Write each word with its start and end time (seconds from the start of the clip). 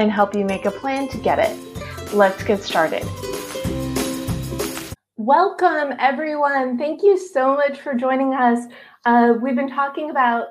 and 0.00 0.10
help 0.10 0.34
you 0.34 0.46
make 0.46 0.64
a 0.64 0.70
plan 0.70 1.06
to 1.08 1.18
get 1.18 1.38
it. 1.38 2.14
Let's 2.14 2.42
get 2.42 2.62
started. 2.62 3.06
Welcome, 5.18 5.92
everyone. 5.98 6.78
Thank 6.78 7.02
you 7.02 7.18
so 7.18 7.54
much 7.54 7.78
for 7.78 7.92
joining 7.92 8.32
us. 8.32 8.64
Uh, 9.04 9.34
we've 9.40 9.54
been 9.54 9.68
talking 9.68 10.10
about 10.10 10.46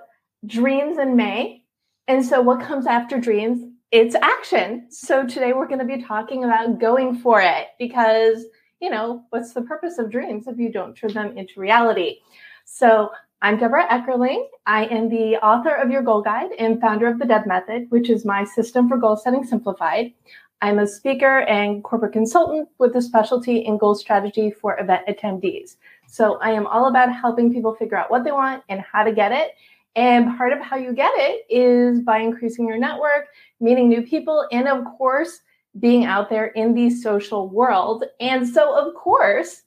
dreams 0.46 1.00
in 1.00 1.16
May. 1.16 1.64
And 2.08 2.24
so, 2.24 2.40
what 2.42 2.62
comes 2.62 2.86
after 2.86 3.20
dreams? 3.20 3.64
It's 3.92 4.14
action. 4.22 4.86
So, 4.92 5.26
today 5.26 5.54
we're 5.54 5.68
going 5.68 5.80
to 5.80 5.98
be 5.98 6.04
talking 6.04 6.44
about 6.44 6.80
going 6.80 7.18
for 7.18 7.42
it 7.42 7.70
because, 7.80 8.46
you 8.80 8.92
know, 8.92 9.24
what's 9.32 9.54
the 9.54 9.64
purpose 9.64 9.98
of 9.98 10.12
dreams 10.12 10.46
if 10.46 10.60
you 10.60 10.72
don't 10.72 10.96
turn 10.96 11.14
them 11.14 11.36
into 11.36 11.60
reality? 11.60 12.18
So, 12.66 13.10
I'm 13.42 13.58
Debra 13.58 13.88
Eckerling. 13.88 14.46
I 14.70 14.86
am 14.92 15.10
the 15.10 15.38
author 15.38 15.74
of 15.74 15.90
Your 15.90 16.04
Goal 16.04 16.22
Guide 16.22 16.52
and 16.60 16.80
founder 16.80 17.08
of 17.08 17.18
the 17.18 17.26
Deb 17.26 17.48
Method, 17.48 17.88
which 17.90 18.08
is 18.08 18.24
my 18.24 18.44
system 18.44 18.88
for 18.88 18.98
goal 18.98 19.18
setting 19.18 19.44
simplified. 19.44 20.14
I'm 20.62 20.78
a 20.78 20.86
speaker 20.86 21.40
and 21.40 21.84
corporate 21.84 22.14
consultant 22.14 22.70
with 22.78 22.96
a 22.96 23.02
specialty 23.02 23.66
in 23.66 23.80
goal 23.80 23.96
strategy 23.96 24.52
for 24.52 24.80
event 24.80 25.08
attendees. 25.08 25.78
So 26.06 26.38
I 26.38 26.52
am 26.52 26.68
all 26.68 26.88
about 26.88 27.12
helping 27.12 27.52
people 27.52 27.74
figure 27.74 27.98
out 27.98 28.12
what 28.12 28.24
they 28.24 28.32
want 28.32 28.62
and 28.70 28.80
how 28.80 29.04
to 29.04 29.12
get 29.12 29.32
it. 29.32 29.54
And 29.96 30.38
part 30.38 30.54
of 30.54 30.60
how 30.60 30.78
you 30.78 30.94
get 30.94 31.14
it 31.16 31.48
is 31.50 32.02
by 32.02 32.20
increasing 32.20 32.68
your 32.68 32.78
network, 32.78 33.26
meeting 33.60 33.90
new 33.90 34.04
people, 34.04 34.48
and 34.52 34.68
of 34.68 34.86
course, 34.86 35.40
being 35.80 36.06
out 36.06 36.30
there 36.30 36.46
in 36.46 36.76
the 36.76 36.92
social 36.92 37.50
world. 37.50 38.04
And 38.20 38.48
so, 38.48 38.78
of 38.78 38.94
course, 38.94 39.64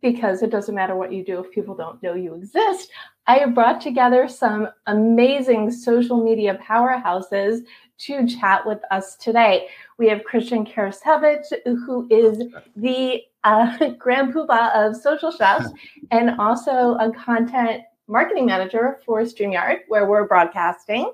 because 0.00 0.44
it 0.44 0.50
doesn't 0.50 0.74
matter 0.76 0.94
what 0.94 1.12
you 1.12 1.24
do 1.24 1.40
if 1.40 1.50
people 1.50 1.74
don't 1.74 2.00
know 2.00 2.14
you 2.14 2.36
exist. 2.36 2.92
I 3.26 3.38
have 3.38 3.54
brought 3.54 3.80
together 3.80 4.28
some 4.28 4.68
amazing 4.86 5.70
social 5.70 6.22
media 6.22 6.58
powerhouses 6.62 7.64
to 7.98 8.26
chat 8.26 8.66
with 8.66 8.80
us 8.90 9.16
today. 9.16 9.68
We 9.98 10.08
have 10.08 10.24
Christian 10.24 10.66
Karasiewicz, 10.66 11.46
who 11.64 12.06
is 12.10 12.42
the 12.76 13.22
uh, 13.44 13.90
grand 13.98 14.34
poobah 14.34 14.74
of 14.74 14.96
social 14.96 15.30
chefs 15.30 15.70
and 16.10 16.38
also 16.38 16.96
a 16.96 17.10
content 17.12 17.82
marketing 18.08 18.44
manager 18.44 19.00
for 19.06 19.22
StreamYard, 19.22 19.78
where 19.88 20.06
we're 20.06 20.28
broadcasting. 20.28 21.10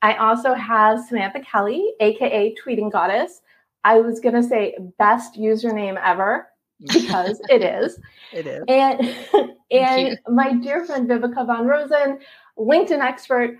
I 0.00 0.14
also 0.14 0.54
have 0.54 1.04
Samantha 1.04 1.40
Kelly, 1.40 1.92
aka 2.00 2.54
Tweeting 2.56 2.90
Goddess. 2.90 3.42
I 3.84 4.00
was 4.00 4.18
going 4.18 4.34
to 4.34 4.42
say 4.42 4.76
best 4.98 5.34
username 5.38 6.00
ever 6.04 6.48
because 6.86 7.40
it 7.48 7.62
is. 7.62 7.98
It 8.34 8.46
is. 8.46 8.64
And 8.66 9.14
and 9.70 10.18
my 10.26 10.54
dear 10.54 10.86
friend 10.86 11.06
Viveka 11.06 11.46
von 11.46 11.66
Rosen, 11.66 12.18
LinkedIn 12.58 13.00
expert, 13.00 13.58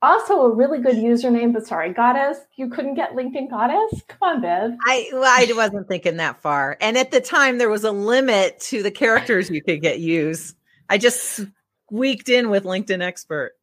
also 0.00 0.42
a 0.42 0.54
really 0.54 0.80
good 0.80 0.94
username, 0.94 1.52
but 1.52 1.66
sorry, 1.66 1.92
goddess. 1.92 2.38
You 2.54 2.68
couldn't 2.68 2.94
get 2.94 3.16
LinkedIn 3.16 3.50
goddess? 3.50 4.02
Come 4.06 4.18
on, 4.22 4.42
Viv. 4.42 4.78
I 4.86 5.08
well, 5.12 5.24
I 5.24 5.52
wasn't 5.56 5.88
thinking 5.88 6.18
that 6.18 6.40
far. 6.40 6.76
And 6.80 6.96
at 6.96 7.10
the 7.10 7.20
time 7.20 7.58
there 7.58 7.68
was 7.68 7.82
a 7.82 7.90
limit 7.90 8.60
to 8.60 8.84
the 8.84 8.92
characters 8.92 9.50
you 9.50 9.60
could 9.60 9.82
get 9.82 9.98
use. 9.98 10.54
I 10.88 10.98
just 10.98 11.44
squeaked 11.88 12.28
in 12.28 12.50
with 12.50 12.62
LinkedIn 12.62 13.02
expert. 13.02 13.54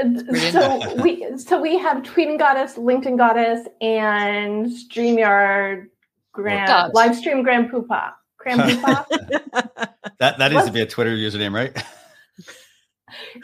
So 0.00 1.02
we 1.02 1.26
so 1.36 1.60
we 1.60 1.76
have 1.78 2.02
tweeting 2.02 2.38
goddess, 2.38 2.76
LinkedIn 2.76 3.18
goddess, 3.18 3.68
and 3.82 4.66
StreamYard 4.66 5.89
grand 6.32 6.92
live 6.94 7.16
stream 7.16 7.42
grand 7.42 7.70
poopa. 7.70 8.12
Grand 8.38 8.60
poopa. 8.60 9.04
that 10.18 10.38
that 10.38 10.52
needs 10.52 10.66
to 10.66 10.72
be 10.72 10.80
a 10.80 10.86
Twitter 10.86 11.14
username, 11.16 11.54
right? 11.54 11.76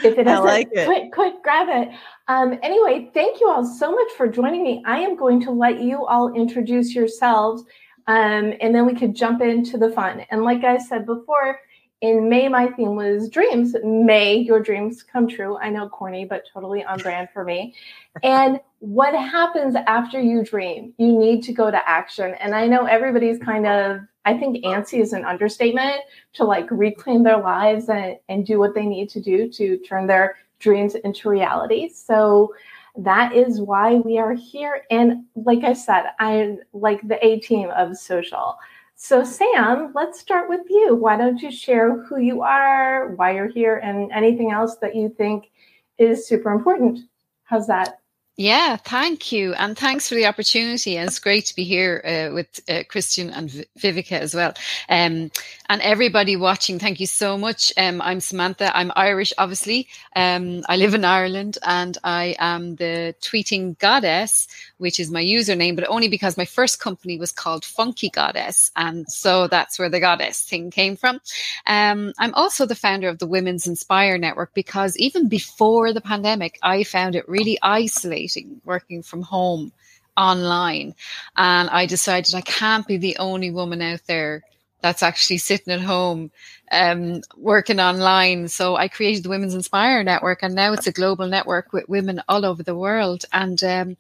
if 0.03 0.19
it 0.19 0.27
is, 0.27 0.41
like 0.41 0.69
it. 0.73 0.87
quick, 0.87 1.13
quick, 1.13 1.43
grab 1.43 1.69
it. 1.69 1.95
Um, 2.29 2.59
anyway, 2.63 3.11
thank 3.15 3.41
you 3.41 3.49
all 3.49 3.65
so 3.65 3.93
much 3.93 4.13
for 4.17 4.29
joining 4.29 4.63
me. 4.63 4.83
I 4.87 4.99
am 4.99 5.17
going 5.17 5.41
to 5.43 5.51
let 5.51 5.81
you 5.81 6.07
all 6.07 6.33
introduce 6.35 6.95
yourselves, 6.95 7.63
um, 8.07 8.55
and 8.61 8.75
then 8.75 8.87
we 8.87 8.95
could 8.95 9.15
jump 9.15 9.43
into 9.43 9.79
the 9.79 9.91
fun. 9.91 10.25
And 10.31 10.45
like 10.45 10.65
I 10.65 10.79
said 10.79 11.07
before, 11.07 11.61
in 12.03 12.29
May, 12.29 12.49
my 12.49 12.69
theme 12.69 12.95
was 12.95 13.31
dreams. 13.31 13.75
May 13.83 14.37
your 14.37 14.61
dreams 14.61 15.03
come 15.03 15.27
true. 15.27 15.57
I 15.57 15.71
know 15.71 15.89
corny, 15.89 16.25
but 16.25 16.45
totally 16.53 16.85
on 16.85 16.99
brand 16.99 17.29
for 17.33 17.43
me. 17.43 17.75
And 18.23 18.61
what 18.87 19.15
happens 19.15 19.75
after 19.89 20.21
you 20.21 20.45
dream? 20.45 20.95
You 20.97 21.19
need 21.19 21.43
to 21.43 21.53
go 21.53 21.73
to 21.73 21.89
action. 21.89 22.35
And 22.39 22.55
I 22.55 22.69
know 22.69 22.85
everybody's 22.85 23.37
kind 23.41 23.67
of, 23.67 23.99
I 24.25 24.39
think 24.39 24.65
antsy 24.65 25.01
is 25.01 25.13
an 25.13 25.25
understatement 25.25 26.03
to 26.35 26.45
like 26.45 26.69
reclaim 26.71 27.25
their 27.25 27.39
lives 27.39 27.89
and, 27.89 28.17
and 28.29 28.47
do 28.47 28.61
what 28.61 28.77
they 28.77 28.87
need 28.87 29.09
to 29.11 29.21
do 29.21 29.51
to 29.51 29.79
turn 29.79 30.07
their 30.07 30.37
dreams 30.61 30.95
into 30.95 31.29
reality. 31.29 31.89
So 31.89 32.55
that 32.99 33.35
is 33.35 33.61
why 33.61 33.95
we 33.97 34.19
are 34.19 34.35
here. 34.35 34.85
And 34.89 35.25
like 35.35 35.65
I 35.65 35.73
said, 35.73 36.05
I'm 36.21 36.61
like 36.73 37.09
the 37.09 37.25
A 37.27 37.41
team 37.41 37.71
of 37.71 37.97
social. 37.97 38.57
So, 38.95 39.25
Sam, 39.25 39.91
let's 39.97 40.21
start 40.21 40.49
with 40.49 40.63
you. 40.71 40.95
Why 40.95 41.17
don't 41.17 41.43
you 41.43 41.51
share 41.51 42.05
who 42.05 42.19
you 42.19 42.43
are, 42.43 43.17
why 43.17 43.35
you're 43.35 43.49
here, 43.49 43.79
and 43.79 44.13
anything 44.13 44.53
else 44.53 44.77
that 44.77 44.95
you 44.95 45.09
think 45.09 45.51
is 45.99 46.29
super 46.29 46.53
important? 46.53 47.01
How's 47.43 47.67
that? 47.67 47.99
Yeah, 48.39 48.77
thank 48.77 49.33
you. 49.33 49.55
And 49.55 49.79
thanks 49.79 50.11
for 50.11 50.15
the 50.15 50.27
opportunity. 50.27 50.99
And 50.99 51.09
it's 51.09 51.21
great 51.21 51.47
to 51.47 51.57
be 51.57 51.65
here 51.65 52.03
uh, 52.05 52.35
with 52.35 52.61
uh, 52.69 52.83
Christian 52.87 53.31
and 53.31 53.51
v- 53.51 53.65
Viveka 53.79 54.13
as 54.21 54.35
well. 54.35 54.53
Um, 54.91 55.31
and 55.71 55.81
everybody 55.81 56.37
watching, 56.37 56.79
thank 56.79 57.01
you 57.01 57.07
so 57.07 57.39
much. 57.39 57.73
Um, 57.79 58.03
I'm 58.03 58.21
Samantha. 58.21 58.77
I'm 58.77 58.93
Irish, 58.95 59.33
obviously. 59.39 59.89
Um, 60.15 60.65
I 60.69 60.77
live 60.77 60.93
in 60.93 61.03
Ireland 61.03 61.57
and 61.63 61.97
I 62.05 62.37
am 62.39 62.77
the 62.77 63.15
tweeting 63.23 63.79
goddess, 63.79 64.49
which 64.77 65.01
is 65.01 65.11
my 65.11 65.25
username, 65.25 65.75
but 65.75 65.89
only 65.89 66.09
because 66.09 66.37
my 66.37 66.45
first 66.45 66.79
company 66.79 67.19
was 67.19 67.33
called 67.33 67.65
Funky 67.65 68.11
Goddess. 68.11 68.71
And 68.77 69.07
so 69.09 69.49
that's 69.49 69.79
where 69.79 69.89
the 69.89 69.99
goddess 70.01 70.43
thing 70.43 70.71
came 70.71 70.97
from. 70.97 71.21
Um, 71.67 72.13
I'm 72.19 72.35
also 72.35 72.67
the 72.67 72.75
founder 72.75 73.09
of 73.09 73.19
the 73.19 73.27
Women's 73.27 73.67
Inspire 73.67 74.19
Network 74.19 74.53
because 74.53 74.95
even 74.99 75.31
before 75.31 75.95
the 75.95 76.03
pandemic, 76.03 76.59
I 76.63 76.85
found 76.85 77.17
it 77.17 77.27
really 77.27 77.59
isolating 77.63 78.26
working 78.65 79.03
from 79.03 79.23
home 79.23 79.73
online. 80.17 80.95
And 81.37 81.69
I 81.69 81.87
decided 81.87 82.35
I 82.35 82.41
can't 82.41 82.87
be 82.87 82.97
the 82.97 83.19
only 83.19 83.51
woman 83.51 83.83
out 83.83 84.01
there 84.07 84.43
that's 84.83 85.03
actually 85.03 85.39
sitting 85.39 85.73
at 85.73 85.81
home 85.81 86.31
um, 86.71 87.23
working 87.37 87.81
online. 87.81 88.49
So 88.49 88.77
I 88.77 88.89
created 88.89 89.23
the 89.23 89.29
Women's 89.29 89.55
Inspire 89.55 90.03
Network, 90.05 90.43
and 90.43 90.55
now 90.55 90.73
it's 90.73 90.87
a 90.87 90.93
global 90.93 91.27
network 91.27 91.73
with 91.73 91.89
women 91.89 92.23
all 92.29 92.45
over 92.45 92.63
the 92.63 92.77
world. 92.77 93.25
And 93.33 93.63
um, 93.65 93.97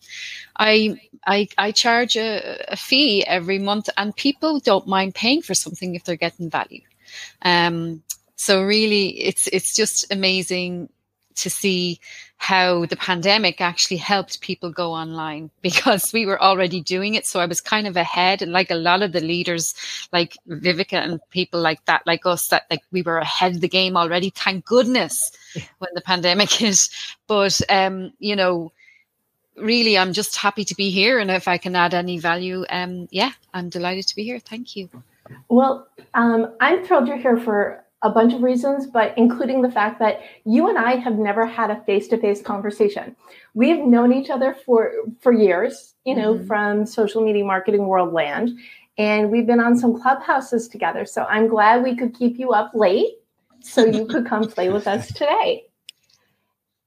I, 0.56 1.00
I, 1.26 1.48
I 1.58 1.72
charge 1.72 2.16
a, 2.16 2.64
a, 2.68 2.76
fee 2.76 3.24
every 3.26 3.58
month, 3.58 3.88
and 3.96 4.14
people 4.14 4.60
don't 4.60 4.86
mind 4.86 5.14
paying 5.14 5.42
for 5.42 5.54
something 5.54 5.94
if 5.94 6.04
they're 6.04 6.16
getting 6.16 6.50
value. 6.50 6.82
Um, 7.42 8.02
so 8.36 8.62
really, 8.62 9.08
it's 9.20 9.46
it's 9.46 9.74
just 9.74 10.12
amazing 10.12 10.90
to 11.36 11.50
see 11.50 12.00
how 12.38 12.84
the 12.86 12.96
pandemic 12.96 13.60
actually 13.60 13.96
helped 13.96 14.40
people 14.40 14.70
go 14.70 14.92
online 14.92 15.50
because 15.62 16.12
we 16.12 16.26
were 16.26 16.40
already 16.40 16.80
doing 16.80 17.14
it. 17.14 17.26
So 17.26 17.40
I 17.40 17.46
was 17.46 17.60
kind 17.60 17.86
of 17.86 17.96
ahead 17.96 18.42
and 18.42 18.52
like 18.52 18.70
a 18.70 18.76
lot 18.76 19.02
of 19.02 19.12
the 19.12 19.20
leaders 19.20 19.74
like 20.12 20.36
Viveka 20.48 21.02
and 21.02 21.20
people 21.30 21.60
like 21.60 21.84
that, 21.86 22.06
like 22.06 22.26
us, 22.26 22.48
that 22.48 22.66
like 22.70 22.82
we 22.92 23.02
were 23.02 23.18
ahead 23.18 23.56
of 23.56 23.60
the 23.60 23.68
game 23.68 23.96
already. 23.96 24.30
Thank 24.30 24.64
goodness 24.64 25.32
when 25.78 25.90
the 25.94 26.00
pandemic 26.02 26.50
hit. 26.52 26.88
But, 27.26 27.60
um, 27.70 28.12
you 28.18 28.36
know, 28.36 28.72
really, 29.56 29.96
I'm 29.96 30.12
just 30.12 30.36
happy 30.36 30.64
to 30.64 30.74
be 30.74 30.90
here. 30.90 31.18
And 31.18 31.30
if 31.30 31.48
I 31.48 31.58
can 31.58 31.74
add 31.74 31.94
any 31.94 32.18
value, 32.18 32.64
um, 32.68 33.08
yeah, 33.10 33.32
I'm 33.54 33.68
delighted 33.68 34.06
to 34.08 34.16
be 34.16 34.24
here. 34.24 34.38
Thank 34.38 34.76
you. 34.76 34.88
Well, 35.48 35.88
um, 36.14 36.52
I'm 36.60 36.84
thrilled 36.84 37.08
you're 37.08 37.16
here 37.16 37.38
for 37.38 37.84
a 38.02 38.10
bunch 38.10 38.34
of 38.34 38.42
reasons, 38.42 38.86
but 38.86 39.16
including 39.16 39.62
the 39.62 39.70
fact 39.70 39.98
that 40.00 40.20
you 40.44 40.68
and 40.68 40.78
I 40.78 40.96
have 40.96 41.18
never 41.18 41.46
had 41.46 41.70
a 41.70 41.80
face-to-face 41.84 42.42
conversation. 42.42 43.16
We've 43.54 43.78
known 43.78 44.12
each 44.12 44.30
other 44.30 44.54
for 44.66 44.92
for 45.20 45.32
years, 45.32 45.94
you 46.04 46.14
know, 46.14 46.34
mm-hmm. 46.34 46.46
from 46.46 46.86
social 46.86 47.24
media 47.24 47.44
marketing 47.44 47.86
world 47.86 48.12
land, 48.12 48.50
and 48.98 49.30
we've 49.30 49.46
been 49.46 49.60
on 49.60 49.76
some 49.76 50.00
clubhouses 50.00 50.68
together. 50.68 51.04
So 51.06 51.24
I'm 51.24 51.48
glad 51.48 51.82
we 51.82 51.96
could 51.96 52.14
keep 52.14 52.38
you 52.38 52.52
up 52.52 52.72
late 52.74 53.14
so 53.60 53.84
you 53.84 54.06
could 54.06 54.26
come 54.26 54.48
play 54.48 54.68
with 54.68 54.86
us 54.86 55.08
today. 55.12 55.64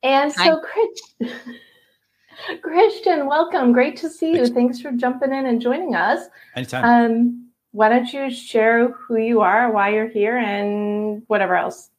And 0.01 0.31
so, 0.31 0.61
Chris, 0.61 1.31
Christian, 2.61 3.27
welcome. 3.27 3.73
Great 3.73 3.97
to 3.97 4.09
see 4.09 4.35
you. 4.35 4.47
Thanks 4.47 4.79
for 4.79 4.91
jumping 4.91 5.33
in 5.33 5.45
and 5.45 5.61
joining 5.61 5.95
us. 5.95 6.27
Anytime. 6.55 6.85
Um, 6.85 7.48
why 7.71 7.89
don't 7.89 8.11
you 8.11 8.31
share 8.31 8.89
who 8.89 9.17
you 9.17 9.41
are, 9.41 9.71
why 9.71 9.89
you're 9.89 10.09
here, 10.09 10.37
and 10.37 11.23
whatever 11.27 11.55
else? 11.55 11.89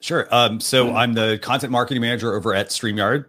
Sure. 0.00 0.26
Um, 0.30 0.60
so 0.60 0.94
I'm 0.94 1.12
the 1.12 1.38
content 1.42 1.70
marketing 1.70 2.00
manager 2.00 2.34
over 2.34 2.54
at 2.54 2.68
StreamYard. 2.68 3.26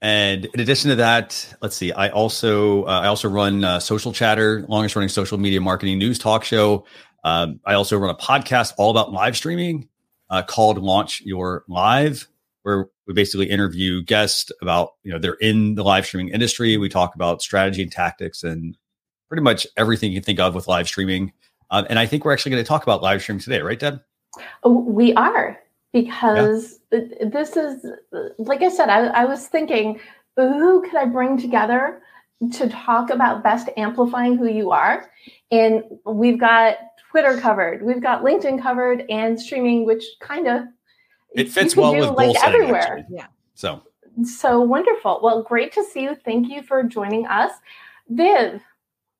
And 0.00 0.46
in 0.46 0.60
addition 0.60 0.90
to 0.90 0.96
that, 0.96 1.54
let's 1.62 1.76
see. 1.76 1.92
I 1.92 2.08
also 2.08 2.84
uh, 2.84 3.00
I 3.00 3.06
also 3.06 3.28
run 3.28 3.64
uh, 3.64 3.80
Social 3.80 4.12
Chatter, 4.12 4.64
longest 4.68 4.96
running 4.96 5.08
social 5.08 5.38
media 5.38 5.60
marketing 5.60 5.98
news 5.98 6.18
talk 6.18 6.44
show. 6.44 6.84
Um, 7.22 7.60
I 7.64 7.74
also 7.74 7.96
run 7.96 8.10
a 8.10 8.14
podcast 8.14 8.74
all 8.76 8.90
about 8.90 9.12
live 9.12 9.36
streaming 9.36 9.88
uh, 10.28 10.42
called 10.42 10.78
Launch 10.78 11.22
Your 11.22 11.64
Live, 11.68 12.28
where 12.64 12.88
we 13.06 13.14
basically 13.14 13.48
interview 13.48 14.02
guests 14.02 14.52
about 14.60 14.90
you 15.04 15.12
know 15.12 15.18
they're 15.18 15.34
in 15.34 15.74
the 15.74 15.84
live 15.84 16.04
streaming 16.04 16.34
industry. 16.34 16.76
We 16.76 16.90
talk 16.90 17.14
about 17.14 17.40
strategy 17.40 17.82
and 17.82 17.92
tactics 17.92 18.42
and 18.42 18.76
pretty 19.34 19.42
much 19.42 19.66
everything 19.76 20.12
you 20.12 20.20
think 20.20 20.38
of 20.38 20.54
with 20.54 20.68
live 20.68 20.86
streaming. 20.86 21.32
Um, 21.72 21.84
and 21.90 21.98
I 21.98 22.06
think 22.06 22.24
we're 22.24 22.32
actually 22.32 22.52
going 22.52 22.62
to 22.62 22.68
talk 22.68 22.84
about 22.84 23.02
live 23.02 23.20
streaming 23.20 23.40
today, 23.40 23.62
right, 23.62 23.80
Deb? 23.80 24.00
Oh, 24.62 24.78
we 24.78 25.12
are 25.14 25.58
because 25.92 26.78
yeah. 26.92 27.00
this 27.32 27.56
is, 27.56 27.84
like 28.38 28.62
I 28.62 28.68
said, 28.68 28.90
I, 28.90 29.06
I 29.06 29.24
was 29.24 29.48
thinking, 29.48 29.98
who 30.36 30.82
could 30.82 30.94
I 30.94 31.06
bring 31.06 31.36
together 31.36 32.00
to 32.52 32.68
talk 32.68 33.10
about 33.10 33.42
best 33.42 33.70
amplifying 33.76 34.36
who 34.36 34.46
you 34.46 34.70
are? 34.70 35.10
And 35.50 35.82
we've 36.06 36.38
got 36.38 36.76
Twitter 37.10 37.36
covered, 37.40 37.82
we've 37.82 38.02
got 38.02 38.22
LinkedIn 38.22 38.62
covered, 38.62 39.04
and 39.10 39.40
streaming, 39.40 39.84
which 39.84 40.04
kind 40.20 40.46
of 40.46 40.62
it 41.34 41.48
fits 41.48 41.74
well 41.74 41.96
with 41.96 42.10
like 42.10 42.36
setting, 42.36 42.60
everywhere. 42.60 42.98
Actually. 42.98 43.16
Yeah. 43.16 43.26
So 43.54 43.82
so 44.22 44.60
wonderful. 44.60 45.18
Well, 45.24 45.42
great 45.42 45.72
to 45.72 45.82
see 45.82 46.02
you. 46.02 46.16
Thank 46.24 46.48
you 46.48 46.62
for 46.62 46.84
joining 46.84 47.26
us, 47.26 47.50
Viv. 48.08 48.62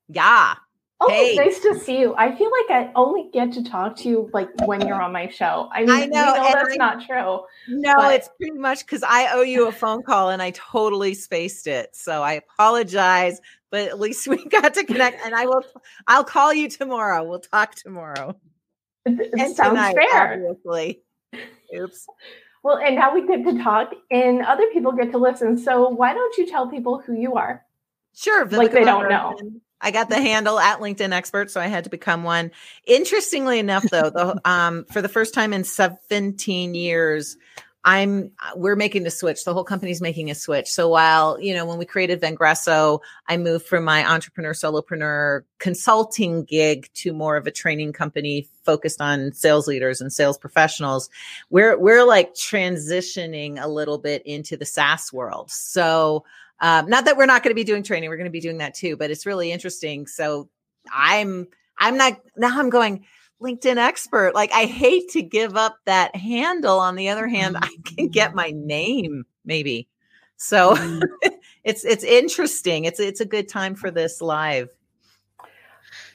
Yeah. 0.08 0.54
Oh, 1.00 1.10
hey. 1.10 1.34
nice 1.34 1.58
to 1.60 1.78
see 1.78 1.98
you. 1.98 2.14
I 2.16 2.34
feel 2.34 2.50
like 2.50 2.70
I 2.70 2.92
only 2.94 3.28
get 3.32 3.52
to 3.54 3.64
talk 3.64 3.96
to 3.98 4.08
you 4.08 4.30
like 4.32 4.48
when 4.64 4.86
you're 4.86 5.00
on 5.00 5.12
my 5.12 5.28
show. 5.28 5.68
I 5.72 5.80
mean, 5.80 5.90
I 5.90 6.06
know, 6.06 6.24
know 6.24 6.34
that's 6.34 6.72
I, 6.72 6.76
not 6.76 7.04
true. 7.04 7.40
No, 7.68 7.94
but. 7.96 8.14
it's 8.14 8.30
pretty 8.38 8.56
much 8.56 8.86
because 8.86 9.02
I 9.02 9.32
owe 9.32 9.42
you 9.42 9.66
a 9.66 9.72
phone 9.72 10.02
call 10.02 10.30
and 10.30 10.40
I 10.40 10.50
totally 10.52 11.14
spaced 11.14 11.66
it. 11.66 11.94
So 11.96 12.22
I 12.22 12.34
apologize, 12.34 13.40
but 13.70 13.88
at 13.88 13.98
least 13.98 14.28
we 14.28 14.44
got 14.46 14.74
to 14.74 14.84
connect. 14.84 15.24
And 15.26 15.34
I 15.34 15.46
will, 15.46 15.64
I'll 16.06 16.24
call 16.24 16.54
you 16.54 16.68
tomorrow. 16.68 17.24
We'll 17.24 17.40
talk 17.40 17.74
tomorrow. 17.74 18.36
It, 19.04 19.30
and 19.38 19.54
sounds 19.54 19.70
tonight, 19.70 19.96
fair. 19.96 20.32
Obviously. 20.34 21.02
Oops. 21.76 22.06
Well, 22.62 22.78
and 22.78 22.96
now 22.96 23.12
we 23.12 23.26
get 23.26 23.44
to 23.44 23.62
talk, 23.62 23.92
and 24.10 24.40
other 24.40 24.66
people 24.72 24.92
get 24.92 25.10
to 25.10 25.18
listen. 25.18 25.58
So 25.58 25.90
why 25.90 26.14
don't 26.14 26.38
you 26.38 26.46
tell 26.46 26.66
people 26.66 27.02
who 27.04 27.12
you 27.12 27.34
are? 27.34 27.62
Sure, 28.14 28.46
like 28.46 28.72
they 28.72 28.84
don't 28.84 29.10
know. 29.10 29.36
I 29.84 29.90
got 29.90 30.08
the 30.08 30.20
handle 30.20 30.58
at 30.58 30.80
LinkedIn 30.80 31.12
expert, 31.12 31.50
so 31.50 31.60
I 31.60 31.66
had 31.66 31.84
to 31.84 31.90
become 31.90 32.24
one. 32.24 32.50
Interestingly 32.86 33.58
enough, 33.58 33.84
though, 33.90 34.08
the, 34.08 34.40
um, 34.50 34.86
for 34.90 35.02
the 35.02 35.10
first 35.10 35.34
time 35.34 35.52
in 35.52 35.62
17 35.62 36.74
years, 36.74 37.36
I'm 37.84 38.32
we're 38.56 38.76
making 38.76 39.02
the 39.02 39.10
switch. 39.10 39.44
The 39.44 39.52
whole 39.52 39.62
company's 39.62 40.00
making 40.00 40.30
a 40.30 40.34
switch. 40.34 40.70
So 40.70 40.88
while, 40.88 41.38
you 41.38 41.52
know, 41.52 41.66
when 41.66 41.76
we 41.76 41.84
created 41.84 42.18
Vengreso, 42.18 43.00
I 43.28 43.36
moved 43.36 43.66
from 43.66 43.84
my 43.84 44.10
entrepreneur 44.10 44.54
solopreneur 44.54 45.42
consulting 45.58 46.44
gig 46.44 46.88
to 46.94 47.12
more 47.12 47.36
of 47.36 47.46
a 47.46 47.50
training 47.50 47.92
company 47.92 48.48
focused 48.64 49.02
on 49.02 49.32
sales 49.32 49.68
leaders 49.68 50.00
and 50.00 50.10
sales 50.10 50.38
professionals. 50.38 51.10
We're 51.50 51.78
we're 51.78 52.04
like 52.04 52.32
transitioning 52.32 53.62
a 53.62 53.68
little 53.68 53.98
bit 53.98 54.22
into 54.24 54.56
the 54.56 54.64
SaaS 54.64 55.12
world. 55.12 55.50
So 55.50 56.24
um, 56.60 56.88
not 56.88 57.04
that 57.04 57.16
we're 57.16 57.26
not 57.26 57.42
going 57.42 57.50
to 57.50 57.54
be 57.54 57.64
doing 57.64 57.82
training, 57.82 58.08
we're 58.08 58.16
going 58.16 58.24
to 58.24 58.30
be 58.30 58.40
doing 58.40 58.58
that 58.58 58.74
too, 58.74 58.96
but 58.96 59.10
it's 59.10 59.26
really 59.26 59.52
interesting. 59.52 60.06
So 60.06 60.48
I'm, 60.92 61.48
I'm 61.78 61.96
not, 61.96 62.20
now 62.36 62.58
I'm 62.58 62.70
going 62.70 63.04
LinkedIn 63.42 63.76
expert. 63.76 64.34
Like 64.34 64.52
I 64.52 64.64
hate 64.64 65.10
to 65.10 65.22
give 65.22 65.56
up 65.56 65.76
that 65.84 66.14
handle. 66.16 66.78
On 66.78 66.94
the 66.94 67.08
other 67.08 67.26
hand, 67.26 67.56
I 67.60 67.76
can 67.84 68.08
get 68.08 68.34
my 68.34 68.52
name 68.54 69.24
maybe. 69.44 69.88
So 70.36 70.74
mm. 70.74 71.02
it's, 71.64 71.84
it's 71.84 72.04
interesting. 72.04 72.84
It's, 72.84 73.00
it's 73.00 73.20
a 73.20 73.26
good 73.26 73.48
time 73.48 73.74
for 73.74 73.90
this 73.90 74.20
live. 74.20 74.70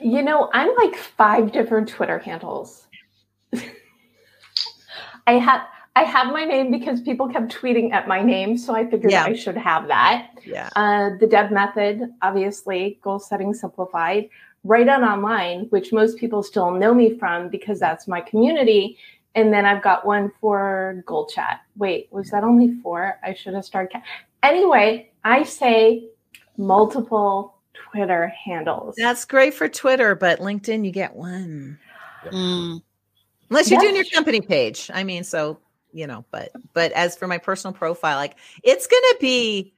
You 0.02 0.22
know, 0.22 0.50
I'm 0.54 0.74
like 0.76 0.96
five 0.96 1.52
different 1.52 1.90
Twitter 1.90 2.20
handles. 2.20 2.88
I 5.28 5.34
have, 5.34 5.62
I 6.00 6.04
have 6.04 6.28
my 6.28 6.46
name 6.46 6.72
because 6.72 7.02
people 7.02 7.28
kept 7.28 7.54
tweeting 7.54 7.92
at 7.92 8.08
my 8.08 8.22
name, 8.22 8.58
so 8.58 8.74
I 8.74 8.90
figured 8.90 9.12
yeah. 9.12 9.26
I 9.26 9.34
should 9.34 9.58
have 9.58 9.90
that. 9.90 10.30
Yeah. 10.46 10.70
Uh, 10.74 11.10
the 11.20 11.28
Deb 11.28 11.52
method, 11.52 12.04
obviously, 12.22 13.00
goal 13.02 13.20
setting 13.20 13.54
simplified. 13.54 14.30
Write 14.64 14.88
On 14.88 15.04
Online, 15.04 15.66
which 15.72 15.92
most 15.92 16.18
people 16.18 16.42
still 16.42 16.72
know 16.72 16.94
me 16.94 17.18
from 17.18 17.50
because 17.50 17.82
that's 17.82 18.08
my 18.08 18.22
community. 18.22 18.98
And 19.36 19.52
then 19.52 19.66
I've 19.66 19.84
got 19.84 20.06
one 20.06 20.32
for 20.40 21.04
Goal 21.06 21.28
Chat. 21.28 21.60
Wait, 21.76 22.08
was 22.12 22.30
that 22.30 22.46
only 22.46 22.80
four? 22.82 23.20
I 23.22 23.34
should 23.34 23.54
have 23.54 23.66
started. 23.66 23.92
Ca- 23.92 24.04
anyway, 24.42 25.12
I 25.26 25.44
say 25.44 26.06
multiple 26.56 27.56
Twitter 27.74 28.32
handles. 28.46 28.96
That's 28.98 29.26
great 29.26 29.54
for 29.54 29.68
Twitter, 29.68 30.16
but 30.16 30.40
LinkedIn, 30.40 30.86
you 30.86 30.92
get 30.92 31.14
one. 31.14 31.78
Mm. 32.26 32.82
Unless 33.50 33.70
you're 33.70 33.82
doing 33.82 33.98
your 33.98 34.06
company 34.06 34.40
page. 34.40 34.90
I 34.94 35.04
mean, 35.04 35.26
so 35.26 35.60
you 35.92 36.08
know, 36.08 36.26
but 36.32 36.52
but 36.74 36.92
as 36.94 37.16
for 37.16 37.28
my 37.28 37.38
personal 37.38 37.74
profile, 37.74 38.18
like 38.18 38.36
it's 38.64 38.88
gonna 38.88 39.18
be 39.20 39.74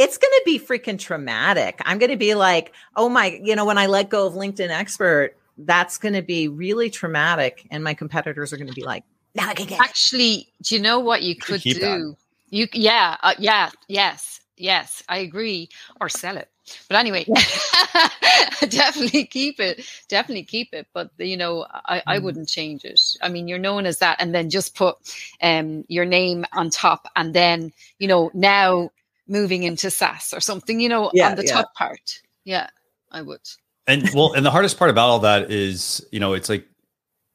it's 0.00 0.16
going 0.16 0.30
to 0.30 0.42
be 0.46 0.58
freaking 0.58 0.98
traumatic. 0.98 1.78
I'm 1.84 1.98
going 1.98 2.10
to 2.10 2.16
be 2.16 2.34
like, 2.34 2.72
oh 2.96 3.10
my, 3.10 3.38
you 3.42 3.54
know, 3.54 3.66
when 3.66 3.76
I 3.76 3.84
let 3.84 4.08
go 4.08 4.26
of 4.26 4.32
LinkedIn 4.32 4.70
expert, 4.70 5.36
that's 5.58 5.98
going 5.98 6.14
to 6.14 6.22
be 6.22 6.48
really 6.48 6.88
traumatic. 6.88 7.66
And 7.70 7.84
my 7.84 7.92
competitors 7.92 8.50
are 8.54 8.56
going 8.56 8.68
to 8.68 8.74
be 8.74 8.82
like, 8.82 9.04
now 9.34 9.48
I 9.48 9.54
can 9.54 9.66
get 9.66 9.78
Actually, 9.78 10.48
do 10.62 10.74
you 10.74 10.80
know 10.80 11.00
what 11.00 11.22
you 11.22 11.36
could 11.36 11.60
do? 11.60 11.74
That. 11.74 12.16
You, 12.48 12.66
yeah, 12.72 13.18
uh, 13.22 13.34
yeah, 13.38 13.70
yes, 13.88 14.40
yes, 14.56 15.02
I 15.06 15.18
agree. 15.18 15.68
Or 16.00 16.08
sell 16.08 16.38
it. 16.38 16.48
But 16.88 16.96
anyway, 16.96 17.24
definitely 18.68 19.26
keep 19.26 19.60
it. 19.60 19.84
Definitely 20.08 20.44
keep 20.44 20.72
it. 20.72 20.86
But 20.92 21.10
you 21.18 21.36
know, 21.36 21.66
I, 21.70 22.02
I 22.06 22.18
mm. 22.18 22.22
wouldn't 22.22 22.48
change 22.48 22.84
it. 22.84 23.00
I 23.22 23.28
mean, 23.28 23.48
you're 23.48 23.58
known 23.58 23.86
as 23.86 23.98
that, 23.98 24.16
and 24.20 24.34
then 24.34 24.50
just 24.50 24.74
put 24.74 24.96
um, 25.42 25.84
your 25.88 26.04
name 26.04 26.44
on 26.52 26.70
top, 26.70 27.06
and 27.16 27.34
then 27.34 27.72
you 27.98 28.08
know 28.08 28.30
now 28.34 28.90
moving 29.26 29.62
into 29.62 29.90
SaaS 29.90 30.32
or 30.34 30.40
something. 30.40 30.80
You 30.80 30.88
know, 30.88 31.10
yeah, 31.14 31.30
on 31.30 31.36
the 31.36 31.44
yeah. 31.44 31.52
top 31.52 31.74
part. 31.74 32.20
Yeah, 32.44 32.68
I 33.10 33.22
would. 33.22 33.40
And 33.86 34.08
well, 34.14 34.32
and 34.32 34.44
the 34.44 34.50
hardest 34.50 34.78
part 34.78 34.90
about 34.90 35.08
all 35.08 35.18
that 35.20 35.50
is, 35.50 36.06
you 36.12 36.20
know, 36.20 36.34
it's 36.34 36.48
like 36.48 36.66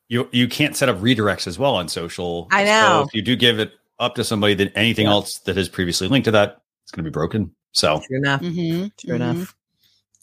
you 0.08 0.30
you 0.32 0.48
can't 0.48 0.76
set 0.76 0.90
up 0.90 0.98
redirects 0.98 1.48
as 1.48 1.60
well 1.60 1.76
on 1.76 1.90
social. 1.90 2.48
I 2.52 2.64
know. 2.64 3.02
So 3.02 3.08
if 3.08 3.14
you 3.14 3.22
do 3.22 3.36
give 3.36 3.60
it 3.60 3.74
up 4.00 4.16
to 4.16 4.24
somebody, 4.24 4.54
then 4.54 4.72
anything 4.76 5.06
yeah. 5.06 5.14
else 5.14 5.40
that 5.40 5.58
has 5.58 5.70
previously 5.70 6.08
linked 6.08 6.26
to 6.26 6.32
that, 6.32 6.62
it's 6.84 6.92
going 6.92 7.04
to 7.04 7.10
be 7.10 7.14
broken. 7.14 7.56
So 7.76 8.02
true 8.08 8.18
enough. 8.18 8.42
Mm-hmm. 8.42 8.88
True 8.98 9.16
mm-hmm. 9.16 9.16
enough. 9.16 9.56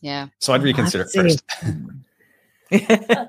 Yeah. 0.01 0.29
So 0.39 0.55
I'd 0.55 0.63
reconsider 0.63 1.05
first. 1.05 1.45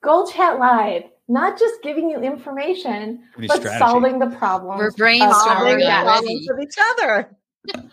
Goal 0.00 0.26
Chat 0.26 0.58
Live, 0.58 1.02
not 1.28 1.58
just 1.58 1.82
giving 1.82 2.08
you 2.08 2.18
information, 2.20 3.22
but 3.36 3.60
strategy. 3.60 3.78
solving 3.78 4.18
the 4.18 4.30
problem. 4.30 4.78
We're 4.78 4.90
brainstorming 4.92 5.86
problems 5.86 6.48
with 6.48 6.60
each 6.62 6.76
other. 6.90 7.36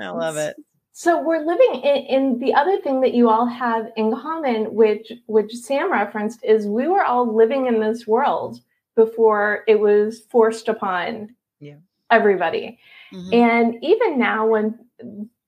I 0.00 0.08
love 0.10 0.36
it. 0.36 0.56
So 0.92 1.20
we're 1.20 1.44
living 1.44 1.82
in, 1.82 1.96
in, 2.06 2.38
the 2.38 2.54
other 2.54 2.80
thing 2.80 3.00
that 3.00 3.12
you 3.12 3.28
all 3.28 3.44
have 3.44 3.88
in 3.96 4.14
common, 4.14 4.72
which 4.72 5.12
which 5.26 5.52
Sam 5.54 5.90
referenced, 5.90 6.44
is 6.44 6.66
we 6.66 6.86
were 6.86 7.04
all 7.04 7.34
living 7.34 7.66
in 7.66 7.80
this 7.80 8.06
world 8.06 8.60
before 8.94 9.64
it 9.66 9.78
was 9.78 10.20
forced 10.30 10.68
upon 10.68 11.34
yeah. 11.58 11.74
everybody. 12.10 12.78
Mm-hmm. 13.12 13.34
And 13.34 13.76
even 13.82 14.18
now, 14.18 14.46
when 14.46 14.78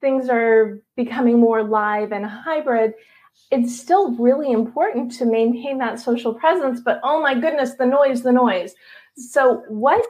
things 0.01 0.29
are 0.29 0.81
becoming 0.97 1.39
more 1.41 1.63
live 1.63 2.13
and 2.13 2.25
hybrid, 2.25 2.95
it's 3.51 3.79
still 3.79 4.13
really 4.17 4.51
important 4.51 5.13
to 5.13 5.25
maintain 5.25 5.79
that 5.79 6.01
social 6.01 6.35
presence. 6.35 6.81
But 6.81 7.01
oh 7.03 7.23
my 7.23 7.35
goodness, 7.35 7.75
the 7.75 7.87
noise, 7.87 8.23
the 8.23 8.33
noise. 8.33 8.75
So, 9.17 9.65
what 9.69 10.05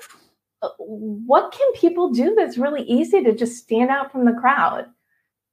what 0.79 1.53
can 1.53 1.73
people 1.75 2.11
do 2.11 2.35
that's 2.35 2.59
really 2.59 2.83
easy 2.83 3.23
to 3.23 3.35
just 3.35 3.63
stand 3.63 3.91
out 3.91 4.11
from 4.11 4.25
the 4.25 4.33
crowd? 4.33 4.87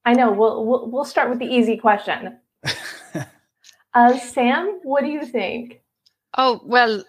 I 0.04 0.14
know 0.14 0.32
we'll 0.32 0.66
we'll, 0.66 0.90
we'll 0.90 1.06
start 1.06 1.30
with 1.30 1.40
the 1.40 1.46
easy 1.46 1.78
question. 1.78 2.40
uh, 3.94 4.18
Sam, 4.18 4.80
what 4.84 5.02
do 5.02 5.10
you 5.10 5.26
think? 5.26 5.82
Oh 6.38 6.62
well, 6.66 7.04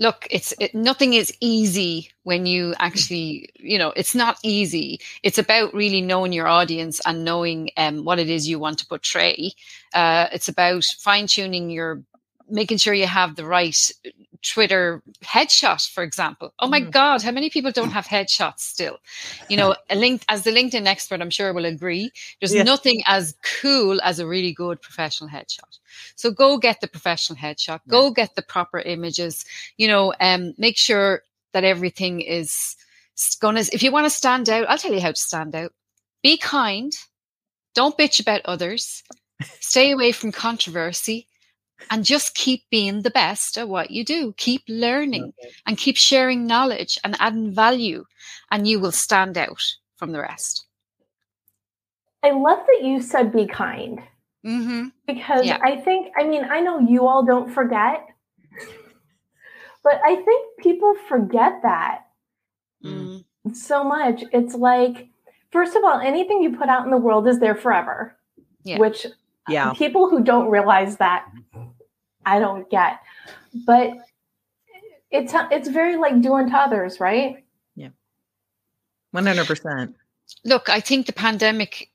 look, 0.00 0.26
it's 0.30 0.52
it, 0.58 0.74
nothing 0.74 1.12
is 1.12 1.32
easy 1.40 2.10
when 2.24 2.46
you 2.46 2.74
actually, 2.80 3.50
you 3.60 3.78
know, 3.78 3.92
it's 3.94 4.14
not 4.14 4.38
easy. 4.42 4.98
It's 5.22 5.38
about 5.38 5.74
really 5.74 6.00
knowing 6.00 6.32
your 6.32 6.48
audience 6.48 7.00
and 7.06 7.24
knowing 7.24 7.70
um, 7.76 8.04
what 8.04 8.18
it 8.18 8.28
is 8.28 8.48
you 8.48 8.58
want 8.58 8.78
to 8.78 8.86
portray. 8.86 9.52
Uh, 9.94 10.26
it's 10.32 10.48
about 10.48 10.84
fine 10.84 11.26
tuning 11.26 11.70
your 11.70 12.02
making 12.50 12.78
sure 12.78 12.94
you 12.94 13.06
have 13.06 13.36
the 13.36 13.44
right 13.44 13.76
Twitter 14.42 15.02
headshot, 15.22 15.88
for 15.90 16.02
example. 16.02 16.52
Oh 16.58 16.68
my 16.68 16.80
mm. 16.80 16.90
God, 16.90 17.22
how 17.22 17.30
many 17.30 17.50
people 17.50 17.72
don't 17.72 17.90
have 17.90 18.06
headshots 18.06 18.60
still? 18.60 18.98
You 19.48 19.56
know, 19.56 19.74
a 19.90 19.96
link 19.96 20.22
as 20.28 20.44
the 20.44 20.50
LinkedIn 20.50 20.86
expert, 20.86 21.20
I'm 21.20 21.30
sure 21.30 21.52
will 21.52 21.64
agree. 21.64 22.10
There's 22.40 22.54
nothing 22.54 23.02
as 23.06 23.34
cool 23.60 24.00
as 24.02 24.18
a 24.18 24.26
really 24.26 24.52
good 24.52 24.80
professional 24.80 25.28
headshot. 25.28 25.78
So 26.16 26.30
go 26.30 26.58
get 26.58 26.80
the 26.80 26.88
professional 26.88 27.38
headshot, 27.38 27.80
go 27.88 28.06
yeah. 28.06 28.12
get 28.14 28.34
the 28.34 28.42
proper 28.42 28.78
images, 28.78 29.44
you 29.76 29.88
know, 29.88 30.14
um, 30.20 30.54
make 30.56 30.78
sure 30.78 31.22
that 31.52 31.64
everything 31.64 32.20
is 32.20 32.76
gonna 33.40 33.64
if 33.72 33.82
you 33.82 33.92
want 33.92 34.06
to 34.06 34.10
stand 34.10 34.48
out, 34.48 34.68
I'll 34.68 34.78
tell 34.78 34.94
you 34.94 35.00
how 35.00 35.12
to 35.12 35.20
stand 35.20 35.54
out. 35.54 35.72
Be 36.22 36.38
kind, 36.38 36.92
don't 37.74 37.96
bitch 37.98 38.20
about 38.20 38.42
others, 38.44 39.02
stay 39.60 39.90
away 39.90 40.12
from 40.12 40.32
controversy 40.32 41.26
and 41.90 42.04
just 42.04 42.34
keep 42.34 42.62
being 42.70 43.02
the 43.02 43.10
best 43.10 43.56
at 43.56 43.68
what 43.68 43.90
you 43.90 44.04
do. 44.04 44.34
Keep 44.36 44.62
learning 44.68 45.32
okay. 45.40 45.52
and 45.66 45.78
keep 45.78 45.96
sharing 45.96 46.46
knowledge 46.46 46.98
and 47.04 47.16
adding 47.20 47.54
value, 47.54 48.04
and 48.50 48.68
you 48.68 48.80
will 48.80 48.92
stand 48.92 49.38
out 49.38 49.62
from 49.96 50.12
the 50.12 50.20
rest. 50.20 50.66
I 52.22 52.30
love 52.32 52.58
that 52.66 52.84
you 52.86 53.00
said 53.00 53.32
be 53.32 53.46
kind. 53.46 54.00
Mm-hmm. 54.44 54.88
Because 55.06 55.46
yeah. 55.46 55.58
I 55.62 55.76
think, 55.76 56.12
I 56.18 56.24
mean, 56.24 56.44
I 56.44 56.60
know 56.60 56.80
you 56.80 57.06
all 57.06 57.24
don't 57.24 57.52
forget, 57.52 58.06
but 59.82 60.00
I 60.04 60.16
think 60.16 60.46
people 60.60 60.94
forget 61.08 61.60
that 61.62 62.06
mm. 62.84 63.24
so 63.52 63.84
much. 63.84 64.22
It's 64.32 64.54
like, 64.54 65.08
first 65.50 65.76
of 65.76 65.84
all, 65.84 66.00
anything 66.00 66.42
you 66.42 66.56
put 66.56 66.68
out 66.68 66.84
in 66.84 66.90
the 66.90 66.96
world 66.96 67.28
is 67.28 67.38
there 67.38 67.54
forever, 67.54 68.16
yeah. 68.64 68.78
which 68.78 69.06
yeah. 69.48 69.72
people 69.74 70.08
who 70.08 70.22
don't 70.22 70.50
realize 70.50 70.96
that 70.98 71.26
I 72.24 72.38
don't 72.38 72.68
get. 72.70 73.00
But 73.66 73.92
it's 75.10 75.32
it's 75.50 75.68
very 75.68 75.96
like 75.96 76.20
doing 76.20 76.50
to 76.50 76.56
others, 76.56 77.00
right? 77.00 77.44
Yeah. 77.74 77.88
100%. 79.14 79.94
Look, 80.44 80.68
I 80.68 80.80
think 80.80 81.06
the 81.06 81.12
pandemic 81.12 81.90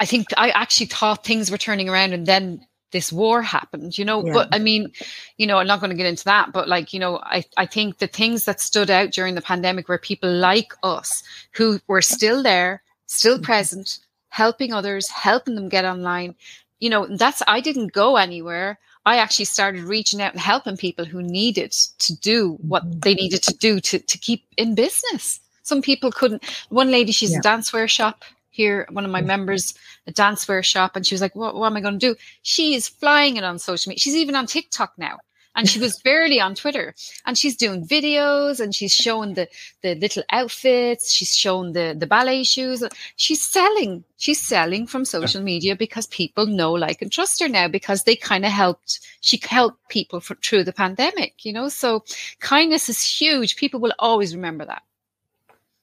I 0.00 0.06
think 0.06 0.28
I 0.36 0.50
actually 0.50 0.86
thought 0.86 1.24
things 1.24 1.50
were 1.50 1.58
turning 1.58 1.88
around 1.88 2.12
and 2.12 2.26
then 2.26 2.66
this 2.92 3.12
war 3.12 3.42
happened, 3.42 3.98
you 3.98 4.04
know. 4.04 4.24
Yeah. 4.24 4.32
But 4.32 4.48
I 4.52 4.58
mean, 4.58 4.92
you 5.36 5.46
know, 5.46 5.58
I'm 5.58 5.66
not 5.66 5.80
going 5.80 5.90
to 5.90 5.96
get 5.96 6.06
into 6.06 6.24
that, 6.24 6.52
but 6.52 6.68
like, 6.68 6.92
you 6.92 7.00
know, 7.00 7.18
I, 7.22 7.44
I 7.56 7.66
think 7.66 7.98
the 7.98 8.06
things 8.06 8.44
that 8.44 8.60
stood 8.60 8.90
out 8.90 9.10
during 9.10 9.34
the 9.34 9.42
pandemic 9.42 9.88
were 9.88 9.98
people 9.98 10.32
like 10.32 10.72
us 10.82 11.22
who 11.52 11.80
were 11.88 12.02
still 12.02 12.42
there, 12.42 12.82
still 13.06 13.36
mm-hmm. 13.36 13.44
present, 13.44 13.98
helping 14.28 14.72
others, 14.72 15.08
helping 15.08 15.56
them 15.56 15.68
get 15.68 15.84
online. 15.84 16.36
You 16.78 16.90
know, 16.90 17.06
that's 17.06 17.42
I 17.46 17.60
didn't 17.60 17.92
go 17.92 18.16
anywhere. 18.16 18.78
I 19.06 19.18
actually 19.18 19.44
started 19.44 19.84
reaching 19.84 20.20
out 20.20 20.32
and 20.32 20.40
helping 20.40 20.76
people 20.76 21.04
who 21.04 21.22
needed 21.22 21.72
to 21.72 22.16
do 22.16 22.58
what 22.60 22.84
mm-hmm. 22.84 22.98
they 23.00 23.14
needed 23.14 23.42
to 23.44 23.54
do 23.54 23.80
to, 23.80 23.98
to 24.00 24.18
keep 24.18 24.44
in 24.56 24.74
business. 24.74 25.40
Some 25.62 25.80
people 25.80 26.12
couldn't. 26.12 26.44
One 26.68 26.90
lady, 26.90 27.12
she's 27.12 27.32
yeah. 27.32 27.38
a 27.38 27.42
dancewear 27.42 27.88
shop 27.88 28.24
here, 28.50 28.86
one 28.90 29.04
of 29.04 29.10
my 29.10 29.20
members, 29.20 29.74
a 30.06 30.12
dancewear 30.12 30.64
shop, 30.64 30.96
and 30.96 31.06
she 31.06 31.14
was 31.14 31.20
like, 31.20 31.36
what, 31.36 31.54
what 31.54 31.66
am 31.66 31.76
I 31.76 31.80
going 31.80 31.98
to 31.98 32.14
do? 32.14 32.16
She 32.42 32.74
is 32.74 32.88
flying 32.88 33.36
it 33.36 33.44
on 33.44 33.58
social 33.58 33.90
media. 33.90 34.00
She's 34.00 34.16
even 34.16 34.34
on 34.34 34.46
TikTok 34.46 34.92
now 34.96 35.18
and 35.56 35.68
she 35.68 35.80
was 35.80 35.98
barely 35.98 36.40
on 36.40 36.54
Twitter. 36.54 36.94
And 37.24 37.36
she's 37.36 37.56
doing 37.56 37.86
videos 37.86 38.60
and 38.60 38.74
she's 38.74 38.92
showing 38.92 39.34
the 39.34 39.48
the 39.82 39.94
little 39.96 40.22
outfits. 40.30 41.10
She's 41.10 41.34
showing 41.34 41.72
the 41.72 41.96
the 41.98 42.06
ballet 42.06 42.44
shoes. 42.44 42.84
She's 43.16 43.42
selling. 43.42 44.04
She's 44.18 44.40
selling 44.40 44.86
from 44.86 45.04
social 45.04 45.42
media 45.42 45.74
because 45.74 46.06
people 46.06 46.46
know, 46.46 46.72
like, 46.72 47.02
and 47.02 47.10
trust 47.10 47.40
her 47.40 47.48
now 47.48 47.68
because 47.68 48.04
they 48.04 48.16
kind 48.16 48.44
of 48.44 48.52
helped. 48.52 49.00
She 49.20 49.40
helped 49.42 49.88
people 49.88 50.20
for, 50.20 50.36
through 50.36 50.64
the 50.64 50.72
pandemic. 50.72 51.44
You 51.44 51.52
know, 51.52 51.68
so 51.68 52.04
kindness 52.40 52.88
is 52.88 53.02
huge. 53.02 53.56
People 53.56 53.80
will 53.80 53.94
always 53.98 54.36
remember 54.36 54.66
that. 54.66 54.82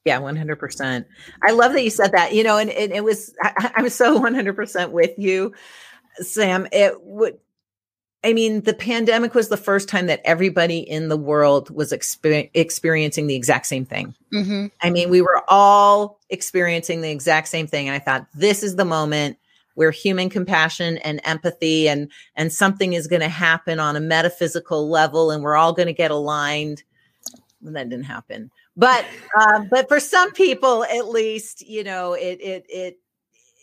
Yeah, 0.05 0.19
100%. 0.19 1.05
I 1.41 1.51
love 1.51 1.71
that 1.73 1.83
you 1.83 1.89
said 1.89 2.11
that, 2.11 2.33
you 2.33 2.43
know, 2.43 2.57
and, 2.57 2.69
and 2.69 2.91
it 2.91 3.05
was, 3.05 3.33
I, 3.41 3.71
I'm 3.75 3.87
so 3.87 4.19
100% 4.19 4.91
with 4.91 5.17
you, 5.17 5.53
Sam. 6.17 6.67
It 6.73 7.01
would, 7.01 7.37
I 8.23 8.31
mean, 8.31 8.61
the 8.61 8.73
pandemic 8.73 9.33
was 9.33 9.49
the 9.49 9.57
first 9.57 9.89
time 9.89 10.07
that 10.07 10.21
everybody 10.23 10.79
in 10.79 11.09
the 11.09 11.17
world 11.17 11.69
was 11.69 11.91
exper- 11.91 12.49
experiencing 12.53 13.27
the 13.27 13.35
exact 13.35 13.65
same 13.65 13.85
thing. 13.85 14.15
Mm-hmm. 14.33 14.67
I 14.81 14.89
mean, 14.89 15.09
we 15.09 15.21
were 15.21 15.43
all 15.49 16.19
experiencing 16.29 17.01
the 17.01 17.11
exact 17.11 17.49
same 17.49 17.67
thing. 17.67 17.87
And 17.87 17.95
I 17.95 17.99
thought, 17.99 18.25
this 18.33 18.63
is 18.63 18.77
the 18.77 18.85
moment 18.85 19.37
where 19.75 19.91
human 19.91 20.29
compassion 20.29 20.97
and 20.99 21.19
empathy 21.23 21.89
and 21.89 22.11
and 22.35 22.53
something 22.53 22.93
is 22.93 23.07
going 23.07 23.21
to 23.21 23.29
happen 23.29 23.79
on 23.79 23.95
a 23.95 23.99
metaphysical 23.99 24.89
level, 24.89 25.31
and 25.31 25.43
we're 25.43 25.55
all 25.55 25.73
going 25.73 25.87
to 25.87 25.93
get 25.93 26.11
aligned. 26.11 26.83
And 27.65 27.75
that 27.75 27.89
didn't 27.89 28.05
happen, 28.05 28.51
but 28.77 29.05
uh, 29.37 29.63
but 29.69 29.87
for 29.87 29.99
some 29.99 30.31
people, 30.31 30.83
at 30.83 31.07
least, 31.07 31.65
you 31.67 31.83
know, 31.83 32.13
it 32.13 32.39
it 32.41 32.65
it 32.69 32.99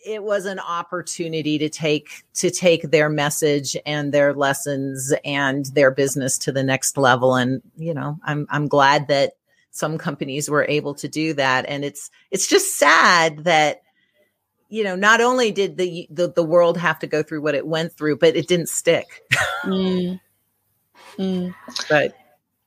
it 0.05 0.23
was 0.23 0.45
an 0.45 0.59
opportunity 0.59 1.57
to 1.59 1.69
take 1.69 2.23
to 2.33 2.49
take 2.49 2.89
their 2.89 3.09
message 3.09 3.77
and 3.85 4.13
their 4.13 4.33
lessons 4.33 5.13
and 5.23 5.65
their 5.67 5.91
business 5.91 6.37
to 6.37 6.51
the 6.51 6.63
next 6.63 6.97
level 6.97 7.35
and 7.35 7.61
you 7.77 7.93
know 7.93 8.17
i'm 8.23 8.47
i'm 8.49 8.67
glad 8.67 9.07
that 9.07 9.33
some 9.71 9.97
companies 9.97 10.49
were 10.49 10.65
able 10.67 10.93
to 10.93 11.07
do 11.07 11.33
that 11.33 11.65
and 11.67 11.85
it's 11.85 12.09
it's 12.29 12.47
just 12.47 12.75
sad 12.75 13.43
that 13.45 13.81
you 14.69 14.83
know 14.83 14.95
not 14.95 15.21
only 15.21 15.51
did 15.51 15.77
the 15.77 16.07
the, 16.09 16.29
the 16.29 16.43
world 16.43 16.77
have 16.77 16.99
to 16.99 17.07
go 17.07 17.23
through 17.23 17.41
what 17.41 17.55
it 17.55 17.65
went 17.65 17.93
through 17.93 18.17
but 18.17 18.35
it 18.35 18.47
didn't 18.47 18.69
stick 18.69 19.23
mm. 19.63 20.19
Mm. 21.17 21.55
but 21.89 22.15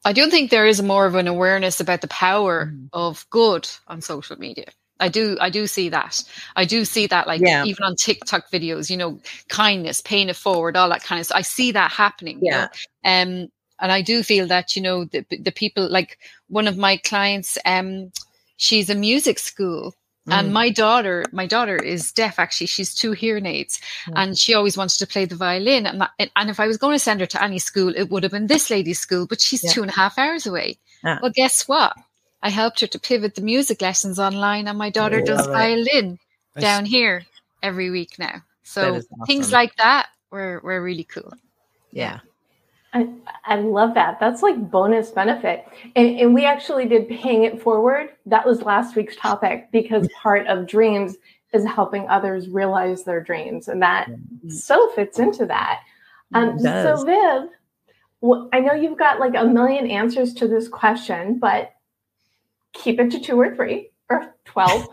i 0.05 0.13
don't 0.13 0.31
think 0.31 0.51
there 0.51 0.67
is 0.67 0.83
more 0.83 1.07
of 1.07 1.15
an 1.15 1.29
awareness 1.29 1.81
about 1.81 2.01
the 2.01 2.09
power 2.09 2.67
mm. 2.67 2.89
of 2.93 3.27
good 3.31 3.69
on 3.87 4.01
social 4.01 4.39
media 4.39 4.67
I 5.01 5.09
do, 5.09 5.37
I 5.41 5.51
do 5.51 5.67
see 5.67 5.89
that. 5.89 6.21
I 6.57 6.65
do 6.65 6.85
see 6.85 7.07
that, 7.09 7.27
like 7.27 7.41
yeah. 7.41 7.65
even 7.65 7.83
on 7.85 7.97
TikTok 7.97 8.51
videos, 8.51 8.91
you 8.91 8.97
know, 8.97 9.21
kindness, 9.49 10.01
paying 10.01 10.29
it 10.29 10.37
forward, 10.37 10.77
all 10.77 10.89
that 10.89 11.03
kind 11.03 11.19
of 11.19 11.27
stuff. 11.27 11.39
I 11.39 11.43
see 11.43 11.73
that 11.73 11.91
happening. 11.91 12.39
Yeah. 12.41 12.69
You 13.05 13.11
know? 13.11 13.43
Um, 13.43 13.49
and 13.81 13.93
I 13.93 14.03
do 14.03 14.23
feel 14.23 14.47
that, 14.47 14.77
you 14.77 14.83
know, 14.83 15.05
the 15.05 15.27
the 15.31 15.53
people 15.53 15.91
like 15.91 16.19
one 16.49 16.69
of 16.69 16.79
my 16.79 16.97
clients, 16.97 17.59
um, 17.65 18.13
she's 18.57 18.89
a 18.89 18.95
music 18.95 19.39
school. 19.39 19.95
Mm. 20.29 20.33
And 20.33 20.55
my 20.55 20.71
daughter, 20.71 21.25
my 21.33 21.47
daughter 21.47 21.77
is 21.77 22.11
deaf. 22.13 22.39
Actually, 22.39 22.69
she's 22.69 22.95
two 22.95 23.13
hearing 23.13 23.45
aids, 23.45 23.79
mm. 24.07 24.15
and 24.17 24.39
she 24.39 24.55
always 24.55 24.75
wanted 24.75 24.99
to 25.01 25.07
play 25.07 25.27
the 25.27 25.37
violin. 25.37 25.87
And, 25.87 26.01
that, 26.01 26.13
and 26.35 26.49
if 26.49 26.59
I 26.59 26.67
was 26.67 26.79
going 26.79 26.95
to 26.95 26.99
send 26.99 27.21
her 27.21 27.27
to 27.27 27.43
any 27.43 27.59
school, 27.59 27.93
it 27.95 28.09
would 28.09 28.23
have 28.23 28.33
been 28.33 28.47
this 28.47 28.71
lady's 28.71 29.01
school. 29.01 29.27
But 29.27 29.43
she's 29.43 29.63
yeah. 29.63 29.73
two 29.73 29.83
and 29.83 29.91
a 29.91 29.95
half 29.95 30.17
hours 30.17 30.47
away. 30.47 30.79
Yeah. 31.03 31.19
Well, 31.21 31.33
guess 31.35 31.69
what? 31.69 31.95
I 32.45 32.51
helped 32.51 32.81
her 32.81 32.87
to 32.87 32.99
pivot 33.01 33.37
the 33.37 33.41
music 33.41 33.81
lessons 33.81 34.19
online, 34.19 34.69
and 34.69 34.77
my 34.77 34.91
daughter 34.91 35.21
oh, 35.23 35.25
does 35.25 35.47
violin 35.47 36.19
down 36.59 36.85
here 36.85 37.25
every 37.63 37.91
week 37.91 38.19
now. 38.19 38.43
So 38.63 38.97
awesome. 38.97 39.27
things 39.27 39.51
like 39.51 39.75
that 39.77 40.09
were 40.31 40.61
were 40.63 40.83
really 40.83 41.05
cool. 41.05 41.33
Yeah. 41.91 42.21
I, 42.93 43.09
I 43.45 43.57
love 43.57 43.95
that. 43.95 44.21
That's 44.21 44.43
like 44.43 44.71
bonus 44.71 45.11
benefit. 45.11 45.65
And, 45.97 46.21
and 46.21 46.35
we 46.35 46.45
actually 46.45 46.87
did 46.87 47.09
paying 47.09 47.43
it 47.43 47.61
forward. 47.61 48.11
That 48.27 48.47
was 48.47 48.63
last 48.63 48.95
week's 48.95 49.17
topic 49.17 49.73
because 49.73 50.07
part 50.23 50.47
of 50.47 50.69
dreams 50.69 51.17
is 51.53 51.65
helping 51.65 52.07
others 52.09 52.49
realize 52.49 53.03
their 53.03 53.21
dreams. 53.21 53.67
And 53.67 53.83
that 53.83 54.09
so 54.49 54.91
fits 54.91 55.19
into 55.19 55.47
that. 55.47 55.81
Um, 56.35 56.59
so, 56.59 57.05
Viv, 57.05 57.51
well, 58.21 58.49
I 58.53 58.61
know 58.61 58.75
you've 58.75 58.99
got 58.99 59.19
like 59.19 59.35
a 59.35 59.45
million 59.45 59.89
answers 59.89 60.33
to 60.35 60.47
this 60.47 60.69
question, 60.69 61.39
but 61.41 61.74
keep 62.75 63.01
it 63.01 63.11
to 63.13 63.21
two 63.21 63.41
or 63.41 63.55
three 63.55 63.91
or 64.11 64.35
12. 64.47 64.89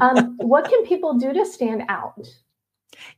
um, 0.00 0.36
what 0.38 0.68
can 0.68 0.84
people 0.86 1.14
do 1.14 1.32
to 1.32 1.44
stand 1.44 1.82
out? 1.88 2.26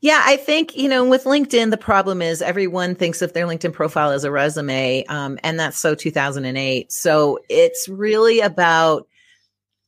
Yeah, 0.00 0.22
I 0.24 0.36
think, 0.36 0.76
you 0.76 0.88
know, 0.88 1.04
with 1.08 1.24
LinkedIn, 1.24 1.70
the 1.70 1.76
problem 1.76 2.22
is 2.22 2.42
everyone 2.42 2.94
thinks 2.94 3.22
of 3.22 3.32
their 3.32 3.46
LinkedIn 3.46 3.72
profile 3.72 4.10
as 4.10 4.24
a 4.24 4.30
resume. 4.30 5.04
Um, 5.04 5.38
and 5.42 5.60
that's 5.60 5.78
so 5.78 5.94
2008. 5.94 6.90
So 6.90 7.38
it's 7.48 7.88
really 7.88 8.40
about, 8.40 9.06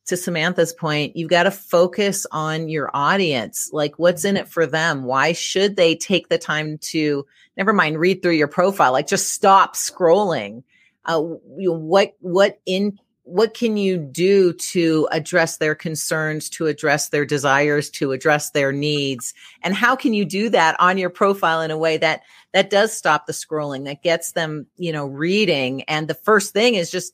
to 0.05 0.17
Samantha's 0.17 0.73
point, 0.73 1.15
you've 1.15 1.29
got 1.29 1.43
to 1.43 1.51
focus 1.51 2.25
on 2.31 2.67
your 2.67 2.89
audience. 2.93 3.69
Like, 3.71 3.99
what's 3.99 4.25
in 4.25 4.37
it 4.37 4.47
for 4.47 4.65
them? 4.65 5.03
Why 5.03 5.33
should 5.33 5.75
they 5.75 5.95
take 5.95 6.29
the 6.29 6.39
time 6.39 6.79
to, 6.79 7.25
never 7.57 7.73
mind, 7.73 7.99
read 7.99 8.21
through 8.21 8.33
your 8.33 8.47
profile? 8.47 8.91
Like, 8.91 9.07
just 9.07 9.33
stop 9.33 9.75
scrolling. 9.75 10.63
Uh, 11.05 11.21
you 11.57 11.69
know, 11.69 11.73
what, 11.73 12.15
what 12.19 12.59
in, 12.65 12.97
what 13.29 13.53
can 13.53 13.77
you 13.77 13.97
do 13.97 14.53
to 14.53 15.07
address 15.11 15.57
their 15.57 15.75
concerns 15.75 16.49
to 16.49 16.67
address 16.67 17.09
their 17.09 17.25
desires 17.25 17.89
to 17.89 18.11
address 18.11 18.51
their 18.51 18.71
needs 18.71 19.33
and 19.61 19.73
how 19.73 19.95
can 19.95 20.13
you 20.13 20.25
do 20.25 20.49
that 20.49 20.75
on 20.79 20.97
your 20.97 21.09
profile 21.09 21.61
in 21.61 21.71
a 21.71 21.77
way 21.77 21.97
that 21.97 22.21
that 22.53 22.69
does 22.69 22.91
stop 22.91 23.25
the 23.25 23.33
scrolling 23.33 23.85
that 23.85 24.01
gets 24.01 24.31
them 24.31 24.65
you 24.77 24.91
know 24.91 25.05
reading 25.05 25.83
and 25.83 26.07
the 26.07 26.13
first 26.13 26.53
thing 26.53 26.75
is 26.75 26.89
just 26.89 27.13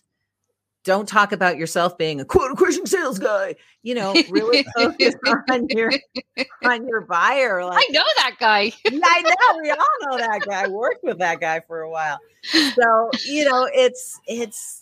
don't 0.86 1.10
talk 1.10 1.32
about 1.32 1.58
yourself 1.58 1.98
being 1.98 2.22
a 2.22 2.26
quote 2.26 2.56
crushing 2.56 2.86
sales 2.86 3.20
guy. 3.20 3.56
You 3.82 3.96
know, 3.96 4.14
really 4.30 4.64
focus 4.78 5.16
on 5.50 5.68
your 5.70 5.92
on 6.64 6.88
your 6.88 7.02
buyer. 7.02 7.66
Like, 7.66 7.84
I 7.90 7.92
know 7.92 8.04
that 8.18 8.36
guy. 8.40 8.72
I 8.86 9.22
know. 9.22 9.62
We 9.62 9.72
all 9.72 9.88
know 10.02 10.18
that 10.18 10.42
guy. 10.48 10.64
I 10.64 10.68
worked 10.68 11.04
with 11.04 11.18
that 11.18 11.42
guy 11.42 11.62
for 11.68 11.82
a 11.82 11.90
while. 11.90 12.20
So, 12.44 13.10
you 13.26 13.46
know, 13.46 13.68
it's 13.74 14.20
it's 14.28 14.82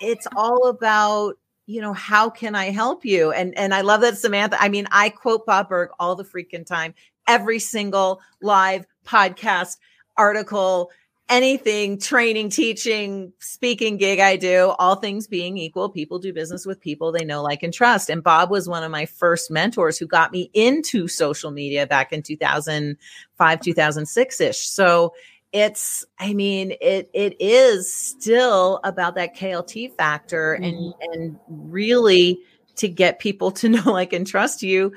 it's 0.00 0.26
all 0.36 0.68
about 0.68 1.34
you 1.66 1.80
know 1.80 1.92
how 1.92 2.30
can 2.30 2.54
i 2.54 2.70
help 2.70 3.04
you 3.04 3.30
and 3.32 3.56
and 3.58 3.74
i 3.74 3.80
love 3.80 4.00
that 4.00 4.16
samantha 4.16 4.60
i 4.62 4.68
mean 4.68 4.86
i 4.90 5.08
quote 5.08 5.44
bob 5.44 5.68
burg 5.68 5.90
all 5.98 6.14
the 6.14 6.24
freaking 6.24 6.64
time 6.64 6.94
every 7.26 7.58
single 7.58 8.20
live 8.40 8.86
podcast 9.04 9.76
article 10.16 10.90
anything 11.28 11.98
training, 11.98 12.50
teaching, 12.50 13.32
speaking 13.38 13.96
gig 13.96 14.18
I 14.18 14.36
do, 14.36 14.74
all 14.78 14.96
things 14.96 15.26
being 15.26 15.58
equal, 15.58 15.88
people 15.90 16.18
do 16.18 16.32
business 16.32 16.64
with 16.64 16.80
people 16.80 17.12
they 17.12 17.24
know, 17.24 17.42
like, 17.42 17.62
and 17.62 17.72
trust. 17.72 18.08
And 18.08 18.22
Bob 18.22 18.50
was 18.50 18.68
one 18.68 18.82
of 18.82 18.90
my 18.90 19.06
first 19.06 19.50
mentors 19.50 19.98
who 19.98 20.06
got 20.06 20.32
me 20.32 20.50
into 20.54 21.08
social 21.08 21.50
media 21.50 21.86
back 21.86 22.12
in 22.12 22.22
2005, 22.22 23.60
2006 23.60 24.40
ish. 24.40 24.58
So 24.58 25.12
it's, 25.52 26.04
I 26.18 26.34
mean, 26.34 26.72
it, 26.80 27.10
it 27.12 27.36
is 27.40 27.94
still 27.94 28.80
about 28.84 29.14
that 29.16 29.36
KLT 29.36 29.96
factor 29.96 30.58
mm-hmm. 30.60 30.64
and, 30.64 30.94
and 31.12 31.38
really 31.48 32.40
to 32.76 32.88
get 32.88 33.18
people 33.18 33.50
to 33.52 33.68
know, 33.68 33.92
like, 33.92 34.12
and 34.12 34.26
trust 34.26 34.62
you. 34.62 34.92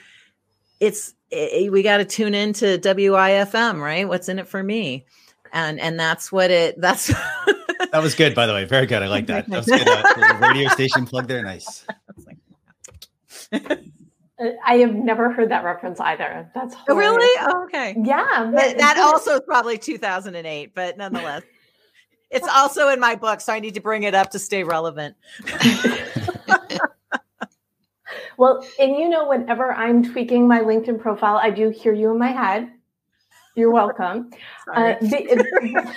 It's, 0.79 1.13
it, 1.29 1.71
we 1.71 1.83
got 1.83 1.97
to 1.97 2.05
tune 2.05 2.33
into 2.33 2.77
WIFM, 2.77 3.79
right? 3.81 4.07
What's 4.07 4.29
in 4.29 4.39
it 4.39 4.47
for 4.47 4.61
me? 4.61 5.05
and 5.53 5.79
and 5.79 5.99
that's 5.99 6.31
what 6.31 6.51
it 6.51 6.79
that's 6.81 7.07
that 7.07 8.01
was 8.01 8.15
good 8.15 8.33
by 8.35 8.45
the 8.45 8.53
way 8.53 8.65
very 8.65 8.85
good 8.85 9.03
i 9.03 9.07
like 9.07 9.27
that 9.27 9.47
that 9.49 9.57
was 9.57 9.65
good 9.65 9.87
uh, 9.87 10.37
radio 10.39 10.69
station 10.69 11.05
plug 11.05 11.27
there 11.27 11.43
nice 11.43 11.85
I 14.65 14.77
have 14.77 14.93
never 14.93 15.31
heard 15.31 15.49
that 15.49 15.63
reference 15.63 15.99
either. 15.99 16.49
That's 16.55 16.75
oh, 16.89 16.95
really 16.95 17.29
oh, 17.41 17.63
okay. 17.65 17.95
Yeah, 18.03 18.51
that, 18.55 18.77
that 18.77 18.97
also 18.97 19.35
is 19.35 19.41
probably 19.45 19.77
2008, 19.77 20.73
but 20.73 20.97
nonetheless, 20.97 21.43
it's 22.29 22.47
also 22.51 22.89
in 22.89 22.99
my 22.99 23.15
book, 23.15 23.41
so 23.41 23.53
I 23.53 23.59
need 23.59 23.75
to 23.75 23.81
bring 23.81 24.03
it 24.03 24.15
up 24.15 24.31
to 24.31 24.39
stay 24.39 24.63
relevant. 24.63 25.15
well, 28.37 28.65
and 28.79 28.95
you 28.95 29.09
know, 29.09 29.27
whenever 29.27 29.73
I'm 29.73 30.03
tweaking 30.03 30.47
my 30.47 30.61
LinkedIn 30.61 30.99
profile, 30.99 31.37
I 31.37 31.51
do 31.51 31.69
hear 31.69 31.93
you 31.93 32.11
in 32.11 32.17
my 32.17 32.31
head. 32.31 32.71
You're 33.55 33.71
welcome. 33.71 34.31
Uh, 34.73 34.93
the, 35.01 35.95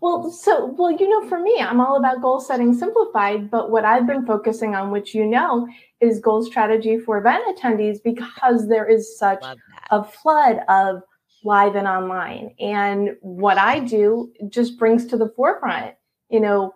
well, 0.00 0.30
so, 0.30 0.66
well, 0.78 0.92
you 0.92 1.08
know, 1.08 1.28
for 1.28 1.40
me, 1.40 1.56
I'm 1.58 1.80
all 1.80 1.96
about 1.96 2.22
goal 2.22 2.40
setting 2.40 2.72
simplified, 2.72 3.50
but 3.50 3.70
what 3.70 3.84
I've 3.84 4.06
been 4.06 4.24
focusing 4.24 4.74
on, 4.74 4.90
which 4.90 5.14
you 5.14 5.26
know, 5.26 5.66
is 6.00 6.20
goal 6.20 6.44
strategy 6.44 6.98
for 6.98 7.18
event 7.18 7.44
attendees 7.56 7.98
because 8.02 8.68
there 8.68 8.86
is 8.86 9.18
such 9.18 9.44
a 9.90 10.04
flood 10.04 10.60
of 10.68 11.02
live 11.44 11.74
and 11.74 11.88
online. 11.88 12.54
And 12.60 13.16
what 13.20 13.58
I 13.58 13.80
do 13.80 14.32
just 14.48 14.78
brings 14.78 15.06
to 15.06 15.16
the 15.16 15.32
forefront, 15.36 15.94
you 16.28 16.40
know, 16.40 16.72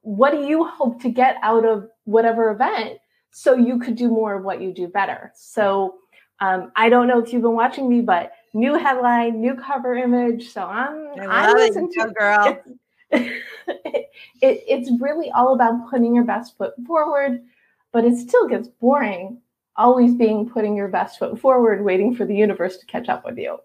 what 0.00 0.32
do 0.32 0.46
you 0.46 0.64
hope 0.64 1.02
to 1.02 1.10
get 1.10 1.36
out 1.42 1.64
of 1.64 1.88
whatever 2.04 2.50
event 2.50 2.98
so 3.30 3.54
you 3.54 3.78
could 3.78 3.96
do 3.96 4.08
more 4.08 4.36
of 4.36 4.44
what 4.44 4.60
you 4.60 4.72
do 4.72 4.88
better? 4.88 5.32
So 5.34 5.96
um, 6.40 6.72
I 6.76 6.88
don't 6.88 7.08
know 7.08 7.22
if 7.22 7.32
you've 7.32 7.42
been 7.42 7.54
watching 7.54 7.88
me, 7.88 8.00
but 8.00 8.32
new 8.54 8.74
headline, 8.74 9.40
new 9.40 9.54
cover 9.54 9.94
image. 9.96 10.48
So 10.52 10.62
I'm 10.62 11.08
I 11.20 11.52
listen 11.52 11.86
listening 11.86 11.92
to 11.92 12.14
girl. 12.14 12.58
It, 13.10 13.42
it, 13.68 14.64
it's 14.66 14.90
really 15.00 15.30
all 15.30 15.54
about 15.54 15.90
putting 15.90 16.14
your 16.14 16.24
best 16.24 16.56
foot 16.56 16.74
forward, 16.86 17.42
but 17.92 18.04
it 18.04 18.16
still 18.16 18.48
gets 18.48 18.68
boring 18.68 19.40
always 19.76 20.14
being 20.14 20.48
putting 20.48 20.76
your 20.76 20.88
best 20.88 21.18
foot 21.18 21.38
forward, 21.38 21.84
waiting 21.84 22.14
for 22.14 22.24
the 22.24 22.34
universe 22.34 22.78
to 22.78 22.86
catch 22.86 23.08
up 23.08 23.24
with 23.24 23.38
you. 23.38 23.58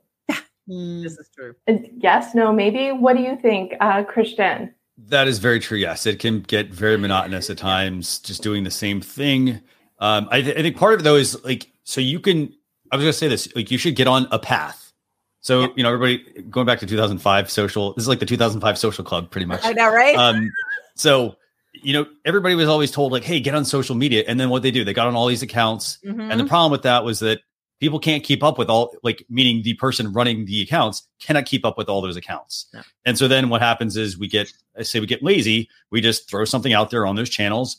Hmm. 0.67 1.01
this 1.01 1.17
is 1.17 1.29
true. 1.35 1.55
Yes, 1.97 2.35
no, 2.35 2.53
maybe. 2.53 2.91
What 2.91 3.17
do 3.17 3.23
you 3.23 3.37
think, 3.41 3.73
uh, 3.79 4.03
Christian? 4.03 4.73
That 4.97 5.27
is 5.27 5.39
very 5.39 5.59
true. 5.59 5.77
Yes, 5.77 6.05
it 6.05 6.19
can 6.19 6.41
get 6.41 6.67
very 6.67 6.97
monotonous 6.97 7.49
at 7.49 7.57
times, 7.57 8.19
just 8.19 8.43
doing 8.43 8.63
the 8.63 8.71
same 8.71 9.01
thing. 9.01 9.61
Um, 9.99 10.27
I, 10.29 10.41
th- 10.41 10.55
I 10.57 10.61
think 10.61 10.77
part 10.77 10.93
of 10.93 10.99
it 10.99 11.03
though 11.03 11.15
is 11.15 11.43
like 11.43 11.71
so 11.83 12.01
you 12.01 12.19
can 12.19 12.53
I 12.91 12.95
was 12.95 13.03
going 13.03 13.13
to 13.13 13.17
say 13.17 13.27
this. 13.27 13.53
Like, 13.55 13.71
you 13.71 13.77
should 13.77 13.95
get 13.95 14.07
on 14.07 14.27
a 14.31 14.39
path. 14.39 14.93
So, 15.41 15.61
yeah. 15.61 15.67
you 15.75 15.83
know, 15.83 15.93
everybody 15.93 16.43
going 16.49 16.65
back 16.65 16.79
to 16.79 16.85
2005 16.85 17.49
social, 17.49 17.93
this 17.93 18.03
is 18.03 18.07
like 18.07 18.19
the 18.19 18.25
2005 18.25 18.77
social 18.77 19.03
club, 19.03 19.31
pretty 19.31 19.45
much. 19.45 19.61
I 19.63 19.71
know, 19.71 19.89
right? 19.89 20.15
Um, 20.15 20.51
so, 20.95 21.35
you 21.73 21.93
know, 21.93 22.07
everybody 22.25 22.55
was 22.55 22.67
always 22.67 22.91
told, 22.91 23.11
like, 23.11 23.23
hey, 23.23 23.39
get 23.39 23.55
on 23.55 23.63
social 23.63 23.95
media. 23.95 24.23
And 24.27 24.39
then 24.39 24.49
what 24.49 24.63
they 24.63 24.71
do, 24.71 24.83
they 24.83 24.93
got 24.93 25.07
on 25.07 25.15
all 25.15 25.27
these 25.27 25.43
accounts. 25.43 25.97
Mm-hmm. 26.05 26.31
And 26.31 26.39
the 26.39 26.45
problem 26.45 26.71
with 26.71 26.81
that 26.81 27.05
was 27.05 27.19
that 27.19 27.39
people 27.79 27.99
can't 27.99 28.23
keep 28.23 28.43
up 28.43 28.57
with 28.57 28.69
all, 28.69 28.93
like, 29.01 29.25
meaning 29.29 29.63
the 29.63 29.75
person 29.75 30.11
running 30.11 30.45
the 30.45 30.61
accounts 30.61 31.07
cannot 31.21 31.45
keep 31.45 31.65
up 31.65 31.77
with 31.77 31.87
all 31.87 32.01
those 32.01 32.17
accounts. 32.17 32.65
No. 32.73 32.81
And 33.05 33.17
so 33.17 33.29
then 33.29 33.47
what 33.47 33.61
happens 33.61 33.95
is 33.95 34.17
we 34.17 34.27
get, 34.27 34.51
I 34.77 34.83
say 34.83 34.99
we 34.99 35.05
get 35.05 35.23
lazy, 35.23 35.69
we 35.89 36.01
just 36.01 36.29
throw 36.29 36.43
something 36.43 36.73
out 36.73 36.89
there 36.89 37.05
on 37.05 37.15
those 37.15 37.29
channels. 37.29 37.77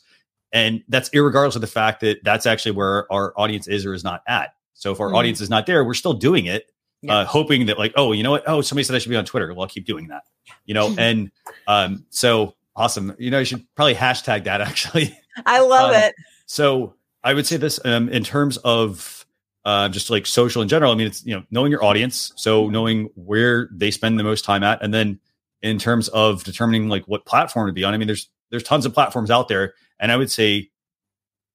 And 0.52 0.82
that's 0.88 1.10
regardless 1.12 1.54
of 1.54 1.60
the 1.60 1.66
fact 1.66 2.00
that 2.00 2.24
that's 2.24 2.46
actually 2.46 2.72
where 2.72 3.10
our 3.12 3.34
audience 3.36 3.68
is 3.68 3.84
or 3.84 3.92
is 3.92 4.02
not 4.02 4.22
at. 4.26 4.54
So 4.80 4.92
if 4.92 5.00
our 5.00 5.10
mm. 5.10 5.14
audience 5.14 5.42
is 5.42 5.50
not 5.50 5.66
there, 5.66 5.84
we're 5.84 5.92
still 5.92 6.14
doing 6.14 6.46
it, 6.46 6.72
yeah. 7.02 7.18
uh, 7.18 7.24
hoping 7.26 7.66
that 7.66 7.78
like, 7.78 7.92
oh, 7.96 8.12
you 8.12 8.22
know 8.22 8.30
what? 8.30 8.44
Oh, 8.46 8.62
somebody 8.62 8.82
said 8.84 8.96
I 8.96 8.98
should 8.98 9.10
be 9.10 9.16
on 9.16 9.26
Twitter. 9.26 9.52
Well, 9.52 9.60
I'll 9.60 9.68
keep 9.68 9.84
doing 9.84 10.08
that. 10.08 10.22
You 10.64 10.72
know, 10.72 10.94
and 10.98 11.30
um, 11.66 12.06
so 12.08 12.54
awesome. 12.74 13.14
You 13.18 13.30
know, 13.30 13.40
you 13.40 13.44
should 13.44 13.66
probably 13.74 13.94
hashtag 13.94 14.44
that 14.44 14.60
actually. 14.62 15.14
I 15.44 15.60
love 15.60 15.90
um, 15.90 15.96
it. 15.96 16.14
So 16.46 16.94
I 17.22 17.34
would 17.34 17.46
say 17.46 17.58
this 17.58 17.78
um, 17.84 18.08
in 18.08 18.24
terms 18.24 18.56
of 18.58 19.26
uh, 19.66 19.90
just 19.90 20.08
like 20.08 20.24
social 20.24 20.62
in 20.62 20.68
general. 20.68 20.92
I 20.92 20.94
mean, 20.94 21.08
it's 21.08 21.24
you 21.26 21.36
know 21.36 21.44
knowing 21.50 21.70
your 21.70 21.84
audience, 21.84 22.32
so 22.36 22.70
knowing 22.70 23.10
where 23.16 23.68
they 23.70 23.90
spend 23.90 24.18
the 24.18 24.24
most 24.24 24.46
time 24.46 24.62
at, 24.62 24.82
and 24.82 24.94
then 24.94 25.20
in 25.60 25.78
terms 25.78 26.08
of 26.08 26.42
determining 26.42 26.88
like 26.88 27.04
what 27.04 27.26
platform 27.26 27.66
to 27.66 27.72
be 27.74 27.84
on. 27.84 27.92
I 27.92 27.98
mean, 27.98 28.06
there's 28.06 28.30
there's 28.48 28.62
tons 28.62 28.86
of 28.86 28.94
platforms 28.94 29.30
out 29.30 29.48
there, 29.48 29.74
and 29.98 30.10
I 30.10 30.16
would 30.16 30.30
say 30.30 30.70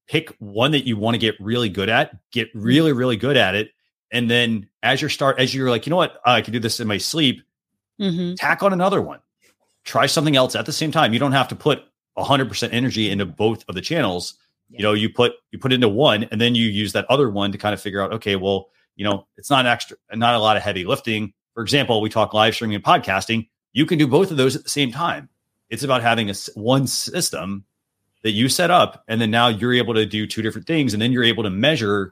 pick 0.08 0.36
one 0.40 0.72
that 0.72 0.86
you 0.86 0.98
want 0.98 1.16
to 1.16 1.20
get 1.20 1.36
really 1.40 1.70
good 1.70 1.90
at, 1.90 2.16
get 2.32 2.50
mm-hmm. 2.50 2.62
really, 2.62 2.94
really 2.94 3.18
good 3.18 3.38
at 3.38 3.56
it. 3.56 3.72
And 4.12 4.30
then 4.30 4.70
as 4.84 5.02
you 5.02 5.10
start, 5.10 5.40
as 5.40 5.54
you're 5.54 5.70
like, 5.70 5.86
you 5.86 5.90
know 5.90 5.98
what, 5.98 6.20
I 6.26 6.42
can 6.42 6.54
do 6.54 6.60
this 6.60 6.80
in 6.80 6.88
my 6.88 6.98
sleep, 6.98 7.42
mm-hmm. 8.00 8.36
tack 8.36 8.64
on 8.64 8.74
another 8.74 9.02
one. 9.02 9.20
Try 9.84 10.06
something 10.06 10.36
else 10.36 10.56
at 10.56 10.66
the 10.66 10.72
same 10.72 10.92
time. 10.92 11.14
You 11.14 11.20
don't 11.20 11.32
have 11.32 11.50
to 11.50 11.56
put 11.56 11.84
100% 12.18 12.70
energy 12.72 13.10
into 13.10 13.26
both 13.26 13.64
of 13.68 13.76
the 13.76 13.82
channels. 13.82 14.36
Yeah. 14.70 14.78
You 14.78 14.84
know, 14.84 14.94
you 14.94 15.10
put 15.10 15.34
you 15.52 15.60
put 15.60 15.74
into 15.74 15.88
one, 15.88 16.24
and 16.32 16.42
then 16.42 16.56
you 16.56 16.68
use 16.68 16.94
that 16.94 17.06
other 17.10 17.30
one 17.30 17.52
to 17.52 17.58
kind 17.58 17.74
of 17.74 17.82
figure 17.82 18.02
out, 18.02 18.14
okay, 18.14 18.36
well, 18.36 18.70
you 18.96 19.06
know, 19.06 19.28
it's 19.38 19.50
not 19.50 19.68
extra, 19.68 19.98
not 20.14 20.34
a 20.34 20.40
lot 20.40 20.58
of 20.58 20.64
heavy 20.64 20.86
lifting. 20.86 21.34
For 21.54 21.62
example, 21.62 22.02
we 22.02 22.10
talk 22.10 22.34
live 22.34 22.56
streaming 22.56 22.76
and 22.76 22.84
podcasting. 22.84 23.48
You 23.74 23.86
can 23.86 24.00
do 24.00 24.08
both 24.08 24.32
of 24.32 24.38
those 24.38 24.56
at 24.56 24.64
the 24.64 24.70
same 24.70 24.92
time. 24.92 25.30
It's 25.70 25.84
about 25.84 26.02
having 26.02 26.30
a 26.30 26.34
one 26.56 26.88
system 26.88 27.66
that 28.26 28.32
you 28.32 28.50
set 28.50 28.72
up 28.72 29.04
and 29.08 29.22
then 29.22 29.30
now 29.30 29.50
you're 29.50 29.76
able 29.76 29.94
to 29.94 30.04
do 30.04 30.26
two 30.26 30.42
different 30.42 30.66
things 30.66 30.94
and 30.94 31.02
then 31.02 31.12
you're 31.12 31.24
able 31.24 31.44
to 31.44 31.50
measure 31.52 32.12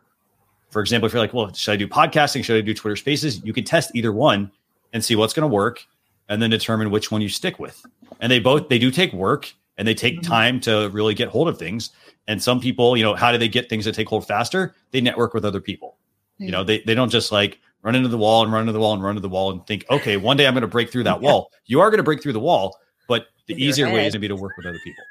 for 0.70 0.80
example 0.80 1.08
if 1.08 1.14
you're 1.14 1.20
like 1.20 1.34
well 1.34 1.52
should 1.54 1.72
i 1.72 1.76
do 1.76 1.88
podcasting? 1.88 2.44
Should 2.44 2.56
i 2.56 2.62
do 2.62 2.76
twitter 2.76 2.96
spaces? 2.96 3.44
You 3.44 3.52
can 3.52 3.64
test 3.64 3.90
either 3.96 4.14
one 4.14 4.52
and 4.94 5.04
see 5.04 5.16
what's 5.16 5.34
going 5.34 5.50
to 5.50 5.54
work 5.54 5.84
and 6.30 6.40
then 6.40 6.52
determine 6.52 6.92
which 6.92 7.10
one 7.10 7.22
you 7.22 7.30
stick 7.30 7.58
with. 7.58 7.84
And 8.22 8.32
they 8.32 8.40
both 8.40 8.70
they 8.70 8.78
do 8.78 8.92
take 8.92 9.12
work 9.12 9.52
and 9.80 9.88
they 9.88 9.96
take 9.96 10.20
mm-hmm. 10.20 10.32
time 10.32 10.60
to 10.62 10.90
really 10.90 11.16
get 11.16 11.30
hold 11.30 11.48
of 11.48 11.58
things. 11.58 11.90
And 12.28 12.42
some 12.42 12.60
people 12.60 12.96
you 12.96 13.04
know 13.04 13.16
how 13.16 13.32
do 13.32 13.40
they 13.40 13.48
get 13.48 13.68
things 13.68 13.86
to 13.86 13.92
take 13.92 14.08
hold 14.08 14.28
faster? 14.28 14.76
They 14.92 15.02
network 15.02 15.34
with 15.34 15.44
other 15.44 15.62
people. 15.62 15.98
Mm-hmm. 16.36 16.46
you 16.46 16.52
know 16.52 16.64
they, 16.64 16.82
they 16.82 16.96
don't 16.96 17.10
just 17.10 17.32
like 17.32 17.60
run 17.82 17.96
into 17.96 18.10
the 18.10 18.18
wall 18.18 18.44
and 18.44 18.52
run 18.52 18.62
into 18.62 18.72
the 18.74 18.80
wall 18.80 18.94
and 18.94 19.04
run 19.04 19.12
into 19.12 19.22
the 19.22 19.30
wall 19.30 19.52
and 19.52 19.66
think 19.68 19.86
okay 19.92 20.18
one 20.18 20.36
day 20.36 20.48
i'm 20.48 20.54
going 20.56 20.62
to 20.62 20.68
break 20.68 20.92
through 20.92 21.04
that 21.04 21.22
wall. 21.26 21.52
You 21.66 21.80
are 21.80 21.92
going 21.92 22.00
to 22.00 22.04
break 22.04 22.24
through 22.24 22.34
the 22.34 22.40
wall 22.40 22.78
but 23.08 23.28
the 23.46 23.56
easier 23.56 23.86
way 23.86 24.08
is 24.08 24.14
to 24.14 24.20
be 24.20 24.28
to 24.28 24.36
work 24.36 24.58
with 24.58 24.66
other 24.66 24.80
people 24.84 25.04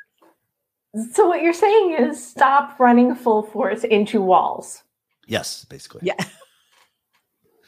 so 1.13 1.27
what 1.27 1.43
you're 1.43 1.53
saying 1.53 1.97
is 1.99 2.25
stop 2.25 2.79
running 2.79 3.15
full 3.15 3.43
force 3.43 3.85
into 3.85 4.21
walls. 4.21 4.83
Yes, 5.27 5.65
basically. 5.65 6.03
Yeah. 6.05 6.15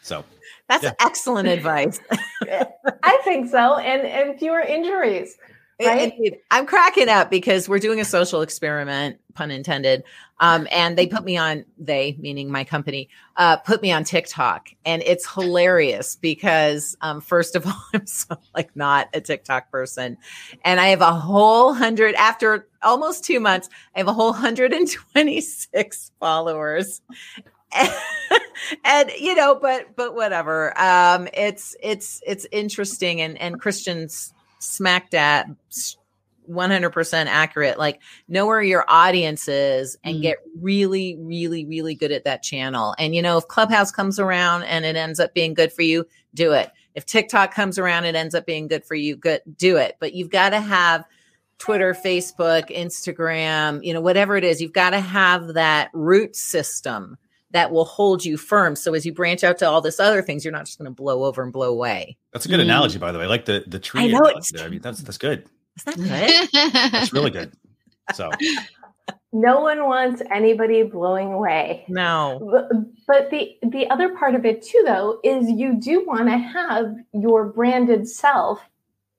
So 0.03 0.23
that's 0.69 0.85
yeah. 0.85 0.93
excellent 1.01 1.49
advice. 1.49 1.99
I 3.03 3.21
think 3.25 3.49
so. 3.49 3.79
And 3.79 4.07
and 4.07 4.39
fewer 4.39 4.61
injuries. 4.61 5.35
Right? 5.83 6.41
I'm 6.51 6.67
cracking 6.67 7.09
up 7.09 7.31
because 7.31 7.69
we're 7.69 7.81
doing 7.81 8.01
a 8.01 8.05
social 8.05 8.43
experiment, 8.43 9.19
pun 9.35 9.51
intended. 9.51 10.05
Um, 10.39 10.69
and 10.71 10.97
they 10.97 11.07
put 11.07 11.25
me 11.25 11.37
on, 11.37 11.65
they, 11.79 12.17
meaning 12.19 12.51
my 12.51 12.65
company, 12.65 13.09
uh, 13.37 13.57
put 13.57 13.83
me 13.83 13.91
on 13.91 14.05
TikTok. 14.05 14.69
And 14.85 15.03
it's 15.03 15.33
hilarious 15.33 16.17
because, 16.17 16.97
um, 17.01 17.21
first 17.21 17.57
of 17.57 17.67
all, 17.67 17.83
I'm 17.95 18.07
so 18.07 18.37
like 18.55 18.75
not 18.77 19.09
a 19.15 19.21
TikTok 19.21 19.71
person. 19.71 20.17
And 20.65 20.81
I 20.81 20.89
have 20.89 21.01
a 21.01 21.13
whole 21.13 21.75
hundred 21.75 22.15
after 22.15 22.69
almost 22.85 23.25
two 23.25 23.41
months. 23.41 23.69
I 23.95 23.99
have 23.99 24.09
a 24.09 24.13
whole 24.13 24.33
126 24.33 26.13
followers. 26.21 27.01
and, 28.85 29.11
you 29.19 29.35
know, 29.35 29.59
but 29.61 29.97
but 29.97 30.15
whatever. 30.15 30.79
Um, 30.79 31.29
it's 31.33 31.77
it's 31.83 32.21
it's 32.27 32.47
interesting 32.53 33.21
and 33.21 33.37
and 33.41 33.61
Christians 33.61 34.33
smacked 34.61 35.15
at 35.15 35.47
100% 36.49 37.27
accurate. 37.27 37.79
Like 37.79 38.01
know 38.29 38.47
where 38.47 38.63
your 38.63 38.85
audience 38.89 39.49
is 39.49 39.97
and 40.05 40.17
mm. 40.19 40.23
get 40.23 40.39
really, 40.61 41.17
really, 41.19 41.65
really 41.65 41.95
good 41.95 42.13
at 42.13 42.25
that 42.25 42.43
channel. 42.43 42.95
And 42.99 43.15
you 43.15 43.23
know, 43.23 43.39
if 43.39 43.49
Clubhouse 43.49 43.91
comes 43.91 44.19
around 44.19 44.65
and 44.65 44.85
it 44.85 44.97
ends 44.97 45.21
up 45.21 45.35
being 45.35 45.55
good 45.55 45.73
for 45.73 45.83
you, 45.83 46.07
do 46.35 46.53
it. 46.53 46.71
If 46.95 47.07
TikTok 47.07 47.53
comes 47.53 47.79
around, 47.79 48.05
it 48.05 48.15
ends 48.15 48.35
up 48.35 48.47
being 48.47 48.69
good 48.69 48.85
for 48.85 48.95
you, 48.95 49.17
good, 49.17 49.41
do 49.57 49.77
it. 49.77 49.97
But 49.99 50.15
you've 50.15 50.31
got 50.31 50.51
to 50.51 50.61
have 50.61 51.05
Twitter, 51.59 51.95
Facebook, 51.95 52.71
Instagram, 52.71 53.85
you 53.85 53.95
know, 53.95 54.01
whatever 54.01 54.37
it 54.37 54.45
is, 54.45 54.61
you've 54.61 54.73
got 54.73 54.91
to 54.91 55.01
have 55.01 55.55
that 55.55 55.91
root 55.93 56.37
system 56.37 57.17
that 57.55 57.71
will 57.71 57.85
hold 57.85 58.25
you 58.25 58.37
firm. 58.37 58.75
So 58.75 58.95
as 58.95 59.07
you 59.07 59.15
branch 59.15 59.45
out 59.45 59.59
to 59.59 59.69
all 59.69 59.81
this 59.81 60.01
other 60.01 60.23
things, 60.23 60.45
you're 60.45 60.53
not 60.53 60.67
just 60.67 60.79
going 60.79 60.91
to 60.91 60.95
blow 60.95 61.25
over 61.25 61.43
and 61.43 61.53
blow 61.53 61.71
away. 61.71 62.17
That's 62.33 62.47
a 62.47 62.49
good 62.49 62.59
mm. 62.59 62.65
analogy, 62.65 62.99
by 62.99 63.13
the 63.13 63.19
way. 63.19 63.25
I 63.25 63.29
like 63.29 63.45
the 63.45 63.65
the 63.67 63.79
tree. 63.79 64.03
I 64.03 64.07
know 64.09 64.25
it's, 64.25 64.53
I 64.61 64.69
mean, 64.69 64.81
that's 64.81 65.01
that's 65.03 65.19
good. 65.19 65.47
Is 65.77 65.85
that 65.85 65.97
good? 65.97 66.93
that's 66.93 67.13
really 67.13 67.31
good. 67.31 67.53
So 68.13 68.31
no 69.33 69.61
one 69.61 69.85
wants 69.85 70.23
anybody 70.31 70.83
blowing 70.83 71.33
away. 71.33 71.85
No. 71.89 72.41
But, 72.53 72.69
but 73.07 73.31
the 73.31 73.57
the 73.63 73.89
other 73.89 74.17
part 74.17 74.35
of 74.35 74.45
it 74.45 74.63
too 74.63 74.83
though 74.85 75.21
is 75.25 75.51
you 75.51 75.81
do 75.81 76.05
want 76.07 76.29
to 76.29 76.37
have 76.37 76.95
your 77.13 77.47
branded 77.47 78.09
self 78.09 78.61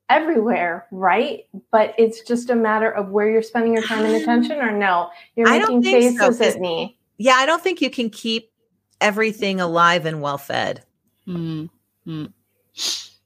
everywhere, 0.09 0.87
right? 0.91 1.45
But 1.71 1.93
it's 1.97 2.21
just 2.21 2.49
a 2.49 2.55
matter 2.55 2.91
of 2.91 3.09
where 3.09 3.29
you're 3.29 3.41
spending 3.41 3.73
your 3.73 3.83
time 3.83 4.05
and 4.05 4.15
attention 4.21 4.59
or 4.59 4.71
no. 4.71 5.09
You're 5.35 5.49
making 5.49 5.83
faces 5.83 6.37
so, 6.37 6.45
at 6.45 6.59
me. 6.59 6.97
Yeah, 7.17 7.33
I 7.33 7.45
don't 7.45 7.61
think 7.61 7.81
you 7.81 7.89
can 7.89 8.09
keep 8.09 8.51
everything 9.01 9.59
alive 9.59 10.05
and 10.05 10.21
well 10.21 10.37
fed. 10.37 10.83
Mm-hmm. 11.27 12.25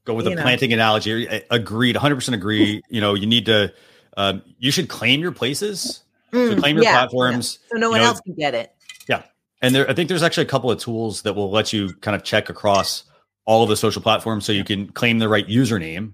Go 0.06 0.14
with 0.14 0.26
you 0.26 0.32
the 0.32 0.36
know. 0.36 0.42
planting 0.42 0.74
analogy. 0.74 1.28
Agreed, 1.50 1.96
100% 1.96 2.34
agree. 2.34 2.82
You 2.90 3.02
know, 3.02 3.14
you 3.14 3.28
need 3.28 3.46
to, 3.48 3.74
um, 4.18 4.42
you 4.58 4.72
should 4.72 4.90
claim 4.90 5.22
your 5.22 5.32
places. 5.32 6.04
Mm, 6.32 6.50
so 6.50 6.60
claim 6.60 6.76
your 6.76 6.84
yeah, 6.84 6.94
platforms. 6.94 7.60
Yeah. 7.64 7.76
So 7.76 7.80
no 7.80 7.90
one 7.90 8.02
know, 8.02 8.08
else 8.08 8.22
can 8.22 8.36
get 8.36 8.54
it. 8.54 8.74
Yeah. 9.08 9.24
And 9.62 9.74
there, 9.74 9.90
I 9.90 9.94
think 9.94 10.10
there's 10.10 10.24
actually 10.24 10.46
a 10.46 10.50
couple 10.50 10.72
of 10.72 10.80
tools 10.80 11.24
that 11.24 11.34
will 11.34 11.52
let 11.52 11.74
you 11.74 11.94
kind 11.96 12.16
of 12.16 12.24
check 12.24 12.50
across 12.50 13.04
all 13.46 13.64
of 13.64 13.70
the 13.70 13.78
social 13.78 14.02
platforms 14.02 14.46
so 14.46 14.52
you 14.52 14.64
can 14.64 14.88
claim 14.90 15.20
the 15.20 15.28
right 15.28 15.48
username. 15.48 16.14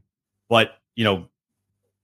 But, 0.49 0.71
you 0.95 1.03
know, 1.03 1.27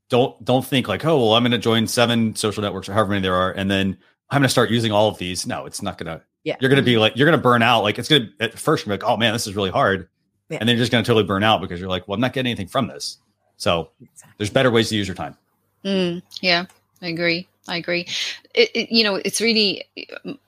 don't 0.09 0.43
don't 0.43 0.65
think 0.65 0.87
like, 0.87 1.05
oh, 1.05 1.17
well, 1.17 1.33
I'm 1.33 1.43
going 1.43 1.51
to 1.51 1.57
join 1.57 1.87
seven 1.87 2.35
social 2.35 2.61
networks 2.61 2.89
or 2.89 2.93
however 2.93 3.11
many 3.11 3.21
there 3.21 3.33
are, 3.33 3.51
and 3.51 3.71
then 3.71 3.97
I'm 4.29 4.39
going 4.39 4.43
to 4.43 4.49
start 4.49 4.69
using 4.69 4.91
all 4.91 5.07
of 5.07 5.17
these. 5.17 5.47
No, 5.47 5.65
it's 5.65 5.81
not 5.81 5.97
going 5.97 6.17
to. 6.17 6.23
Yeah. 6.43 6.57
You're 6.59 6.69
going 6.69 6.81
to 6.81 6.85
be 6.85 6.97
like, 6.97 7.15
you're 7.15 7.27
going 7.27 7.37
to 7.37 7.41
burn 7.41 7.63
out. 7.63 7.83
Like 7.83 7.97
it's 7.97 8.09
going 8.09 8.27
to 8.27 8.43
at 8.43 8.59
first 8.59 8.85
you're 8.85 8.93
like, 8.93 9.03
oh 9.03 9.15
man, 9.15 9.31
this 9.31 9.47
is 9.47 9.55
really 9.55 9.69
hard, 9.69 10.09
yeah. 10.49 10.57
and 10.59 10.67
then 10.67 10.75
you're 10.75 10.81
just 10.81 10.91
going 10.91 11.03
to 11.03 11.07
totally 11.07 11.25
burn 11.25 11.43
out 11.43 11.61
because 11.61 11.79
you're 11.79 11.89
like, 11.89 12.07
well, 12.07 12.15
I'm 12.15 12.21
not 12.21 12.33
getting 12.33 12.49
anything 12.49 12.67
from 12.67 12.87
this. 12.87 13.19
So 13.57 13.91
exactly. 14.01 14.33
there's 14.37 14.49
better 14.49 14.69
ways 14.69 14.89
to 14.89 14.95
use 14.95 15.07
your 15.07 15.15
time. 15.15 15.37
Mm, 15.85 16.21
yeah, 16.41 16.65
I 17.01 17.07
agree. 17.07 17.47
I 17.67 17.77
agree. 17.77 18.07
It, 18.55 18.69
it, 18.73 18.91
you 18.91 19.03
know, 19.03 19.15
it's 19.15 19.39
really 19.39 19.85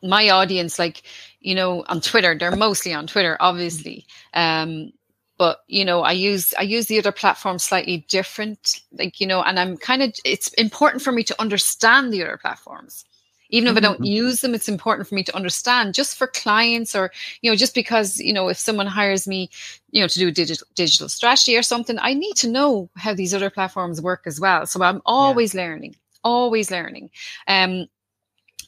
my 0.02 0.30
audience. 0.30 0.80
Like, 0.80 1.04
you 1.40 1.56
know, 1.56 1.86
on 1.88 2.02
Twitter, 2.02 2.36
they're 2.38 2.56
mostly 2.56 2.94
on 2.94 3.08
Twitter, 3.08 3.38
obviously. 3.40 4.06
Um, 4.34 4.92
but 5.38 5.60
you 5.68 5.86
know, 5.86 6.02
I 6.02 6.12
use 6.12 6.54
I 6.58 6.64
use 6.64 6.88
the 6.88 7.00
other 7.00 7.12
platforms 7.12 7.64
slightly 7.64 8.06
different. 8.10 8.82
Like, 8.92 9.20
you 9.20 9.28
know, 9.28 9.42
and 9.42 9.60
I'm 9.60 9.78
kind 9.78 10.04
of. 10.04 10.14
It's 10.26 10.50
important 10.54 11.04
for 11.04 11.12
me 11.12 11.24
to 11.24 11.42
understand 11.42 12.14
the 12.14 12.24
other 12.24 12.38
platforms 12.38 13.06
even 13.54 13.70
if 13.70 13.78
I 13.78 13.82
don't 13.82 13.96
mm-hmm. 13.96 14.06
use 14.06 14.42
them, 14.42 14.56
it's 14.56 14.68
important 14.68 15.08
for 15.08 15.14
me 15.14 15.24
to 15.24 15.36
understand 15.36 15.94
just 15.94 16.18
for 16.18 16.26
clients 16.26 16.96
or, 16.96 17.12
you 17.42 17.52
know, 17.52 17.56
just 17.56 17.76
because, 17.76 18.20
you 18.20 18.34
know, 18.34 18.48
if 18.48 18.58
someone 18.58 18.88
hires 18.88 19.28
me, 19.28 19.52
you 19.92 20.02
know, 20.02 20.08
to 20.08 20.18
do 20.18 20.32
digital, 20.32 20.66
digital 20.74 21.08
strategy 21.08 21.56
or 21.56 21.62
something, 21.62 22.00
I 22.02 22.16
need 22.16 22.36
to 22.38 22.50
know 22.50 22.90
how 22.98 23.14
these 23.14 23.32
other 23.32 23.52
platforms 23.52 24.02
work 24.02 24.24
as 24.26 24.40
well. 24.40 24.66
So 24.66 24.82
I'm 24.82 25.04
always 25.06 25.54
yeah. 25.54 25.62
learning, 25.62 25.96
always 26.24 26.72
learning. 26.72 27.12
Um, 27.48 27.86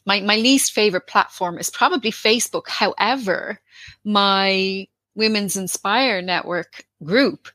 my, 0.06 0.22
my 0.22 0.36
least 0.36 0.72
favorite 0.72 1.08
platform 1.08 1.58
is 1.58 1.72
probably 1.72 2.12
Facebook. 2.12 2.68
However, 2.68 3.60
my 4.04 4.88
Women's 5.16 5.58
Inspire 5.58 6.22
Network 6.22 6.86
group 7.04 7.48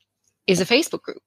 is 0.47 0.61
a 0.61 0.67
Facebook 0.67 1.03
group 1.03 1.23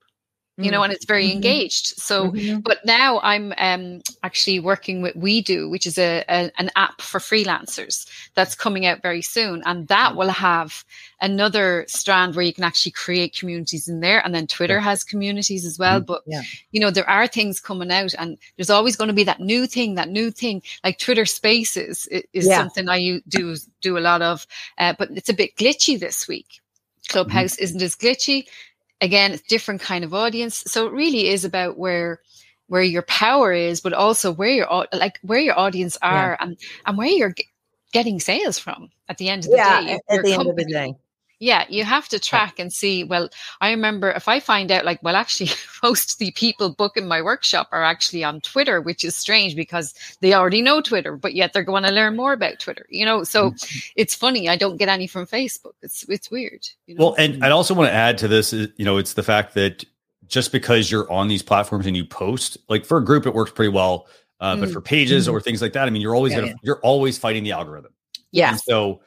you 0.57 0.69
know, 0.69 0.81
mm. 0.81 0.83
and 0.85 0.93
it's 0.93 1.05
very 1.05 1.25
mm-hmm. 1.25 1.37
engaged. 1.37 1.99
So, 1.99 2.29
mm-hmm. 2.29 2.59
but 2.59 2.85
now 2.85 3.19
I'm 3.23 3.53
um, 3.57 4.01
actually 4.21 4.59
working 4.59 5.01
with 5.01 5.15
Wedo, 5.15 5.69
which 5.69 5.87
is 5.87 5.97
a, 5.97 6.23
a, 6.29 6.51
an 6.59 6.69
app 6.75 7.01
for 7.01 7.19
freelancers 7.19 8.07
that's 8.35 8.53
coming 8.53 8.85
out 8.85 9.01
very 9.01 9.23
soon, 9.23 9.63
and 9.65 9.87
that 9.87 10.15
will 10.15 10.29
have 10.29 10.85
another 11.21 11.85
strand 11.87 12.35
where 12.35 12.45
you 12.45 12.53
can 12.53 12.63
actually 12.63 12.91
create 12.91 13.35
communities 13.35 13.87
in 13.87 14.01
there. 14.01 14.23
And 14.23 14.35
then 14.35 14.45
Twitter 14.45 14.79
has 14.79 15.03
communities 15.03 15.65
as 15.65 15.79
well. 15.79 15.99
Mm-hmm. 15.99 16.05
But 16.05 16.21
yeah. 16.27 16.43
you 16.71 16.79
know, 16.79 16.91
there 16.91 17.09
are 17.09 17.27
things 17.27 17.59
coming 17.59 17.91
out, 17.91 18.13
and 18.19 18.37
there's 18.55 18.69
always 18.69 18.95
going 18.95 19.07
to 19.07 19.13
be 19.13 19.23
that 19.23 19.39
new 19.39 19.65
thing, 19.65 19.95
that 19.95 20.09
new 20.09 20.29
thing. 20.29 20.61
Like 20.83 20.99
Twitter 20.99 21.25
Spaces 21.25 22.07
is 22.07 22.45
yeah. 22.45 22.57
something 22.57 22.89
I 22.89 23.21
do 23.27 23.55
do 23.81 23.97
a 23.97 23.99
lot 23.99 24.21
of, 24.21 24.45
uh, 24.77 24.93
but 24.99 25.09
it's 25.11 25.29
a 25.29 25.33
bit 25.33 25.55
glitchy 25.55 25.99
this 25.99 26.27
week. 26.27 26.47
Mm-hmm. 26.49 27.11
Clubhouse 27.11 27.57
isn't 27.57 27.81
as 27.81 27.95
glitchy 27.95 28.45
again, 29.03 29.33
it's 29.33 29.43
different 29.43 29.81
kind 29.81 30.03
of 30.03 30.13
audience. 30.13 30.63
So 30.65 30.87
it 30.87 30.93
really 30.93 31.27
is 31.27 31.45
about 31.45 31.77
where 31.77 32.21
where 32.67 32.81
your 32.81 33.03
power 33.03 33.51
is, 33.51 33.81
but 33.81 33.93
also 33.93 34.31
where 34.31 34.49
your 34.49 34.87
like 34.93 35.19
where 35.21 35.39
your 35.39 35.59
audience 35.59 35.97
are 36.01 36.37
yeah. 36.39 36.45
and 36.45 36.57
and 36.85 36.97
where 36.97 37.07
you're 37.07 37.35
getting 37.91 38.19
sales 38.19 38.57
from 38.57 38.89
at 39.09 39.17
the 39.17 39.29
end 39.29 39.45
of 39.45 39.51
the 39.51 39.57
yeah, 39.57 39.81
day. 39.81 39.93
At 39.93 39.99
the 40.07 40.15
company. 40.15 40.33
end 40.33 40.49
of 40.49 40.55
the 40.55 40.65
day 40.65 40.95
yeah 41.39 41.65
you 41.69 41.83
have 41.83 42.07
to 42.07 42.19
track 42.19 42.59
and 42.59 42.71
see 42.71 43.03
well 43.03 43.29
i 43.61 43.69
remember 43.69 44.11
if 44.11 44.27
i 44.27 44.39
find 44.39 44.71
out 44.71 44.85
like 44.85 45.01
well 45.03 45.15
actually 45.15 45.49
most 45.83 46.13
of 46.13 46.17
the 46.19 46.31
people 46.31 46.73
booking 46.73 47.07
my 47.07 47.21
workshop 47.21 47.67
are 47.71 47.83
actually 47.83 48.23
on 48.23 48.39
twitter 48.41 48.81
which 48.81 49.03
is 49.03 49.15
strange 49.15 49.55
because 49.55 49.93
they 50.21 50.33
already 50.33 50.61
know 50.61 50.81
twitter 50.81 51.15
but 51.15 51.33
yet 51.33 51.53
they're 51.53 51.63
going 51.63 51.83
to 51.83 51.91
learn 51.91 52.15
more 52.15 52.33
about 52.33 52.59
twitter 52.59 52.85
you 52.89 53.05
know 53.05 53.23
so 53.23 53.51
mm-hmm. 53.51 53.79
it's 53.95 54.15
funny 54.15 54.47
i 54.47 54.55
don't 54.55 54.77
get 54.77 54.89
any 54.89 55.07
from 55.07 55.25
facebook 55.25 55.73
it's 55.81 56.03
it's 56.09 56.31
weird 56.31 56.65
you 56.87 56.95
know? 56.95 57.05
well 57.05 57.15
and 57.17 57.43
i 57.43 57.49
also 57.49 57.73
want 57.73 57.87
to 57.87 57.93
add 57.93 58.17
to 58.17 58.27
this 58.27 58.53
you 58.53 58.85
know 58.85 58.97
it's 58.97 59.13
the 59.13 59.23
fact 59.23 59.53
that 59.53 59.83
just 60.27 60.51
because 60.51 60.89
you're 60.89 61.11
on 61.11 61.27
these 61.27 61.43
platforms 61.43 61.85
and 61.85 61.97
you 61.97 62.05
post 62.05 62.57
like 62.69 62.85
for 62.85 62.97
a 62.97 63.03
group 63.03 63.25
it 63.25 63.33
works 63.33 63.51
pretty 63.51 63.71
well 63.71 64.07
uh, 64.39 64.55
mm. 64.55 64.61
but 64.61 64.71
for 64.71 64.81
pages 64.81 65.27
mm-hmm. 65.27 65.35
or 65.35 65.41
things 65.41 65.61
like 65.61 65.73
that 65.73 65.87
i 65.87 65.89
mean 65.89 66.01
you're 66.01 66.15
always 66.15 66.31
yeah, 66.31 66.39
gonna 66.39 66.47
yeah. 66.51 66.57
you're 66.63 66.79
always 66.79 67.17
fighting 67.17 67.43
the 67.43 67.51
algorithm 67.51 67.93
yeah 68.31 68.51
and 68.51 68.59
so 68.59 69.01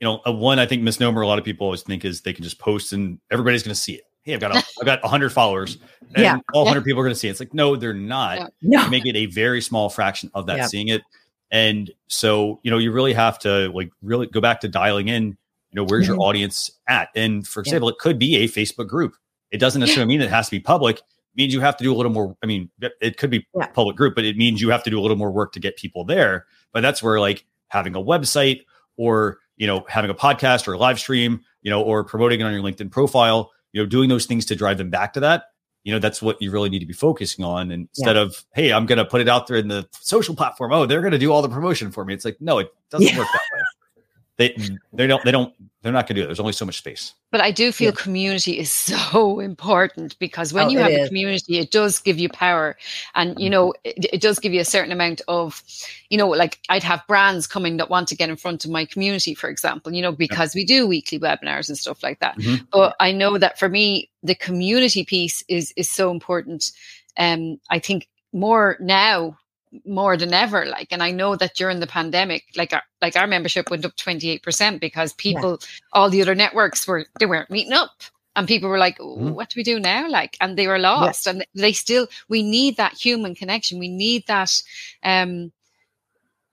you 0.00 0.06
know, 0.06 0.20
a 0.24 0.32
one 0.32 0.58
I 0.58 0.66
think 0.66 0.82
misnomer 0.82 1.22
a 1.22 1.26
lot 1.26 1.38
of 1.38 1.44
people 1.44 1.66
always 1.66 1.82
think 1.82 2.04
is 2.04 2.20
they 2.20 2.32
can 2.32 2.44
just 2.44 2.58
post 2.58 2.92
and 2.92 3.18
everybody's 3.30 3.62
going 3.62 3.74
to 3.74 3.80
see 3.80 3.94
it. 3.94 4.02
Hey, 4.22 4.34
I've 4.34 4.40
got 4.40 4.54
a, 4.54 4.58
I've 4.80 4.84
got 4.84 5.02
100 5.02 5.30
followers, 5.30 5.78
and 6.14 6.22
yeah. 6.22 6.38
all 6.52 6.64
100 6.64 6.80
yeah. 6.80 6.84
people 6.84 7.00
are 7.00 7.04
going 7.04 7.14
to 7.14 7.18
see 7.18 7.28
it. 7.28 7.32
It's 7.32 7.40
like 7.40 7.54
no, 7.54 7.76
they're 7.76 7.94
not. 7.94 8.52
No. 8.62 8.84
You 8.84 8.90
make 8.90 9.06
it 9.06 9.16
a 9.16 9.26
very 9.26 9.60
small 9.60 9.88
fraction 9.88 10.30
of 10.34 10.46
that 10.46 10.58
yeah. 10.58 10.66
seeing 10.66 10.88
it, 10.88 11.02
and 11.50 11.90
so 12.08 12.60
you 12.62 12.70
know 12.70 12.78
you 12.78 12.92
really 12.92 13.14
have 13.14 13.38
to 13.40 13.70
like 13.72 13.90
really 14.02 14.26
go 14.26 14.40
back 14.40 14.60
to 14.60 14.68
dialing 14.68 15.08
in. 15.08 15.24
You 15.70 15.76
know, 15.76 15.84
where's 15.84 16.04
mm-hmm. 16.04 16.14
your 16.14 16.22
audience 16.22 16.70
at? 16.88 17.08
And 17.14 17.46
for 17.46 17.60
example, 17.60 17.88
it 17.88 17.98
could 17.98 18.18
be 18.18 18.36
a 18.36 18.48
Facebook 18.48 18.88
group. 18.88 19.14
It 19.50 19.58
doesn't 19.58 19.80
necessarily 19.80 20.08
mean 20.08 20.20
it 20.20 20.30
has 20.30 20.46
to 20.46 20.50
be 20.50 20.60
public. 20.60 20.98
It 20.98 21.02
means 21.36 21.54
you 21.54 21.60
have 21.60 21.76
to 21.78 21.84
do 21.84 21.92
a 21.92 21.96
little 21.96 22.12
more. 22.12 22.36
I 22.42 22.46
mean, 22.46 22.70
it 23.00 23.16
could 23.16 23.30
be 23.30 23.46
public 23.72 23.96
group, 23.96 24.14
but 24.14 24.24
it 24.24 24.36
means 24.36 24.60
you 24.60 24.70
have 24.70 24.82
to 24.84 24.90
do 24.90 24.98
a 24.98 25.02
little 25.02 25.16
more 25.16 25.30
work 25.30 25.52
to 25.52 25.60
get 25.60 25.76
people 25.76 26.04
there. 26.04 26.46
But 26.72 26.82
that's 26.82 27.02
where 27.02 27.20
like 27.20 27.46
having 27.68 27.94
a 27.94 28.00
website 28.00 28.62
or 28.96 29.38
you 29.58 29.66
know, 29.66 29.84
having 29.88 30.10
a 30.10 30.14
podcast 30.14 30.66
or 30.66 30.72
a 30.72 30.78
live 30.78 30.98
stream, 30.98 31.40
you 31.62 31.70
know, 31.70 31.82
or 31.82 32.04
promoting 32.04 32.40
it 32.40 32.44
on 32.44 32.52
your 32.52 32.62
LinkedIn 32.62 32.90
profile, 32.90 33.50
you 33.72 33.82
know, 33.82 33.86
doing 33.86 34.08
those 34.08 34.24
things 34.24 34.46
to 34.46 34.56
drive 34.56 34.78
them 34.78 34.88
back 34.88 35.12
to 35.12 35.20
that. 35.20 35.44
You 35.84 35.92
know, 35.92 35.98
that's 35.98 36.20
what 36.20 36.40
you 36.40 36.50
really 36.50 36.68
need 36.68 36.80
to 36.80 36.86
be 36.86 36.92
focusing 36.92 37.44
on. 37.44 37.70
And 37.70 37.88
instead 37.88 38.16
yeah. 38.16 38.22
of, 38.22 38.44
hey, 38.54 38.72
I'm 38.72 38.86
going 38.86 38.98
to 38.98 39.04
put 39.04 39.20
it 39.20 39.28
out 39.28 39.46
there 39.46 39.56
in 39.56 39.68
the 39.68 39.88
social 39.92 40.34
platform. 40.34 40.72
Oh, 40.72 40.86
they're 40.86 41.00
going 41.00 41.12
to 41.12 41.18
do 41.18 41.32
all 41.32 41.42
the 41.42 41.48
promotion 41.48 41.90
for 41.90 42.04
me. 42.04 42.14
It's 42.14 42.24
like, 42.24 42.36
no, 42.40 42.58
it 42.58 42.72
doesn't 42.90 43.06
yeah. 43.06 43.18
work 43.18 43.28
that 43.32 43.40
way. 43.54 43.62
They, 44.38 44.56
they 44.92 45.08
don't, 45.08 45.22
they 45.24 45.32
don't, 45.32 45.52
they're 45.82 45.92
not 45.92 46.06
going 46.06 46.14
to 46.14 46.20
do 46.20 46.22
it. 46.22 46.26
There's 46.26 46.38
only 46.38 46.52
so 46.52 46.64
much 46.64 46.78
space. 46.78 47.12
But 47.32 47.40
I 47.40 47.50
do 47.50 47.72
feel 47.72 47.90
yeah. 47.90 48.00
community 48.00 48.58
is 48.58 48.72
so 48.72 49.40
important 49.40 50.16
because 50.20 50.52
when 50.52 50.66
oh, 50.66 50.70
you 50.70 50.78
have 50.78 50.92
is. 50.92 51.06
a 51.06 51.08
community, 51.08 51.58
it 51.58 51.72
does 51.72 51.98
give 51.98 52.18
you 52.18 52.28
power. 52.28 52.76
And, 53.16 53.38
you 53.38 53.50
know, 53.50 53.74
it, 53.82 54.06
it, 54.12 54.20
does 54.20 54.38
give 54.38 54.52
you 54.52 54.60
a 54.60 54.64
certain 54.64 54.92
amount 54.92 55.22
of, 55.26 55.62
you 56.08 56.16
know, 56.16 56.28
like 56.28 56.60
I'd 56.68 56.84
have 56.84 57.06
brands 57.08 57.48
coming 57.48 57.78
that 57.78 57.90
want 57.90 58.06
to 58.08 58.16
get 58.16 58.30
in 58.30 58.36
front 58.36 58.64
of 58.64 58.70
my 58.70 58.84
community, 58.84 59.34
for 59.34 59.50
example, 59.50 59.92
you 59.92 60.02
know, 60.02 60.12
because 60.12 60.54
yeah. 60.54 60.60
we 60.60 60.64
do 60.64 60.86
weekly 60.86 61.18
webinars 61.18 61.68
and 61.68 61.76
stuff 61.76 62.02
like 62.04 62.20
that. 62.20 62.38
Mm-hmm. 62.38 62.64
But 62.72 62.94
I 63.00 63.10
know 63.10 63.38
that 63.38 63.58
for 63.58 63.68
me, 63.68 64.08
the 64.22 64.36
community 64.36 65.04
piece 65.04 65.42
is, 65.48 65.72
is 65.76 65.90
so 65.90 66.12
important. 66.12 66.70
Um, 67.16 67.58
I 67.70 67.80
think 67.80 68.08
more 68.32 68.76
now 68.78 69.36
more 69.84 70.16
than 70.16 70.32
ever 70.32 70.64
like 70.66 70.88
and 70.90 71.02
i 71.02 71.10
know 71.10 71.36
that 71.36 71.54
during 71.54 71.80
the 71.80 71.86
pandemic 71.86 72.44
like 72.56 72.72
our 72.72 72.82
like 73.02 73.16
our 73.16 73.26
membership 73.26 73.70
went 73.70 73.84
up 73.84 73.94
28% 73.96 74.80
because 74.80 75.12
people 75.14 75.58
yeah. 75.60 75.66
all 75.92 76.10
the 76.10 76.22
other 76.22 76.34
networks 76.34 76.86
were 76.86 77.06
they 77.18 77.26
weren't 77.26 77.50
meeting 77.50 77.72
up 77.72 77.90
and 78.36 78.46
people 78.48 78.68
were 78.68 78.78
like 78.78 78.98
Mhm. 78.98 79.34
what 79.34 79.50
do 79.50 79.54
we 79.58 79.62
do 79.64 79.78
now 79.80 80.08
like 80.08 80.36
and 80.40 80.56
they 80.56 80.66
were 80.66 80.78
lost 80.78 81.26
and 81.26 81.44
they 81.54 81.72
still 81.72 82.06
we 82.28 82.42
need 82.42 82.76
that 82.76 82.94
human 82.94 83.34
connection 83.34 83.78
we 83.78 83.88
need 83.88 84.26
that 84.26 84.62
um 85.02 85.52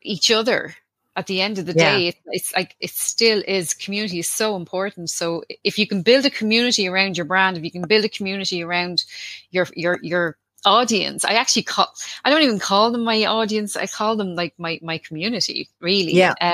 each 0.01 0.29
other 0.31 0.75
at 1.15 1.27
the 1.27 1.41
end 1.41 1.57
of 1.57 1.65
the 1.65 1.73
Yeah. 1.73 1.97
day 1.97 2.07
it, 2.09 2.15
it's 2.27 2.53
like 2.55 2.75
it 2.79 2.89
still 2.91 3.41
is 3.47 3.73
community 3.73 4.19
is 4.19 4.29
so 4.29 4.55
important 4.55 5.09
so 5.09 5.43
if 5.63 5.79
you 5.79 5.87
can 5.87 6.01
build 6.01 6.25
a 6.25 6.29
community 6.29 6.87
around 6.87 7.17
your 7.17 7.25
brand 7.25 7.57
if 7.57 7.63
you 7.63 7.71
can 7.71 7.87
build 7.87 8.05
a 8.05 8.09
community 8.09 8.61
around 8.63 9.03
your 9.51 9.67
your 9.75 9.99
your 10.01 10.37
audience 10.65 11.23
i 11.25 11.33
actually 11.33 11.63
call 11.63 11.93
i 12.23 12.29
don't 12.29 12.41
even 12.41 12.59
call 12.59 12.91
them 12.91 13.03
my 13.03 13.23
audience 13.25 13.75
i 13.75 13.85
call 13.87 14.15
them 14.15 14.35
like 14.35 14.53
my 14.57 14.79
my 14.81 14.97
community 14.97 15.69
really 15.79 16.13
Yeah. 16.13 16.33
um, 16.41 16.53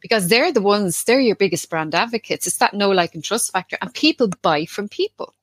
because 0.00 0.28
they're 0.28 0.52
the 0.52 0.62
ones 0.62 1.04
they're 1.04 1.20
your 1.20 1.36
biggest 1.36 1.68
brand 1.70 1.94
advocates 1.94 2.46
it's 2.46 2.58
that 2.58 2.74
no 2.74 2.90
like 2.90 3.14
and 3.14 3.24
trust 3.24 3.52
factor 3.52 3.78
and 3.80 3.92
people 3.94 4.28
buy 4.42 4.66
from 4.66 4.88
people 4.88 5.34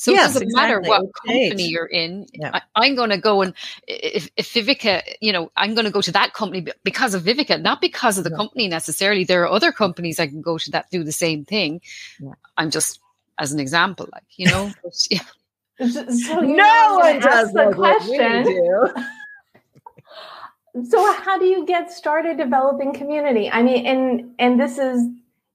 so 0.00 0.12
Yes, 0.12 0.30
it 0.30 0.44
doesn't 0.44 0.54
matter 0.54 0.80
what 0.80 1.02
company 1.26 1.64
you're 1.66 1.84
in. 1.84 2.28
Yeah. 2.32 2.52
I, 2.54 2.62
I'm 2.76 2.94
going 2.94 3.10
to 3.10 3.18
go 3.18 3.42
and 3.42 3.52
if, 3.88 4.30
if 4.36 4.54
Viveka, 4.54 5.02
you 5.20 5.32
know, 5.32 5.50
I'm 5.56 5.74
going 5.74 5.86
to 5.86 5.90
go 5.90 6.00
to 6.00 6.12
that 6.12 6.34
company 6.34 6.68
because 6.84 7.14
of 7.14 7.24
Viveka, 7.24 7.60
not 7.60 7.80
because 7.80 8.16
of 8.16 8.22
the 8.22 8.30
Yeah. 8.30 8.36
company 8.36 8.68
necessarily. 8.68 9.24
There 9.24 9.42
are 9.42 9.50
other 9.50 9.72
companies 9.72 10.20
I 10.20 10.28
can 10.28 10.40
go 10.40 10.56
to 10.56 10.70
that 10.70 10.88
do 10.92 11.02
the 11.02 11.10
same 11.10 11.44
thing. 11.44 11.80
Yeah. 12.20 12.30
I'm 12.56 12.70
just 12.70 13.00
as 13.38 13.50
an 13.50 13.58
example, 13.58 14.08
like 14.12 14.22
you 14.36 14.46
know. 14.46 14.70
but, 14.84 14.92
yeah. 15.10 15.18
So 15.78 16.40
no 16.40 16.98
one 17.00 17.20
does 17.20 17.52
the 17.52 17.72
question. 17.74 18.44
do. 18.44 18.88
So 20.90 21.12
how 21.12 21.38
do 21.38 21.44
you 21.44 21.66
get 21.66 21.90
started 21.90 22.36
developing 22.36 22.92
community? 22.92 23.50
I 23.50 23.62
mean, 23.62 23.86
and 23.86 24.30
and 24.38 24.60
this 24.60 24.78
is 24.78 25.08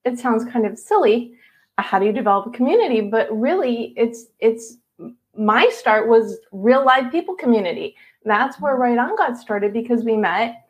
it 0.03 0.19
sounds 0.19 0.43
kind 0.51 0.65
of 0.65 0.77
silly. 0.77 1.33
Uh, 1.77 1.83
how 1.83 1.99
do 1.99 2.05
you 2.05 2.11
develop 2.11 2.47
a 2.47 2.49
community? 2.49 3.01
But 3.01 3.27
really, 3.31 3.93
it's 3.95 4.25
it's 4.39 4.77
my 5.35 5.69
start 5.69 6.07
was 6.07 6.39
real 6.51 6.83
live 6.85 7.11
people 7.11 7.35
community. 7.35 7.95
That's 8.25 8.59
where 8.59 8.75
Write 8.75 8.97
On 8.97 9.15
got 9.15 9.37
started 9.37 9.73
because 9.73 10.03
we 10.03 10.17
met. 10.17 10.62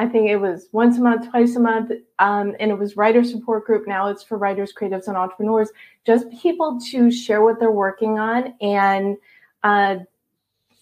I 0.00 0.06
think 0.06 0.30
it 0.30 0.38
was 0.38 0.70
once 0.72 0.96
a 0.96 1.02
month, 1.02 1.28
twice 1.28 1.56
a 1.56 1.60
month, 1.60 1.92
um, 2.20 2.56
and 2.58 2.70
it 2.70 2.78
was 2.78 2.96
writer 2.96 3.22
support 3.22 3.66
group. 3.66 3.86
Now 3.86 4.08
it's 4.08 4.22
for 4.22 4.38
writers, 4.38 4.72
creatives, 4.72 5.08
and 5.08 5.16
entrepreneurs. 5.16 5.68
Just 6.06 6.30
people 6.30 6.80
to 6.90 7.10
share 7.10 7.42
what 7.42 7.60
they're 7.60 7.70
working 7.70 8.18
on 8.18 8.54
and 8.62 9.18
uh, 9.62 9.96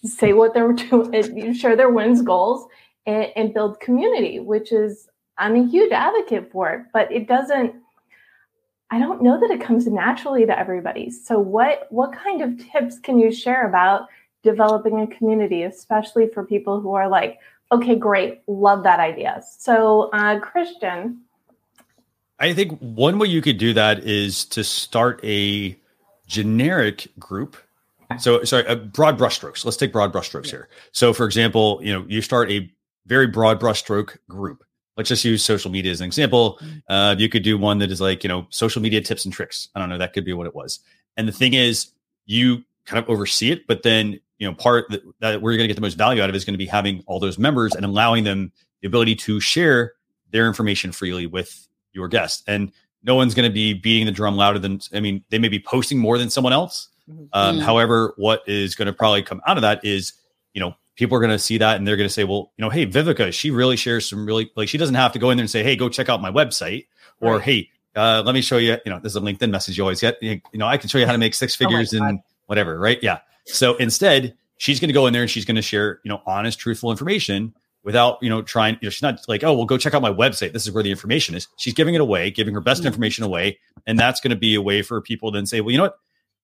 say 0.05 0.31
what 0.31 0.53
they're 0.53 0.71
doing, 0.89 1.53
share 1.53 1.75
their 1.75 1.89
wins, 1.89 2.21
goals, 2.21 2.69
and, 3.05 3.27
and 3.35 3.53
build 3.53 3.81
community, 3.81 4.39
which 4.39 4.71
is 4.71 5.09
I'm 5.37 5.57
a 5.57 5.67
huge 5.67 5.91
advocate 5.91 6.49
for 6.49 6.71
it, 6.71 6.85
but 6.93 7.11
it 7.11 7.27
doesn't. 7.27 7.75
I 8.89 8.99
don't 8.99 9.21
know 9.21 9.37
that 9.37 9.51
it 9.51 9.59
comes 9.59 9.85
naturally 9.85 10.45
to 10.45 10.57
everybody. 10.57 11.11
So 11.11 11.39
what 11.39 11.87
what 11.89 12.13
kind 12.13 12.41
of 12.41 12.57
tips 12.71 12.99
can 12.99 13.19
you 13.19 13.33
share 13.33 13.67
about 13.67 14.07
developing 14.43 15.01
a 15.01 15.07
community, 15.07 15.63
especially 15.63 16.29
for 16.29 16.45
people 16.45 16.79
who 16.79 16.93
are 16.93 17.09
like, 17.09 17.39
okay, 17.71 17.95
great, 17.95 18.41
love 18.47 18.83
that 18.83 18.99
idea. 18.99 19.41
So 19.57 20.09
uh, 20.11 20.39
Christian, 20.39 21.21
I 22.39 22.53
think 22.53 22.79
one 22.79 23.19
way 23.19 23.27
you 23.27 23.41
could 23.41 23.57
do 23.57 23.73
that 23.73 23.99
is 24.05 24.45
to 24.45 24.63
start 24.63 25.19
a 25.23 25.77
generic 26.25 27.07
group. 27.19 27.57
So, 28.17 28.43
sorry, 28.43 28.65
uh, 28.65 28.75
broad 28.75 29.19
brushstrokes. 29.19 29.65
Let's 29.65 29.77
take 29.77 29.91
broad 29.91 30.11
brushstrokes 30.11 30.49
here. 30.49 30.69
So, 30.93 31.13
for 31.13 31.25
example, 31.25 31.79
you 31.83 31.93
know, 31.93 32.05
you 32.07 32.21
start 32.21 32.49
a 32.49 32.71
very 33.05 33.27
broad 33.27 33.59
brushstroke 33.59 34.17
group. 34.27 34.63
Let's 34.97 35.09
just 35.09 35.23
use 35.23 35.43
social 35.43 35.69
media 35.69 35.91
as 35.91 36.01
an 36.01 36.07
example. 36.07 36.59
Uh, 36.87 37.15
you 37.17 37.29
could 37.29 37.43
do 37.43 37.57
one 37.57 37.77
that 37.79 37.91
is 37.91 38.01
like, 38.01 38.23
you 38.23 38.27
know, 38.27 38.47
social 38.49 38.81
media 38.81 39.01
tips 39.01 39.25
and 39.25 39.33
tricks. 39.33 39.69
I 39.75 39.79
don't 39.79 39.89
know. 39.89 39.97
That 39.97 40.13
could 40.13 40.25
be 40.25 40.33
what 40.33 40.47
it 40.47 40.55
was. 40.55 40.79
And 41.17 41.27
the 41.27 41.31
thing 41.31 41.53
is, 41.53 41.91
you 42.25 42.63
kind 42.85 43.03
of 43.03 43.09
oversee 43.09 43.51
it, 43.51 43.67
but 43.67 43.83
then, 43.83 44.19
you 44.39 44.47
know, 44.47 44.53
part 44.53 44.89
that, 44.89 45.01
that 45.19 45.41
where 45.41 45.51
you're 45.51 45.57
going 45.57 45.67
to 45.67 45.67
get 45.67 45.75
the 45.75 45.81
most 45.81 45.97
value 45.97 46.23
out 46.23 46.29
of 46.29 46.35
is 46.35 46.45
going 46.45 46.53
to 46.55 46.57
be 46.57 46.65
having 46.65 47.03
all 47.05 47.19
those 47.19 47.37
members 47.37 47.75
and 47.75 47.85
allowing 47.85 48.23
them 48.23 48.51
the 48.81 48.87
ability 48.87 49.13
to 49.13 49.39
share 49.39 49.93
their 50.31 50.47
information 50.47 50.91
freely 50.91 51.27
with 51.27 51.67
your 51.93 52.07
guests 52.07 52.43
And 52.47 52.71
no 53.03 53.15
one's 53.15 53.33
going 53.33 53.49
to 53.49 53.53
be 53.53 53.73
beating 53.73 54.05
the 54.05 54.11
drum 54.11 54.35
louder 54.35 54.59
than, 54.59 54.79
I 54.93 54.99
mean, 54.99 55.23
they 55.29 55.39
may 55.39 55.47
be 55.47 55.59
posting 55.59 55.97
more 55.99 56.17
than 56.17 56.29
someone 56.29 56.53
else. 56.53 56.89
Um, 57.33 57.57
Mm. 57.57 57.61
However, 57.61 58.13
what 58.17 58.43
is 58.47 58.75
going 58.75 58.85
to 58.85 58.93
probably 58.93 59.23
come 59.23 59.41
out 59.47 59.57
of 59.57 59.61
that 59.61 59.83
is, 59.83 60.13
you 60.53 60.61
know, 60.61 60.75
people 60.95 61.17
are 61.17 61.19
going 61.19 61.31
to 61.31 61.39
see 61.39 61.57
that 61.57 61.77
and 61.77 61.87
they're 61.87 61.97
going 61.97 62.07
to 62.07 62.13
say, 62.13 62.23
well, 62.23 62.51
you 62.57 62.63
know, 62.63 62.69
hey, 62.69 62.85
Viveka, 62.85 63.33
she 63.33 63.51
really 63.51 63.75
shares 63.75 64.07
some 64.07 64.25
really, 64.25 64.51
like, 64.55 64.69
she 64.69 64.77
doesn't 64.77 64.95
have 64.95 65.11
to 65.13 65.19
go 65.19 65.29
in 65.31 65.37
there 65.37 65.43
and 65.43 65.49
say, 65.49 65.63
hey, 65.63 65.75
go 65.75 65.89
check 65.89 66.09
out 66.09 66.21
my 66.21 66.31
website 66.31 66.87
or, 67.19 67.39
hey, 67.39 67.69
uh, 67.95 68.21
let 68.25 68.35
me 68.35 68.41
show 68.41 68.57
you, 68.57 68.77
you 68.85 68.91
know, 68.91 68.99
there's 68.99 69.15
a 69.15 69.21
LinkedIn 69.21 69.49
message 69.49 69.77
you 69.77 69.83
always 69.83 70.01
get, 70.01 70.21
you 70.21 70.41
know, 70.53 70.67
I 70.67 70.77
can 70.77 70.89
show 70.89 70.99
you 70.99 71.05
how 71.05 71.13
to 71.13 71.17
make 71.17 71.33
six 71.33 71.55
figures 71.55 71.91
God. 71.91 72.09
in 72.09 72.23
whatever, 72.45 72.77
right? 72.77 72.99
Yeah. 73.01 73.19
So 73.51 73.75
instead, 73.77 74.35
she's 74.57 74.79
going 74.79 74.89
to 74.89 74.93
go 74.93 75.07
in 75.07 75.13
there 75.13 75.21
and 75.23 75.31
she's 75.31 75.45
going 75.45 75.55
to 75.55 75.61
share, 75.61 75.99
you 76.03 76.09
know, 76.09 76.21
honest, 76.25 76.59
truthful 76.59 76.91
information 76.91 77.53
without, 77.83 78.17
you 78.21 78.29
know, 78.29 78.41
trying, 78.41 78.75
you 78.81 78.87
know, 78.87 78.89
she's 78.89 79.01
not 79.01 79.19
like, 79.27 79.43
oh, 79.43 79.53
well, 79.53 79.65
go 79.65 79.77
check 79.77 79.93
out 79.93 80.01
my 80.01 80.11
website. 80.11 80.51
This 80.53 80.67
is 80.67 80.71
where 80.73 80.83
the 80.83 80.91
information 80.91 81.33
is. 81.35 81.47
She's 81.57 81.73
giving 81.73 81.95
it 81.95 82.01
away, 82.01 82.29
giving 82.29 82.53
her 82.53 82.61
best 82.61 82.83
Mhm. 82.83 82.87
information 82.87 83.23
away. 83.23 83.57
And 83.87 83.97
that's 83.97 84.19
going 84.19 84.31
to 84.31 84.35
be 84.37 84.55
a 84.55 84.61
way 84.61 84.81
for 84.81 85.01
people 85.01 85.31
to 85.31 85.37
then 85.37 85.45
say, 85.45 85.61
well, 85.61 85.71
you 85.71 85.77
know 85.77 85.85
what? 85.85 85.97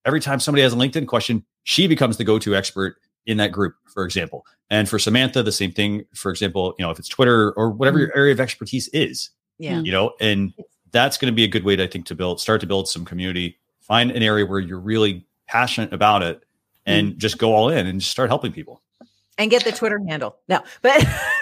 Every 0.05 0.21
time 0.21 0.39
somebody 0.39 0.61
has 0.63 0.71
a 0.73 0.77
LinkedIn 0.77 1.07
question, 1.07 1.43
she 1.63 1.87
becomes 1.87 2.17
the 2.17 2.23
go-to 2.23 2.55
expert 2.55 2.95
in 3.25 3.37
that 3.37 3.51
group, 3.51 3.75
for 3.91 4.05
example. 4.05 4.45
And 4.69 4.87
for 4.87 4.97
Samantha, 4.99 5.43
the 5.43 5.51
same 5.51 5.71
thing. 5.71 6.05
For 6.13 6.31
example, 6.31 6.73
you 6.77 6.85
know, 6.85 6.91
if 6.91 6.99
it's 6.99 7.09
Twitter 7.09 7.51
or 7.53 7.71
whatever 7.71 7.99
your 7.99 8.15
area 8.15 8.31
of 8.31 8.39
expertise 8.39 8.87
is, 8.89 9.31
Yeah. 9.57 9.81
you 9.81 9.91
know, 9.91 10.13
and 10.21 10.53
that's 10.91 11.17
going 11.17 11.31
to 11.31 11.35
be 11.35 11.43
a 11.43 11.47
good 11.47 11.63
way 11.65 11.75
to 11.75 11.83
I 11.83 11.87
think 11.87 12.05
to 12.05 12.15
build, 12.15 12.39
start 12.39 12.61
to 12.61 12.67
build 12.67 12.87
some 12.87 13.03
community. 13.03 13.57
Find 13.81 14.11
an 14.11 14.23
area 14.23 14.45
where 14.45 14.59
you're 14.59 14.79
really 14.79 15.25
passionate 15.47 15.91
about 15.91 16.23
it, 16.23 16.43
and 16.85 17.17
just 17.19 17.37
go 17.37 17.53
all 17.53 17.69
in 17.69 17.87
and 17.87 17.99
just 17.99 18.11
start 18.11 18.29
helping 18.29 18.51
people. 18.51 18.81
and 19.37 19.51
get 19.51 19.63
the 19.63 19.71
Twitter 19.71 19.99
handle. 20.07 20.37
No, 20.47 20.61
but 20.81 21.03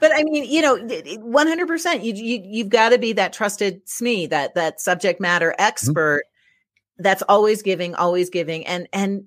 but 0.00 0.12
I 0.14 0.22
mean, 0.24 0.44
you 0.44 0.62
know, 0.62 0.76
one 1.20 1.46
hundred 1.46 1.66
percent. 1.68 2.04
You 2.04 2.14
you 2.14 2.40
you've 2.44 2.68
got 2.68 2.90
to 2.90 2.98
be 2.98 3.12
that 3.14 3.32
trusted 3.32 3.84
SME, 3.86 4.30
that 4.30 4.54
that 4.54 4.80
subject 4.80 5.20
matter 5.20 5.54
expert. 5.58 6.24
That's 6.98 7.22
always 7.22 7.62
giving, 7.62 7.94
always 7.94 8.30
giving, 8.30 8.66
and 8.66 8.86
and 8.92 9.24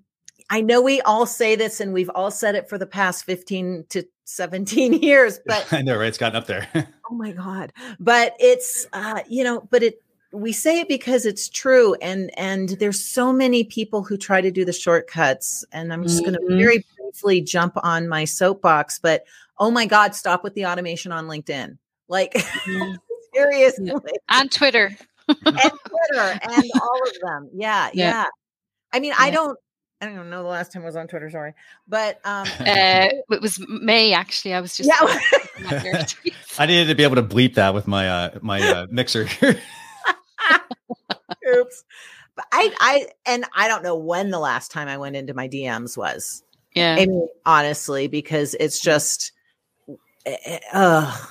I 0.49 0.61
know 0.61 0.81
we 0.81 1.01
all 1.01 1.25
say 1.25 1.55
this, 1.55 1.81
and 1.81 1.91
we've 1.93 2.11
all 2.13 2.31
said 2.31 2.55
it 2.55 2.69
for 2.69 2.77
the 2.77 2.85
past 2.85 3.25
fifteen 3.25 3.85
to 3.89 4.03
seventeen 4.23 4.93
years, 5.01 5.39
but 5.45 5.67
I 5.73 5.81
know, 5.81 5.97
right? 5.97 6.07
It's 6.07 6.17
gotten 6.17 6.37
up 6.37 6.47
there. 6.47 6.67
oh 7.09 7.13
my 7.15 7.31
god 7.31 7.71
but 7.99 8.33
it's 8.39 8.87
uh 8.91 9.19
you 9.29 9.43
know 9.43 9.61
but 9.69 9.83
it 9.83 10.01
we 10.35 10.51
say 10.51 10.79
it 10.81 10.87
because 10.87 11.25
it's 11.25 11.47
true 11.49 11.93
and 12.01 12.29
and 12.37 12.69
there's 12.79 12.99
so 13.03 13.31
many 13.31 13.63
people 13.63 14.03
who 14.03 14.17
try 14.17 14.41
to 14.41 14.51
do 14.51 14.65
the 14.65 14.73
shortcuts 14.73 15.63
and 15.71 15.91
i'm 15.93 16.03
just 16.03 16.23
going 16.23 16.33
to 16.33 16.45
very 16.57 16.83
briefly 16.97 17.41
jump 17.41 17.73
on 17.83 18.07
my 18.07 18.25
soapbox 18.25 18.99
but 18.99 19.23
oh 19.59 19.71
my 19.71 19.85
god 19.85 20.13
stop 20.13 20.43
with 20.43 20.53
the 20.55 20.65
automation 20.65 21.11
on 21.11 21.25
linkedin 21.27 21.77
like 22.09 22.33
Mhm. 22.33 22.97
seriously 23.33 23.91
on 24.29 24.49
Twitter. 24.49 24.95
and 25.27 25.37
twitter 25.45 26.39
and 26.43 26.71
all 26.81 27.01
of 27.07 27.13
them 27.21 27.49
yeah 27.53 27.89
yeah, 27.93 28.09
Yeah. 28.09 28.25
i 28.93 28.99
mean 28.99 29.13
i 29.17 29.29
don't 29.31 29.57
i 30.01 30.05
don't 30.05 30.29
know 30.29 30.43
the 30.43 30.49
last 30.49 30.71
time 30.73 30.83
i 30.83 30.85
was 30.85 30.95
on 30.95 31.07
twitter 31.07 31.29
sorry 31.29 31.53
but 31.87 32.19
um 32.25 32.45
Uh, 32.59 33.07
it 33.31 33.41
was 33.41 33.59
May 33.67 34.13
actually. 34.13 34.53
I 34.53 34.59
was 34.61 34.75
just 34.77 34.89
Yeah. 34.89 35.01
looking 35.01 35.65
at 35.77 35.83
your 35.85 35.93
tweets. 35.95 36.59
I 36.59 36.65
needed 36.65 36.87
to 36.87 36.95
be 36.95 37.03
able 37.03 37.15
to 37.15 37.23
bleep 37.23 37.53
that 37.55 37.73
with 37.73 37.87
my 37.87 38.09
uh 38.09 38.39
my 38.41 38.61
uh, 38.61 38.87
mixer. 38.89 39.27
oops 41.55 41.83
but 42.35 42.45
i 42.51 42.73
i 42.79 43.07
and 43.25 43.45
i 43.55 43.67
don't 43.67 43.83
know 43.83 43.95
when 43.95 44.29
the 44.31 44.39
last 44.39 44.71
time 44.71 44.87
i 44.87 44.97
went 44.97 45.15
into 45.15 45.33
my 45.33 45.47
dms 45.47 45.97
was 45.97 46.43
yeah. 46.77 46.95
I 46.99 47.05
mean, 47.05 47.29
honestly, 47.45 48.07
because 48.07 48.53
it's 48.59 48.81
just, 48.81 49.31
uh, 50.27 50.57
ugh. 50.73 51.29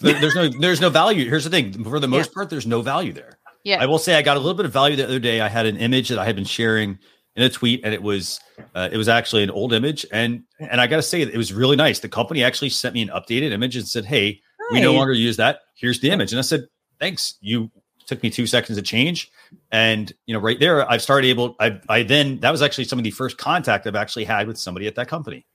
There- 0.00 0.20
there's 0.20 0.34
no 0.34 0.48
there's 0.48 0.80
no 0.80 0.90
value. 0.90 1.28
Here's 1.28 1.44
the 1.44 1.50
thing. 1.50 1.84
For 1.84 2.00
the 2.00 2.08
Yeah. 2.08 2.16
most 2.18 2.34
part, 2.34 2.50
there's 2.50 2.66
no 2.66 2.82
value 2.82 3.12
there. 3.12 3.38
Yeah. 3.62 3.80
I 3.80 3.86
will 3.86 3.98
say 4.00 4.16
I 4.16 4.22
got 4.22 4.36
a 4.36 4.40
little 4.40 4.54
bit 4.56 4.66
of 4.66 4.72
value 4.72 4.96
the 4.96 5.04
other 5.04 5.20
day. 5.20 5.40
I 5.40 5.48
had 5.48 5.66
an 5.66 5.76
image 5.76 6.08
that 6.08 6.18
I 6.18 6.24
had 6.24 6.34
been 6.34 6.44
sharing 6.44 6.98
in 7.36 7.42
a 7.44 7.48
tweet, 7.48 7.80
and 7.84 7.94
it 7.94 8.02
was 8.02 8.40
uh, 8.74 8.88
it 8.90 8.96
was 8.96 9.08
actually 9.08 9.44
an 9.44 9.50
old 9.50 9.72
image, 9.72 10.04
and 10.12 10.42
and 10.58 10.80
I 10.80 10.88
got 10.88 10.96
to 10.96 11.02
say 11.02 11.22
it 11.22 11.36
was 11.36 11.52
really 11.52 11.76
nice. 11.76 12.00
The 12.00 12.08
company 12.08 12.42
actually 12.42 12.70
sent 12.70 12.94
me 12.94 13.02
an 13.02 13.08
updated 13.10 13.52
image 13.52 13.76
and 13.76 13.86
said, 13.86 14.04
"Hey, 14.04 14.40
we 14.72 14.80
no 14.80 14.92
longer 14.94 15.12
use 15.12 15.36
that. 15.36 15.60
Here's 15.76 16.00
the 16.00 16.10
image." 16.10 16.32
And 16.32 16.38
I 16.40 16.42
said, 16.42 16.66
"Thanks. 16.98 17.38
You 17.40 17.70
took 18.08 18.22
me 18.22 18.30
two 18.30 18.46
seconds 18.46 18.76
to 18.76 18.82
change." 18.82 19.30
And 19.70 20.12
you 20.26 20.34
know, 20.34 20.40
right 20.40 20.58
there, 20.58 20.90
I've 20.90 21.02
started 21.02 21.28
able. 21.28 21.54
I 21.60 21.80
I 21.88 22.02
then 22.02 22.40
that 22.40 22.50
was 22.50 22.62
actually 22.62 22.84
some 22.84 22.98
of 22.98 23.04
the 23.04 23.10
first 23.10 23.38
contact 23.38 23.86
I've 23.86 23.94
actually 23.94 24.24
had 24.24 24.48
with 24.48 24.58
somebody 24.58 24.86
at 24.86 24.96
that 24.96 25.08
company. 25.08 25.46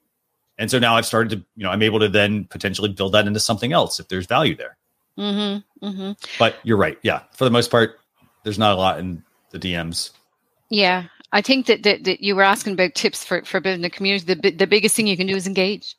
And 0.57 0.69
so 0.69 0.79
now 0.79 0.95
I've 0.95 1.05
started 1.05 1.29
to, 1.31 1.45
you 1.55 1.63
know, 1.63 1.71
I'm 1.71 1.81
able 1.81 1.99
to 1.99 2.07
then 2.07 2.45
potentially 2.45 2.89
build 2.89 3.13
that 3.13 3.25
into 3.25 3.39
something 3.39 3.73
else 3.73 3.99
if 3.99 4.07
there's 4.07 4.27
value 4.27 4.55
there. 4.55 4.77
Mm-hmm, 5.17 5.85
mm-hmm. 5.85 6.11
But 6.37 6.55
you're 6.63 6.77
right. 6.77 6.97
Yeah. 7.01 7.23
For 7.35 7.43
the 7.43 7.51
most 7.51 7.71
part, 7.71 7.99
there's 8.43 8.59
not 8.59 8.73
a 8.73 8.77
lot 8.77 8.99
in 8.99 9.23
the 9.51 9.59
DMs. 9.59 10.11
Yeah, 10.69 11.05
I 11.31 11.41
think 11.41 11.67
that, 11.67 11.83
that 11.83 12.03
that 12.05 12.21
you 12.21 12.35
were 12.35 12.43
asking 12.43 12.73
about 12.73 12.95
tips 12.95 13.23
for 13.23 13.43
for 13.43 13.59
building 13.59 13.85
a 13.85 13.89
community. 13.89 14.33
The 14.33 14.51
the 14.51 14.67
biggest 14.67 14.95
thing 14.95 15.07
you 15.07 15.17
can 15.17 15.27
do 15.27 15.35
is 15.35 15.47
engage. 15.47 15.95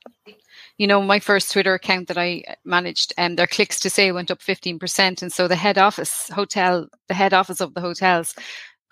You 0.79 0.87
know, 0.87 1.01
my 1.03 1.21
first 1.21 1.53
Twitter 1.53 1.75
account 1.75 2.09
that 2.09 2.19
I 2.19 2.43
uh, 2.49 2.55
managed, 2.65 3.13
and 3.17 3.39
their 3.39 3.47
clicks 3.47 3.79
to 3.81 3.91
say 3.91 4.11
went 4.13 4.31
up 4.31 4.43
fifteen 4.43 4.79
percent, 4.79 5.23
and 5.23 5.33
so 5.33 5.47
the 5.47 5.57
head 5.57 5.79
office 5.79 6.29
hotel, 6.33 6.89
the 7.09 7.15
head 7.15 7.33
office 7.33 7.61
of 7.61 7.75
the 7.75 7.81
hotels, 7.81 8.35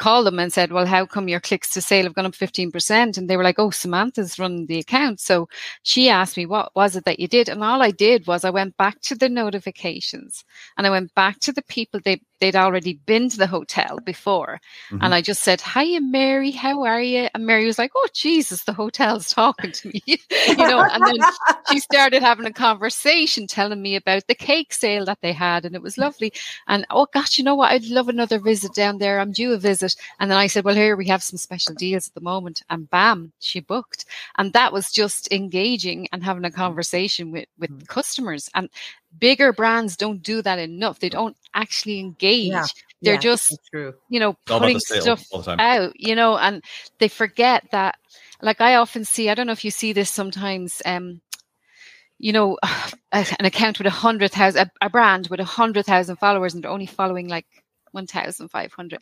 called 0.03 0.27
them 0.27 0.38
and 0.40 0.53
said, 0.53 0.73
Well, 0.73 0.87
how 0.87 1.07
come 1.07 1.29
your 1.29 1.40
clicks 1.40 1.71
to 1.71 1.81
sale 1.81 2.05
have 2.05 2.14
gone 2.14 2.27
up 2.27 2.33
15%? 2.33 3.16
And 3.16 3.31
they 3.31 3.37
were 3.37 3.45
like, 3.45 3.59
Oh, 3.59 3.71
Samantha's 3.71 4.38
running 4.38 4.66
the 4.66 4.81
account. 4.81 5.21
So 5.21 5.49
she 5.85 6.09
asked 6.09 6.37
me, 6.37 6.45
What 6.45 6.73
was 6.75 6.97
it 6.97 7.05
that 7.05 7.21
you 7.21 7.29
did? 7.29 7.49
And 7.49 7.62
all 7.62 7.83
I 7.83 7.92
did 7.92 8.27
was 8.27 8.45
I 8.45 8.51
went 8.51 8.77
back 8.77 9.01
to 9.03 9.14
the 9.14 9.29
notifications 9.29 10.45
and 10.77 10.87
I 10.87 10.90
went 10.90 11.14
back 11.14 11.38
to 11.40 11.53
the 11.53 11.62
people 11.62 12.01
they, 12.05 12.21
they'd 12.43 12.57
already 12.57 12.95
been 13.07 13.29
to 13.29 13.39
the 13.39 13.47
hotel 13.47 14.01
before. 14.05 14.61
Mm-hmm. 14.91 15.05
And 15.05 15.15
I 15.15 15.23
just 15.23 15.45
said, 15.45 15.61
Hiya, 15.61 16.01
Mary, 16.01 16.51
how 16.51 16.83
are 16.83 17.01
you? 17.01 17.29
And 17.33 17.47
Mary 17.47 17.65
was 17.65 17.79
like, 17.79 17.93
Oh, 17.95 18.09
Jesus, 18.13 18.65
the 18.65 18.73
hotel's 18.73 19.29
talking 19.33 19.71
to 19.71 19.89
me. 19.89 20.03
you 20.07 20.57
know, 20.57 20.81
and 20.81 21.07
then 21.07 21.15
she 21.71 21.79
started 21.91 22.21
having 22.21 22.45
a 22.45 22.53
conversation 22.53 23.47
telling 23.47 23.81
me 23.81 23.95
about 23.95 24.27
the 24.27 24.35
cake 24.35 24.73
sale 24.73 25.05
that 25.05 25.21
they 25.23 25.33
had. 25.33 25.65
And 25.65 25.77
it 25.77 25.83
was 25.83 25.97
lovely. 25.97 26.33
And 26.67 26.85
oh, 26.91 27.07
gosh, 27.15 27.39
you 27.39 27.45
know 27.45 27.55
what? 27.55 27.71
I'd 27.71 27.85
love 27.85 28.09
another 28.09 28.41
visit 28.41 28.75
down 28.75 28.99
there. 28.99 29.21
I'm 29.21 29.31
due 29.31 29.53
a 29.53 29.59
visit. 29.59 29.95
And 30.19 30.29
then 30.29 30.39
I 30.39 30.49
said, 30.49 30.65
Well, 30.65 30.75
here 30.75 30.97
we 30.97 31.07
have 31.07 31.23
some 31.23 31.39
special 31.39 31.77
deals 31.77 32.09
at 32.09 32.15
the 32.15 32.21
moment. 32.21 32.63
And 32.69 32.91
bam, 32.91 33.33
she 33.39 33.61
booked. 33.61 34.05
And 34.37 34.53
that 34.53 34.73
was 34.73 34.91
just 34.91 35.31
engaging 35.31 36.09
and 36.13 36.25
having 36.25 36.45
a 36.45 36.51
conversation 36.51 37.31
with, 37.31 37.47
with 37.57 37.71
mm-hmm. 37.71 37.87
customers. 37.87 38.51
And 38.53 38.69
bigger 39.18 39.53
brands 39.53 39.96
don't 39.96 40.22
do 40.22 40.42
that 40.42 40.59
enough. 40.59 40.98
They 40.98 41.09
don't 41.09 41.37
actually 41.55 42.01
engage. 42.01 42.48
Yeah. 42.48 42.66
They're 43.03 43.14
yeah, 43.14 43.20
just, 43.20 43.59
true. 43.70 43.94
you 44.09 44.20
know, 44.20 44.37
putting 44.46 44.79
stuff 44.79 45.25
out, 45.48 45.92
you 45.96 46.14
know, 46.14 46.38
and 46.38 46.62
they 46.98 47.09
forget 47.09 47.64
that. 47.72 47.96
Like 48.40 48.61
I 48.61 48.77
often 48.77 49.05
see, 49.05 49.29
I 49.29 49.35
don't 49.35 49.46
know 49.46 49.53
if 49.53 49.64
you 49.64 49.70
see 49.70 49.92
this 49.92 50.11
sometimes. 50.11 50.83
Um, 50.85 51.20
you 52.18 52.33
know, 52.33 52.59
an 53.12 53.44
account 53.44 53.79
with 53.79 53.87
a 53.87 53.90
hundred 53.90 54.31
thousand, 54.31 54.70
a, 54.81 54.87
a 54.87 54.90
brand 54.90 55.29
with 55.29 55.40
a 55.40 55.44
hundred 55.44 55.85
thousand 55.85 56.16
followers, 56.16 56.55
and 56.55 56.62
they're 56.62 56.70
only 56.70 56.87
following 56.87 57.29
like 57.29 57.46
one 57.90 58.07
thousand 58.07 58.48
five 58.48 58.72
hundred. 58.72 59.01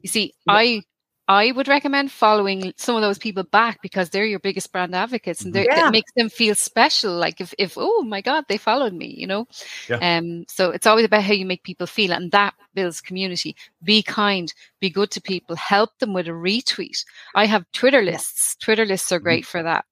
You 0.00 0.08
see, 0.08 0.34
yeah. 0.46 0.52
I 0.52 0.82
I 1.30 1.52
would 1.52 1.68
recommend 1.68 2.10
following 2.10 2.72
some 2.78 2.96
of 2.96 3.02
those 3.02 3.18
people 3.18 3.42
back 3.42 3.82
because 3.82 4.08
they're 4.08 4.24
your 4.24 4.38
biggest 4.38 4.72
brand 4.72 4.94
advocates 4.94 5.44
and 5.44 5.54
yeah. 5.54 5.88
it 5.88 5.90
makes 5.92 6.10
them 6.16 6.30
feel 6.30 6.54
special. 6.54 7.12
Like 7.12 7.38
if, 7.38 7.52
if, 7.58 7.74
oh 7.76 8.02
my 8.02 8.22
God, 8.22 8.46
they 8.48 8.56
followed 8.56 8.94
me, 8.94 9.14
you 9.14 9.26
know? 9.26 9.46
Yeah. 9.90 9.98
Um, 9.98 10.46
so 10.48 10.70
it's 10.70 10.86
always 10.86 11.04
about 11.04 11.22
how 11.22 11.34
you 11.34 11.44
make 11.44 11.64
people 11.64 11.86
feel 11.86 12.12
and 12.12 12.32
that 12.32 12.54
builds 12.72 13.02
community. 13.02 13.54
Be 13.82 14.02
kind, 14.02 14.50
be 14.80 14.88
good 14.88 15.10
to 15.10 15.20
people, 15.20 15.54
help 15.54 15.98
them 15.98 16.14
with 16.14 16.28
a 16.28 16.30
retweet. 16.30 17.04
I 17.34 17.44
have 17.44 17.70
Twitter 17.72 18.00
lists. 18.00 18.56
Twitter 18.56 18.86
lists 18.86 19.12
are 19.12 19.18
mm-hmm. 19.18 19.24
great 19.24 19.46
for 19.46 19.62
that. 19.62 19.84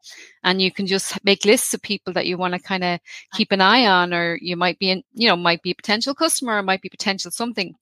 And 0.42 0.62
you 0.62 0.72
can 0.72 0.87
just 0.87 1.22
make 1.22 1.44
lists 1.44 1.75
of 1.75 1.83
people 1.83 2.14
that 2.14 2.27
you 2.27 2.38
want 2.38 2.55
to 2.55 2.61
kind 2.61 2.83
of 2.83 2.99
keep 3.35 3.53
an 3.53 3.61
eye 3.61 3.85
on, 3.85 4.14
or 4.14 4.38
you 4.40 4.57
might 4.57 4.79
be 4.79 4.90
in, 4.90 5.03
you 5.12 5.29
know, 5.29 5.37
might 5.37 5.61
be 5.61 5.72
a 5.72 5.75
potential 5.75 6.14
customer 6.14 6.57
or 6.57 6.62
might 6.62 6.81
be 6.81 6.88
potential 6.88 7.31
something 7.31 7.75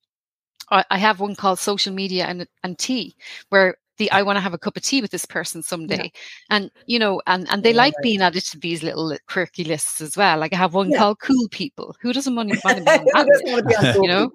I 0.70 0.98
have 0.98 1.20
one 1.20 1.34
called 1.34 1.58
social 1.58 1.92
media 1.92 2.26
and 2.26 2.46
and 2.62 2.78
tea, 2.78 3.16
where 3.50 3.76
the 3.98 4.10
I 4.10 4.22
want 4.22 4.36
to 4.36 4.40
have 4.40 4.54
a 4.54 4.58
cup 4.58 4.76
of 4.76 4.82
tea 4.82 5.00
with 5.00 5.10
this 5.10 5.24
person 5.24 5.62
someday, 5.62 6.12
yeah. 6.14 6.20
and 6.50 6.70
you 6.86 6.98
know, 6.98 7.20
and 7.26 7.48
and 7.50 7.62
they 7.62 7.70
yeah, 7.70 7.76
like 7.76 7.94
right. 7.94 8.02
being 8.02 8.22
added 8.22 8.44
to 8.44 8.58
these 8.58 8.82
little 8.82 9.16
quirky 9.28 9.64
lists 9.64 10.00
as 10.00 10.16
well. 10.16 10.38
Like 10.38 10.52
I 10.52 10.56
have 10.56 10.74
one 10.74 10.90
yeah. 10.90 10.98
called 10.98 11.20
cool 11.20 11.48
people. 11.50 11.96
Who 12.00 12.12
doesn't 12.12 12.34
want 12.34 12.50
to, 12.50 12.60
want 12.64 12.78
to 12.78 12.84
be 12.84 12.90
on 12.90 13.26
that? 13.64 13.96
you 14.02 14.08
know, 14.08 14.30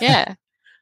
yeah. 0.00 0.34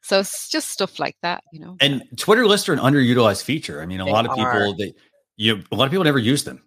So 0.03 0.20
it's 0.20 0.49
just 0.49 0.68
stuff 0.68 1.01
like 1.01 1.16
that, 1.22 1.42
you 1.53 1.61
know. 1.61 1.77
And 1.81 2.03
Twitter 2.16 2.46
lists 2.46 2.68
are 2.68 2.72
an 2.72 2.79
underutilized 2.79 3.42
feature. 3.42 3.83
I 3.83 3.87
mean, 3.87 4.01
a 4.01 4.05
they 4.05 4.12
lot 4.12 4.27
of 4.27 4.37
people 4.37 4.75
they 4.77 4.94
you 5.37 5.62
a 5.70 5.77
lot 5.77 5.85
of 5.87 5.90
people 5.90 6.05
never 6.05 6.18
use 6.18 6.44
them 6.44 6.62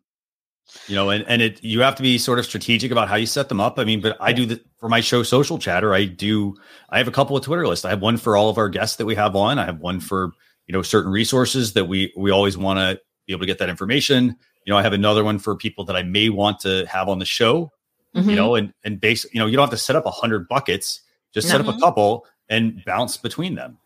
you 0.88 0.96
know 0.96 1.10
and 1.10 1.26
and 1.28 1.42
it 1.42 1.64
you 1.64 1.82
have 1.82 1.96
to 1.96 2.04
be 2.04 2.18
sort 2.18 2.40
of 2.40 2.46
strategic 2.46 2.92
about 2.92 3.10
how 3.10 3.16
you 3.16 3.26
set 3.26 3.50
them 3.50 3.60
up. 3.60 3.80
I 3.80 3.84
mean 3.84 4.02
but 4.02 4.18
i 4.20 4.34
do 4.34 4.46
the 4.46 4.62
for 4.78 4.90
my 4.90 5.02
show 5.02 5.24
social 5.24 5.58
chatter 5.58 5.94
i 5.94 6.06
do 6.06 6.56
i 6.90 6.98
have 6.98 7.08
a 7.08 7.12
couple 7.12 7.36
of 7.36 7.44
twitter 7.44 7.68
lists. 7.68 7.86
I 7.86 7.90
have 7.90 8.02
one 8.02 8.18
for 8.18 8.36
all 8.36 8.50
of 8.50 8.58
our 8.58 8.70
guests 8.70 8.98
that 8.98 9.06
we 9.06 9.16
have 9.16 9.36
on. 9.36 9.60
I 9.60 9.66
have 9.66 9.80
one 9.80 10.00
for 10.00 10.32
you 10.68 10.74
know 10.74 10.82
certain 10.82 11.12
resources 11.12 11.74
that 11.74 11.86
we 11.86 12.14
we 12.16 12.32
always 12.32 12.58
want 12.58 12.80
to 12.80 13.02
be 13.26 13.34
able 13.34 13.42
to 13.42 13.48
get 13.48 13.60
that 13.60 13.70
information. 13.70 14.36
You 14.66 14.74
know 14.74 14.78
i 14.78 14.82
have 14.82 14.94
another 14.94 15.24
one 15.24 15.40
for 15.40 15.56
people 15.56 15.86
that 15.86 15.96
i 15.96 16.04
may 16.04 16.30
want 16.30 16.60
to 16.62 16.86
have 16.86 17.10
on 17.10 17.20
the 17.20 17.26
show 17.26 17.72
mm-hmm. 18.16 18.30
you 18.30 18.36
know 18.36 18.56
and 18.56 18.74
and 18.84 19.00
base 19.00 19.26
you 19.34 19.40
know 19.40 19.46
you 19.46 19.56
don't 19.56 19.64
have 19.64 19.72
to 19.72 19.78
set 19.78 19.96
up 19.96 20.06
a 20.06 20.12
hundred 20.12 20.48
buckets. 20.48 21.02
Just 21.34 21.48
set 21.48 21.62
mm-hmm. 21.62 21.70
up 21.70 21.78
a 21.78 21.80
couple 21.80 22.26
and 22.50 22.84
bounce 22.86 23.16
between 23.18 23.54
them. 23.54 23.78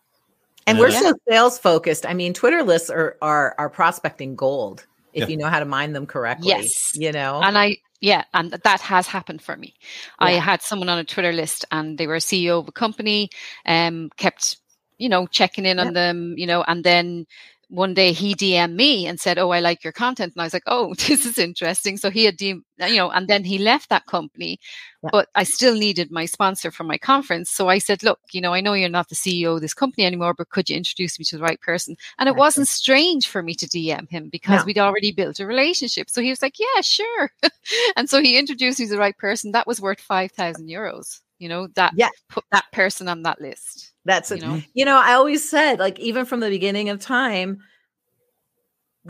And, 0.66 0.78
and 0.78 0.80
we're 0.80 0.92
so 0.92 1.14
sales 1.30 1.60
focused. 1.60 2.06
I 2.06 2.14
mean 2.14 2.34
twitter 2.34 2.64
lists 2.64 2.90
are 2.90 3.18
are 3.22 3.56
are 3.58 3.70
prospecting 3.70 4.36
gold 4.36 4.86
if 5.14 5.22
yeah. 5.22 5.28
you 5.28 5.38
know 5.38 5.48
how 5.48 5.60
to 5.60 5.66
mine 5.66 5.94
them 5.94 6.06
correctly. 6.06 6.50
Yes. 6.50 6.92
You 6.96 7.12
know? 7.12 7.42
And 7.42 7.58
I, 7.58 7.78
yeah, 8.02 8.26
and 8.34 8.52
that 8.52 8.82
has 8.82 9.08
happened 9.08 9.42
for 9.42 9.56
me. 9.56 9.76
Yeah. 10.20 10.28
I 10.28 10.32
had 10.34 10.62
someone 10.62 10.90
on 10.90 10.98
a 10.98 11.06
Twitter 11.06 11.32
list 11.32 11.66
and 11.72 11.98
they 11.98 12.08
were 12.08 12.16
a 12.16 12.20
CEO 12.20 12.60
of 12.60 12.68
a 12.68 12.72
company, 12.72 13.30
um, 13.66 14.10
kept, 14.18 14.58
you 14.98 15.10
know, 15.10 15.26
checking 15.28 15.66
in 15.66 15.78
yeah. 15.78 15.86
on 15.86 15.94
them, 15.94 16.34
you 16.38 16.46
know, 16.46 16.64
and 16.64 16.84
then 16.84 17.26
one 17.74 17.96
day 17.96 18.12
he 18.12 18.36
DM'd 18.36 18.76
me 18.76 19.08
and 19.08 19.20
said, 19.20 19.40
Oh, 19.40 19.50
I 19.50 19.60
like 19.60 19.84
your 19.84 19.94
content. 19.94 20.34
And 20.36 20.42
I 20.42 20.46
was 20.46 20.54
like, 20.54 20.64
Oh, 20.68 20.94
this 21.08 21.26
is 21.26 21.40
interesting. 21.40 21.98
So 21.98 22.12
he 22.12 22.26
had, 22.26 22.38
DM, 22.38 22.62
uh, 22.80 22.86
you 22.86 22.98
know, 22.98 23.10
and 23.10 23.28
then 23.28 23.44
he 23.44 23.58
left 23.58 23.90
that 23.90 24.06
company, 24.06 24.60
yeah. 25.02 25.10
but 25.12 25.28
I 25.34 25.44
still 25.44 25.76
needed 25.76 26.12
my 26.12 26.26
sponsor 26.26 26.70
for 26.70 26.84
my 26.84 27.00
conference. 27.00 27.50
So 27.50 27.70
I 27.70 27.80
said, 27.80 28.04
Look, 28.04 28.20
you 28.32 28.42
know, 28.42 28.54
I 28.54 28.62
know 28.62 28.74
you're 28.74 28.90
not 28.90 29.10
the 29.10 29.16
CEO 29.16 29.56
of 29.56 29.62
this 29.62 29.74
company 29.74 30.06
anymore, 30.06 30.36
but 30.38 30.50
could 30.50 30.70
you 30.70 30.78
introduce 30.78 31.18
me 31.18 31.26
to 31.26 31.38
the 31.38 31.44
right 31.44 31.60
person? 31.62 31.96
And 32.20 32.30
it 32.30 32.36
wasn't 32.36 32.68
strange 32.68 33.28
for 33.28 33.42
me 33.42 33.56
to 33.56 33.66
DM 33.66 34.08
him 34.08 34.30
because 34.30 34.60
no. 34.62 34.66
we'd 34.66 34.78
already 34.78 35.12
built 35.12 35.40
a 35.40 35.48
relationship. 35.48 36.12
So 36.12 36.22
he 36.22 36.30
was 36.30 36.44
like, 36.44 36.60
Yeah, 36.60 36.82
sure. 36.82 37.32
and 37.96 38.08
so 38.08 38.22
he 38.22 38.38
introduced 38.38 38.80
me 38.80 38.86
to 38.86 38.92
the 38.92 39.00
right 39.00 39.18
person. 39.18 39.52
That 39.52 39.68
was 39.68 39.82
worth 39.82 40.00
5,000 40.00 40.70
euros, 40.70 41.22
you 41.44 41.50
know, 41.50 41.68
that 41.76 41.92
yeah. 41.98 42.08
put 42.30 42.46
that 42.54 42.64
person 42.72 43.10
on 43.10 43.24
that 43.24 43.42
list. 43.42 43.92
That's 44.06 44.32
you 44.32 44.38
know? 44.38 44.62
you 44.74 44.86
know, 44.86 44.98
I 44.98 45.14
always 45.14 45.48
said, 45.48 45.78
like, 45.78 46.00
even 46.00 46.26
from 46.26 46.40
the 46.40 46.50
beginning 46.50 46.88
of 46.88 47.02
time, 47.02 47.60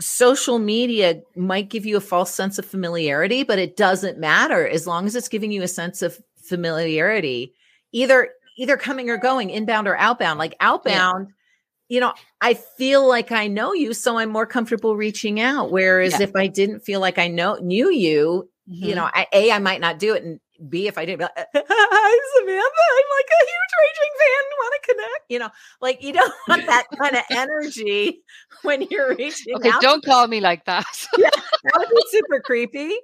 social 0.00 0.58
media 0.58 1.22
might 1.36 1.70
give 1.70 1.86
you 1.86 1.96
a 1.96 2.00
false 2.00 2.34
sense 2.34 2.58
of 2.58 2.66
familiarity, 2.66 3.44
but 3.44 3.60
it 3.60 3.76
doesn't 3.76 4.18
matter 4.18 4.66
as 4.66 4.84
long 4.84 5.06
as 5.06 5.14
it's 5.14 5.28
giving 5.28 5.52
you 5.52 5.62
a 5.62 5.68
sense 5.68 6.02
of 6.02 6.18
familiarity, 6.36 7.54
either 7.92 8.30
either 8.58 8.76
coming 8.76 9.10
or 9.10 9.16
going, 9.16 9.50
inbound 9.50 9.86
or 9.86 9.96
outbound. 9.96 10.40
Like 10.40 10.56
outbound, 10.58 11.28
yeah. 11.28 11.94
you 11.94 12.00
know, 12.00 12.14
I 12.40 12.54
feel 12.54 13.06
like 13.06 13.30
I 13.30 13.46
know 13.46 13.72
you, 13.74 13.94
so 13.94 14.18
I'm 14.18 14.30
more 14.30 14.46
comfortable 14.46 14.96
reaching 14.96 15.38
out. 15.38 15.70
Whereas 15.70 16.18
yeah. 16.18 16.22
if 16.22 16.34
I 16.34 16.48
didn't 16.48 16.80
feel 16.80 16.98
like 16.98 17.18
I 17.18 17.28
know 17.28 17.58
knew 17.62 17.90
you, 17.90 18.48
mm-hmm. 18.68 18.84
you 18.84 18.94
know, 18.96 19.08
I, 19.12 19.28
a 19.32 19.52
I 19.52 19.60
might 19.60 19.80
not 19.80 20.00
do 20.00 20.14
it, 20.14 20.24
and 20.24 20.40
B, 20.68 20.86
if 20.86 20.98
I 20.98 21.04
didn't, 21.04 21.22
like, 21.22 21.32
hi 21.36 22.18
Samantha, 22.36 22.84
I'm 22.96 23.08
like 23.16 23.30
a 23.30 23.44
huge 23.44 23.74
raging 23.82 24.14
fan. 24.18 24.44
Want 24.58 24.74
to 24.74 24.92
connect? 24.92 25.24
You 25.28 25.38
know, 25.40 25.50
like 25.80 26.02
you 26.02 26.12
don't 26.12 26.34
want 26.48 26.66
that 26.66 26.86
kind 26.98 27.16
of 27.16 27.22
energy 27.30 28.22
when 28.62 28.82
you're 28.90 29.14
reaching. 29.14 29.56
Okay, 29.56 29.70
out. 29.70 29.82
don't 29.82 30.04
call 30.04 30.26
me 30.26 30.40
like 30.40 30.64
that. 30.64 31.06
yeah, 31.18 31.30
that 31.30 31.72
would 31.76 31.88
be 31.88 32.02
super 32.08 32.40
creepy. 32.40 32.94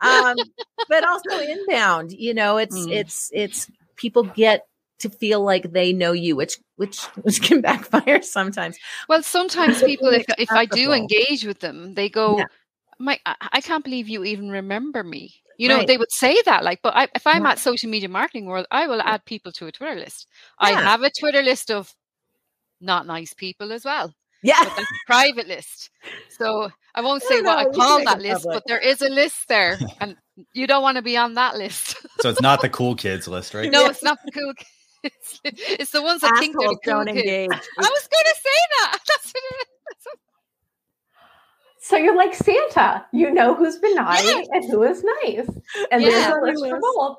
Um, 0.00 0.36
but 0.88 1.06
also 1.06 1.38
inbound. 1.38 2.12
You 2.12 2.34
know, 2.34 2.56
it's 2.56 2.78
mm. 2.78 2.90
it's 2.90 3.30
it's 3.32 3.70
people 3.96 4.24
get 4.24 4.66
to 5.00 5.10
feel 5.10 5.42
like 5.42 5.72
they 5.72 5.92
know 5.92 6.12
you, 6.12 6.36
which 6.36 6.58
which 6.76 7.02
which 7.22 7.42
can 7.42 7.60
backfire 7.60 8.22
sometimes. 8.22 8.76
Well, 9.08 9.22
sometimes 9.22 9.82
people, 9.82 10.08
if 10.08 10.24
if 10.38 10.50
I 10.50 10.66
do 10.66 10.92
engage 10.92 11.44
with 11.44 11.60
them, 11.60 11.94
they 11.94 12.08
go. 12.08 12.38
Yeah. 12.38 12.44
My, 13.02 13.18
I 13.24 13.62
can't 13.62 13.82
believe 13.82 14.10
you 14.10 14.24
even 14.24 14.50
remember 14.50 15.02
me. 15.02 15.40
You 15.60 15.68
know, 15.68 15.76
right. 15.76 15.86
they 15.86 15.98
would 15.98 16.10
say 16.10 16.40
that, 16.46 16.64
like, 16.64 16.80
but 16.82 16.96
I, 16.96 17.08
if 17.14 17.26
I'm 17.26 17.44
at 17.44 17.58
social 17.58 17.90
media 17.90 18.08
marketing 18.08 18.46
world, 18.46 18.64
I 18.70 18.86
will 18.86 19.02
add 19.02 19.26
people 19.26 19.52
to 19.52 19.66
a 19.66 19.72
Twitter 19.72 19.94
list. 19.94 20.26
Yeah. 20.58 20.68
I 20.68 20.70
have 20.72 21.02
a 21.02 21.10
Twitter 21.10 21.42
list 21.42 21.70
of 21.70 21.94
not 22.80 23.06
nice 23.06 23.34
people 23.34 23.70
as 23.70 23.84
well. 23.84 24.14
Yeah. 24.42 24.64
But 24.64 24.86
private 25.06 25.48
list. 25.48 25.90
So 26.30 26.70
I 26.94 27.02
won't 27.02 27.22
say 27.22 27.40
I 27.40 27.42
what 27.42 27.58
I 27.58 27.64
call 27.66 28.02
that 28.04 28.22
list, 28.22 28.44
public. 28.44 28.54
but 28.54 28.62
there 28.68 28.78
is 28.78 29.02
a 29.02 29.10
list 29.10 29.48
there. 29.48 29.78
And 30.00 30.16
you 30.54 30.66
don't 30.66 30.82
want 30.82 30.96
to 30.96 31.02
be 31.02 31.18
on 31.18 31.34
that 31.34 31.56
list. 31.56 32.06
so 32.20 32.30
it's 32.30 32.40
not 32.40 32.62
the 32.62 32.70
cool 32.70 32.94
kids 32.94 33.28
list, 33.28 33.52
right? 33.52 33.70
No, 33.76 33.84
it's 33.84 34.02
not 34.02 34.16
the 34.24 34.32
cool 34.32 34.54
kids. 34.54 35.40
It's 35.44 35.90
the 35.90 36.02
ones 36.02 36.22
that 36.22 36.32
Assholes 36.32 36.40
think 36.40 36.56
they're 36.58 36.68
the 36.70 36.78
cool 36.84 37.04
kids. 37.04 37.18
Engage. 37.18 37.50
I 37.50 37.90
was 37.96 38.08
going 38.08 38.24
to 38.24 38.36
say 38.46 38.60
that. 38.78 38.98
That's 39.06 39.32
what 39.32 39.42
it 39.44 39.56
is. 39.60 39.79
So 41.80 41.96
you're 41.96 42.16
like 42.16 42.34
Santa. 42.34 43.06
You 43.12 43.32
know 43.32 43.54
who's 43.54 43.78
been 43.78 43.94
naughty 43.94 44.26
yeah. 44.26 44.42
and 44.52 44.70
who 44.70 44.82
is 44.82 45.02
nice. 45.22 45.48
And 45.90 46.02
yeah. 46.02 46.10
there's 46.10 46.26
a 46.26 46.40
list 46.40 46.68
for 46.68 46.80
both. 46.80 47.16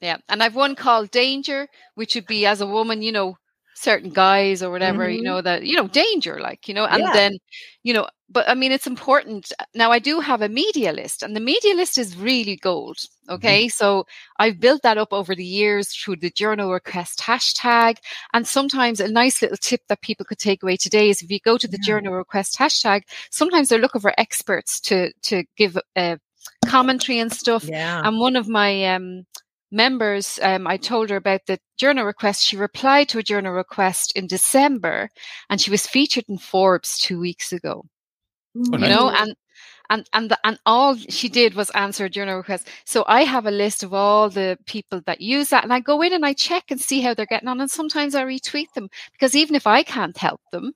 Yeah. 0.00 0.16
And 0.28 0.42
I've 0.42 0.56
one 0.56 0.74
called 0.74 1.10
Danger, 1.10 1.68
which 1.94 2.14
would 2.14 2.26
be 2.26 2.46
as 2.46 2.60
a 2.60 2.66
woman, 2.66 3.02
you 3.02 3.12
know, 3.12 3.36
certain 3.74 4.10
guys 4.10 4.62
or 4.62 4.70
whatever, 4.70 5.06
mm-hmm. 5.06 5.16
you 5.16 5.22
know, 5.22 5.40
that, 5.42 5.64
you 5.64 5.76
know, 5.76 5.88
danger, 5.88 6.40
like, 6.40 6.68
you 6.68 6.74
know, 6.74 6.86
and 6.86 7.02
yeah. 7.02 7.12
then, 7.12 7.38
you 7.82 7.92
know, 7.92 8.06
but 8.28 8.48
I 8.48 8.54
mean, 8.54 8.72
it's 8.72 8.86
important. 8.86 9.52
Now, 9.74 9.92
I 9.92 9.98
do 9.98 10.20
have 10.20 10.42
a 10.42 10.48
media 10.48 10.92
list, 10.92 11.22
and 11.22 11.36
the 11.36 11.40
media 11.40 11.74
list 11.74 11.96
is 11.96 12.16
really 12.16 12.56
gold. 12.56 12.96
Mm-hmm. 12.96 13.34
Okay. 13.34 13.64
Mm-hmm. 13.64 13.70
So 13.70 14.06
I've 14.38 14.58
built 14.58 14.82
that 14.82 14.98
up 14.98 15.12
over 15.12 15.34
the 15.34 15.44
years 15.44 15.94
through 15.94 16.16
the 16.16 16.30
journo 16.30 16.72
request 16.72 17.20
hashtag. 17.20 17.98
And 18.32 18.46
sometimes 18.46 19.00
a 19.00 19.08
nice 19.08 19.40
little 19.42 19.56
tip 19.56 19.82
that 19.88 20.02
people 20.02 20.26
could 20.26 20.38
take 20.38 20.62
away 20.62 20.76
today 20.76 21.10
is 21.10 21.22
if 21.22 21.30
you 21.30 21.38
go 21.40 21.56
to 21.56 21.68
the 21.68 21.78
yeah. 21.82 21.94
journo 21.94 22.16
request 22.16 22.58
hashtag, 22.58 23.02
sometimes 23.30 23.68
they're 23.68 23.78
looking 23.78 24.00
for 24.00 24.12
experts 24.18 24.80
to, 24.80 25.12
to 25.22 25.44
give 25.56 25.78
uh, 25.94 26.16
commentary 26.66 27.18
and 27.20 27.32
stuff. 27.32 27.64
Yeah. 27.64 28.02
And 28.04 28.18
one 28.18 28.36
of 28.36 28.48
my, 28.48 28.94
um, 28.94 29.24
members, 29.72 30.38
um, 30.42 30.66
I 30.66 30.76
told 30.76 31.10
her 31.10 31.16
about 31.16 31.40
the 31.46 31.58
journo 31.80 32.04
request. 32.04 32.44
She 32.44 32.56
replied 32.56 33.08
to 33.10 33.18
a 33.18 33.22
journo 33.22 33.54
request 33.54 34.12
in 34.16 34.28
December, 34.28 35.10
and 35.50 35.60
she 35.60 35.70
was 35.70 35.86
featured 35.86 36.24
in 36.28 36.38
Forbes 36.38 36.98
two 36.98 37.18
weeks 37.18 37.52
ago. 37.52 37.84
Oh, 38.56 38.72
You 38.72 38.78
nice. 38.78 38.88
know, 38.88 39.10
and 39.10 39.34
and 39.90 40.08
and 40.12 40.30
the, 40.30 40.38
and 40.44 40.58
all 40.66 40.96
she 40.96 41.28
did 41.28 41.54
was 41.54 41.70
answer 41.70 42.06
a 42.06 42.10
journo 42.10 42.36
request. 42.36 42.68
So 42.84 43.04
I 43.06 43.22
have 43.24 43.46
a 43.46 43.50
list 43.50 43.82
of 43.82 43.92
all 43.94 44.30
the 44.30 44.58
people 44.66 45.00
that 45.06 45.20
use 45.20 45.50
that, 45.50 45.62
and 45.64 45.72
I 45.72 45.80
go 45.80 46.02
in 46.02 46.12
and 46.12 46.24
I 46.26 46.32
check 46.32 46.64
and 46.70 46.80
see 46.80 47.00
how 47.02 47.14
they're 47.14 47.26
getting 47.26 47.48
on. 47.48 47.60
And 47.60 47.70
sometimes 47.70 48.14
I 48.14 48.24
retweet 48.24 48.72
them 48.74 48.88
because 49.12 49.36
even 49.36 49.54
if 49.54 49.66
I 49.66 49.82
can't 49.82 50.16
help 50.16 50.40
them, 50.52 50.72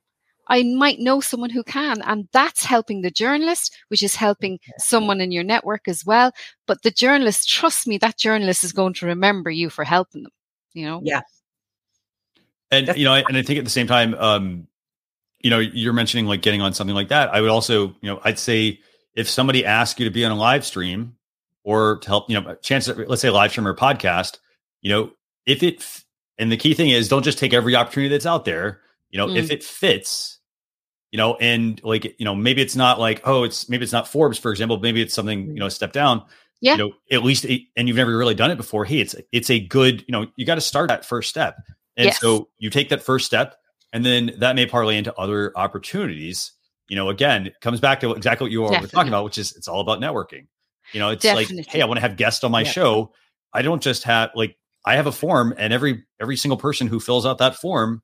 I 0.49 0.63
might 0.65 0.99
know 1.01 1.21
someone 1.21 1.51
who 1.51 1.63
can, 1.65 2.03
and 2.03 2.29
that's 2.33 2.65
helping 2.65 3.03
the 3.03 3.11
journalist, 3.11 3.75
which 3.89 4.03
is 4.03 4.15
helping 4.17 4.59
someone 4.79 5.21
in 5.21 5.33
your 5.33 5.45
network 5.45 5.89
as 5.89 6.05
well. 6.05 6.33
But 6.67 6.83
the 6.83 6.91
journalist, 6.91 7.49
trust 7.49 7.87
me, 7.87 7.99
that 7.99 8.19
journalist 8.19 8.65
is 8.65 8.73
going 8.73 8.95
to 8.95 9.07
remember 9.07 9.51
you 9.51 9.71
for 9.71 9.85
helping 9.85 10.23
them. 10.25 10.33
You 10.75 10.87
know, 10.87 11.01
Yeah. 11.03 11.23
And 12.73 12.87
That's- 12.87 12.99
you 12.99 13.05
know, 13.05 13.15
and 13.15 13.37
I 13.37 13.43
think 13.43 13.59
at 13.59 13.65
the 13.65 13.71
same 13.71 13.89
time, 13.89 14.15
um, 14.15 14.69
you 15.41 15.51
know, 15.51 15.59
you're 15.59 15.93
mentioning 15.93 16.27
like 16.27 16.43
getting 16.43 16.61
on 16.61 16.75
something 16.75 16.95
like 16.95 17.09
that. 17.09 17.35
I 17.35 17.41
would 17.41 17.51
also, 17.51 17.89
you 18.01 18.11
know, 18.11 18.21
I'd 18.25 18.39
say 18.39 18.81
if 19.15 19.29
somebody 19.29 19.65
asks 19.65 19.99
you 19.99 20.05
to 20.05 20.11
be 20.11 20.25
on 20.25 20.33
a 20.33 20.37
live 20.37 20.65
stream 20.65 21.17
or 21.65 21.99
to 21.99 22.09
help, 22.09 22.31
you 22.31 22.41
know, 22.41 22.55
chances, 22.57 22.97
let's 23.09 23.23
say 23.23 23.29
a 23.29 23.33
live 23.33 23.51
stream 23.51 23.67
or 23.67 23.75
podcast, 23.75 24.39
you 24.81 24.91
know, 24.91 25.11
if 25.47 25.63
it, 25.63 25.85
and 26.39 26.51
the 26.51 26.57
key 26.57 26.75
thing 26.75 26.91
is 26.91 27.09
don't 27.09 27.23
just 27.23 27.39
take 27.39 27.53
every 27.53 27.75
opportunity 27.75 28.09
that's 28.09 28.27
out 28.27 28.45
there. 28.45 28.81
You 29.11 29.19
know, 29.19 29.29
if 29.29 29.49
mm. 29.49 29.51
it 29.51 29.65
fits, 29.65 30.39
you 31.11 31.17
know, 31.17 31.35
and 31.37 31.83
like, 31.83 32.05
you 32.19 32.25
know, 32.25 32.35
maybe 32.35 32.63
it's 32.63 32.77
not 32.77 33.01
like, 33.01 33.23
oh, 33.25 33.43
it's 33.45 33.69
maybe 33.69 33.83
it's 33.83 33.93
not 33.93 34.07
Forbes, 34.07 34.39
for 34.39 34.51
example. 34.51 34.79
Maybe 34.79 35.03
it's 35.03 35.15
something, 35.15 35.49
you 35.49 35.55
mm. 35.55 35.59
know, 35.59 35.69
step 35.69 35.93
down. 35.93 36.23
Yeah. 36.61 36.73
You 36.73 36.79
know, 36.79 36.93
at 37.11 37.25
least, 37.25 37.45
it, 37.47 37.63
and 37.77 37.89
you've 37.89 37.97
never 37.97 38.17
really 38.17 38.35
done 38.35 38.51
it 38.51 38.57
before. 38.57 38.85
Hey, 38.85 39.01
it's 39.01 39.17
it's 39.33 39.51
a 39.51 39.59
good, 39.59 40.05
you 40.07 40.13
know, 40.13 40.27
you 40.37 40.47
got 40.47 40.57
to 40.57 40.61
start 40.61 40.89
that 40.89 41.05
first 41.05 41.29
step. 41.29 41.57
And 41.97 42.07
Yes. 42.07 42.21
so 42.21 42.49
you 42.59 42.71
take 42.71 42.91
that 42.91 43.03
first 43.03 43.27
step, 43.27 43.57
and 43.93 44.05
then 44.05 44.33
that 44.39 44.55
may 44.57 44.67
parlay 44.67 44.97
into 44.97 45.15
other 45.17 45.53
opportunities. 45.57 46.53
You 46.89 46.97
know, 46.97 47.09
again, 47.09 47.47
it 47.47 47.61
comes 47.61 47.81
back 47.81 48.01
to 48.01 48.13
exactly 48.13 48.45
what 48.47 48.53
you 48.53 48.65
all 48.65 48.71
were 48.81 48.87
talking 48.89 49.09
about, 49.09 49.25
which 49.25 49.39
is 49.39 49.55
it's 49.57 49.69
all 49.69 49.81
about 49.81 50.01
networking. 50.01 50.47
You 50.93 50.99
know, 51.01 51.11
it's 51.11 51.25
like, 51.25 51.49
hey, 51.69 51.83
I 51.83 51.85
want 51.85 51.99
to 51.99 52.03
have 52.03 52.17
guests 52.17 52.43
on 52.43 52.51
my 52.51 52.63
Yeah. 52.63 52.71
show. 52.71 53.13
I 53.53 53.63
don't 53.63 53.83
just 53.83 54.05
have 54.05 54.31
like 54.35 54.57
I 54.85 54.97
have 54.97 55.07
a 55.07 55.13
form, 55.13 55.55
and 55.59 55.73
every 55.73 56.05
every 56.21 56.37
single 56.37 56.57
person 56.57 56.87
who 56.89 56.99
fills 57.01 57.25
out 57.27 57.39
that 57.39 57.55
form, 57.57 58.03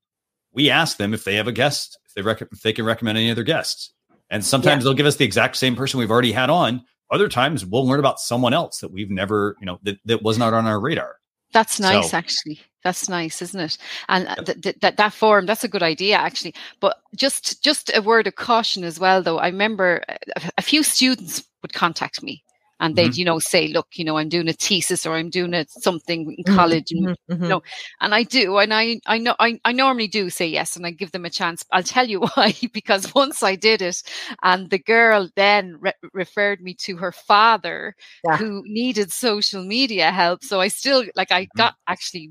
we 0.52 0.70
ask 0.70 0.96
them 0.98 1.14
if 1.14 1.24
they 1.24 1.34
have 1.36 1.48
a 1.48 1.52
guest, 1.52 1.98
if 2.06 2.14
they 2.14 2.22
rec- 2.22 2.42
if 2.42 2.62
they 2.62 2.72
can 2.72 2.84
recommend 2.84 3.18
any 3.18 3.30
other 3.30 3.42
guests. 3.42 3.92
And 4.30 4.44
sometimes 4.44 4.84
they'll 4.84 4.94
give 4.94 5.06
us 5.06 5.16
the 5.16 5.24
exact 5.24 5.56
same 5.56 5.74
person 5.76 5.98
we've 6.00 6.10
already 6.10 6.32
had 6.32 6.50
on. 6.50 6.82
Other 7.12 7.28
times 7.28 7.64
we'll 7.64 7.86
learn 7.86 8.00
about 8.00 8.18
someone 8.18 8.52
else 8.52 8.78
that 8.80 8.90
we've 8.92 9.10
never, 9.10 9.56
you 9.60 9.66
know, 9.66 9.78
that, 9.84 9.98
that 10.06 10.22
was 10.24 10.36
not 10.38 10.52
on 10.52 10.66
our 10.66 10.80
radar. 10.80 11.14
That's 11.52 11.78
nice, 11.78 12.10
So- 12.10 12.16
actually. 12.16 12.60
That's 12.84 13.08
nice, 13.08 13.42
isn't 13.42 13.60
it? 13.60 13.78
And 14.08 14.28
uh, 14.28 14.34
th- 14.36 14.60
th- 14.62 14.76
that 14.80 14.96
that 14.96 15.12
form, 15.12 15.46
that's 15.46 15.64
a 15.64 15.68
good 15.68 15.82
idea, 15.82 16.16
actually. 16.16 16.54
But 16.80 16.96
just 17.16 17.62
just 17.64 17.90
a 17.94 18.00
word 18.02 18.26
of 18.28 18.36
caution 18.36 18.84
as 18.84 19.00
well, 19.00 19.22
though. 19.22 19.38
I 19.38 19.48
remember 19.48 20.02
a, 20.08 20.18
a 20.58 20.62
few 20.62 20.82
students 20.84 21.42
would 21.62 21.72
contact 21.72 22.22
me, 22.22 22.44
and 22.78 22.94
they'd 22.94 23.16
you 23.16 23.24
know 23.24 23.40
say, 23.40 23.66
"Look, 23.68 23.88
you 23.94 24.04
know, 24.04 24.18
I'm 24.18 24.28
doing 24.28 24.48
a 24.48 24.52
thesis 24.52 25.04
or 25.04 25.14
I'm 25.16 25.30
doing 25.30 25.52
a 25.54 25.66
something 25.68 26.32
in 26.38 26.44
college," 26.44 26.92
and 26.92 27.08
Mhm, 27.08 27.14
mhm. 27.30 27.48
No. 27.48 27.62
and 28.00 28.14
I 28.14 28.22
do, 28.22 28.58
and 28.58 28.72
I 28.72 29.00
I 29.06 29.18
know 29.18 29.34
I, 29.40 29.58
I 29.64 29.72
normally 29.72 30.06
do 30.08 30.30
say 30.30 30.46
yes, 30.46 30.76
and 30.76 30.86
I 30.86 30.90
give 30.92 31.10
them 31.12 31.24
a 31.24 31.30
chance. 31.30 31.64
I'll 31.72 31.82
tell 31.82 32.06
you 32.08 32.20
why, 32.34 32.54
because 32.72 33.12
once 33.14 33.42
I 33.42 33.56
did 33.56 33.82
it, 33.82 34.00
and 34.44 34.70
the 34.70 34.78
girl 34.78 35.28
then 35.36 35.76
re- 35.80 35.92
referred 36.12 36.60
me 36.60 36.74
to 36.82 36.96
her 36.98 37.10
father, 37.12 37.94
Yeah. 38.24 38.38
who 38.38 38.62
needed 38.66 39.10
social 39.12 39.64
media 39.64 40.12
help. 40.12 40.44
So 40.44 40.60
I 40.60 40.68
still 40.68 41.04
like 41.16 41.32
I 41.32 41.48
Mhm. 41.54 41.66
got 41.66 41.74
actually 41.88 42.30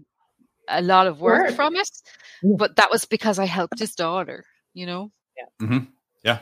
a 0.68 0.82
lot 0.82 1.08
of 1.08 1.22
work 1.22 1.48
Work. 1.48 1.56
from 1.56 1.76
it, 1.76 1.90
but 2.58 2.76
that 2.78 2.92
was 2.92 3.06
because 3.06 3.40
I 3.40 3.46
helped 3.46 3.80
his 3.80 3.96
daughter. 3.96 4.46
You 4.74 4.86
know, 4.86 5.12
Mm-hmm. 5.62 5.86
Yeah. 6.24 6.40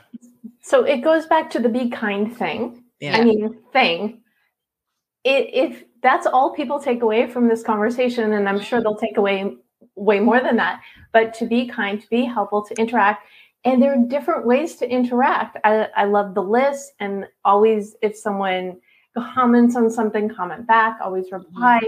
So 0.61 0.83
it 0.83 1.01
goes 1.01 1.25
back 1.25 1.49
to 1.51 1.59
the 1.59 1.69
be 1.69 1.89
kind 1.89 2.35
thing. 2.35 2.83
Yeah. 2.99 3.17
I 3.17 3.23
mean, 3.23 3.59
thing. 3.73 4.21
It, 5.23 5.49
if 5.53 5.83
that's 6.01 6.25
all 6.27 6.53
people 6.53 6.79
take 6.79 7.01
away 7.01 7.27
from 7.27 7.47
this 7.47 7.63
conversation, 7.63 8.33
and 8.33 8.47
I'm 8.47 8.59
sure 8.61 8.81
they'll 8.81 8.95
take 8.95 9.17
away 9.17 9.55
way 9.95 10.19
more 10.19 10.41
than 10.41 10.57
that, 10.57 10.81
but 11.11 11.33
to 11.35 11.45
be 11.45 11.67
kind, 11.67 12.01
to 12.01 12.09
be 12.09 12.25
helpful, 12.25 12.63
to 12.65 12.75
interact. 12.75 13.25
And 13.65 13.81
there 13.81 13.93
are 13.93 14.07
different 14.07 14.45
ways 14.45 14.75
to 14.77 14.89
interact. 14.89 15.57
I, 15.63 15.87
I 15.95 16.05
love 16.05 16.33
the 16.33 16.43
list, 16.43 16.91
and 16.99 17.25
always 17.45 17.95
if 18.01 18.15
someone 18.17 18.79
comments 19.15 19.75
on 19.75 19.89
something, 19.89 20.27
comment 20.29 20.67
back, 20.67 20.97
always 21.01 21.31
reply. 21.31 21.79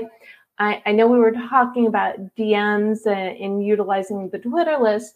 I, 0.57 0.81
I 0.85 0.91
know 0.93 1.07
we 1.07 1.19
were 1.19 1.31
talking 1.31 1.87
about 1.87 2.15
DMs 2.37 3.05
and, 3.05 3.37
and 3.37 3.65
utilizing 3.65 4.29
the 4.29 4.39
Twitter 4.39 4.77
list. 4.79 5.15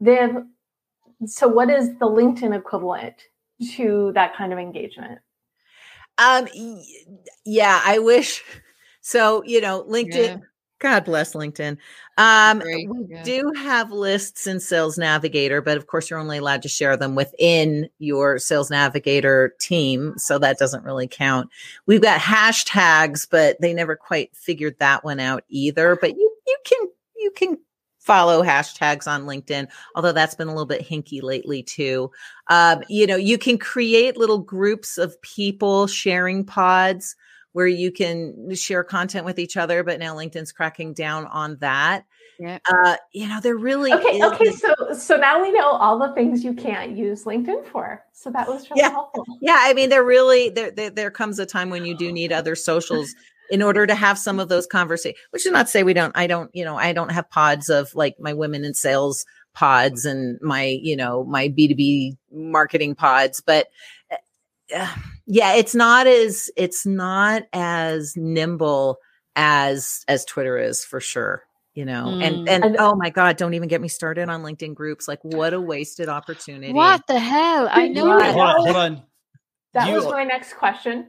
They've 0.00 0.36
so 1.26 1.46
what 1.46 1.70
is 1.70 1.90
the 1.98 2.06
linkedin 2.06 2.56
equivalent 2.56 3.14
to 3.72 4.10
that 4.14 4.34
kind 4.34 4.52
of 4.52 4.58
engagement 4.58 5.18
Um, 6.16 6.48
yeah, 7.44 7.80
I 7.84 7.98
wish. 7.98 8.42
So 9.00 9.42
you 9.44 9.60
know, 9.60 9.84
LinkedIn. 9.84 10.14
Yeah. 10.14 10.36
God 10.80 11.04
bless 11.04 11.34
LinkedIn. 11.34 11.76
Um, 12.16 12.58
we 12.60 12.88
yeah. 13.08 13.22
do 13.22 13.52
have 13.56 13.92
lists 13.92 14.46
in 14.46 14.60
Sales 14.60 14.96
Navigator, 14.96 15.60
but 15.60 15.76
of 15.76 15.86
course, 15.86 16.08
you're 16.08 16.18
only 16.18 16.38
allowed 16.38 16.62
to 16.62 16.68
share 16.68 16.96
them 16.96 17.14
within 17.14 17.88
your 17.98 18.38
Sales 18.38 18.70
Navigator 18.70 19.54
team, 19.60 20.14
so 20.16 20.38
that 20.38 20.58
doesn't 20.58 20.84
really 20.84 21.06
count. 21.06 21.50
We've 21.86 22.00
got 22.00 22.20
hashtags, 22.20 23.28
but 23.30 23.60
they 23.60 23.74
never 23.74 23.94
quite 23.94 24.34
figured 24.34 24.76
that 24.78 25.04
one 25.04 25.20
out 25.20 25.44
either. 25.50 25.96
But 26.00 26.16
you 26.16 26.36
you 26.46 26.56
can 26.64 26.88
you 27.16 27.30
can 27.30 27.58
follow 27.98 28.42
hashtags 28.42 29.06
on 29.06 29.26
LinkedIn, 29.26 29.68
although 29.94 30.12
that's 30.12 30.34
been 30.34 30.48
a 30.48 30.52
little 30.52 30.64
bit 30.64 30.86
hinky 30.86 31.22
lately 31.22 31.62
too. 31.62 32.10
Um, 32.48 32.82
you 32.88 33.06
know, 33.06 33.16
you 33.16 33.36
can 33.36 33.58
create 33.58 34.16
little 34.16 34.38
groups 34.38 34.96
of 34.96 35.20
people 35.20 35.86
sharing 35.86 36.44
pods 36.44 37.14
where 37.52 37.66
you 37.66 37.90
can 37.90 38.54
share 38.54 38.84
content 38.84 39.24
with 39.24 39.38
each 39.38 39.56
other, 39.56 39.82
but 39.82 39.98
now 39.98 40.14
LinkedIn's 40.14 40.52
cracking 40.52 40.94
down 40.94 41.26
on 41.26 41.56
that. 41.60 42.04
Yeah. 42.38 42.58
Uh, 42.72 42.96
you 43.12 43.28
know, 43.28 43.38
there 43.40 43.56
really 43.56 43.92
okay 43.92 44.16
is 44.18 44.22
okay 44.22 44.44
this- 44.44 44.60
so 44.60 44.74
so 44.96 45.16
now 45.16 45.42
we 45.42 45.52
know 45.52 45.66
all 45.72 45.98
the 45.98 46.14
things 46.14 46.42
you 46.42 46.54
can't 46.54 46.96
use 46.96 47.24
linkedin 47.24 47.66
for 47.66 48.02
so 48.14 48.30
that 48.30 48.48
was 48.48 48.70
really 48.70 48.80
Yeah. 48.80 48.90
helpful 48.90 49.26
yeah, 49.42 49.58
I 49.60 49.74
mean, 49.74 49.90
there 49.90 50.04
really 50.04 50.48
there, 50.48 50.70
there 50.70 50.88
there 50.88 51.10
comes 51.10 51.38
a 51.38 51.44
time 51.44 51.68
when 51.68 51.84
you 51.84 51.94
do 51.94 52.10
need 52.10 52.32
other 52.32 52.54
socials 52.54 53.14
in 53.50 53.62
order 53.62 53.86
to 53.86 53.94
have 53.94 54.16
some 54.18 54.38
of 54.40 54.48
those 54.48 54.66
conversations. 54.66 55.18
Which 55.30 55.44
is 55.44 55.52
not 55.52 55.66
to 55.66 55.72
say 55.72 55.82
we 55.82 55.92
don't. 55.92 56.16
I 56.16 56.28
don't. 56.28 56.50
You 56.54 56.64
know, 56.64 56.76
I 56.76 56.92
don't 56.92 57.10
have 57.10 57.28
pods 57.28 57.68
of 57.68 57.94
like 57.96 58.14
my 58.20 58.32
women 58.32 58.64
in 58.64 58.74
sales 58.74 59.26
pods 59.54 60.06
and 60.06 60.38
my 60.40 60.78
you 60.80 60.96
know 60.96 61.24
my 61.24 61.48
B 61.48 61.68
two 61.68 61.74
B 61.74 62.16
marketing 62.32 62.94
pods, 62.94 63.42
but. 63.44 63.66
Yeah, 65.26 65.54
it's 65.54 65.74
not 65.74 66.06
as 66.06 66.50
it's 66.56 66.84
not 66.86 67.42
as 67.52 68.14
nimble 68.16 68.98
as 69.36 70.04
as 70.08 70.24
Twitter 70.24 70.58
is 70.58 70.84
for 70.84 71.00
sure. 71.00 71.42
You 71.74 71.84
know, 71.84 72.08
and 72.20 72.48
Mm. 72.48 72.50
and 72.50 72.64
And- 72.64 72.76
oh 72.80 72.94
my 72.96 73.10
god, 73.10 73.36
don't 73.36 73.54
even 73.54 73.68
get 73.68 73.80
me 73.80 73.86
started 73.88 74.28
on 74.28 74.42
LinkedIn 74.42 74.74
groups. 74.74 75.06
Like, 75.06 75.20
what 75.22 75.54
a 75.54 75.60
wasted 75.60 76.08
opportunity! 76.08 76.72
what 76.72 77.06
the 77.06 77.18
hell? 77.18 77.68
I 77.70 77.86
Did 77.86 77.96
know. 77.96 78.18
that. 78.18 78.34
hold 78.34 78.46
on, 78.46 78.56
hold 78.56 78.76
on. 78.76 79.02
that 79.74 79.88
You- 79.88 79.94
was 79.94 80.06
my 80.06 80.24
next 80.24 80.54
question 80.54 81.06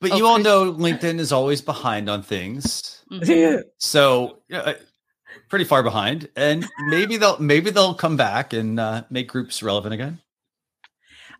But 0.00 0.12
Oh, 0.12 0.16
you 0.18 0.26
all 0.26 0.38
know 0.38 0.72
LinkedIn 0.72 1.18
is 1.18 1.32
always 1.32 1.60
behind 1.62 2.08
on 2.08 2.22
things. 2.22 3.02
Mhm. 3.10 3.62
So 3.78 4.38
uh, 4.52 4.74
pretty 5.48 5.64
far 5.64 5.82
behind, 5.82 6.28
and 6.36 6.64
maybe 6.88 7.16
they'll 7.16 7.38
maybe 7.40 7.70
they'll 7.70 7.94
come 7.94 8.16
back 8.16 8.52
and 8.52 8.78
uh, 8.78 9.02
make 9.10 9.26
groups 9.28 9.62
relevant 9.64 9.94
again. 9.94 10.20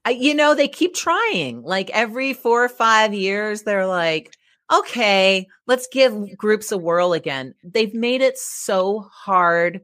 You 0.09 0.35
know, 0.35 0.55
they 0.55 0.69
keep 0.69 0.95
trying. 0.95 1.63
Like 1.63 1.91
every 1.91 2.33
four 2.33 2.65
or 2.65 2.69
five 2.69 3.15
years, 3.15 3.63
they're 3.63 3.87
like, 3.87 4.35
okay, 4.73 5.47
let's 5.67 5.89
give 5.93 6.37
groups 6.37 6.73
a 6.73 6.79
whirl 6.79 7.13
again. 7.13 7.55
They've 7.65 7.95
made 7.95 8.21
it 8.21 8.39
so 8.39 9.09
hard. 9.13 9.81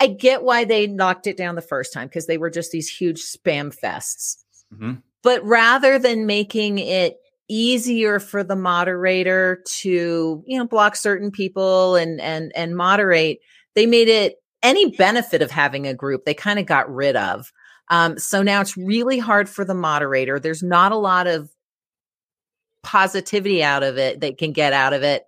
I 0.00 0.06
get 0.08 0.42
why 0.42 0.64
they 0.64 0.86
knocked 0.86 1.26
it 1.26 1.36
down 1.36 1.54
the 1.56 1.62
first 1.62 1.92
time 1.92 2.08
because 2.08 2.26
they 2.26 2.38
were 2.38 2.50
just 2.50 2.70
these 2.72 2.88
huge 2.88 3.20
spam 3.22 3.74
fests. 3.76 4.36
Mhm. 4.74 5.02
But 5.22 5.44
rather 5.44 5.98
than 5.98 6.26
making 6.26 6.78
it 6.78 7.18
easier 7.48 8.20
for 8.20 8.44
the 8.44 8.56
moderator 8.56 9.62
to, 9.66 10.42
you 10.46 10.58
know, 10.58 10.66
block 10.66 10.96
certain 10.96 11.30
people 11.30 11.96
and 11.96 12.20
and 12.20 12.52
and 12.54 12.76
moderate, 12.76 13.40
they 13.74 13.86
made 13.86 14.08
it 14.08 14.36
any 14.62 14.90
benefit 14.96 15.42
of 15.42 15.50
having 15.50 15.86
a 15.86 15.94
group 15.94 16.24
they 16.24 16.34
kind 16.34 16.58
of 16.58 16.66
got 16.66 16.92
rid 16.92 17.16
of. 17.16 17.52
Um, 17.90 18.18
so 18.18 18.42
now 18.42 18.60
it's 18.60 18.76
really 18.76 19.18
hard 19.18 19.48
for 19.48 19.64
the 19.64 19.74
moderator. 19.74 20.38
There's 20.38 20.62
not 20.62 20.92
a 20.92 20.96
lot 20.96 21.26
of 21.26 21.50
positivity 22.82 23.62
out 23.62 23.82
of 23.82 23.98
it 23.98 24.20
they 24.20 24.32
can 24.32 24.52
get 24.52 24.72
out 24.72 24.92
of 24.92 25.02
it. 25.02 25.24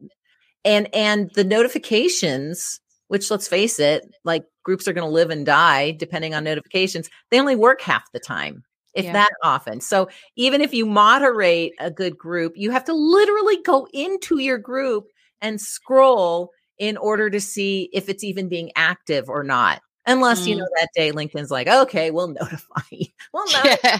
And 0.64 0.88
and 0.94 1.30
the 1.34 1.44
notifications, 1.44 2.80
which 3.08 3.30
let's 3.30 3.48
face 3.48 3.78
it, 3.78 4.08
like 4.24 4.44
groups 4.64 4.86
are 4.88 4.92
going 4.92 5.06
to 5.06 5.12
live 5.12 5.30
and 5.30 5.44
die 5.44 5.90
depending 5.92 6.34
on 6.34 6.44
notifications, 6.44 7.10
they 7.30 7.40
only 7.40 7.56
work 7.56 7.80
half 7.82 8.10
the 8.12 8.20
time, 8.20 8.62
if 8.94 9.04
Yeah. 9.06 9.12
that 9.12 9.30
often. 9.42 9.80
So 9.80 10.08
even 10.36 10.60
if 10.60 10.72
you 10.72 10.86
moderate 10.86 11.72
a 11.80 11.90
good 11.90 12.16
group, 12.16 12.52
you 12.56 12.70
have 12.70 12.84
to 12.84 12.94
literally 12.94 13.60
go 13.64 13.86
into 13.92 14.38
your 14.38 14.58
group 14.58 15.08
and 15.40 15.60
scroll 15.60 16.50
in 16.78 16.96
order 16.96 17.28
to 17.28 17.40
see 17.40 17.90
if 17.92 18.08
it's 18.08 18.24
even 18.24 18.48
being 18.48 18.70
active 18.76 19.28
or 19.28 19.42
not. 19.42 19.82
Unless, 20.06 20.46
you 20.46 20.56
Mm. 20.56 20.58
know, 20.58 20.68
that 20.80 20.88
day 20.94 21.12
LinkedIn's 21.12 21.50
like, 21.50 21.68
okay, 21.68 22.10
we'll 22.10 22.28
notify 22.28 22.80
you. 22.90 23.06
We'll 23.32 23.46
notify 23.52 23.98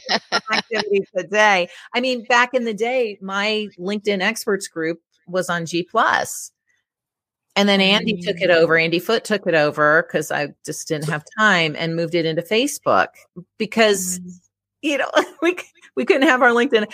activity 0.53 1.05
today. 1.17 1.69
I 1.95 2.01
mean, 2.01 2.25
back 2.25 2.55
in 2.55 2.65
the 2.65 2.75
day, 2.75 3.19
my 3.21 3.69
LinkedIn 3.79 4.21
experts 4.21 4.67
group 4.69 5.01
was 5.27 5.49
on 5.49 5.67
G 5.67 5.83
plus. 5.85 6.51
And 7.55 7.69
then 7.69 7.83
Andy 7.83 8.17
took 8.23 8.41
it 8.41 8.51
over. 8.51 8.79
Andy 8.79 8.99
Foote 8.99 9.25
took 9.25 9.47
it 9.47 9.55
over 9.55 10.03
because 10.03 10.31
I 10.31 10.55
just 10.65 10.89
didn't 10.89 11.09
have 11.11 11.23
time 11.39 11.77
and 11.79 11.95
moved 11.95 12.15
it 12.15 12.25
into 12.25 12.41
Facebook 12.41 13.09
because 13.59 14.21
you 14.81 14.97
know 14.97 15.11
we 15.43 15.57
we 15.95 16.07
couldn't 16.07 16.27
have 16.27 16.41
our 16.41 16.49
LinkedIn. 16.53 16.91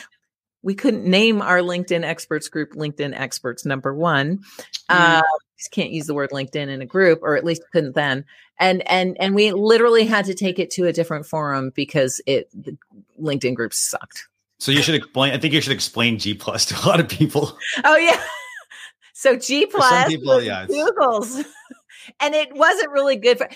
We 0.63 0.75
couldn't 0.75 1.05
name 1.05 1.41
our 1.41 1.61
LinkedIn 1.61 2.03
experts 2.03 2.49
group 2.49 2.73
LinkedIn 2.73 3.15
experts 3.19 3.65
number 3.65 3.95
one. 3.95 4.41
Uh, 4.89 5.23
just 5.59 5.71
can't 5.73 5.91
use 5.91 6.07
the 6.07 6.15
word 6.15 6.31
LinkedIn 6.31 6.69
in 6.69 6.81
a 6.81 6.87
group, 6.87 7.21
or 7.23 7.37
at 7.37 7.45
least 7.45 7.63
couldn't 7.73 7.95
then. 7.95 8.25
And 8.61 8.89
and 8.89 9.17
and 9.21 9.35
we 9.35 9.53
literally 9.53 10.05
had 10.07 10.25
to 10.27 10.35
take 10.35 10.59
it 10.59 10.71
to 10.73 10.87
a 10.87 10.93
different 10.93 11.27
forum 11.27 11.71
because 11.75 12.21
it 12.27 12.49
the 12.55 12.77
LinkedIn 13.21 13.55
groups 13.55 13.79
sucked. 13.79 14.29
So 14.61 14.73
you 14.73 14.83
should 14.83 14.95
explain. 14.95 15.33
I 15.33 15.39
think 15.39 15.55
you 15.55 15.61
should 15.61 15.73
explain 15.73 16.19
G 16.19 16.35
plus 16.35 16.65
to 16.67 16.77
a 16.77 16.83
lot 16.87 17.01
of 17.01 17.09
people. 17.09 17.57
Oh 17.85 17.97
yeah. 17.97 18.23
So 19.15 19.37
G 19.37 19.67
plus 19.67 20.09
people, 20.09 20.41
yeah, 20.41 20.67
Google's, 20.67 21.37
and 22.21 22.35
it 22.35 22.55
wasn't 22.55 22.91
really 22.93 23.17
good 23.17 23.39
for 23.39 23.49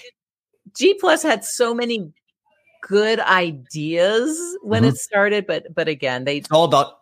G 0.76 0.94
plus 0.94 1.22
had 1.22 1.44
so 1.44 1.72
many 1.74 2.12
good 2.82 3.20
ideas 3.20 4.38
when 4.62 4.82
Mhm. 4.82 4.88
it 4.88 4.96
started, 4.96 5.46
but 5.46 5.72
but 5.72 5.86
again, 5.88 6.24
they 6.24 6.38
It's 6.38 6.48
all 6.50 6.64
about 6.64 6.94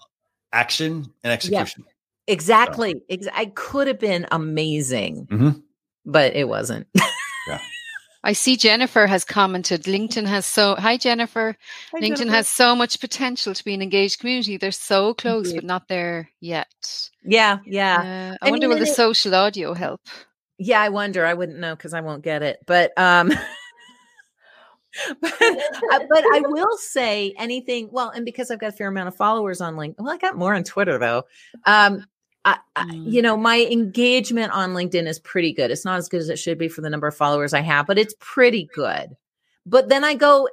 action 0.53 1.11
and 1.25 1.33
execution. 1.33 1.85
Exactly. 2.31 3.03
Ex- 3.09 3.27
I 3.33 3.47
could 3.47 3.87
have 3.87 3.99
been 3.99 4.27
amazing, 4.31 5.27
Mhm. 5.31 5.63
but 6.07 6.35
it 6.35 6.49
wasn't. 6.49 6.87
I 8.23 8.35
see 8.35 8.57
Jennifer 8.59 9.07
has 9.07 9.25
commented. 9.25 9.85
LinkedIn 9.85 10.27
has 10.27 10.45
so 10.45 10.75
hi 10.75 10.99
Jennifer. 10.99 11.57
LinkedIn 11.95 12.29
has 12.29 12.49
so 12.49 12.77
much 12.77 13.01
potential 13.01 13.55
to 13.55 13.65
be 13.65 13.73
an 13.73 13.81
engaged 13.81 14.19
community. 14.21 14.59
They're 14.59 14.73
so 14.73 15.15
close, 15.15 15.47
Indeed. 15.47 15.61
but 15.61 15.65
not 15.65 15.89
there 15.89 16.29
yet. 16.39 16.69
yeah, 17.25 17.61
yeah, 17.65 17.97
Uh, 17.97 18.45
I 18.45 18.49
I 18.49 18.51
wonder 18.51 18.69
mean, 18.69 18.77
will 18.79 18.85
the 18.85 18.91
it- 18.91 18.95
social 18.95 19.35
audio 19.35 19.73
help? 19.73 20.03
yeah. 20.59 20.83
I 20.83 20.91
wonder. 20.91 21.25
I 21.25 21.33
wouldn't 21.33 21.59
know 21.61 21.75
because 21.75 21.95
I 21.95 22.03
won't 22.03 22.23
get 22.23 22.43
it, 22.43 22.59
but 22.67 22.93
um. 22.99 23.29
but, 25.21 25.33
uh, 25.43 26.01
but 26.09 26.25
I 26.35 26.43
will 26.45 26.77
say 26.77 27.33
anything. 27.39 27.89
Well, 27.93 28.11
and 28.11 28.25
because 28.25 28.51
I've 28.51 28.59
got 28.59 28.71
a 28.71 28.73
fair 28.73 28.89
amount 28.89 29.09
of 29.09 29.17
followers 29.17 29.61
on 29.61 29.77
LinkedIn, 29.77 29.95
well, 29.99 30.13
I 30.13 30.19
got 30.19 30.37
more 30.37 30.55
on 30.55 30.65
Twitter 30.65 30.99
though. 30.99 31.25
Um, 31.65 32.05
I, 32.45 32.59
I, 32.77 32.85
Mm. 32.85 33.13
you 33.13 33.21
know, 33.23 33.37
my 33.37 33.61
engagement 33.71 34.53
on 34.53 34.71
LinkedIn 34.71 35.07
is 35.07 35.19
pretty 35.19 35.53
good. 35.53 35.71
It's 35.71 35.85
not 35.85 35.99
as 35.99 36.09
good 36.09 36.21
as 36.21 36.29
it 36.31 36.39
should 36.39 36.57
be 36.59 36.69
for 36.69 36.81
the 36.81 36.89
number 36.91 37.07
of 37.07 37.15
followers 37.17 37.53
I 37.53 37.61
have, 37.61 37.87
but 37.87 37.99
it's 37.99 38.15
pretty 38.19 38.69
good. 38.75 39.11
But 39.67 39.89
then 39.91 40.05
I 40.05 40.15
go, 40.15 40.49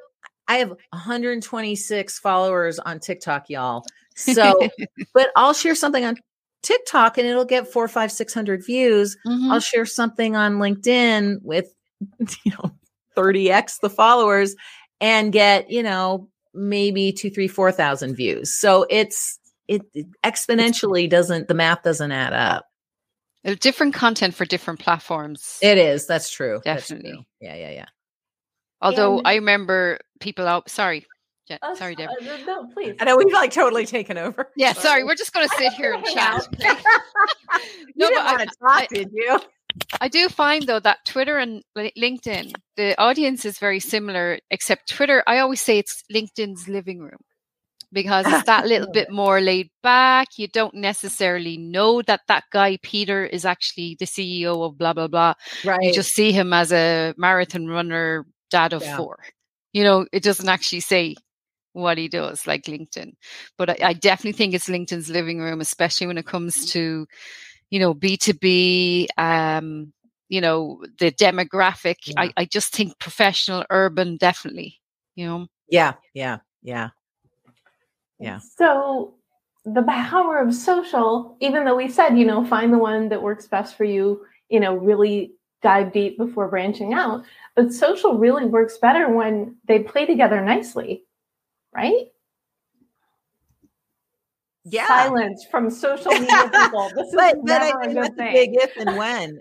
I 0.50 0.58
have 0.58 0.74
126 0.92 2.20
followers 2.20 2.80
on 2.80 3.00
TikTok, 3.00 3.50
y'all. 3.50 3.86
So, 4.16 4.68
but 5.14 5.30
I'll 5.36 5.54
share 5.54 5.76
something 5.76 6.04
on 6.04 6.18
TikTok 6.64 7.18
and 7.18 7.28
it'll 7.28 7.46
get 7.46 7.72
four, 7.72 7.88
five, 7.88 8.12
six 8.12 8.34
hundred 8.34 8.66
views. 8.66 9.16
Mhm. 9.26 9.52
I'll 9.52 9.60
share 9.60 9.86
something 9.86 10.36
on 10.36 10.56
LinkedIn 10.56 11.42
with, 11.44 11.74
you 12.44 12.52
know, 12.52 12.72
30x 13.16 13.80
the 13.80 13.90
followers 13.90 14.56
and 15.00 15.32
get, 15.32 15.70
you 15.72 15.84
know, 15.84 16.28
maybe 16.54 17.12
two, 17.14 17.30
three, 17.30 17.48
four 17.48 17.72
thousand 17.72 18.16
views. 18.16 18.54
So 18.54 18.86
it's, 18.90 19.40
it, 19.68 19.82
it 19.94 20.08
exponentially 20.24 21.10
doesn't, 21.10 21.48
the 21.48 21.54
math 21.54 21.84
doesn't 21.84 22.12
add 22.12 22.34
up. 22.34 22.66
Different 23.60 23.94
content 23.94 24.34
for 24.34 24.46
different 24.46 24.80
platforms. 24.80 25.58
It 25.62 25.78
is. 25.78 26.06
That's 26.08 26.30
true. 26.30 26.60
That's 26.66 26.88
Definitely. 26.90 27.12
true. 27.12 27.24
Yeah. 27.42 27.56
Yeah. 27.56 27.70
Yeah. 27.72 27.86
Although 28.82 29.20
And- 29.20 29.28
I 29.28 29.36
remember 29.36 30.00
people 30.20 30.48
out. 30.48 30.70
Sorry, 30.70 31.06
Je- 31.48 31.58
Uh, 31.62 31.76
sorry, 31.76 31.96
Deb. 31.96 32.10
uh, 32.10 32.14
no, 32.24 32.46
no, 32.46 32.68
please. 32.74 32.96
I 33.00 33.06
know 33.06 33.16
we've 33.18 33.32
like 33.32 33.52
totally 33.52 33.86
taken 33.86 34.18
over. 34.18 34.52
Yeah, 34.58 34.74
sorry. 34.74 35.04
We're 35.06 35.16
just 35.16 35.34
going 35.34 35.48
to 35.48 35.56
sit 35.56 35.72
here 35.74 35.94
and 35.94 36.04
chat. 36.06 36.46
you 36.60 36.68
No, 37.96 38.08
didn't 38.10 38.16
but 38.16 38.26
I- 38.26 38.32
want 38.38 38.50
to 38.50 38.56
talk, 38.60 38.82
I- 38.82 38.88
did 38.92 39.10
you? 39.14 39.40
I 40.02 40.08
do 40.08 40.28
find 40.28 40.64
though 40.64 40.80
that 40.80 41.06
Twitter 41.06 41.38
and 41.38 41.62
LinkedIn, 41.78 42.54
the 42.78 43.00
audience 43.00 43.46
is 43.46 43.60
very 43.60 43.80
similar, 43.80 44.40
except 44.50 44.90
Twitter. 44.90 45.24
I 45.28 45.38
always 45.40 45.62
say 45.62 45.78
it's 45.78 46.04
LinkedIn's 46.14 46.68
living 46.68 47.00
room 47.00 47.20
because 47.92 48.26
it's 48.28 48.44
that 48.46 48.68
little 48.68 48.92
bit 48.94 49.10
more 49.12 49.40
laid 49.42 49.70
back. 49.84 50.28
You 50.38 50.48
don't 50.48 50.74
necessarily 50.76 51.58
know 51.58 52.02
that 52.04 52.22
that 52.28 52.44
guy 52.52 52.78
Peter 52.82 53.26
is 53.26 53.46
actually 53.46 53.96
the 54.00 54.06
CEO 54.06 54.66
of 54.66 54.78
blah 54.78 54.94
blah 54.94 55.08
blah. 55.08 55.34
Right. 55.64 55.82
You 55.82 55.94
just 55.94 56.14
see 56.14 56.32
him 56.32 56.54
as 56.54 56.72
a 56.72 57.14
marathon 57.18 57.68
runner, 57.68 58.26
dad 58.50 58.74
of 58.74 58.82
Yeah. 58.84 58.98
four. 58.98 59.20
You 59.74 59.84
know, 59.84 60.06
it 60.12 60.24
doesn't 60.24 60.50
actually 60.50 60.80
say 60.82 61.16
what 61.74 61.98
he 62.00 62.08
does 62.08 62.48
like 62.48 62.64
LinkedIn. 62.64 63.14
But 63.58 63.70
I, 63.70 63.78
I 63.90 63.94
definitely 63.94 64.32
think 64.38 64.54
it's 64.56 64.68
LinkedIn's 64.70 65.10
living 65.10 65.40
room, 65.40 65.62
especially 65.62 66.08
when 66.08 66.18
it 66.18 66.26
comes 66.26 66.72
to, 66.72 67.06
you 67.70 67.80
know, 67.80 67.94
B2B, 67.94 69.08
um, 69.18 69.94
you 70.30 70.42
know, 70.42 70.84
the 71.00 71.12
demographic. 71.12 71.98
Yeah. 72.08 72.14
I, 72.22 72.32
I 72.38 72.46
just 72.46 72.74
think 72.74 72.98
professional, 73.00 73.64
urban, 73.70 74.18
definitely, 74.18 74.80
you 75.16 75.28
know. 75.28 75.48
yeah. 75.70 75.94
Yeah. 76.16 76.40
Yeah. 76.64 76.90
Yeah. 78.20 78.40
So 78.40 79.14
the 79.66 79.84
power 79.84 80.38
of 80.40 80.54
social, 80.54 81.38
even 81.42 81.66
though 81.66 81.76
we 81.76 81.90
said, 81.90 82.18
you 82.18 82.26
know, 82.26 82.46
find 82.46 82.72
the 82.74 82.78
one 82.78 83.10
that 83.10 83.22
works 83.22 83.48
best 83.48 83.76
for 83.76 83.84
you, 83.84 84.26
you 84.50 84.60
know, 84.60 84.76
really 84.76 85.34
dive 85.62 85.92
deep 85.92 86.18
before 86.18 86.48
branching 86.48 86.94
out. 86.94 87.24
But 87.56 87.74
social 87.74 88.18
really 88.18 88.46
works 88.46 88.78
better 88.78 89.10
when 89.10 89.56
they 89.68 89.80
play 89.80 90.06
together 90.06 90.40
nicely, 90.44 91.04
right? 91.74 92.06
Yeah. 94.64 94.88
Silence 94.88 95.46
from 95.50 95.70
social 95.70 96.12
media 96.20 96.50
people. 96.54 96.90
This 96.96 97.08
is 97.08 97.16
but 97.16 97.38
but 97.46 97.62
I 97.62 97.70
a 97.70 97.88
mean, 97.88 97.96
good 97.96 98.12
a 98.12 98.16
thing. 98.16 98.34
big 98.34 98.50
if 98.54 98.76
and 98.78 98.98
when. 98.98 99.40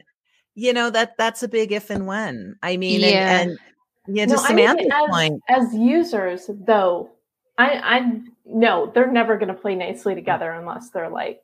You 0.54 0.72
know 0.72 0.88
that 0.90 1.16
that's 1.18 1.42
a 1.42 1.48
big 1.48 1.72
if 1.72 1.90
and 1.90 2.06
when. 2.06 2.56
I 2.62 2.76
mean, 2.76 3.00
Yeah. 3.00 3.40
and, 3.40 3.50
and 3.50 4.16
yeah, 4.16 4.26
to 4.26 4.34
No, 4.34 4.42
I 4.42 4.54
mean, 4.54 4.66
Samantha's 4.66 4.86
as, 4.92 5.10
point, 5.10 5.42
as 5.48 5.74
users, 5.74 6.50
though, 6.66 7.10
I 7.58 7.70
I 7.98 8.20
no, 8.46 8.90
they're 8.94 9.10
never 9.10 9.36
going 9.36 9.48
to 9.48 9.54
play 9.54 9.74
nicely 9.74 10.14
together 10.14 10.50
unless 10.52 10.90
they're 10.90 11.10
like. 11.10 11.40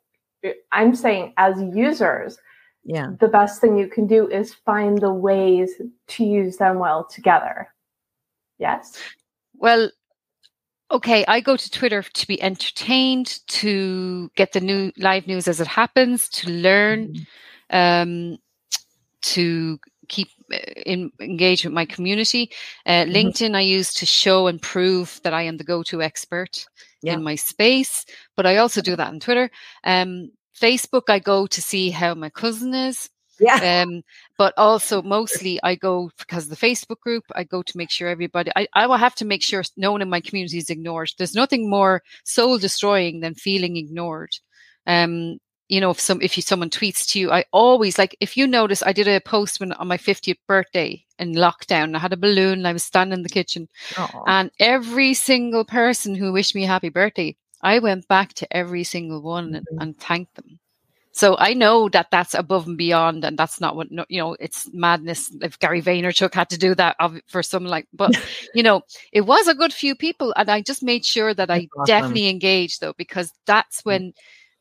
I'm 0.72 0.94
saying, 0.94 1.34
as 1.36 1.60
users, 1.74 2.38
yeah, 2.84 3.10
the 3.20 3.28
best 3.28 3.60
thing 3.60 3.78
you 3.78 3.88
can 3.88 4.06
do 4.06 4.28
is 4.28 4.54
find 4.54 4.98
the 4.98 5.12
ways 5.12 5.80
to 6.08 6.24
use 6.24 6.56
them 6.56 6.78
well 6.78 7.04
together. 7.04 7.68
Yes. 8.58 8.98
Well, 9.54 9.90
okay, 10.90 11.24
I 11.26 11.40
go 11.40 11.56
to 11.56 11.70
Twitter 11.70 12.02
to 12.02 12.26
be 12.26 12.42
entertained, 12.42 13.38
to 13.48 14.30
get 14.36 14.52
the 14.52 14.60
new 14.60 14.92
live 14.96 15.26
news 15.26 15.46
as 15.48 15.60
it 15.60 15.68
happens, 15.68 16.28
to 16.30 16.50
learn, 16.50 17.14
um, 17.70 18.38
to 19.22 19.78
keep 20.08 20.28
uh, 20.52 20.56
in, 20.84 21.12
engaged 21.20 21.64
with 21.64 21.72
my 21.72 21.84
community. 21.84 22.50
Uh, 22.84 23.04
Mhm. 23.04 23.14
LinkedIn 23.14 23.54
I 23.54 23.60
use 23.60 23.94
to 23.94 24.06
show 24.06 24.48
and 24.48 24.60
prove 24.60 25.20
that 25.22 25.32
I 25.32 25.42
am 25.42 25.56
the 25.56 25.64
go-to 25.64 26.02
expert 26.02 26.66
Yeah. 27.02 27.14
in 27.14 27.22
my 27.22 27.34
space, 27.34 28.04
but 28.36 28.46
I 28.46 28.58
also 28.58 28.80
do 28.80 28.96
that 28.96 29.08
on 29.08 29.20
Twitter. 29.20 29.50
Um, 29.84 30.30
Facebook 30.58 31.04
I 31.08 31.18
go 31.18 31.46
to 31.46 31.62
see 31.62 31.90
how 31.90 32.14
my 32.14 32.30
cousin 32.30 32.74
is 32.74 33.10
yeah, 33.42 33.82
um, 33.82 34.02
but 34.38 34.54
also 34.56 35.02
mostly 35.16 35.58
I 35.62 35.74
go 35.74 36.10
because 36.18 36.48
the 36.48 36.56
Facebook 36.56 37.00
group. 37.00 37.24
I 37.34 37.44
go 37.44 37.62
to 37.62 37.76
make 37.76 37.90
sure 37.90 38.08
everybody. 38.08 38.50
I, 38.54 38.66
I 38.74 38.86
will 38.86 38.96
have 38.96 39.14
to 39.16 39.24
make 39.24 39.42
sure 39.42 39.64
no 39.76 39.92
one 39.92 40.02
in 40.02 40.08
my 40.08 40.20
community 40.20 40.58
is 40.58 40.70
ignored. 40.70 41.10
There's 41.18 41.34
nothing 41.34 41.68
more 41.68 42.02
soul 42.24 42.58
destroying 42.58 43.20
than 43.20 43.34
feeling 43.34 43.76
ignored. 43.76 44.30
Um, 44.86 45.38
you 45.72 45.80
know, 45.80 45.90
if 45.90 45.98
some 45.98 46.20
if 46.20 46.36
you 46.36 46.42
someone 46.42 46.68
tweets 46.68 47.10
to 47.10 47.18
you, 47.18 47.30
I 47.32 47.46
always 47.50 47.96
like 47.96 48.14
if 48.20 48.36
you 48.36 48.46
notice, 48.46 48.82
I 48.82 48.92
did 48.92 49.08
a 49.08 49.20
post 49.20 49.58
when 49.58 49.72
on 49.72 49.88
my 49.88 49.96
50th 49.96 50.36
birthday 50.46 51.02
in 51.18 51.32
lockdown. 51.32 51.96
I 51.96 51.98
had 51.98 52.12
a 52.12 52.16
balloon. 52.18 52.58
And 52.58 52.68
I 52.68 52.74
was 52.74 52.84
standing 52.84 53.20
in 53.20 53.22
the 53.22 53.30
kitchen, 53.30 53.68
Aw. 53.96 54.24
and 54.26 54.50
every 54.60 55.14
single 55.14 55.64
person 55.64 56.14
who 56.14 56.30
wished 56.30 56.54
me 56.54 56.64
happy 56.64 56.90
birthday, 56.90 57.34
I 57.62 57.78
went 57.78 58.06
back 58.06 58.34
to 58.34 58.46
every 58.54 58.84
single 58.84 59.22
one 59.22 59.54
and, 59.54 59.66
Mhm. 59.72 59.80
and 59.80 59.98
thanked 59.98 60.34
them. 60.34 60.58
So 61.12 61.36
I 61.38 61.54
know 61.54 61.88
that 61.90 62.10
that's 62.10 62.34
above 62.34 62.66
and 62.66 62.76
beyond, 62.76 63.24
and 63.24 63.38
that's 63.38 63.58
not 63.58 63.74
what 63.74 63.88
you 64.10 64.20
know. 64.20 64.36
It's 64.40 64.68
madness. 64.74 65.34
If 65.40 65.58
Gary 65.58 65.80
Vaynerchuk 65.80 66.34
had 66.34 66.50
to 66.50 66.58
do 66.58 66.74
that 66.74 66.96
for 67.28 67.42
some 67.42 67.64
like, 67.64 67.86
but 67.94 68.10
you 68.54 68.62
know, 68.62 68.82
it 69.12 69.22
was 69.22 69.48
a 69.48 69.54
good 69.54 69.72
few 69.72 69.94
people, 69.94 70.34
and 70.36 70.50
I 70.50 70.60
just 70.60 70.82
made 70.82 71.04
sure 71.06 71.32
that 71.32 71.50
I 71.50 71.68
awesome. 71.78 71.86
definitely 71.86 72.28
engaged 72.28 72.80
though, 72.80 72.94
because 72.98 73.32
that's 73.46 73.84
when 73.86 74.12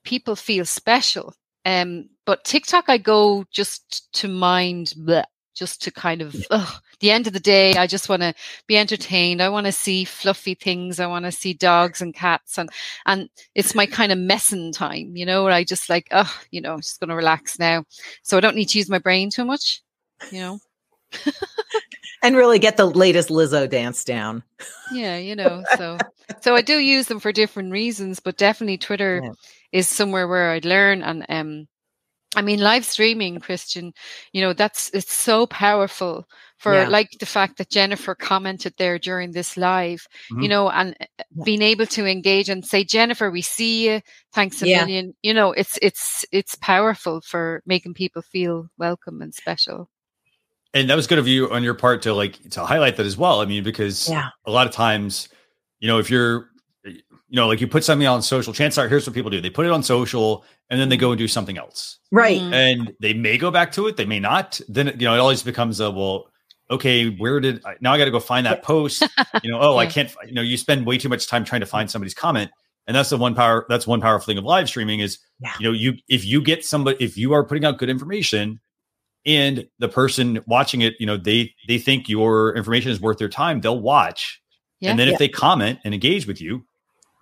people 0.04 0.36
feel 0.36 0.66
special. 0.66 1.34
Um, 1.66 2.10
but 2.26 2.43
TikTok, 2.43 2.86
I 2.88 2.97
go 2.97 3.45
just 3.52 4.12
to 4.14 4.28
mind 4.28 4.93
bleh, 4.97 5.24
just 5.54 5.82
to 5.84 5.91
kind 5.91 6.22
of 6.22 6.36
ugh, 6.49 6.82
the 7.02 7.12
end 7.12 7.28
of 7.28 7.34
the 7.34 7.39
day 7.39 7.74
i 7.76 7.86
just 7.86 8.08
want 8.10 8.22
to 8.22 8.34
be 8.68 8.78
entertained. 8.78 9.41
I 9.41 9.49
want 9.49 9.66
to 9.66 9.72
see 9.72 10.06
fluffy 10.06 10.56
things. 10.56 10.99
I 10.99 11.08
want 11.08 11.26
to 11.26 11.32
see 11.32 11.54
dogs 11.54 12.02
and 12.02 12.14
cats 12.14 12.58
and 12.58 12.70
and 13.06 13.30
it's 13.54 13.76
my 13.76 13.86
kind 13.86 14.12
of 14.12 14.18
messing 14.18 14.72
time 14.72 15.16
you 15.16 15.26
know 15.26 15.43
where 15.43 15.52
i 15.52 15.64
just 15.64 15.89
like 15.89 16.08
oh 16.12 16.34
you 16.52 16.62
know 16.62 16.78
just 16.78 16.99
going 16.99 17.10
to 17.10 17.16
relax 17.16 17.60
now. 17.60 17.84
So 18.24 18.38
i 18.38 18.39
don't 18.39 18.56
need 18.56 18.70
to 18.70 18.78
use 18.78 18.89
my 18.89 18.99
brain 18.99 19.30
too 19.30 19.45
much 19.45 19.82
you 20.32 20.39
know? 20.39 20.60
And 22.24 22.36
really 22.36 22.60
get 22.60 22.78
the 22.78 22.86
latest 22.86 23.30
lizzo 23.30 23.68
dance 23.68 24.04
down. 24.04 24.43
Yeah 24.91 25.18
you 25.18 25.36
know 25.41 25.64
so 25.76 25.97
so 26.41 26.56
i 26.56 26.62
do 26.62 26.78
use 26.78 27.08
them 27.08 27.20
for 27.20 27.32
different 27.32 27.72
reasons 27.72 28.20
but 28.20 28.38
definitely 28.38 28.78
twitter 28.78 29.22
yeah. 29.24 29.32
Is 29.72 29.88
somewhere 29.88 30.28
where 30.28 30.51
i'd 30.51 30.65
learn 30.65 31.01
and 31.01 31.26
um 31.30 31.67
I 32.36 32.41
mean, 32.41 32.61
live 32.61 32.86
streaming, 32.86 33.39
Christian, 33.41 33.93
you 34.32 34.41
know, 34.41 34.53
that's 34.53 34.89
it's 34.93 35.11
so 35.11 35.45
powerful 35.47 36.26
for 36.57 36.74
yeah. 36.74 36.88
like 36.88 37.09
the 37.19 37.26
fact 37.26 37.57
that 37.57 37.69
Jennifer 37.69 38.15
commented 38.15 38.74
there 38.78 38.97
during 38.97 39.32
this 39.32 39.57
live, 39.57 40.07
mm-hmm. 40.32 40.43
you 40.43 40.47
know, 40.47 40.69
and 40.69 40.95
uh, 41.01 41.24
being 41.43 41.61
able 41.61 41.86
to 41.88 42.05
engage 42.05 42.47
and 42.47 42.65
say, 42.65 42.86
Jennifer, 42.86 43.30
we 43.30 43.41
see 43.41 43.89
you. 43.89 44.01
Thanks 44.34 44.61
a 44.61 44.67
yeah. 44.67 44.86
million. 44.86 45.13
You 45.22 45.34
know, 45.34 45.51
it's 45.51 45.78
it's 45.82 46.26
it's 46.32 46.55
powerful 46.55 47.19
for 47.19 47.61
making 47.65 47.95
people 47.95 48.22
feel 48.22 48.69
welcome 48.78 49.22
and 49.22 49.34
special. 49.34 49.89
And 50.74 50.89
that 50.89 50.95
was 50.95 51.07
good 51.07 51.19
of 51.19 51.28
you 51.28 51.51
on 51.51 51.63
your 51.63 51.74
part 51.74 52.03
to 52.03 52.13
like 52.13 52.39
to 52.51 52.65
highlight 52.65 52.95
that 52.95 53.05
as 53.05 53.17
well. 53.17 53.41
I 53.41 53.45
mean, 53.45 53.65
because 53.65 54.07
yeah. 54.07 54.30
a 54.45 54.51
lot 54.51 54.67
of 54.67 54.74
times, 54.74 55.28
you 55.80 55.89
know, 55.89 55.99
if 55.99 56.09
you're 56.09 56.47
you 57.32 57.38
know, 57.38 57.47
like 57.47 57.61
you 57.61 57.67
put 57.67 57.86
something 57.86 58.05
on 58.05 58.21
social, 58.21 58.53
chances 58.53 58.77
are 58.77 58.89
here's 58.89 59.07
what 59.07 59.13
people 59.13 59.32
do. 59.32 59.39
They 59.39 59.49
put 59.49 59.65
it 59.65 59.71
on 59.71 59.84
social 59.84 60.43
and 60.69 60.77
then 60.77 60.89
they 60.89 60.97
go 60.97 61.11
and 61.11 61.17
do 61.17 61.29
something 61.29 61.57
else. 61.57 61.97
Right. 62.11 62.41
Mm-hmm. 62.41 62.53
And 62.53 62.93
they 62.99 63.13
may 63.13 63.38
go 63.38 63.51
back 63.51 63.71
to 63.73 63.88
it, 63.88 63.95
they 63.95 64.05
may 64.05 64.19
not. 64.19 64.59
Then 64.67 64.88
you 64.99 65.05
know, 65.05 65.15
it 65.15 65.19
always 65.19 65.41
becomes 65.41 65.79
a 65.79 65.89
well, 65.89 66.25
okay, 66.69 67.07
where 67.07 67.39
did 67.39 67.65
I, 67.65 67.75
now 67.79 67.93
I 67.93 67.97
got 67.97 68.05
to 68.05 68.11
go 68.11 68.19
find 68.19 68.45
that 68.45 68.63
post? 68.63 69.07
You 69.43 69.49
know, 69.49 69.59
oh, 69.59 69.73
yeah. 69.73 69.79
I 69.79 69.86
can't, 69.88 70.13
you 70.27 70.34
know, 70.34 70.41
you 70.41 70.55
spend 70.55 70.86
way 70.86 70.99
too 70.99 71.09
much 71.09 71.25
time 71.25 71.45
trying 71.45 71.61
to 71.61 71.65
find 71.65 71.89
somebody's 71.89 72.13
comment. 72.13 72.51
And 72.86 72.95
that's 72.95 73.09
the 73.09 73.17
one 73.17 73.34
power, 73.34 73.65
that's 73.69 73.88
one 73.88 74.01
powerful 74.01 74.25
thing 74.25 74.38
of 74.38 74.43
live 74.43 74.67
streaming 74.67 74.99
is, 74.99 75.17
yeah. 75.39 75.53
you 75.59 75.67
know, 75.67 75.71
you 75.71 75.93
if 76.09 76.25
you 76.25 76.41
get 76.41 76.63
somebody, 76.65 77.03
if 77.03 77.17
you 77.17 77.34
are 77.34 77.43
putting 77.45 77.65
out 77.65 77.79
good 77.79 77.89
information 77.89 78.59
and 79.25 79.67
the 79.79 79.88
person 79.88 80.41
watching 80.45 80.82
it, 80.82 80.93
you 80.99 81.07
know, 81.07 81.17
they 81.17 81.53
they 81.67 81.79
think 81.79 82.09
your 82.09 82.55
information 82.55 82.91
is 82.91 82.99
worth 82.99 83.17
their 83.17 83.29
time, 83.29 83.61
they'll 83.61 83.79
watch. 83.79 84.41
Yeah. 84.82 84.91
And 84.91 84.99
then 84.99 85.07
if 85.07 85.17
they 85.17 85.29
comment 85.29 85.79
and 85.86 85.93
engage 85.93 86.27
with 86.27 86.41
you, 86.41 86.65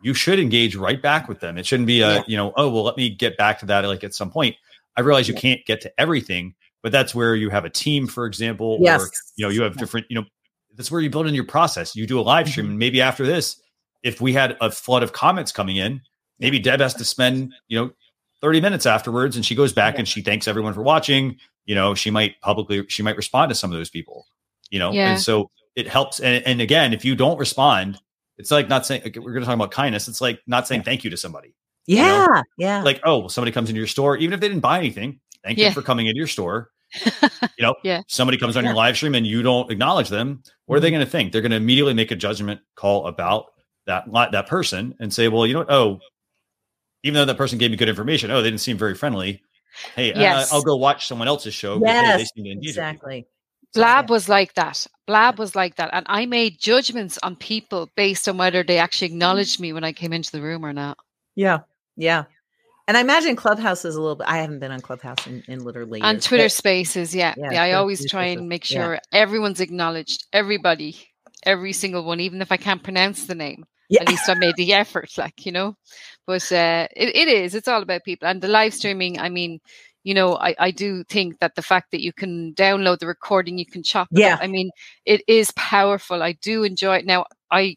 you 0.02 0.14
should 0.14 0.39
engage 0.39 0.76
right 0.76 1.02
back 1.02 1.28
with 1.28 1.39
them. 1.39 1.58
It 1.58 1.66
shouldn't 1.66 1.88
be 1.88 2.02
a, 2.02 2.16
yeah. 2.16 2.24
you 2.28 2.38
know, 2.38 2.54
oh, 2.56 2.70
well, 2.70 2.84
let 2.84 2.97
me 2.97 3.10
get 3.10 3.38
back 3.38 3.60
to 3.60 3.66
that 3.68 3.86
like 3.86 4.04
at 4.04 4.14
some 4.14 4.32
point. 4.32 4.56
I 4.97 5.02
realize 5.02 5.28
you 5.28 5.34
can't 5.34 5.66
get 5.66 5.82
to 5.82 5.93
everything, 6.00 6.56
but 6.82 6.91
that's 6.91 7.14
where 7.14 7.36
you 7.36 7.50
have 7.50 7.66
a 7.66 7.70
team, 7.70 8.08
for 8.08 8.26
example, 8.26 8.78
yes. 8.82 9.02
or 9.02 9.10
you 9.36 9.45
know, 9.45 9.50
you 9.50 9.62
have 9.64 9.78
different, 9.78 10.08
you 10.10 10.16
know, 10.16 10.26
that's 10.76 10.91
where 10.91 11.02
you 11.02 11.10
build 11.10 11.28
in 11.28 11.36
your 11.36 11.45
process. 11.45 11.95
You 11.95 12.08
do 12.08 12.20
a 12.20 12.22
live 12.22 12.47
stream, 12.47 12.66
mm-hmm. 12.66 12.72
and 12.72 12.80
maybe 12.80 13.02
after 13.02 13.26
this, 13.26 13.62
if 14.04 14.22
we 14.22 14.34
had 14.34 14.58
a 14.62 14.72
flood 14.72 15.04
of 15.04 15.14
comments 15.14 15.52
coming 15.52 15.78
in, 15.78 16.02
maybe 16.39 16.60
Deb 16.60 16.80
has 16.80 16.93
to 16.95 17.06
spend, 17.06 17.54
you 17.68 17.80
know, 17.80 17.91
30 18.41 18.62
minutes 18.62 18.86
afterwards 18.86 19.36
and 19.36 19.45
she 19.45 19.56
goes 19.56 19.74
back 19.74 19.95
yeah. 19.95 20.00
and 20.00 20.08
she 20.08 20.22
thanks 20.22 20.47
everyone 20.47 20.74
for 20.74 20.82
watching. 20.82 21.38
You 21.66 21.76
know, 21.76 21.93
she 21.93 22.10
might 22.10 22.39
publicly, 22.41 22.86
she 22.88 23.04
might 23.04 23.18
respond 23.18 23.50
to 23.50 23.56
some 23.56 23.72
of 23.72 23.78
those 23.78 23.89
people, 23.89 24.26
you 24.70 24.80
know, 24.80 24.91
yeah. 24.91 25.12
and 25.12 25.22
so 25.22 25.52
it 25.76 25.88
helps. 25.88 26.20
And, 26.20 26.45
and 26.45 26.62
again, 26.62 26.93
if 26.93 27.04
you 27.04 27.16
don't 27.16 27.38
respond, 27.38 28.00
it's 28.40 28.52
like 28.52 28.70
not 28.70 28.86
saying 28.86 29.02
we're 29.04 29.34
going 29.34 29.42
to 29.42 29.46
talk 29.46 29.56
about 29.56 29.72
kindness. 29.72 30.08
It's 30.08 30.22
like 30.22 30.42
not 30.48 30.68
saying 30.68 30.84
thank 30.84 31.04
you 31.04 31.10
to 31.12 31.18
somebody. 31.18 31.54
Yeah, 31.86 32.22
you 32.22 32.28
know? 32.28 32.44
yeah. 32.58 32.84
Like 32.84 33.02
oh, 33.04 33.20
well, 33.20 33.30
somebody 33.30 33.52
comes 33.52 33.70
into 33.70 33.78
your 33.78 33.88
store, 33.88 34.18
even 34.18 34.34
if 34.34 34.40
they 34.40 34.48
didn't 34.48 34.62
buy 34.62 34.80
anything. 34.80 35.20
Thank 35.44 35.60
yeah. 35.60 35.68
you 35.68 35.74
for 35.74 35.82
coming 35.82 36.08
into 36.08 36.18
your 36.18 36.28
store. 36.28 36.72
you 37.04 37.62
know, 37.62 37.76
yeah. 37.84 38.02
Somebody 38.08 38.38
comes 38.38 38.58
on 38.58 38.64
yeah. 38.64 38.72
your 38.72 38.78
live 38.78 38.96
stream 38.96 39.14
and 39.14 39.28
you 39.28 39.44
don't 39.44 39.70
acknowledge 39.72 40.10
them. 40.10 40.42
What 40.66 40.78
are 40.78 40.80
they 40.80 40.88
mm-hmm. 40.88 40.96
going 40.96 41.06
to 41.06 41.12
think? 41.12 41.32
They're 41.32 41.42
going 41.42 41.52
to 41.52 41.58
immediately 41.58 41.94
make 41.94 42.12
a 42.12 42.16
judgment 42.16 42.62
call 42.76 43.06
about 43.08 43.48
that 43.86 44.06
that 44.32 44.48
person 44.48 44.96
and 45.00 45.14
say, 45.14 45.28
well, 45.28 45.46
you 45.46 45.54
know 45.54 45.60
what? 45.60 45.72
Oh, 45.72 46.00
even 47.04 47.16
though 47.16 47.26
that 47.26 47.38
person 47.38 47.58
gave 47.58 47.72
me 47.72 47.78
good 47.78 47.90
information, 47.90 48.32
oh, 48.32 48.42
they 48.42 48.50
didn't 48.50 48.62
seem 48.62 48.78
very 48.78 48.96
friendly. 48.96 49.42
Hey, 49.96 50.14
uh, 50.14 50.20
yes. 50.20 50.52
uh, 50.52 50.56
I'll 50.56 50.64
go 50.64 50.76
watch 50.76 51.08
someone 51.08 51.28
else's 51.28 51.54
show. 51.54 51.80
Yes, 51.84 52.32
hey, 52.36 52.58
exactly. 52.62 53.28
Blab 53.74 54.09
was 54.09 54.28
like 54.28 54.53
that. 54.55 54.88
Blab 55.05 55.38
was 55.39 55.55
like 55.55 55.76
that. 55.76 55.89
And 55.93 56.05
I 56.09 56.26
made 56.26 56.59
judgments 56.59 57.20
on 57.22 57.36
people 57.36 57.89
based 57.95 58.28
on 58.28 58.38
whether 58.38 58.63
they 58.63 58.78
actually 58.78 59.07
acknowledged 59.07 59.59
me 59.59 59.74
when 59.74 59.84
I 59.84 59.91
came 59.91 60.13
into 60.13 60.32
the 60.32 60.41
room 60.41 60.65
or 60.65 60.74
not. 60.74 60.97
Yeah. 61.36 61.59
Yeah. 61.95 62.26
And 62.88 62.97
I 62.97 63.01
imagine 63.01 63.36
Clubhouse 63.36 63.86
is 63.86 63.95
a 63.95 64.01
little 64.01 64.15
bit, 64.15 64.28
I 64.28 64.38
haven't 64.38 64.59
been 64.59 64.72
on 64.72 64.82
Clubhouse 64.82 65.28
in, 65.28 65.43
in 65.47 65.63
literally. 65.63 66.01
On 66.01 66.20
Twitter 66.20 66.45
but, 66.45 66.51
spaces. 66.51 67.13
Yeah. 67.13 67.36
Yeah. 67.38 67.51
yeah 67.51 67.63
I 67.63 67.74
always 67.74 68.09
try 68.09 68.26
and 68.26 68.49
make 68.49 68.63
sure 68.63 68.93
yeah. 68.93 68.99
everyone's 69.13 69.61
acknowledged, 69.61 70.26
everybody, 70.34 70.97
every 71.43 71.74
single 71.74 72.03
one, 72.03 72.20
even 72.20 72.41
if 72.41 72.51
I 72.51 72.57
can't 72.57 72.82
pronounce 72.82 73.28
the 73.28 73.36
name. 73.36 73.65
Yeah. 73.89 74.01
At 74.01 74.09
least 74.09 74.30
I 74.30 74.36
made 74.36 74.55
the 74.55 74.74
effort, 74.74 75.09
like, 75.17 75.45
you 75.45 75.51
know. 75.51 75.76
But 76.28 76.51
uh, 76.51 76.88
it, 76.95 77.15
it 77.15 77.28
is, 77.28 77.55
it's 77.55 77.67
all 77.67 77.82
about 77.82 78.03
people. 78.03 78.28
And 78.28 78.41
the 78.41 78.47
live 78.47 78.74
streaming, 78.74 79.20
I 79.20 79.30
mean, 79.30 79.59
you 80.04 80.14
know, 80.14 80.38
I, 80.38 80.56
I 80.58 80.72
do 80.72 81.04
think 81.04 81.39
that 81.39 81.56
the 81.56 81.62
fact 81.62 81.91
that 81.91 82.02
you 82.02 82.14
can 82.14 82.54
download 82.54 83.00
the 83.00 83.08
recording, 83.08 83.58
you 83.58 83.66
can 83.66 83.84
chop. 83.84 84.08
Yeah. 84.12 84.36
Up, 84.36 84.39
I 84.41 84.47
mean, 84.47 84.72
it 85.06 85.22
is 85.28 85.52
powerful. 85.52 86.24
I 86.24 86.34
do 86.34 86.64
enjoy 86.64 86.97
it. 86.97 87.06
Now, 87.06 87.26
I 87.52 87.76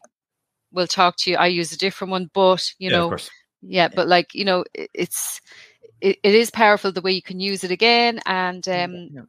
will 0.71 0.87
talk 0.87 1.17
to 1.17 1.31
you. 1.31 1.37
I 1.37 1.47
use 1.47 1.71
a 1.71 1.77
different 1.77 2.11
one, 2.11 2.29
but 2.33 2.73
you 2.79 2.89
yeah, 2.89 2.97
know, 2.97 3.17
yeah, 3.61 3.87
but 3.87 4.07
like 4.07 4.33
you 4.33 4.45
know, 4.45 4.63
it, 4.73 4.89
it's 4.93 5.41
it, 6.01 6.19
it 6.23 6.35
is 6.35 6.49
powerful 6.49 6.91
the 6.91 7.01
way 7.01 7.11
you 7.11 7.21
can 7.21 7.39
use 7.39 7.63
it 7.63 7.71
again. 7.71 8.19
And 8.25 8.67
um, 8.67 9.09
yeah. 9.11 9.21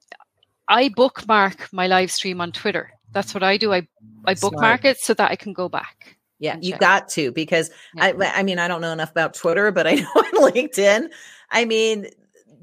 I 0.69 0.89
bookmark 0.89 1.73
my 1.73 1.87
live 1.87 2.11
stream 2.11 2.41
on 2.41 2.53
Twitter. 2.53 2.91
That's 3.13 3.35
what 3.35 3.43
I 3.43 3.57
do. 3.57 3.73
I 3.73 3.87
I 4.25 4.35
bookmark 4.35 4.83
Smart. 4.83 4.97
it 4.97 5.01
so 5.01 5.15
that 5.15 5.31
I 5.31 5.37
can 5.37 5.53
go 5.53 5.69
back. 5.69 6.17
Yeah, 6.39 6.59
you 6.61 6.77
got 6.77 7.09
to 7.11 7.31
because 7.33 7.71
yeah. 7.95 8.13
I 8.19 8.41
I 8.41 8.43
mean 8.43 8.59
I 8.59 8.69
don't 8.69 8.81
know 8.81 8.93
enough 8.93 9.11
about 9.11 9.35
Twitter, 9.35 9.71
but 9.71 9.87
I 9.87 9.95
know 9.95 10.09
on 10.17 10.53
LinkedIn. 10.53 11.09
I 11.51 11.65
mean, 11.65 12.07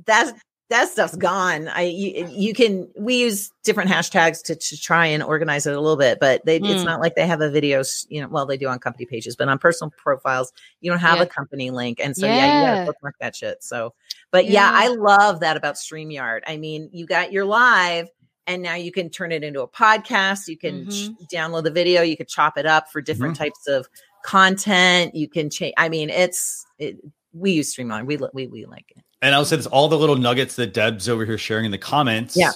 that 0.05 0.33
that 0.71 0.87
stuff's 0.87 1.17
gone. 1.17 1.67
I 1.67 1.81
you, 1.81 2.27
you, 2.29 2.53
can 2.53 2.89
we 2.97 3.19
use 3.19 3.51
different 3.65 3.91
hashtags 3.91 4.41
to, 4.43 4.55
to 4.55 4.79
try 4.79 5.05
and 5.07 5.21
organize 5.21 5.67
it 5.67 5.73
a 5.73 5.79
little 5.81 5.97
bit, 5.97 6.17
but 6.21 6.45
they, 6.45 6.61
mm. 6.61 6.73
it's 6.73 6.85
not 6.85 7.01
like 7.01 7.15
they 7.15 7.27
have 7.27 7.41
a 7.41 7.49
videos. 7.49 8.05
You 8.09 8.21
know, 8.21 8.29
well 8.29 8.45
they 8.45 8.55
do 8.55 8.69
on 8.69 8.79
company 8.79 9.05
pages, 9.05 9.35
but 9.35 9.49
on 9.49 9.59
personal 9.59 9.91
profiles 9.97 10.53
you 10.79 10.89
don't 10.89 11.01
have 11.01 11.17
yeah. 11.17 11.23
a 11.23 11.25
company 11.25 11.71
link, 11.71 11.99
and 12.01 12.15
so 12.15 12.25
yeah, 12.25 12.35
yeah 12.35 12.45
you 12.45 12.75
gotta 12.75 12.85
bookmark 12.85 13.15
that 13.19 13.35
shit. 13.35 13.61
So, 13.61 13.93
but 14.31 14.45
yeah. 14.45 14.71
yeah, 14.71 14.71
I 14.73 14.87
love 14.95 15.41
that 15.41 15.57
about 15.57 15.75
StreamYard. 15.75 16.41
I 16.47 16.55
mean, 16.57 16.89
you 16.93 17.05
got 17.05 17.31
your 17.31 17.45
live. 17.45 18.09
And 18.47 18.63
now 18.63 18.73
you 18.73 18.91
can 18.91 19.11
turn 19.11 19.31
it 19.31 19.43
into 19.43 19.61
a 19.61 19.67
podcast. 19.67 20.47
You 20.47 20.57
can 20.57 20.87
mm-hmm. 20.87 21.13
ch- 21.13 21.27
download 21.31 21.63
the 21.63 21.71
video. 21.71 22.01
You 22.01 22.17
could 22.17 22.27
chop 22.27 22.57
it 22.57 22.65
up 22.65 22.91
for 22.91 22.99
different 22.99 23.35
mm-hmm. 23.35 23.43
types 23.43 23.67
of 23.67 23.87
content. 24.25 25.13
You 25.13 25.29
can 25.29 25.51
change. 25.51 25.75
I 25.77 25.89
mean, 25.89 26.09
it's 26.09 26.65
it, 26.79 26.97
we 27.33 27.51
use 27.51 27.69
Streamline. 27.69 28.05
We 28.05 28.17
we 28.33 28.47
we 28.47 28.65
like 28.65 28.85
it. 28.95 29.03
And 29.21 29.35
I'll 29.35 29.45
say 29.45 29.55
this: 29.55 29.67
all 29.67 29.87
the 29.87 29.97
little 29.97 30.15
nuggets 30.15 30.55
that 30.55 30.73
Deb's 30.73 31.07
over 31.09 31.25
here 31.25 31.37
sharing 31.37 31.65
in 31.65 31.71
the 31.71 31.77
comments. 31.77 32.35
Yeah. 32.35 32.51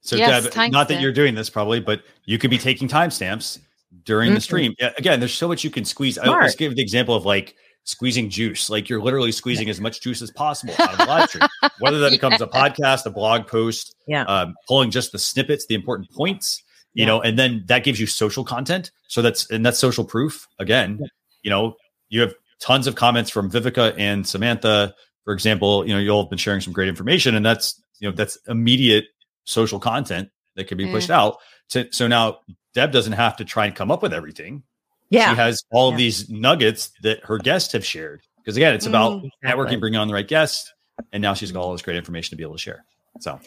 So 0.00 0.16
yes, 0.16 0.48
Deb, 0.50 0.70
not 0.70 0.88
that 0.88 1.00
you're 1.00 1.12
doing 1.12 1.34
this 1.34 1.48
probably, 1.48 1.80
but 1.80 2.02
you 2.26 2.38
could 2.38 2.50
be 2.50 2.58
taking 2.58 2.88
timestamps 2.88 3.58
during 4.04 4.28
mm-hmm. 4.28 4.34
the 4.34 4.40
stream. 4.40 4.74
Yeah, 4.78 4.92
again, 4.98 5.18
there's 5.18 5.32
so 5.32 5.48
much 5.48 5.64
you 5.64 5.70
can 5.70 5.84
squeeze. 5.84 6.16
Smart. 6.16 6.28
I 6.28 6.32
always 6.32 6.56
give 6.56 6.76
the 6.76 6.82
example 6.82 7.14
of 7.14 7.24
like 7.24 7.54
squeezing 7.84 8.28
juice. 8.28 8.68
Like 8.68 8.88
you're 8.88 9.00
literally 9.00 9.32
squeezing 9.32 9.70
as 9.70 9.80
much 9.80 10.00
juice 10.00 10.20
as 10.20 10.30
possible 10.30 10.74
out 10.78 10.94
of 10.94 11.00
a 11.00 11.04
live 11.04 11.28
stream. 11.28 11.48
Whether 11.78 11.98
that 12.00 12.10
becomes 12.10 12.40
a 12.40 12.46
podcast, 12.46 13.06
a 13.06 13.10
blog 13.10 13.46
post, 13.46 13.94
yeah, 14.06 14.24
um, 14.24 14.54
pulling 14.68 14.90
just 14.90 15.12
the 15.12 15.18
snippets, 15.18 15.66
the 15.66 15.74
important 15.74 16.10
points, 16.10 16.62
you 16.92 17.02
yeah. 17.02 17.06
know, 17.06 17.22
and 17.22 17.38
then 17.38 17.64
that 17.66 17.84
gives 17.84 17.98
you 17.98 18.06
social 18.06 18.44
content. 18.44 18.90
So 19.08 19.22
that's 19.22 19.50
and 19.50 19.64
that's 19.64 19.78
social 19.78 20.04
proof. 20.04 20.46
Again, 20.58 20.98
yeah. 21.00 21.06
you 21.42 21.50
know, 21.50 21.76
you 22.08 22.20
have 22.20 22.34
tons 22.60 22.86
of 22.86 22.94
comments 22.94 23.30
from 23.30 23.50
Viveka 23.50 23.94
and 23.98 24.26
Samantha 24.26 24.94
for 25.24 25.32
example, 25.32 25.86
you 25.86 25.94
know, 25.94 25.98
you'll 25.98 26.22
have 26.22 26.30
been 26.30 26.38
sharing 26.38 26.60
some 26.60 26.72
great 26.72 26.88
information, 26.88 27.34
and 27.34 27.44
that's 27.44 27.82
you 27.98 28.08
know 28.08 28.14
that's 28.14 28.38
immediate 28.46 29.06
social 29.44 29.80
content 29.80 30.28
that 30.56 30.68
can 30.68 30.78
be 30.78 30.86
pushed 30.86 31.08
mm. 31.08 31.14
out. 31.14 31.38
To, 31.70 31.90
so 31.90 32.06
now 32.06 32.38
Deb 32.74 32.92
doesn't 32.92 33.14
have 33.14 33.36
to 33.38 33.44
try 33.44 33.66
and 33.66 33.74
come 33.74 33.90
up 33.90 34.02
with 34.02 34.12
everything. 34.12 34.62
Yeah, 35.08 35.30
she 35.30 35.36
has 35.36 35.64
all 35.72 35.88
yeah. 35.88 35.94
of 35.94 35.98
these 35.98 36.28
nuggets 36.28 36.92
that 37.02 37.24
her 37.24 37.38
guests 37.38 37.72
have 37.72 37.84
shared. 37.84 38.22
Because 38.36 38.56
again, 38.56 38.74
it's 38.74 38.86
about 38.86 39.22
mm, 39.22 39.30
networking, 39.42 39.80
bringing 39.80 39.98
on 39.98 40.08
the 40.08 40.14
right 40.14 40.28
guests, 40.28 40.72
and 41.12 41.22
now 41.22 41.32
she's 41.32 41.50
got 41.50 41.60
all 41.60 41.72
this 41.72 41.82
great 41.82 41.96
information 41.96 42.30
to 42.30 42.36
be 42.36 42.42
able 42.42 42.54
to 42.54 42.60
share. 42.60 42.84
So, 43.20 43.40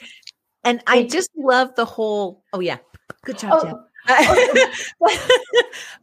and 0.64 0.82
I 0.88 1.03
just 1.03 1.30
love 1.38 1.76
the 1.76 1.86
whole. 1.86 2.43
Oh 2.53 2.60
yeah, 2.60 2.78
good 3.24 3.38
job, 3.38 3.62
oh, 3.64 3.84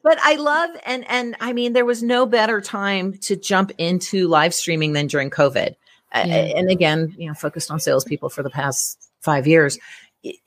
but 0.03 0.19
I 0.23 0.37
love 0.39 0.71
and 0.85 1.05
and 1.09 1.37
I 1.41 1.53
mean 1.53 1.73
there 1.73 1.85
was 1.85 2.03
no 2.03 2.27
better 2.27 2.61
time 2.61 3.17
to 3.19 3.37
jump 3.37 3.73
into 3.79 4.29
live 4.29 4.53
streaming 4.53 4.93
than 4.93 5.07
during 5.07 5.31
COVID. 5.31 5.75
Uh, 6.13 6.25
yeah. 6.27 6.35
and 6.57 6.71
again, 6.71 7.15
you 7.19 7.27
know, 7.27 7.35
focused 7.35 7.71
on 7.71 7.81
salespeople 7.81 8.29
for 8.29 8.43
the 8.43 8.51
past 8.51 9.11
five 9.21 9.47
years. 9.47 9.79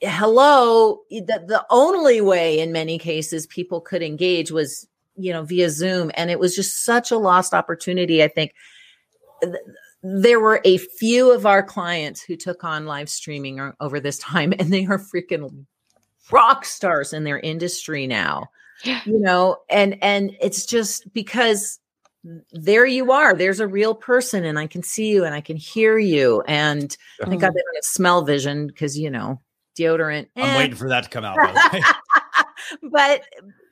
Hello, 0.00 1.00
the, 1.10 1.44
the 1.46 1.64
only 1.68 2.20
way 2.20 2.58
in 2.58 2.72
many 2.72 2.98
cases 2.98 3.46
people 3.46 3.80
could 3.80 4.02
engage 4.02 4.50
was, 4.50 4.88
you 5.16 5.32
know, 5.32 5.42
via 5.42 5.68
Zoom. 5.68 6.10
And 6.14 6.30
it 6.30 6.38
was 6.38 6.56
just 6.56 6.84
such 6.84 7.10
a 7.10 7.18
lost 7.18 7.52
opportunity. 7.52 8.22
I 8.24 8.28
think 8.28 8.54
there 10.02 10.40
were 10.40 10.60
a 10.64 10.78
few 10.78 11.32
of 11.32 11.44
our 11.44 11.62
clients 11.62 12.22
who 12.22 12.36
took 12.36 12.64
on 12.64 12.86
live 12.86 13.08
streaming 13.08 13.60
uh, 13.60 13.72
over 13.80 14.00
this 14.00 14.18
time, 14.18 14.52
and 14.58 14.72
they 14.72 14.86
are 14.86 14.98
freaking 14.98 15.66
rock 16.30 16.64
stars 16.64 17.12
in 17.12 17.24
their 17.24 17.38
industry 17.38 18.06
now. 18.06 18.50
Yeah. 18.84 19.00
You 19.04 19.18
know, 19.18 19.58
and 19.68 19.98
and 20.02 20.36
it's 20.40 20.66
just 20.66 21.12
because 21.12 21.80
there 22.52 22.86
you 22.86 23.12
are. 23.12 23.34
There's 23.34 23.60
a 23.60 23.66
real 23.66 23.94
person, 23.94 24.44
and 24.44 24.58
I 24.58 24.66
can 24.66 24.82
see 24.82 25.08
you 25.08 25.24
and 25.24 25.34
I 25.34 25.40
can 25.40 25.56
hear 25.56 25.98
you. 25.98 26.42
And 26.46 26.96
yeah. 27.18 27.26
thank 27.26 27.40
God 27.40 27.54
they 27.54 27.60
don't 27.60 27.74
have 27.76 27.84
smell 27.84 28.24
vision 28.24 28.66
because 28.66 28.98
you 28.98 29.10
know 29.10 29.40
deodorant. 29.78 30.28
I'm 30.36 30.44
eh. 30.44 30.58
waiting 30.58 30.76
for 30.76 30.88
that 30.88 31.04
to 31.04 31.10
come 31.10 31.24
out. 31.24 31.38
but 32.82 33.22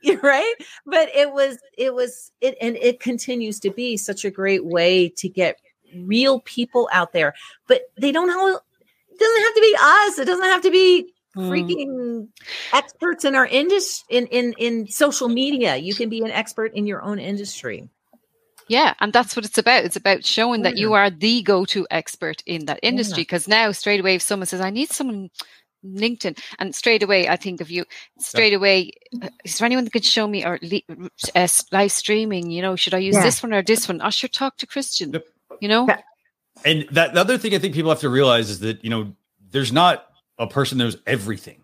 you're 0.01 0.19
right. 0.21 0.55
But 0.85 1.09
it 1.13 1.31
was 1.31 1.57
it 1.77 1.93
was 1.93 2.31
it 2.41 2.57
and 2.61 2.75
it 2.77 2.99
continues 2.99 3.59
to 3.61 3.71
be 3.71 3.97
such 3.97 4.25
a 4.25 4.31
great 4.31 4.65
way 4.65 5.09
to 5.09 5.29
get 5.29 5.59
real 5.95 6.41
people 6.41 6.89
out 6.91 7.13
there. 7.13 7.33
But 7.67 7.83
they 7.97 8.11
don't 8.11 8.27
know 8.27 8.59
it 9.09 9.19
doesn't 9.19 9.43
have 9.43 9.55
to 9.55 9.61
be 9.61 9.77
us. 9.79 10.19
It 10.19 10.25
doesn't 10.25 10.45
have 10.45 10.61
to 10.63 10.71
be. 10.71 11.13
Freaking 11.37 11.87
mm. 11.87 12.27
experts 12.73 13.25
in 13.25 13.35
our 13.35 13.45
industry 13.45 14.17
in, 14.17 14.27
in 14.27 14.53
in 14.57 14.87
social 14.87 15.29
media. 15.29 15.75
You 15.77 15.95
can 15.95 16.09
be 16.09 16.21
an 16.21 16.31
expert 16.31 16.73
in 16.73 16.87
your 16.87 17.01
own 17.01 17.19
industry. 17.19 17.89
Yeah, 18.67 18.93
and 18.99 19.13
that's 19.13 19.35
what 19.35 19.45
it's 19.45 19.57
about. 19.57 19.85
It's 19.85 19.95
about 19.95 20.25
showing 20.25 20.59
yeah. 20.59 20.71
that 20.71 20.77
you 20.77 20.93
are 20.93 21.09
the 21.09 21.41
go-to 21.41 21.87
expert 21.89 22.43
in 22.45 22.65
that 22.65 22.79
industry. 22.83 23.21
Because 23.21 23.47
yeah. 23.47 23.67
now, 23.67 23.71
straight 23.71 24.01
away, 24.01 24.15
if 24.15 24.21
someone 24.21 24.45
says, 24.47 24.59
"I 24.59 24.71
need 24.71 24.89
someone 24.89 25.29
LinkedIn, 25.85 26.39
and 26.59 26.75
straight 26.75 27.03
away 27.03 27.29
I 27.29 27.35
think 27.35 27.61
of 27.61 27.69
you. 27.69 27.85
Straight 28.19 28.53
away, 28.53 28.91
is 29.43 29.57
there 29.57 29.65
anyone 29.65 29.83
that 29.85 29.93
could 29.93 30.05
show 30.05 30.27
me 30.27 30.43
or 30.43 30.59
uh, 31.35 31.47
live 31.71 31.91
streaming? 31.91 32.51
You 32.51 32.61
know, 32.61 32.75
should 32.75 32.93
I 32.93 32.99
use 32.99 33.15
yeah. 33.15 33.23
this 33.23 33.41
one 33.41 33.53
or 33.53 33.61
this 33.61 33.87
one? 33.87 34.01
I 34.01 34.09
should 34.09 34.33
talk 34.33 34.57
to 34.57 34.67
Christian. 34.67 35.13
Yep. 35.13 35.25
You 35.61 35.69
know, 35.69 35.87
and 36.65 36.87
that 36.91 37.13
the 37.13 37.19
other 37.19 37.37
thing 37.37 37.53
I 37.53 37.59
think 37.59 37.73
people 37.73 37.89
have 37.89 38.01
to 38.01 38.09
realize 38.09 38.49
is 38.49 38.59
that 38.59 38.83
you 38.83 38.89
know 38.89 39.13
there's 39.51 39.71
not 39.71 40.06
a 40.39 40.47
person 40.47 40.77
knows 40.77 40.97
everything. 41.05 41.61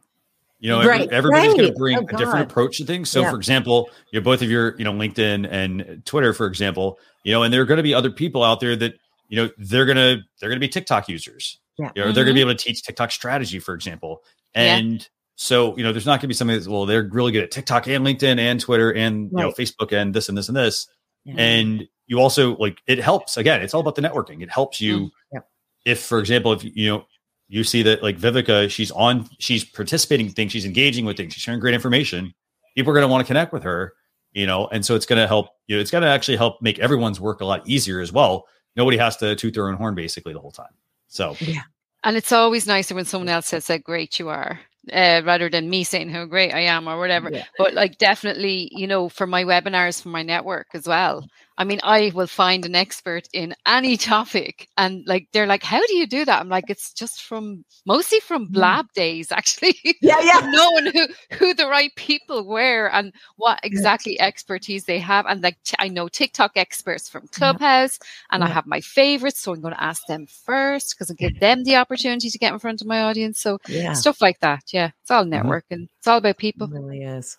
You 0.60 0.70
know, 0.70 0.80
right. 0.80 1.02
every, 1.02 1.16
everybody's 1.16 1.48
right. 1.50 1.58
going 1.58 1.74
to 1.74 1.78
bring 1.78 1.98
oh, 1.98 2.06
a 2.08 2.18
different 2.18 2.50
approach 2.50 2.78
to 2.78 2.86
things. 2.86 3.10
So, 3.10 3.22
yeah. 3.22 3.32
for 3.32 3.36
example, 3.36 3.90
you 4.12 4.20
know, 4.20 4.24
both 4.24 4.42
of 4.42 4.50
your, 4.50 4.78
you 4.78 4.86
know, 4.86 4.94
LinkedIn 4.94 5.48
and 5.52 6.06
Twitter, 6.06 6.34
for 6.34 6.48
example, 6.48 7.00
you 7.24 7.34
know, 7.34 7.44
and 7.44 7.54
there 7.54 7.62
are 7.62 7.66
going 7.66 7.78
to 7.78 7.84
be 7.84 7.94
other 7.94 8.12
people 8.12 8.44
out 8.44 8.62
there 8.62 8.76
that, 8.78 8.94
you 9.28 9.36
know, 9.36 9.50
they're 9.58 9.86
gonna 9.86 10.18
they're 10.40 10.50
gonna 10.50 10.60
be 10.60 10.70
TikTok 10.70 11.10
users. 11.10 11.60
Yeah. 11.78 11.90
You 11.96 12.02
know, 12.02 12.08
mm-hmm. 12.08 12.16
they're 12.16 12.24
going 12.24 12.36
to 12.36 12.38
be 12.38 12.42
able 12.42 12.56
to 12.56 12.64
teach 12.64 12.84
TikTok 12.84 13.12
strategy, 13.12 13.60
for 13.60 13.74
example. 13.74 14.24
And 14.54 15.02
yeah. 15.02 15.08
so, 15.36 15.76
you 15.76 15.84
know, 15.84 15.92
there's 15.92 16.06
not 16.06 16.18
going 16.18 16.22
to 16.22 16.28
be 16.28 16.34
somebody 16.34 16.60
that's, 16.60 16.70
well, 16.70 16.86
they're 16.86 17.10
really 17.12 17.32
good 17.32 17.44
at 17.44 17.52
TikTok 17.52 17.88
and 17.88 18.06
LinkedIn 18.06 18.38
and 18.38 18.60
Twitter 18.60 18.92
and, 18.92 19.32
right. 19.34 19.42
you 19.42 19.48
know, 19.48 19.54
Facebook 19.54 19.92
and 19.92 20.14
this 20.14 20.30
and 20.30 20.38
this 20.38 20.48
and 20.48 20.56
this. 20.56 20.88
And 21.26 21.88
you 22.06 22.20
also 22.20 22.56
like, 22.58 22.78
it 22.86 23.00
helps. 23.00 23.38
Again, 23.38 23.62
it's 23.62 23.74
all 23.74 23.82
about 23.82 23.96
the 23.96 24.02
networking. 24.02 24.44
It 24.44 24.52
helps 24.52 24.80
you. 24.80 25.00
Mm. 25.00 25.12
Yeah. 25.34 25.40
If, 25.86 26.02
for 26.02 26.20
example, 26.20 26.54
if, 26.54 26.64
you 26.64 26.90
know, 26.90 27.06
you 27.54 27.64
see 27.64 27.84
that 27.84 28.01
like 28.01 28.18
Viveka, 28.18 28.68
she's 28.68 28.89
on, 28.89 29.30
she's 29.38 29.64
participating 29.64 30.26
in 30.26 30.32
things, 30.32 30.51
she's 30.51 30.66
engaging 30.66 31.06
with 31.06 31.18
things, 31.18 31.34
she's 31.34 31.43
sharing 31.43 31.60
great 31.60 31.76
information. 31.76 32.34
People 32.76 32.89
are 32.89 32.95
going 32.95 33.08
to 33.08 33.12
want 33.12 33.22
to 33.22 33.28
connect 33.28 33.54
with 33.54 33.62
her, 33.62 33.93
you 34.32 34.47
know, 34.47 34.68
and 34.70 34.84
so 34.84 34.95
it's 34.95 35.06
going 35.06 35.22
to 35.22 35.28
help, 35.28 35.49
you 35.68 35.76
know, 35.76 35.82
it's 35.82 35.91
going 35.91 36.01
to 36.01 36.08
actually 36.08 36.36
help 36.36 36.60
make 36.64 36.80
everyone's 36.80 37.22
work 37.22 37.41
a 37.41 37.45
lot 37.45 37.62
easier 37.70 37.99
as 37.99 38.12
well. 38.12 38.47
Nobody 38.76 38.97
has 38.97 39.18
to 39.18 39.36
toot 39.36 39.54
their 39.54 39.68
own 39.68 39.76
horn 39.76 39.93
basically 39.93 40.34
the 40.34 40.39
whole 40.39 40.51
time. 40.51 40.74
So 41.10 41.36
yeah. 41.41 41.62
And 42.04 42.18
it's 42.18 42.32
always 42.32 42.66
nicer 42.66 42.95
when 42.95 43.06
someone 43.06 43.30
else 43.30 43.45
says 43.45 43.68
how 43.68 43.78
great 43.78 44.18
you 44.18 44.30
are. 44.30 44.60
Uh, 44.91 45.22
rather 45.24 45.47
than 45.47 45.70
me 45.70 45.84
saying 45.84 46.10
how 46.10 46.26
great 46.26 46.54
I 46.54 46.62
am 46.62 46.89
or 46.89 46.97
whatever. 46.97 47.30
Yeah. 47.32 47.45
But 47.58 47.74
like 47.74 47.99
definitely, 47.99 48.70
you 48.74 48.86
know, 48.86 49.08
for 49.08 49.26
my 49.26 49.45
webinars 49.45 50.01
for 50.01 50.10
my 50.10 50.24
network 50.24 50.68
as 50.74 50.86
well, 50.88 51.26
I 51.58 51.64
mean, 51.64 51.80
I 51.84 52.12
will 52.16 52.28
find 52.28 52.66
an 52.66 52.76
expert 52.76 53.28
in 53.34 53.56
any 53.68 53.95
topic 54.14 54.70
and 54.78 55.04
like 55.06 55.28
they're 55.32 55.47
like, 55.47 55.64
How 55.64 55.86
do 55.86 55.95
you 55.95 56.08
do 56.08 56.26
that? 56.26 56.39
I'm 56.39 56.49
like, 56.49 56.66
it's 56.70 56.93
just 56.93 57.24
from 57.24 57.64
mostly 57.86 58.20
from 58.20 58.47
mm. 58.47 58.51
blab 58.51 58.91
days, 58.93 59.32
actually. 59.32 59.78
Yeah, 60.01 60.20
yeah. 60.22 60.49
knowing 60.51 60.91
who 60.91 61.08
who 61.38 61.54
the 61.54 61.68
right 61.68 61.93
people 61.95 62.47
were 62.47 62.89
and 62.91 63.14
what 63.38 63.60
exactly 63.64 64.16
yeah. 64.16 64.26
expertise 64.26 64.86
they 64.86 64.99
have. 64.99 65.26
And 65.28 65.41
like 65.41 65.58
t- 65.64 65.76
I 65.80 65.88
know 65.89 66.08
TikTok 66.08 66.54
experts 66.56 67.08
from 67.10 67.28
Clubhouse 67.28 67.99
and 68.32 68.41
yeah. 68.41 68.49
I 68.49 68.51
have 68.51 68.66
my 68.66 68.82
favorites. 68.82 69.39
So 69.39 69.54
I'm 69.54 69.62
gonna 69.62 69.76
ask 69.80 70.06
them 70.08 70.26
first 70.28 70.95
because 70.95 71.12
I 71.12 71.14
give 71.14 71.39
them 71.39 71.64
the 71.64 71.76
opportunity 71.76 72.30
to 72.30 72.38
get 72.38 72.54
in 72.54 72.60
front 72.60 72.82
of 72.82 72.88
my 72.88 73.04
audience. 73.04 73.39
So 73.39 73.60
yeah. 73.68 73.93
stuff 73.93 74.22
like 74.22 74.39
that. 74.39 74.64
Yeah. 74.74 74.91
It's 75.01 75.12
all 75.12 75.24
mm-hmm. 75.24 75.47
networking. 75.47 75.84
Mm-hmm. 75.84 75.97
It's 75.99 76.08
all 76.08 76.18
about 76.18 76.38
people. 76.38 76.68
It 76.68 76.80
really 76.80 77.04
is. 77.04 77.38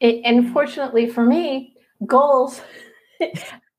It, 0.00 0.20
and 0.24 0.52
fortunately 0.52 1.08
for 1.08 1.24
me, 1.24 1.74
goals 2.06 2.60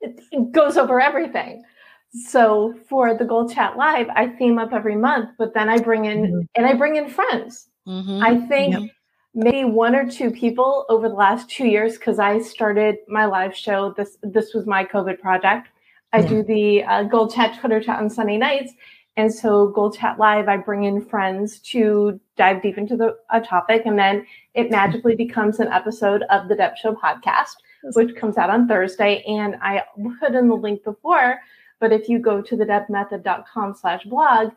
it 0.01 0.51
goes 0.51 0.77
over 0.77 0.99
everything. 0.99 1.63
So 2.11 2.73
for 2.87 3.13
the 3.13 3.25
Goal 3.25 3.49
Chat 3.49 3.75
Live, 3.77 4.07
I 4.15 4.27
theme 4.27 4.57
up 4.57 4.71
every 4.71 4.95
month, 4.95 5.31
but 5.37 5.53
then 5.53 5.67
I 5.67 5.79
bring 5.79 6.05
in 6.05 6.21
mm-hmm. 6.23 6.39
and 6.55 6.65
I 6.65 6.73
bring 6.73 6.95
in 6.95 7.09
friends. 7.09 7.67
Mm-hmm. 7.87 8.23
I 8.23 8.37
think 8.47 8.73
yep. 8.73 8.89
maybe 9.33 9.65
one 9.65 9.95
or 9.95 10.09
two 10.09 10.31
people 10.31 10.85
over 10.87 11.09
the 11.09 11.15
last 11.15 11.49
two 11.49 11.67
years 11.67 11.97
because 11.97 12.17
I 12.17 12.39
started 12.39 12.95
my 13.09 13.25
live 13.25 13.55
show. 13.55 13.93
This 13.97 14.17
this 14.23 14.53
was 14.53 14.65
my 14.65 14.85
COVID 14.85 15.19
project. 15.19 15.67
I 16.13 16.19
yeah. 16.19 16.27
do 16.27 16.43
the 16.43 16.83
uh, 16.85 17.03
Goal 17.03 17.29
Chat 17.29 17.59
Twitter 17.59 17.81
chat 17.81 17.99
on 17.99 18.09
Sunday 18.09 18.37
nights, 18.37 18.71
and 19.17 19.33
so 19.33 19.67
Goal 19.67 19.91
Chat 19.91 20.17
Live, 20.17 20.47
I 20.47 20.55
bring 20.55 20.85
in 20.85 21.01
friends 21.01 21.59
to 21.71 22.19
dive 22.37 22.61
deep 22.61 22.77
into 22.77 22.95
the 22.95 23.17
a 23.29 23.41
topic, 23.41 23.81
and 23.85 23.99
then 23.99 24.25
it 24.53 24.71
magically 24.71 25.15
becomes 25.15 25.59
an 25.59 25.67
episode 25.67 26.23
of 26.29 26.47
the 26.47 26.55
Deb 26.55 26.77
Show 26.77 26.93
podcast 26.93 27.55
which 27.93 28.15
comes 28.15 28.37
out 28.37 28.49
on 28.49 28.67
Thursday. 28.67 29.23
And 29.27 29.55
I 29.61 29.83
put 30.19 30.35
in 30.35 30.47
the 30.49 30.55
link 30.55 30.83
before, 30.83 31.39
but 31.79 31.91
if 31.91 32.09
you 32.09 32.19
go 32.19 32.41
to 32.41 32.55
the 32.55 32.65
debmethod.com 32.65 33.75
slash 33.75 34.03
blog, 34.05 34.51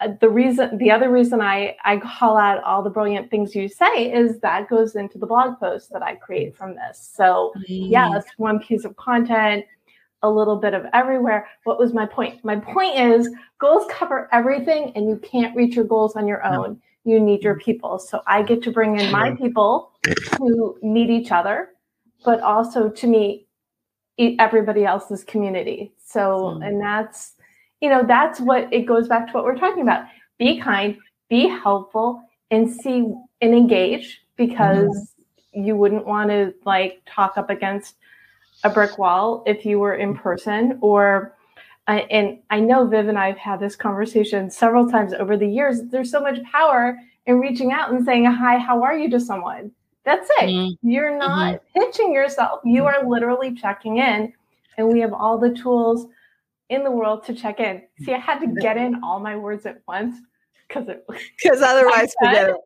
uh, 0.00 0.08
the 0.20 0.28
reason 0.28 0.76
the 0.78 0.90
other 0.90 1.08
reason 1.08 1.40
I, 1.40 1.76
I 1.84 1.98
call 1.98 2.36
out 2.36 2.62
all 2.64 2.82
the 2.82 2.90
brilliant 2.90 3.30
things 3.30 3.54
you 3.54 3.68
say 3.68 4.12
is 4.12 4.40
that 4.40 4.68
goes 4.68 4.96
into 4.96 5.18
the 5.18 5.26
blog 5.26 5.58
post 5.60 5.92
that 5.92 6.02
I 6.02 6.16
create 6.16 6.56
from 6.56 6.74
this. 6.74 7.10
So 7.14 7.52
yeah, 7.68 8.10
that's 8.12 8.30
one 8.36 8.58
piece 8.58 8.84
of 8.84 8.96
content, 8.96 9.64
a 10.22 10.30
little 10.30 10.56
bit 10.56 10.74
of 10.74 10.86
everywhere. 10.92 11.46
What 11.62 11.78
was 11.78 11.92
my 11.92 12.06
point? 12.06 12.44
My 12.44 12.56
point 12.56 12.98
is 12.98 13.30
goals 13.60 13.86
cover 13.88 14.28
everything 14.32 14.90
and 14.96 15.08
you 15.08 15.16
can't 15.18 15.54
reach 15.54 15.76
your 15.76 15.84
goals 15.84 16.16
on 16.16 16.26
your 16.26 16.44
own. 16.44 16.80
You 17.04 17.20
need 17.20 17.44
your 17.44 17.58
people. 17.60 17.98
So 18.00 18.22
I 18.26 18.42
get 18.42 18.62
to 18.64 18.72
bring 18.72 18.98
in 18.98 19.12
my 19.12 19.32
people 19.36 19.92
who 20.38 20.76
meet 20.82 21.10
each 21.10 21.30
other 21.30 21.68
but 22.24 22.40
also 22.40 22.88
to 22.88 23.06
meet 23.06 23.46
everybody 24.18 24.84
else's 24.84 25.24
community. 25.24 25.92
So, 26.04 26.56
mm. 26.58 26.66
and 26.66 26.80
that's, 26.80 27.32
you 27.80 27.88
know, 27.88 28.04
that's 28.06 28.40
what 28.40 28.72
it 28.72 28.86
goes 28.86 29.08
back 29.08 29.26
to 29.26 29.32
what 29.32 29.44
we're 29.44 29.58
talking 29.58 29.82
about. 29.82 30.06
Be 30.38 30.60
kind, 30.60 30.96
be 31.28 31.48
helpful, 31.48 32.22
and 32.50 32.70
see 32.70 33.12
and 33.40 33.54
engage 33.54 34.22
because 34.36 35.12
mm. 35.54 35.66
you 35.66 35.76
wouldn't 35.76 36.06
want 36.06 36.30
to 36.30 36.54
like 36.64 37.02
talk 37.06 37.36
up 37.36 37.50
against 37.50 37.96
a 38.62 38.70
brick 38.70 38.96
wall 38.98 39.42
if 39.46 39.64
you 39.64 39.78
were 39.78 39.94
in 39.94 40.16
person 40.16 40.78
or 40.80 41.36
uh, 41.86 42.00
and 42.10 42.38
I 42.48 42.60
know 42.60 42.86
Viv 42.86 43.08
and 43.08 43.18
I 43.18 43.26
have 43.26 43.36
had 43.36 43.60
this 43.60 43.76
conversation 43.76 44.50
several 44.50 44.90
times 44.90 45.12
over 45.12 45.36
the 45.36 45.46
years. 45.46 45.82
There's 45.90 46.10
so 46.10 46.20
much 46.20 46.42
power 46.44 46.98
in 47.26 47.40
reaching 47.40 47.72
out 47.72 47.92
and 47.92 48.04
saying, 48.04 48.24
Hi, 48.24 48.56
how 48.58 48.82
are 48.82 48.96
you 48.96 49.10
to 49.10 49.20
someone? 49.20 49.70
That's 50.04 50.28
it. 50.40 50.46
Mm-hmm. 50.46 50.88
You're 50.88 51.16
not 51.16 51.54
mm-hmm. 51.54 51.80
pitching 51.80 52.12
yourself. 52.12 52.60
You 52.64 52.84
are 52.86 53.08
literally 53.08 53.54
checking 53.54 53.98
in. 53.98 54.32
And 54.76 54.88
we 54.88 55.00
have 55.00 55.12
all 55.12 55.38
the 55.38 55.54
tools 55.54 56.06
in 56.68 56.84
the 56.84 56.90
world 56.90 57.24
to 57.24 57.34
check 57.34 57.60
in. 57.60 57.82
See, 58.00 58.12
I 58.12 58.18
had 58.18 58.40
to 58.40 58.46
get 58.60 58.76
in 58.76 59.02
all 59.02 59.20
my 59.20 59.36
words 59.36 59.66
at 59.66 59.82
once 59.86 60.16
because 60.66 60.88
it 60.88 61.04
because 61.42 61.62
otherwise 61.62 62.12
forget 62.20 62.50
it. 62.50 62.56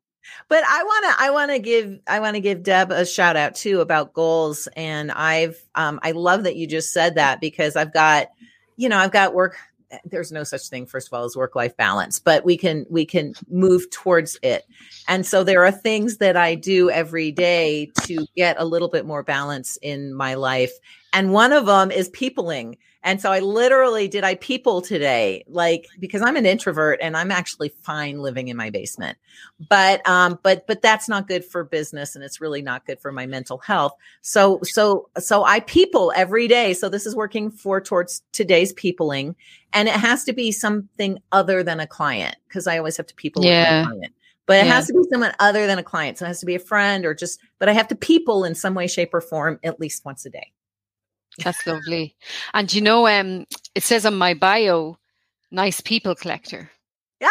But 0.48 0.62
I 0.66 0.82
want 0.82 1.04
to 1.04 1.24
I 1.24 1.30
want 1.30 1.50
to 1.52 1.58
give 1.58 2.00
I 2.06 2.20
want 2.20 2.34
to 2.34 2.40
give 2.40 2.62
Deb 2.62 2.90
a 2.90 3.06
shout 3.06 3.36
out 3.36 3.54
too 3.54 3.80
about 3.80 4.12
goals 4.12 4.68
and 4.76 5.10
I've 5.12 5.62
um 5.74 6.00
I 6.02 6.12
love 6.12 6.44
that 6.44 6.56
you 6.56 6.66
just 6.66 6.92
said 6.92 7.14
that 7.14 7.40
because 7.40 7.76
I've 7.76 7.92
got 7.92 8.28
you 8.76 8.88
know 8.88 8.98
I've 8.98 9.12
got 9.12 9.34
work 9.34 9.56
there's 10.04 10.32
no 10.32 10.44
such 10.44 10.68
thing 10.68 10.86
first 10.86 11.08
of 11.08 11.14
all 11.14 11.24
as 11.24 11.36
work 11.36 11.54
life 11.54 11.76
balance 11.76 12.18
but 12.18 12.44
we 12.44 12.56
can 12.56 12.84
we 12.90 13.04
can 13.04 13.32
move 13.48 13.88
towards 13.90 14.38
it. 14.42 14.66
And 15.06 15.24
so 15.24 15.44
there 15.44 15.64
are 15.64 15.72
things 15.72 16.18
that 16.18 16.36
i 16.36 16.54
do 16.54 16.90
every 16.90 17.32
day 17.32 17.90
to 18.02 18.26
get 18.36 18.56
a 18.58 18.64
little 18.64 18.88
bit 18.88 19.06
more 19.06 19.22
balance 19.22 19.78
in 19.82 20.14
my 20.14 20.34
life 20.34 20.72
and 21.12 21.32
one 21.32 21.52
of 21.52 21.66
them 21.66 21.90
is 21.90 22.08
peopling 22.10 22.76
and 23.04 23.20
so 23.20 23.30
I 23.30 23.38
literally 23.38 24.08
did 24.08 24.24
I 24.24 24.34
people 24.34 24.82
today, 24.82 25.44
like 25.46 25.86
because 26.00 26.20
I'm 26.20 26.36
an 26.36 26.46
introvert 26.46 26.98
and 27.00 27.16
I'm 27.16 27.30
actually 27.30 27.68
fine 27.68 28.18
living 28.18 28.48
in 28.48 28.56
my 28.56 28.70
basement. 28.70 29.16
But 29.70 30.06
um, 30.06 30.38
but 30.42 30.66
but 30.66 30.82
that's 30.82 31.08
not 31.08 31.28
good 31.28 31.44
for 31.44 31.62
business 31.62 32.16
and 32.16 32.24
it's 32.24 32.40
really 32.40 32.60
not 32.60 32.86
good 32.86 33.00
for 33.00 33.12
my 33.12 33.24
mental 33.24 33.58
health. 33.58 33.92
So 34.20 34.60
so 34.64 35.08
so 35.18 35.44
I 35.44 35.60
people 35.60 36.12
every 36.16 36.48
day. 36.48 36.74
So 36.74 36.88
this 36.88 37.06
is 37.06 37.14
working 37.14 37.50
for 37.50 37.80
towards 37.80 38.22
today's 38.32 38.72
peopling. 38.72 39.36
And 39.72 39.88
it 39.88 39.94
has 39.94 40.24
to 40.24 40.32
be 40.32 40.50
something 40.50 41.18
other 41.30 41.62
than 41.62 41.78
a 41.78 41.86
client, 41.86 42.36
because 42.48 42.66
I 42.66 42.78
always 42.78 42.96
have 42.96 43.06
to 43.06 43.14
people 43.14 43.44
yeah. 43.44 43.86
But 44.46 44.60
it 44.60 44.66
yeah. 44.66 44.74
has 44.74 44.86
to 44.86 44.94
be 44.94 45.00
someone 45.10 45.32
other 45.38 45.66
than 45.66 45.78
a 45.78 45.82
client. 45.82 46.18
So 46.18 46.24
it 46.24 46.28
has 46.28 46.40
to 46.40 46.46
be 46.46 46.54
a 46.54 46.58
friend 46.58 47.04
or 47.04 47.14
just, 47.14 47.38
but 47.58 47.68
I 47.68 47.74
have 47.74 47.88
to 47.88 47.94
people 47.94 48.44
in 48.44 48.54
some 48.54 48.74
way, 48.74 48.86
shape, 48.86 49.12
or 49.12 49.20
form 49.20 49.60
at 49.62 49.78
least 49.78 50.06
once 50.06 50.24
a 50.24 50.30
day. 50.30 50.52
That's 51.44 51.66
lovely. 51.66 52.16
And 52.54 52.72
you 52.72 52.80
know, 52.80 53.06
um, 53.06 53.46
it 53.74 53.82
says 53.82 54.04
on 54.06 54.16
my 54.16 54.34
bio, 54.34 54.98
nice 55.50 55.80
people 55.80 56.14
collector. 56.14 56.70
Yeah. 57.20 57.30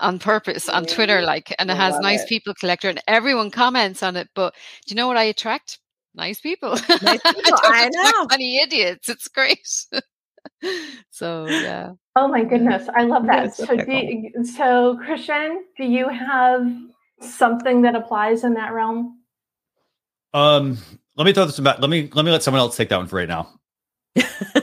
On 0.00 0.18
purpose 0.18 0.68
on 0.68 0.86
Twitter, 0.86 1.20
like, 1.20 1.54
and 1.58 1.70
it 1.70 1.76
has 1.76 1.98
nice 2.00 2.22
it. 2.22 2.28
people 2.28 2.54
collector, 2.54 2.88
and 2.88 3.02
everyone 3.06 3.50
comments 3.50 4.02
on 4.02 4.16
it. 4.16 4.28
But 4.34 4.54
do 4.86 4.92
you 4.92 4.96
know 4.96 5.06
what 5.06 5.18
I 5.18 5.24
attract? 5.24 5.78
Nice 6.14 6.40
people. 6.40 6.70
Nice 6.70 6.80
people, 6.88 7.22
I, 7.24 7.84
I 7.86 7.88
don't 7.90 7.94
attract 7.94 7.94
know. 7.94 8.26
Any 8.32 8.60
idiots? 8.62 9.08
It's 9.08 9.28
great. 9.28 9.66
so 11.10 11.46
yeah. 11.46 11.92
Oh 12.16 12.28
my 12.28 12.44
goodness, 12.44 12.88
I 12.94 13.02
love 13.04 13.26
that. 13.26 13.44
Yes, 13.44 13.56
So, 13.58 13.76
do 13.76 13.92
you, 13.92 14.44
so 14.44 14.98
Christian, 15.04 15.64
do 15.76 15.84
you 15.84 16.08
have 16.08 16.66
something 17.20 17.82
that 17.82 17.94
applies 17.94 18.42
in 18.42 18.54
that 18.54 18.72
realm? 18.72 19.18
Um, 20.32 20.78
let 21.20 21.26
me 21.26 21.34
throw 21.34 21.44
this 21.44 21.60
back. 21.60 21.78
Let 21.80 21.90
me 21.90 22.08
let 22.14 22.24
me 22.24 22.30
let 22.30 22.42
someone 22.42 22.60
else 22.60 22.78
take 22.78 22.88
that 22.88 22.96
one 22.96 23.06
for 23.06 23.16
right 23.16 23.28
now. 23.28 23.50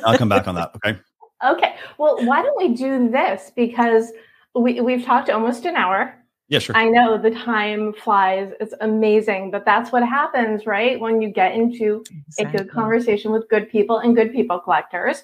I'll 0.04 0.18
come 0.18 0.28
back 0.28 0.48
on 0.48 0.56
that. 0.56 0.72
Okay. 0.78 1.00
Okay, 1.46 1.76
well, 2.00 2.26
why 2.26 2.42
don't 2.42 2.58
we 2.58 2.74
do 2.74 3.12
this 3.12 3.52
because 3.56 4.12
we 4.56 4.82
we've 4.82 5.06
talked 5.06 5.30
almost 5.30 5.66
an 5.66 5.76
hour. 5.76 6.16
Yeah, 6.48 6.58
sure. 6.58 6.76
I 6.76 6.86
know 6.86 7.16
the 7.16 7.30
time 7.30 7.94
flies. 7.94 8.54
It's 8.60 8.74
amazing, 8.82 9.52
but 9.52 9.64
that's 9.64 9.92
what 9.92 10.02
happens, 10.02 10.66
right? 10.66 11.00
When 11.00 11.22
you 11.22 11.30
get 11.30 11.54
into 11.54 12.04
a 12.40 12.46
good 12.46 12.72
conversation 12.72 13.32
with 13.32 13.48
good 13.50 13.70
people 13.70 14.00
and 14.00 14.16
good 14.16 14.32
people 14.32 14.60
collectors. 14.60 15.22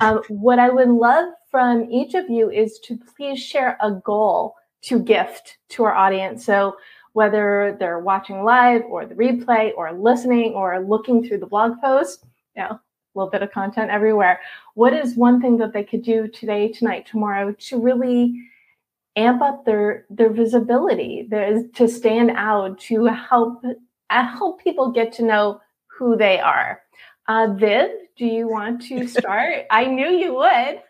Um, 0.00 0.20
what 0.28 0.58
I 0.58 0.68
would 0.68 0.90
love 0.90 1.32
from 1.50 1.90
each 1.90 2.12
of 2.12 2.28
you 2.28 2.50
is 2.50 2.78
to 2.80 2.98
please 3.16 3.40
share 3.40 3.78
a 3.80 3.90
goal 3.90 4.56
to 4.82 4.98
gift 4.98 5.56
to 5.70 5.84
our 5.84 5.94
audience. 5.94 6.44
So 6.44 6.76
whether 7.14 7.76
they're 7.78 8.00
watching 8.00 8.42
live 8.44 8.82
or 8.82 9.06
the 9.06 9.14
replay 9.14 9.70
or 9.76 9.92
listening 9.92 10.52
or 10.52 10.80
looking 10.80 11.26
through 11.26 11.38
the 11.38 11.46
blog 11.46 11.80
post, 11.80 12.24
you 12.56 12.62
know, 12.62 12.70
a 12.70 12.80
little 13.14 13.30
bit 13.30 13.42
of 13.42 13.52
content 13.52 13.90
everywhere. 13.90 14.40
What 14.74 14.92
is 14.92 15.14
one 15.14 15.40
thing 15.40 15.56
that 15.58 15.72
they 15.72 15.84
could 15.84 16.02
do 16.02 16.26
today, 16.26 16.68
tonight, 16.68 17.06
tomorrow 17.06 17.52
to 17.52 17.80
really 17.80 18.42
amp 19.16 19.42
up 19.42 19.64
their 19.64 20.06
their 20.10 20.30
visibility, 20.30 21.26
their, 21.30 21.62
to 21.74 21.86
stand 21.86 22.32
out, 22.32 22.80
to 22.80 23.04
help 23.04 23.64
uh, 24.10 24.26
help 24.26 24.62
people 24.62 24.90
get 24.90 25.12
to 25.12 25.22
know 25.22 25.60
who 25.86 26.16
they 26.16 26.40
are? 26.40 26.82
Uh, 27.28 27.54
Viv, 27.56 27.90
do 28.16 28.26
you 28.26 28.48
want 28.48 28.82
to 28.88 29.06
start? 29.18 29.66
I 29.70 29.86
knew 29.86 30.08
you 30.08 30.34
would. 30.34 30.82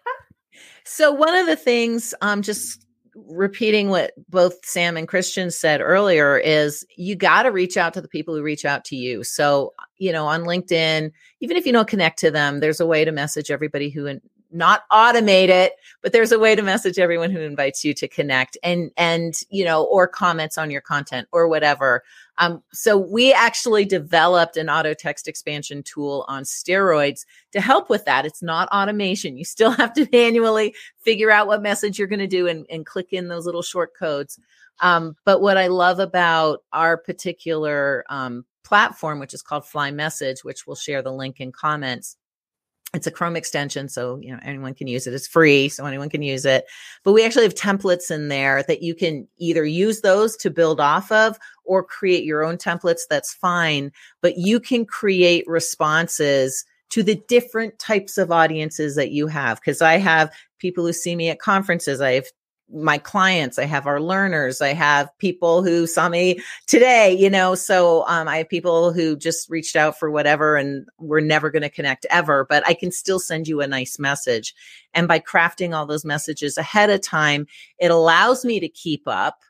So 0.84 1.12
one 1.12 1.36
of 1.36 1.46
the 1.46 1.56
things, 1.56 2.14
um, 2.22 2.40
just 2.40 2.83
repeating 3.14 3.90
what 3.90 4.12
both 4.28 4.64
Sam 4.64 4.96
and 4.96 5.08
Christian 5.08 5.50
said 5.50 5.80
earlier, 5.80 6.38
is 6.38 6.84
you 6.96 7.16
got 7.16 7.44
to 7.44 7.50
reach 7.50 7.76
out 7.76 7.94
to 7.94 8.00
the 8.00 8.08
people 8.08 8.34
who 8.34 8.42
reach 8.42 8.64
out 8.64 8.84
to 8.86 8.96
you. 8.96 9.24
So 9.24 9.72
you 9.98 10.12
know, 10.12 10.26
on 10.26 10.42
LinkedIn, 10.42 11.10
even 11.40 11.56
if 11.56 11.66
you 11.66 11.72
don't 11.72 11.88
connect 11.88 12.18
to 12.20 12.30
them, 12.30 12.60
there's 12.60 12.80
a 12.80 12.86
way 12.86 13.04
to 13.04 13.12
message 13.12 13.50
everybody 13.50 13.90
who 13.90 14.18
not 14.54 14.82
automate 14.90 15.48
it, 15.48 15.72
but 16.00 16.12
there's 16.12 16.32
a 16.32 16.38
way 16.38 16.54
to 16.54 16.62
message 16.62 16.98
everyone 16.98 17.30
who 17.30 17.40
invites 17.40 17.84
you 17.84 17.92
to 17.94 18.08
connect 18.08 18.56
and 18.62 18.90
and 18.96 19.34
you 19.50 19.64
know, 19.64 19.84
or 19.84 20.06
comments 20.06 20.56
on 20.56 20.70
your 20.70 20.80
content 20.80 21.28
or 21.32 21.48
whatever. 21.48 22.02
Um, 22.38 22.62
so 22.72 22.96
we 22.96 23.32
actually 23.32 23.84
developed 23.84 24.56
an 24.56 24.68
auto 24.68 24.94
text 24.94 25.28
expansion 25.28 25.82
tool 25.82 26.24
on 26.28 26.42
steroids 26.44 27.26
to 27.52 27.60
help 27.60 27.88
with 27.90 28.04
that. 28.06 28.26
It's 28.26 28.42
not 28.42 28.68
automation. 28.68 29.36
You 29.36 29.44
still 29.44 29.70
have 29.72 29.92
to 29.94 30.08
manually 30.12 30.74
figure 30.98 31.30
out 31.30 31.46
what 31.46 31.62
message 31.62 31.98
you're 31.98 32.08
going 32.08 32.18
to 32.20 32.26
do 32.26 32.48
and, 32.48 32.66
and 32.70 32.86
click 32.86 33.12
in 33.12 33.28
those 33.28 33.46
little 33.46 33.62
short 33.62 33.94
codes. 33.96 34.38
Um, 34.80 35.16
but 35.24 35.40
what 35.40 35.56
I 35.56 35.68
love 35.68 36.00
about 36.00 36.64
our 36.72 36.96
particular 36.96 38.04
um, 38.08 38.44
platform, 38.64 39.20
which 39.20 39.34
is 39.34 39.42
called 39.42 39.66
Fly 39.66 39.90
Message, 39.90 40.42
which 40.42 40.66
we'll 40.66 40.76
share 40.76 41.02
the 41.02 41.12
link 41.12 41.40
in 41.40 41.52
comments. 41.52 42.16
It's 42.94 43.08
a 43.08 43.10
Chrome 43.10 43.34
extension, 43.34 43.88
so 43.88 44.18
you 44.22 44.32
know 44.32 44.38
anyone 44.42 44.72
can 44.72 44.86
use 44.86 45.06
it. 45.06 45.14
It's 45.14 45.26
free, 45.26 45.68
so 45.68 45.84
anyone 45.84 46.08
can 46.08 46.22
use 46.22 46.44
it. 46.44 46.64
But 47.02 47.12
we 47.12 47.24
actually 47.24 47.42
have 47.42 47.54
templates 47.54 48.10
in 48.10 48.28
there 48.28 48.62
that 48.68 48.82
you 48.82 48.94
can 48.94 49.26
either 49.36 49.64
use 49.64 50.00
those 50.00 50.36
to 50.38 50.50
build 50.50 50.80
off 50.80 51.10
of 51.10 51.36
or 51.64 51.82
create 51.82 52.24
your 52.24 52.44
own 52.44 52.56
templates. 52.56 53.00
That's 53.10 53.34
fine, 53.34 53.90
but 54.22 54.38
you 54.38 54.60
can 54.60 54.86
create 54.86 55.44
responses 55.48 56.64
to 56.90 57.02
the 57.02 57.20
different 57.26 57.78
types 57.80 58.16
of 58.16 58.30
audiences 58.30 58.94
that 58.94 59.10
you 59.10 59.26
have. 59.26 59.60
Because 59.60 59.82
I 59.82 59.96
have 59.96 60.32
people 60.60 60.86
who 60.86 60.92
see 60.92 61.16
me 61.16 61.28
at 61.28 61.40
conferences. 61.40 62.00
I 62.00 62.12
have 62.12 62.26
my 62.74 62.98
clients 62.98 63.58
i 63.58 63.64
have 63.64 63.86
our 63.86 64.00
learners 64.00 64.60
i 64.60 64.72
have 64.72 65.08
people 65.18 65.62
who 65.62 65.86
saw 65.86 66.08
me 66.08 66.40
today 66.66 67.14
you 67.14 67.30
know 67.30 67.54
so 67.54 68.06
um, 68.08 68.26
i 68.26 68.38
have 68.38 68.48
people 68.48 68.92
who 68.92 69.16
just 69.16 69.48
reached 69.48 69.76
out 69.76 69.98
for 69.98 70.10
whatever 70.10 70.56
and 70.56 70.86
we're 70.98 71.20
never 71.20 71.50
going 71.50 71.62
to 71.62 71.70
connect 71.70 72.04
ever 72.10 72.44
but 72.48 72.66
i 72.66 72.74
can 72.74 72.90
still 72.90 73.18
send 73.18 73.46
you 73.46 73.60
a 73.60 73.66
nice 73.66 73.98
message. 73.98 74.54
And 74.92 75.08
by 75.08 75.18
crafting 75.18 75.74
all 75.74 75.86
those 75.86 76.04
messages 76.04 76.58
ahead 76.58 76.90
of 76.90 77.00
time 77.00 77.46
it 77.78 77.90
allows 77.90 78.44
me 78.44 78.60
to 78.60 78.68
keep 78.68 79.02
up 79.06 79.40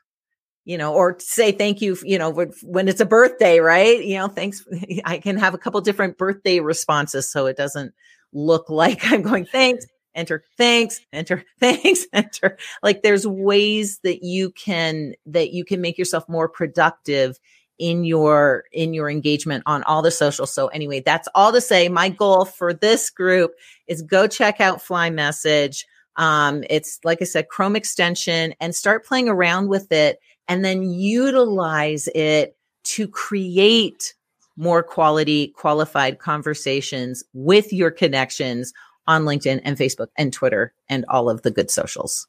you 0.65 0.77
know 0.77 0.93
or 0.93 1.15
say 1.19 1.51
thank 1.51 1.81
you 1.81 1.97
you 2.03 2.17
know 2.19 2.31
when 2.63 2.87
it's 2.87 3.01
a 3.01 3.05
birthday 3.05 3.59
right? 3.59 4.03
You 4.03 4.17
know 4.17 4.27
thanks 4.27 4.65
i 5.05 5.17
can 5.17 5.37
have 5.37 5.53
a 5.53 5.57
couple 5.57 5.79
different 5.81 6.17
birthday 6.17 6.59
responses 6.59 7.29
so 7.29 7.45
it 7.45 7.57
doesn't 7.57 7.93
look 8.33 8.69
like 8.69 8.99
i'm 9.11 9.21
going 9.21 9.45
thanks 9.45 9.85
enter 10.15 10.43
thanks 10.57 11.01
enter 11.13 11.43
thanks 11.59 12.05
enter. 12.13 12.57
Like 12.81 13.03
there's 13.03 13.27
ways 13.27 13.99
that 14.03 14.23
you 14.23 14.51
can 14.51 15.13
that 15.25 15.51
you 15.51 15.65
can 15.65 15.81
make 15.81 15.97
yourself 15.97 16.27
more 16.27 16.49
productive 16.49 17.39
in 17.77 18.05
your 18.05 18.63
in 18.71 18.93
your 18.93 19.09
engagement 19.09 19.63
on 19.65 19.83
all 19.83 20.01
the 20.01 20.11
social. 20.11 20.47
So 20.47 20.67
anyway 20.67 21.01
that's 21.01 21.27
all 21.35 21.51
to 21.51 21.61
say 21.61 21.89
my 21.89 22.09
goal 22.09 22.45
for 22.45 22.73
this 22.73 23.09
group 23.09 23.51
is 23.87 24.01
go 24.01 24.27
check 24.27 24.61
out 24.61 24.81
fly 24.81 25.09
message. 25.09 25.85
Um 26.15 26.63
it's 26.69 26.99
like 27.03 27.21
i 27.21 27.25
said 27.25 27.49
chrome 27.49 27.75
extension 27.75 28.53
and 28.61 28.73
start 28.73 29.05
playing 29.05 29.27
around 29.27 29.67
with 29.67 29.91
it 29.91 30.19
and 30.47 30.63
then 30.63 30.83
utilize 30.89 32.07
it 32.15 32.55
to 32.83 33.07
create 33.07 34.13
more 34.55 34.81
quality 34.81 35.49
qualified 35.49 36.19
conversations 36.19 37.23
with 37.33 37.73
your 37.73 37.91
connections 37.91 38.73
on 39.07 39.23
LinkedIn 39.23 39.61
and 39.63 39.77
Facebook 39.77 40.07
and 40.17 40.31
Twitter 40.31 40.73
and 40.89 41.05
all 41.09 41.29
of 41.29 41.41
the 41.41 41.51
good 41.51 41.69
socials. 41.71 42.27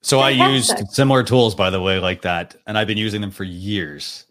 So 0.00 0.20
I 0.20 0.30
used 0.30 0.88
similar 0.90 1.24
tools, 1.24 1.54
by 1.54 1.70
the 1.70 1.80
way, 1.80 1.98
like 1.98 2.22
that, 2.22 2.54
and 2.66 2.78
I've 2.78 2.86
been 2.86 2.98
using 2.98 3.20
them 3.20 3.32
for 3.32 3.44
years, 3.44 4.26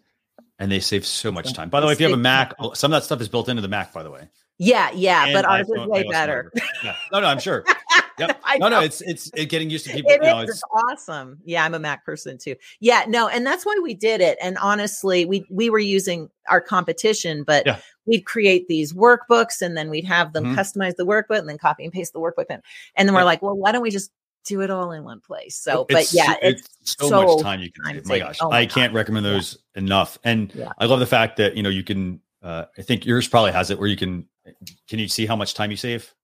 and 0.58 0.72
they 0.72 0.80
save 0.80 1.04
so 1.04 1.30
much 1.30 1.52
time. 1.52 1.68
By 1.68 1.80
the 1.80 1.86
way, 1.86 1.92
if 1.92 2.00
you 2.00 2.06
have 2.06 2.18
a 2.18 2.20
Mac, 2.20 2.54
some 2.74 2.92
of 2.92 2.96
that 2.96 3.04
stuff 3.04 3.20
is 3.20 3.28
built 3.28 3.50
into 3.50 3.60
the 3.60 3.68
Mac, 3.68 3.92
by 3.92 4.02
the 4.02 4.10
way. 4.10 4.28
Yeah, 4.58 4.90
yeah, 4.92 5.26
And 5.26 5.34
but 5.34 5.44
ours 5.44 5.68
is 5.68 5.86
way 5.86 6.04
better. 6.10 6.50
Yeah. 6.82 6.96
No, 7.12 7.20
no, 7.20 7.26
I'm 7.26 7.38
sure. 7.38 7.64
Yep. 8.18 8.40
No, 8.58 8.68
no, 8.68 8.80
it's 8.80 9.00
it's 9.00 9.30
it 9.36 9.46
getting 9.46 9.70
used 9.70 9.86
to 9.86 9.92
people. 9.92 10.10
It 10.10 10.20
you 10.20 10.28
know, 10.28 10.40
is. 10.40 10.50
it's 10.50 10.58
It's 10.58 10.64
awesome. 10.74 11.38
Yeah, 11.44 11.64
I'm 11.64 11.74
a 11.74 11.78
Mac 11.78 12.04
person 12.04 12.36
too. 12.36 12.56
Yeah, 12.80 13.04
no, 13.06 13.28
and 13.28 13.46
that's 13.46 13.64
why 13.64 13.78
we 13.80 13.94
did 13.94 14.20
it. 14.20 14.36
And 14.42 14.58
honestly, 14.58 15.24
we 15.24 15.46
we 15.50 15.70
were 15.70 15.78
using 15.78 16.28
our 16.50 16.60
competition, 16.60 17.44
but 17.44 17.64
Yeah. 17.64 17.78
We'd 18.08 18.24
create 18.24 18.66
these 18.68 18.92
workbooks 18.92 19.60
and 19.62 19.76
then 19.76 19.90
we'd 19.90 20.04
have 20.04 20.32
them 20.32 20.44
Mhm. 20.44 20.54
customize 20.56 20.96
the 20.96 21.06
workbook 21.06 21.38
and 21.38 21.48
then 21.48 21.58
copy 21.58 21.84
and 21.84 21.92
paste 21.92 22.12
the 22.12 22.18
workbook 22.20 22.46
in. 22.50 22.60
And 22.96 23.06
then 23.08 23.14
we're 23.14 23.20
Yeah. 23.20 23.24
like, 23.24 23.42
well, 23.42 23.56
why 23.56 23.70
don't 23.70 23.82
we 23.82 23.90
just 23.90 24.10
do 24.46 24.62
it 24.62 24.70
all 24.70 24.92
in 24.92 25.04
one 25.04 25.20
place? 25.20 25.56
So, 25.56 25.84
It's 25.88 26.10
but 26.10 26.12
yeah, 26.16 26.32
so- 26.32 26.38
it's, 26.42 26.68
so, 26.84 27.08
so 27.08 27.26
much 27.36 27.42
time 27.42 27.60
you 27.60 27.70
can 27.70 27.84
save. 27.96 28.06
My 28.06 28.18
gosh, 28.18 28.38
Oh 28.40 28.48
my 28.50 28.60
I 28.60 28.66
can't 28.66 28.94
recommend 28.94 29.26
those 29.26 29.58
enough. 29.74 30.18
And 30.24 30.52
Yeah. 30.54 30.72
I 30.78 30.86
love 30.86 31.00
the 31.00 31.06
fact 31.06 31.36
that 31.36 31.56
you 31.56 31.62
know 31.62 31.68
you 31.70 31.84
can. 31.84 32.20
Uh, 32.42 32.64
I 32.78 32.82
think 32.82 33.04
yours 33.04 33.26
probably 33.28 33.52
has 33.52 33.70
it 33.70 33.78
where 33.78 33.88
you 33.88 33.96
can. 33.96 34.26
Can 34.88 34.98
you 34.98 35.08
see 35.08 35.26
how 35.26 35.36
much 35.36 35.54
time 35.54 35.70
you 35.70 35.76
save? 35.76 36.14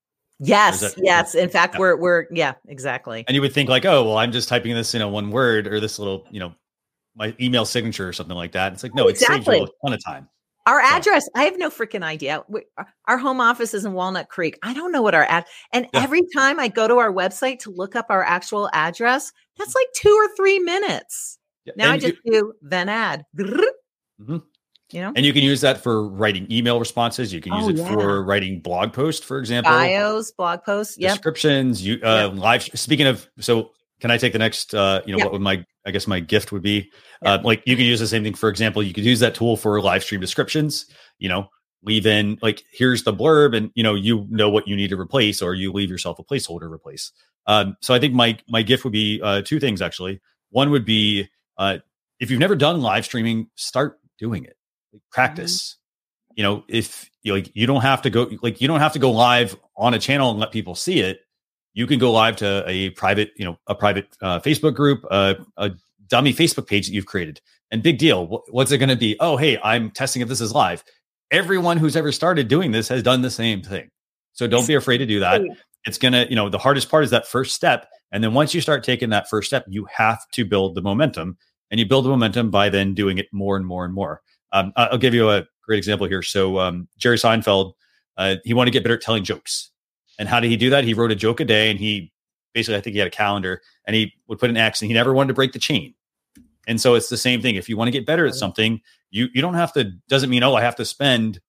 yes, 0.41 0.80
that- 0.80 0.95
yes. 1.03 1.35
In 1.35 1.49
fact, 1.49 1.74
Yeah. 1.74 1.80
we're 1.80 1.97
we're 1.97 2.26
yeah, 2.32 2.55
exactly. 2.66 3.24
And 3.28 3.35
you 3.35 3.41
would 3.41 3.53
think 3.53 3.68
like, 3.68 3.85
oh, 3.85 4.05
well, 4.05 4.16
I'm 4.16 4.32
just 4.32 4.49
typing 4.49 4.74
this 4.74 4.95
in 4.95 5.03
a 5.03 5.09
one 5.09 5.30
word 5.30 5.66
or 5.66 5.78
this 5.80 5.99
little, 5.99 6.26
you 6.30 6.41
know, 6.41 6.55
my 7.14 7.35
email 7.41 7.64
signature 7.64 8.09
or 8.09 8.12
something 8.12 8.35
like 8.37 8.53
that. 8.53 8.72
It's 8.72 8.82
like, 8.82 8.95
no, 8.95 9.07
it 9.09 9.18
saves 9.18 9.47
you 9.47 9.53
a 9.64 9.66
ton 9.85 9.93
of 9.93 10.03
time. 10.05 10.28
Our 10.67 10.81
address, 10.81 11.29
I 11.37 11.45
have 11.45 11.59
no 11.59 11.69
freaking 11.69 12.03
idea. 12.03 12.43
We, 12.49 12.62
our- 13.07 13.19
home 13.19 13.41
office 13.41 13.75
is 13.75 13.85
in 13.85 13.93
Walnut 13.93 14.29
Creek. 14.29 14.59
I 14.62 14.73
don't 14.73 14.93
know 14.93 15.03
what 15.03 15.15
our 15.15 15.25
ad. 15.25 15.45
And 15.73 15.87
Yeah. 15.93 16.03
every 16.03 16.23
time 16.35 16.59
I 16.59 16.69
go 16.69 16.89
to 16.89 16.97
our 16.99 17.12
website 17.12 17.59
to 17.61 17.71
look 17.71 17.95
up 17.95 18.07
our 18.09 18.23
actual 18.25 18.71
address, 18.73 19.31
that's 19.59 19.75
like 19.75 19.87
two 19.95 20.09
or 20.11 20.35
three 20.37 20.59
minutes. 20.59 21.39
Yeah, 21.67 21.75
Now 21.77 21.93
I 21.93 21.99
just 21.99 22.15
you, 22.25 22.33
do 22.33 22.53
then 22.62 22.89
add. 22.89 23.25
Mhm. 23.39 24.43
You 24.93 25.01
know, 25.01 25.12
and 25.17 25.25
you 25.27 25.33
can 25.33 25.43
use 25.43 25.61
that 25.62 25.83
for 25.83 26.07
writing 26.09 26.47
email 26.53 26.79
responses. 26.79 27.33
You 27.33 27.41
can 27.41 27.53
use 27.55 27.65
Oh, 27.65 27.69
it 27.71 27.77
yeah. 27.77 27.93
for 27.93 28.23
writing 28.25 28.61
blog 28.61 28.93
posts, 28.93 29.25
for 29.25 29.39
example, 29.39 29.73
bios, 29.73 30.31
blog 30.31 30.62
posts. 30.62 30.97
Yep. 30.99 31.12
descriptions. 31.12 31.85
You 31.85 31.99
uh, 32.03 32.29
live. 32.35 32.62
Speaking 32.75 33.07
of, 33.07 33.27
so 33.41 33.73
can 34.05 34.11
I 34.11 34.19
take 34.19 34.35
the 34.35 34.39
next? 34.39 34.75
Uh, 34.75 35.01
you 35.07 35.13
know, 35.13 35.19
Yeah. 35.19 35.25
what 35.25 35.33
would 35.33 35.41
my 35.41 35.65
I 35.87 35.91
guess 35.91 36.07
my 36.07 36.21
gift 36.21 36.53
would 36.53 36.61
be? 36.61 36.93
Yeah. 37.23 37.33
Uh, 37.33 37.43
like 37.43 37.63
you 37.65 37.75
can 37.75 37.87
use 37.87 38.01
the 38.01 38.07
same 38.07 38.23
thing. 38.23 38.35
For 38.35 38.51
example, 38.51 38.83
you 38.83 38.93
could 38.93 39.03
use 39.03 39.19
that 39.21 39.35
tool 39.35 39.57
for 39.57 39.81
live 39.81 40.03
stream 40.05 40.21
descriptions. 40.21 40.85
You 41.19 41.31
know, 41.31 41.49
leave 41.83 42.05
in 42.07 42.39
like 42.43 42.63
here's 42.71 43.05
the 43.05 43.15
blurb, 43.15 43.57
and 43.57 43.71
you 43.75 43.83
know 43.83 43.95
you 43.95 44.27
know 44.29 44.51
what 44.51 44.69
you 44.69 44.77
need 44.77 44.91
to 44.91 45.01
replace, 45.01 45.41
or 45.41 45.55
you 45.55 45.73
leave 45.73 45.89
yourself 45.89 46.19
a 46.19 46.23
placeholder 46.23 46.71
replace. 46.71 47.13
Um, 47.47 47.79
so 47.81 47.95
I 47.95 47.99
think 47.99 48.13
my 48.13 48.37
my 48.47 48.61
gift 48.61 48.85
would 48.85 48.93
be 48.93 49.23
uh, 49.25 49.41
two 49.41 49.59
things 49.59 49.81
actually. 49.81 50.21
One 50.51 50.69
would 50.69 50.85
be 50.85 51.27
uh, 51.57 51.79
if 52.21 52.31
you've 52.31 52.41
never 52.41 52.57
done 52.57 52.83
live 52.83 53.07
streaming, 53.07 53.49
start 53.55 53.99
doing 54.19 54.45
it. 54.45 54.59
Like, 54.93 55.01
practice. 55.11 55.79
You 56.37 56.43
know, 56.43 56.65
if 56.69 57.09
you 57.23 57.33
like 57.33 57.51
you 57.55 57.67
don't 57.67 57.81
have 57.81 58.03
to 58.03 58.11
go 58.11 58.29
like 58.43 58.61
you 58.61 58.69
don't 58.69 58.81
have 58.81 58.93
to 58.93 58.99
go 58.99 59.13
live 59.13 59.57
on 59.79 59.95
a 59.95 59.99
channel 59.99 60.31
and 60.31 60.39
let 60.39 60.53
people 60.53 60.75
see 60.75 61.01
it. 61.01 61.21
You 61.75 61.87
can 61.87 61.99
go 61.99 62.12
live 62.12 62.37
to 62.37 62.64
a 62.66 62.91
private, 62.91 63.33
you 63.37 63.45
know, 63.45 63.59
a 63.66 63.75
private 63.75 64.16
uh, 64.22 64.41
Facebook 64.41 64.75
group, 64.75 65.05
uh, 65.11 65.35
a 65.57 65.72
dummy 66.09 66.33
Facebook 66.33 66.66
page 66.66 66.87
that 66.87 66.95
you've 66.95 67.07
created. 67.07 67.41
And 67.70 67.83
big 67.83 67.99
deal. 67.99 68.45
What's 68.51 68.70
it 68.70 68.79
going 68.79 68.91
to 68.91 68.97
be? 68.97 69.16
Oh, 69.18 69.37
hey, 69.37 69.59
I'm 69.62 69.91
testing 69.91 70.22
if 70.22 70.29
this 70.29 70.41
is 70.41 70.53
live. 70.53 70.85
Everyone 71.31 71.77
who's 71.77 71.97
ever 71.97 72.12
started 72.12 72.47
doing 72.47 72.70
this 72.70 72.89
has 72.89 73.03
done 73.03 73.22
the 73.22 73.31
same 73.31 73.62
thing. 73.62 73.91
So 74.33 74.47
don't 74.47 74.66
be 74.66 74.75
afraid 74.75 74.99
to 74.99 75.07
do 75.07 75.20
that. 75.20 75.43
It's 75.85 75.99
going 75.99 76.12
to, 76.12 76.29
you 76.29 76.37
know, 76.37 76.49
the 76.49 76.59
hardest 76.59 76.89
part 76.89 77.05
is 77.05 77.11
that 77.11 77.27
first 77.27 77.55
step. 77.55 77.89
And 78.12 78.22
then 78.22 78.35
once 78.35 78.55
you 78.55 78.61
start 78.61 78.85
taking 78.85 79.11
that 79.11 79.29
first 79.29 79.49
step, 79.49 79.64
you 79.68 79.87
have 79.93 80.20
to 80.33 80.45
build 80.45 80.77
the 80.77 80.83
momentum. 80.83 81.37
And 81.70 81.81
you 81.81 81.87
build 81.87 82.05
the 82.05 82.11
momentum 82.11 82.51
by 82.51 82.68
then 82.68 82.95
doing 82.95 83.18
it 83.18 83.27
more 83.33 83.57
and 83.57 83.66
more 83.66 83.85
and 83.85 83.93
more. 83.93 84.22
Um, 84.53 84.72
I'll 84.77 84.99
give 84.99 85.14
you 85.14 85.31
a 85.31 85.45
great 85.64 85.79
example 85.79 86.07
here. 86.07 86.22
So 86.22 86.61
um, 86.61 86.89
Jerry 86.97 87.16
Seinfeld, 87.16 87.72
uh, 88.16 88.37
he 88.45 88.55
wanted 88.55 88.70
to 88.70 88.79
get 88.79 88.85
better 88.85 88.95
at 88.95 89.01
telling 89.01 89.25
jokes. 89.25 89.72
And 90.19 90.29
how 90.29 90.41
did 90.41 90.51
he 90.51 90.57
do 90.57 90.71
that? 90.71 90.85
He 90.85 90.95
wrote 90.95 91.11
a 91.11 91.17
joke 91.17 91.41
a 91.41 91.45
day, 91.45 91.71
and 91.71 91.79
he 91.79 92.12
basically, 92.53 92.77
I 92.77 92.81
think 92.81 92.95
he 92.95 92.99
had 92.99 93.09
a 93.09 93.11
calendar, 93.11 93.61
and 93.87 93.97
he 93.97 94.12
would 94.29 94.39
put 94.39 94.51
an 94.51 94.57
X, 94.57 94.81
and 94.81 94.91
he 94.91 94.95
never 94.95 95.12
wanted 95.12 95.29
to 95.29 95.35
break 95.35 95.53
the 95.53 95.59
chain. 95.59 95.95
And 96.67 96.81
so 96.81 96.95
it's 96.95 97.09
the 97.09 97.17
same 97.17 97.43
thing. 97.43 97.57
If 97.57 97.69
you 97.69 97.77
want 97.77 97.89
to 97.89 97.93
get 97.93 98.07
better 98.07 98.27
at 98.27 98.35
something, 98.35 98.81
you 99.11 99.29
you 99.35 99.43
don't 99.43 99.55
have 99.55 99.73
to. 99.75 99.93
Doesn't 100.09 100.31
mean 100.31 100.43
oh, 100.43 100.55
I 100.55 100.62
have 100.62 100.77
to 100.77 100.85
spend 100.85 101.41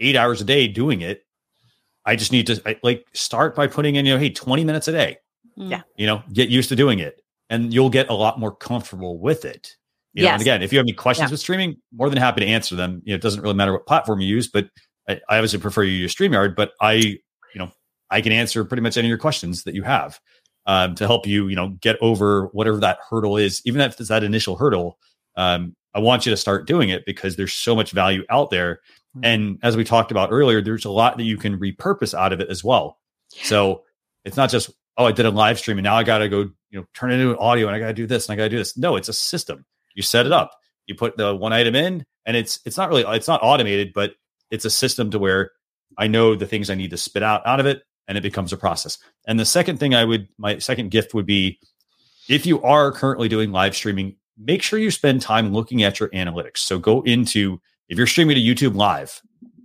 eight 0.00 0.16
hours 0.16 0.40
a 0.40 0.44
day 0.44 0.68
doing 0.68 1.00
it. 1.00 1.24
I 2.04 2.16
just 2.16 2.32
need 2.32 2.46
to 2.48 2.60
I, 2.66 2.76
like 2.82 3.06
start 3.14 3.54
by 3.54 3.66
putting 3.66 3.96
in, 3.96 4.06
you 4.06 4.14
know, 4.14 4.20
hey, 4.20 4.30
20 4.30 4.64
minutes 4.64 4.88
a 4.88 4.92
day. 4.92 5.18
Mm. 5.58 5.70
Yeah. 5.70 5.82
You 5.96 6.06
know, 6.06 6.22
get 6.32 6.48
used 6.48 6.68
to 6.70 6.76
doing 6.76 6.98
it 6.98 7.22
and 7.50 7.72
you'll 7.72 7.90
get 7.90 8.08
a 8.10 8.14
lot 8.14 8.38
more 8.38 8.54
comfortable 8.54 9.18
with 9.18 9.44
it. 9.44 9.76
You 10.12 10.24
yes. 10.24 10.34
and 10.34 10.42
again, 10.42 10.62
if 10.62 10.72
you 10.72 10.78
have 10.78 10.84
any 10.84 10.92
questions 10.92 11.30
yeah. 11.30 11.32
with 11.32 11.40
streaming, 11.40 11.76
more 11.92 12.08
than 12.08 12.18
happy 12.18 12.40
to 12.40 12.46
answer 12.46 12.76
them. 12.76 13.02
You 13.04 13.12
know, 13.12 13.16
it 13.16 13.22
doesn't 13.22 13.42
really 13.42 13.54
matter 13.54 13.72
what 13.72 13.86
platform 13.86 14.20
you 14.20 14.28
use, 14.28 14.48
but 14.48 14.68
I, 15.08 15.14
I 15.28 15.38
obviously 15.38 15.58
prefer 15.58 15.82
you 15.82 15.92
use 15.92 16.14
StreamYard, 16.14 16.54
but 16.54 16.72
I, 16.80 16.92
you 16.92 17.18
know, 17.18 17.23
I 18.10 18.20
can 18.20 18.32
answer 18.32 18.64
pretty 18.64 18.82
much 18.82 18.96
any 18.96 19.08
of 19.08 19.10
your 19.10 19.18
questions 19.18 19.64
that 19.64 19.74
you 19.74 19.82
have 19.82 20.20
um, 20.66 20.94
to 20.96 21.06
help 21.06 21.26
you, 21.26 21.48
you 21.48 21.56
know, 21.56 21.68
get 21.80 21.96
over 22.00 22.46
whatever 22.52 22.78
that 22.78 22.98
hurdle 23.08 23.36
is, 23.36 23.62
even 23.64 23.80
if 23.80 23.98
it's 23.98 24.08
that 24.08 24.24
initial 24.24 24.56
hurdle. 24.56 24.98
Um, 25.36 25.74
I 25.94 26.00
want 26.00 26.26
you 26.26 26.30
to 26.30 26.36
start 26.36 26.66
doing 26.66 26.88
it 26.88 27.04
because 27.06 27.36
there's 27.36 27.52
so 27.52 27.74
much 27.74 27.92
value 27.92 28.24
out 28.30 28.50
there. 28.50 28.80
Mm-hmm. 29.16 29.24
And 29.24 29.58
as 29.62 29.76
we 29.76 29.84
talked 29.84 30.10
about 30.10 30.32
earlier, 30.32 30.60
there's 30.60 30.84
a 30.84 30.90
lot 30.90 31.16
that 31.16 31.24
you 31.24 31.36
can 31.36 31.58
repurpose 31.58 32.14
out 32.14 32.32
of 32.32 32.40
it 32.40 32.48
as 32.50 32.64
well. 32.64 32.98
So 33.28 33.82
it's 34.24 34.36
not 34.36 34.50
just, 34.50 34.70
oh, 34.96 35.06
I 35.06 35.12
did 35.12 35.26
a 35.26 35.30
live 35.30 35.58
stream 35.58 35.78
and 35.78 35.84
now 35.84 35.96
I 35.96 36.04
got 36.04 36.18
to 36.18 36.28
go, 36.28 36.40
you 36.70 36.80
know, 36.80 36.86
turn 36.94 37.10
it 37.10 37.14
into 37.14 37.30
an 37.30 37.38
audio 37.38 37.66
and 37.66 37.76
I 37.76 37.78
got 37.78 37.88
to 37.88 37.94
do 37.94 38.06
this 38.06 38.28
and 38.28 38.34
I 38.34 38.36
got 38.36 38.44
to 38.44 38.50
do 38.50 38.58
this. 38.58 38.76
No, 38.76 38.96
it's 38.96 39.08
a 39.08 39.12
system. 39.12 39.64
You 39.94 40.02
set 40.02 40.26
it 40.26 40.32
up. 40.32 40.52
You 40.86 40.94
put 40.94 41.16
the 41.16 41.34
one 41.34 41.52
item 41.52 41.74
in, 41.74 42.04
and 42.26 42.36
it's 42.36 42.60
it's 42.66 42.76
not 42.76 42.88
really 42.88 43.04
it's 43.16 43.28
not 43.28 43.40
automated, 43.42 43.92
but 43.94 44.14
it's 44.50 44.64
a 44.64 44.70
system 44.70 45.10
to 45.12 45.18
where 45.18 45.52
I 45.96 46.08
know 46.08 46.34
the 46.34 46.46
things 46.46 46.68
I 46.68 46.74
need 46.74 46.90
to 46.90 46.96
spit 46.96 47.22
out 47.22 47.46
out 47.46 47.60
of 47.60 47.66
it, 47.66 47.82
and 48.08 48.18
it 48.18 48.22
becomes 48.22 48.52
a 48.52 48.56
process. 48.56 48.98
And 49.26 49.38
the 49.38 49.44
second 49.44 49.78
thing 49.78 49.94
I 49.94 50.04
would 50.04 50.28
my 50.38 50.58
second 50.58 50.90
gift 50.90 51.14
would 51.14 51.26
be 51.26 51.58
if 52.28 52.46
you 52.46 52.62
are 52.62 52.92
currently 52.92 53.28
doing 53.28 53.52
live 53.52 53.74
streaming, 53.74 54.16
make 54.38 54.62
sure 54.62 54.78
you 54.78 54.90
spend 54.90 55.20
time 55.22 55.52
looking 55.52 55.82
at 55.82 56.00
your 56.00 56.08
analytics. 56.10 56.58
So 56.58 56.78
go 56.78 57.02
into 57.02 57.60
if 57.88 57.98
you're 57.98 58.06
streaming 58.06 58.36
to 58.36 58.40
YouTube 58.40 58.74
live, 58.74 59.20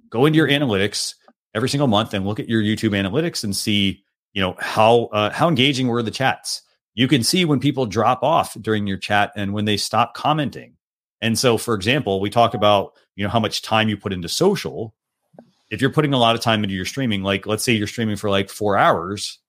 go 0.09 0.25
into 0.25 0.37
your 0.37 0.49
analytics 0.49 1.15
every 1.55 1.69
single 1.69 1.87
month 1.87 2.13
and 2.13 2.25
look 2.25 2.39
at 2.39 2.49
your 2.49 2.61
YouTube 2.61 2.91
analytics 2.91 3.43
and 3.43 3.55
see, 3.55 4.03
you 4.33 4.41
know, 4.41 4.55
how 4.59 5.05
uh, 5.05 5.29
how 5.31 5.47
engaging 5.47 5.87
were 5.87 6.03
the 6.03 6.11
chats 6.11 6.61
you 6.99 7.07
can 7.07 7.23
see 7.23 7.45
when 7.45 7.61
people 7.61 7.85
drop 7.85 8.23
off 8.23 8.57
during 8.59 8.85
your 8.85 8.97
chat 8.97 9.31
and 9.37 9.53
when 9.53 9.63
they 9.63 9.77
stop 9.77 10.15
commenting. 10.15 10.75
And 11.21 11.39
so, 11.39 11.57
for 11.57 11.73
example, 11.73 12.19
we 12.19 12.29
talk 12.29 12.53
about 12.53 12.91
you 13.15 13.23
know 13.23 13.29
how 13.29 13.39
much 13.39 13.61
time 13.61 13.87
you 13.87 13.95
put 13.95 14.11
into 14.11 14.27
social. 14.27 14.93
If 15.69 15.81
you're 15.81 15.91
putting 15.91 16.13
a 16.13 16.17
lot 16.17 16.35
of 16.35 16.41
time 16.41 16.63
into 16.63 16.75
your 16.75 16.85
streaming, 16.85 17.23
like 17.23 17.45
let's 17.45 17.63
say 17.63 17.73
you're 17.73 17.87
streaming 17.87 18.15
for 18.15 18.29
like 18.29 18.49
four 18.49 18.77
hours, 18.77 19.39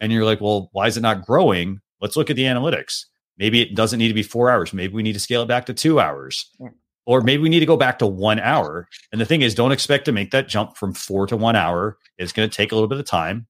and 0.00 0.12
you're 0.12 0.24
like, 0.24 0.40
well, 0.40 0.68
why 0.72 0.86
is 0.86 0.96
it 0.96 1.02
not 1.02 1.24
growing? 1.24 1.80
Let's 2.00 2.16
look 2.16 2.30
at 2.30 2.36
the 2.36 2.44
analytics. 2.44 3.04
Maybe 3.38 3.60
it 3.60 3.74
doesn't 3.74 3.98
need 3.98 4.08
to 4.08 4.14
be 4.14 4.22
four 4.22 4.50
hours. 4.50 4.72
Maybe 4.72 4.94
we 4.94 5.02
need 5.02 5.14
to 5.14 5.20
scale 5.20 5.42
it 5.42 5.48
back 5.48 5.66
to 5.66 5.74
two 5.74 6.00
hours. 6.00 6.50
Yeah. 6.60 6.68
Or 7.06 7.20
maybe 7.20 7.42
we 7.42 7.48
need 7.48 7.60
to 7.60 7.66
go 7.66 7.76
back 7.76 7.98
to 8.00 8.06
one 8.06 8.40
hour. 8.40 8.88
And 9.12 9.20
the 9.20 9.24
thing 9.24 9.42
is, 9.42 9.54
don't 9.54 9.72
expect 9.72 10.04
to 10.06 10.12
make 10.12 10.32
that 10.32 10.48
jump 10.48 10.76
from 10.76 10.92
four 10.92 11.26
to 11.28 11.36
one 11.36 11.54
hour. 11.54 11.98
It's 12.18 12.32
going 12.32 12.48
to 12.48 12.54
take 12.54 12.72
a 12.72 12.74
little 12.74 12.88
bit 12.88 12.98
of 12.98 13.06
time. 13.06 13.46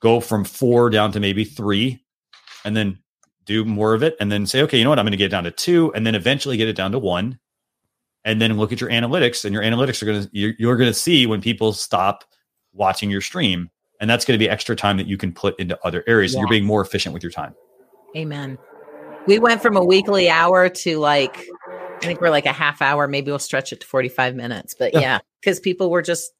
Go 0.00 0.20
from 0.20 0.44
four 0.44 0.90
down 0.90 1.12
to 1.12 1.20
maybe 1.20 1.44
three 1.44 2.04
and 2.64 2.76
then 2.76 2.98
do 3.44 3.64
more 3.64 3.94
of 3.94 4.02
it 4.02 4.16
and 4.18 4.30
then 4.30 4.44
say, 4.44 4.60
okay, 4.62 4.76
you 4.76 4.84
know 4.84 4.90
what? 4.90 4.98
I'm 4.98 5.04
going 5.04 5.12
to 5.12 5.16
get 5.16 5.30
down 5.30 5.44
to 5.44 5.52
two 5.52 5.92
and 5.94 6.04
then 6.04 6.16
eventually 6.16 6.56
get 6.56 6.68
it 6.68 6.76
down 6.76 6.92
to 6.92 6.98
one. 6.98 7.38
And 8.26 8.42
then 8.42 8.58
look 8.58 8.72
at 8.72 8.80
your 8.80 8.90
analytics 8.90 9.44
and 9.44 9.54
your 9.54 9.62
analytics 9.62 10.02
are 10.02 10.06
going 10.06 10.24
to, 10.24 10.30
you're, 10.32 10.52
you're 10.58 10.76
going 10.76 10.90
to 10.90 10.94
see 10.94 11.26
when 11.26 11.40
people 11.40 11.72
stop 11.72 12.24
watching 12.74 13.08
your 13.08 13.22
stream. 13.22 13.70
And 14.00 14.10
that's 14.10 14.26
going 14.26 14.38
to 14.38 14.44
be 14.44 14.50
extra 14.50 14.76
time 14.76 14.98
that 14.98 15.06
you 15.06 15.16
can 15.16 15.32
put 15.32 15.58
into 15.58 15.78
other 15.86 16.04
areas. 16.06 16.34
Yeah. 16.34 16.40
You're 16.40 16.48
being 16.48 16.66
more 16.66 16.82
efficient 16.82 17.14
with 17.14 17.22
your 17.22 17.32
time. 17.32 17.54
Amen. 18.14 18.58
We 19.26 19.38
went 19.38 19.62
from 19.62 19.76
a 19.76 19.84
weekly 19.84 20.28
hour 20.28 20.68
to 20.68 20.98
like, 20.98 21.46
I 21.68 21.98
think 22.00 22.20
we're 22.20 22.30
like 22.30 22.46
a 22.46 22.52
half 22.52 22.82
hour. 22.82 23.08
Maybe 23.08 23.30
we'll 23.30 23.38
stretch 23.38 23.72
it 23.72 23.80
to 23.80 23.86
45 23.86 24.34
minutes. 24.34 24.74
But 24.78 24.92
yeah, 24.92 25.20
because 25.40 25.60
people 25.60 25.88
were 25.88 26.02
just 26.02 26.32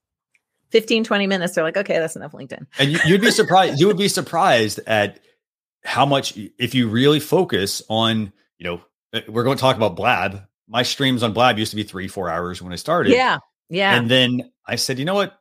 15, 0.70 1.04
20 1.04 1.26
minutes. 1.26 1.54
They're 1.54 1.64
like, 1.64 1.76
okay, 1.76 1.98
that's 1.98 2.16
enough 2.16 2.32
LinkedIn. 2.32 2.66
And 2.78 2.90
you, 2.90 2.98
would 3.12 3.20
be 3.20 3.30
surprised. 3.30 3.80
you 3.80 3.86
would 3.86 3.96
be 3.96 4.08
surprised 4.08 4.80
at 4.86 5.20
how 5.84 6.04
much 6.04 6.36
if 6.58 6.74
you 6.74 6.88
really 6.88 7.20
focus 7.20 7.80
on 7.88 8.32
you 8.58 8.64
know 8.64 8.80
uh, 9.14 9.20
we're 9.28 9.44
going 9.44 9.56
to 9.56 9.60
talk 9.60 9.76
about 9.76 9.94
blab 9.94 10.42
my 10.68 10.82
streams 10.82 11.22
on 11.22 11.32
blab 11.32 11.58
used 11.58 11.70
to 11.70 11.76
be 11.76 11.82
three 11.82 12.08
four 12.08 12.28
hours 12.28 12.60
when 12.62 12.72
i 12.72 12.76
started. 12.76 13.12
Yeah 13.12 13.38
yeah. 13.68 13.96
And 13.96 14.10
then 14.10 14.50
i 14.66 14.76
said 14.76 14.98
you 14.98 15.04
know 15.04 15.14
what? 15.14 15.38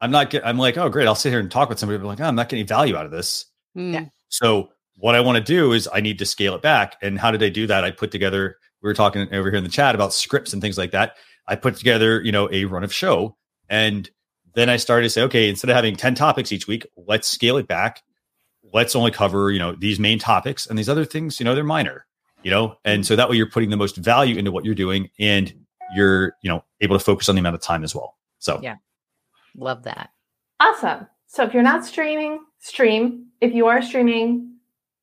I'm 0.00 0.10
not 0.10 0.30
get, 0.30 0.46
i'm 0.46 0.58
like 0.58 0.78
oh 0.78 0.88
great 0.88 1.06
i'll 1.06 1.14
sit 1.14 1.30
here 1.30 1.40
and 1.40 1.50
talk 1.50 1.68
with 1.68 1.78
somebody 1.78 1.98
but 1.98 2.06
like 2.06 2.20
oh, 2.20 2.24
i'm 2.24 2.34
not 2.34 2.48
getting 2.48 2.66
value 2.66 2.96
out 2.96 3.04
of 3.04 3.12
this. 3.12 3.46
Mm. 3.76 4.10
so 4.28 4.70
what 4.96 5.14
i 5.14 5.20
want 5.20 5.36
to 5.36 5.44
do 5.44 5.72
is 5.72 5.88
i 5.92 6.00
need 6.00 6.18
to 6.18 6.26
scale 6.26 6.56
it 6.56 6.62
back 6.62 6.96
and 7.02 7.18
how 7.18 7.30
did 7.30 7.42
i 7.42 7.48
do 7.48 7.66
that? 7.66 7.84
I 7.84 7.90
put 7.90 8.10
together 8.10 8.56
we 8.82 8.88
were 8.88 8.94
talking 8.94 9.32
over 9.32 9.50
here 9.50 9.58
in 9.58 9.64
the 9.64 9.70
chat 9.70 9.94
about 9.94 10.14
scripts 10.14 10.52
and 10.52 10.62
things 10.62 10.78
like 10.78 10.92
that. 10.92 11.16
I 11.46 11.56
put 11.56 11.76
together 11.76 12.22
you 12.22 12.32
know 12.32 12.48
a 12.50 12.64
run 12.64 12.82
of 12.82 12.92
show 12.92 13.36
and 13.68 14.08
then 14.54 14.68
i 14.68 14.76
started 14.78 15.04
to 15.04 15.10
say 15.10 15.22
okay 15.22 15.48
instead 15.48 15.70
of 15.70 15.76
having 15.76 15.96
10 15.96 16.14
topics 16.14 16.50
each 16.50 16.66
week 16.66 16.86
let's 16.96 17.28
scale 17.28 17.56
it 17.58 17.68
back. 17.68 18.02
Let's 18.72 18.94
only 18.94 19.10
cover 19.10 19.50
you 19.50 19.58
know 19.58 19.74
these 19.74 20.00
main 20.00 20.18
topics 20.18 20.66
and 20.66 20.78
these 20.78 20.88
other 20.88 21.04
things 21.04 21.40
you 21.40 21.44
know 21.44 21.54
they're 21.54 21.64
minor 21.64 22.06
you 22.42 22.50
know 22.50 22.76
and 22.84 23.04
so 23.06 23.16
that 23.16 23.28
way 23.28 23.36
you're 23.36 23.50
putting 23.50 23.70
the 23.70 23.76
most 23.76 23.96
value 23.96 24.36
into 24.36 24.50
what 24.50 24.64
you're 24.64 24.74
doing 24.74 25.08
and 25.18 25.52
you're 25.94 26.36
you 26.42 26.48
know 26.48 26.64
able 26.80 26.98
to 26.98 27.04
focus 27.04 27.28
on 27.28 27.34
the 27.34 27.40
amount 27.40 27.54
of 27.54 27.62
time 27.62 27.84
as 27.84 27.94
well 27.94 28.16
so 28.38 28.58
yeah 28.62 28.76
love 29.56 29.82
that 29.82 30.10
awesome 30.60 31.06
so 31.26 31.44
if 31.44 31.52
you're 31.52 31.62
not 31.62 31.84
streaming 31.84 32.40
stream 32.58 33.26
if 33.40 33.52
you 33.52 33.66
are 33.66 33.82
streaming 33.82 34.54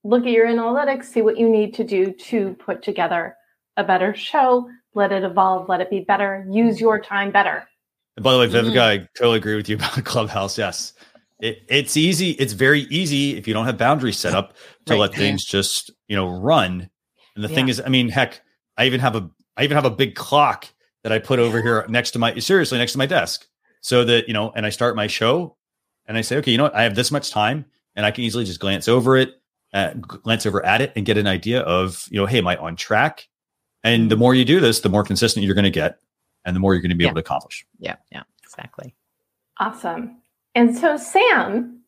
look 0.04 0.24
at 0.24 0.32
your 0.32 0.48
analytics 0.48 1.06
see 1.06 1.22
what 1.22 1.38
you 1.38 1.50
need 1.50 1.74
to 1.74 1.84
do 1.84 2.12
to 2.14 2.54
put 2.56 2.82
together 2.82 3.36
a 3.78 3.84
better 3.84 4.16
show 4.16 4.70
let 4.94 5.12
it 5.12 5.24
evolve 5.24 5.68
let 5.70 5.82
it 5.82 5.90
be 5.90 6.02
better 6.02 6.46
use 6.50 6.80
your 6.80 7.00
time 7.00 7.32
better 7.32 7.68
and 8.16 8.24
by 8.24 8.32
the 8.34 8.40
way 8.40 8.48
Viveka, 8.48 8.72
mm-hmm. 8.72 9.04
i 9.04 9.08
totally 9.18 9.38
agree 9.38 9.56
with 9.56 9.70
you 9.70 9.76
about 9.76 9.92
clubhouse 10.06 10.58
yes 10.58 10.94
it, 11.40 11.64
it's 11.68 11.96
easy. 11.96 12.32
It's 12.32 12.54
very 12.54 12.82
easy 12.82 13.38
if 13.38 13.48
you 13.48 13.54
don't 13.54 13.66
have 13.66 13.78
boundaries 13.78 14.18
set 14.18 14.34
up 14.34 14.56
to 14.86 14.94
right. 14.94 15.02
let 15.02 15.14
things 15.14 15.46
just 15.46 15.92
you 16.08 16.16
know 16.16 16.28
run. 16.28 16.90
And 17.38 17.44
the 17.44 17.50
yeah. 17.50 17.56
thing 17.56 17.70
is, 17.70 17.80
I 17.80 17.90
mean, 17.90 18.10
heck, 18.10 18.42
I 18.78 18.86
even 18.88 19.00
have 19.00 19.16
a 19.16 19.30
I 19.56 19.64
even 19.64 19.76
have 19.76 19.86
a 19.86 19.92
big 19.92 20.16
clock 20.16 20.68
that 21.04 21.12
I 21.12 21.20
put 21.20 21.38
over 21.38 21.62
here 21.62 21.86
next 21.88 22.12
to 22.12 22.20
my 22.20 22.38
seriously 22.40 22.80
next 22.80 22.94
to 22.94 22.98
my 22.98 23.06
desk, 23.06 23.46
so 23.82 24.04
that 24.06 24.28
you 24.28 24.34
know, 24.34 24.52
and 24.56 24.66
I 24.66 24.72
start 24.72 24.96
my 24.96 25.06
show, 25.06 25.56
and 26.08 26.18
I 26.18 26.22
say, 26.22 26.38
okay, 26.38 26.52
you 26.52 26.58
know 26.58 26.64
what, 26.64 26.76
I 26.76 26.82
have 26.82 26.96
this 26.96 27.12
much 27.12 27.30
time, 27.30 27.66
and 27.96 28.08
I 28.08 28.12
can 28.12 28.24
easily 28.24 28.44
just 28.44 28.60
glance 28.60 28.88
over 28.88 29.16
it, 29.18 29.40
uh, 29.72 29.94
glance 29.94 30.48
over 30.48 30.66
at 30.66 30.82
it, 30.82 30.94
and 30.96 31.06
get 31.06 31.18
an 31.18 31.28
idea 31.28 31.62
of 31.62 32.08
you 32.10 32.20
know, 32.20 32.26
hey, 32.26 32.40
am 32.40 32.48
I 32.48 32.58
on 32.58 32.76
track? 32.76 33.28
And 33.84 34.10
the 34.10 34.18
more 34.18 34.34
you 34.34 34.44
do 34.44 34.60
this, 34.60 34.80
the 34.80 34.90
more 34.90 35.04
consistent 35.04 35.46
you're 35.46 35.56
going 35.56 35.64
to 35.64 35.70
get, 35.70 36.00
and 36.44 36.56
the 36.56 36.60
more 36.60 36.74
you're 36.74 36.82
going 36.82 36.90
to 36.90 36.96
be 36.96 37.04
yeah. 37.04 37.12
able 37.12 37.22
to 37.22 37.26
accomplish. 37.26 37.68
Yeah, 37.78 37.98
yeah, 38.12 38.24
exactly. 38.44 38.96
Awesome. 39.60 40.18
And 40.56 40.76
so, 40.76 40.98
Sam, 40.98 41.82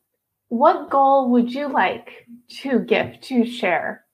what 0.48 0.90
goal 0.90 1.28
would 1.30 1.52
you 1.52 1.66
like 1.68 2.28
to 2.62 2.78
give 2.78 3.20
to 3.22 3.44
share? 3.44 4.04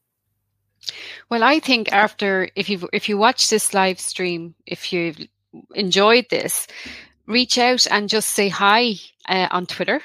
Well, 1.29 1.43
I 1.43 1.59
think 1.59 1.93
after 1.93 2.49
if 2.55 2.69
you 2.71 2.89
if 2.93 3.09
you 3.09 3.19
watch 3.19 3.51
this 3.51 3.75
live 3.75 3.99
stream, 3.99 4.55
if 4.65 4.93
you've 4.93 5.19
enjoyed 5.75 6.27
this, 6.31 6.69
reach 7.27 7.59
out 7.59 7.87
and 7.91 8.09
just 8.09 8.31
say 8.31 8.49
hi 8.49 8.95
uh, 9.29 9.49
on 9.51 9.67
Twitter, 9.67 10.01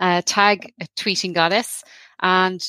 uh, 0.00 0.20
tag 0.26 0.74
tweeting 0.96 1.32
goddess, 1.32 1.82
and 2.20 2.60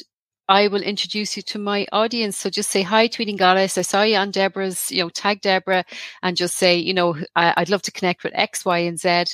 I 0.47 0.69
will 0.69 0.81
introduce 0.81 1.35
you 1.35 1.43
to 1.43 1.59
my 1.59 1.85
audience. 1.91 2.37
So 2.37 2.49
just 2.49 2.69
say 2.69 2.81
hi, 2.81 3.09
tweeting 3.09 3.37
goddess. 3.37 3.77
I 3.77 3.81
saw 3.81 4.03
you 4.03 4.15
on 4.15 4.31
Deborah's, 4.31 4.89
you 4.89 5.03
know, 5.03 5.09
tag 5.09 5.41
Deborah, 5.41 5.83
and 6.23 6.37
just 6.37 6.55
say, 6.55 6.77
you 6.77 6.93
know, 6.93 7.17
I'd 7.35 7.69
love 7.69 7.81
to 7.83 7.91
connect 7.91 8.23
with 8.23 8.31
X, 8.35 8.63
Y, 8.63 8.77
and 8.79 8.97
Z, 8.97 9.25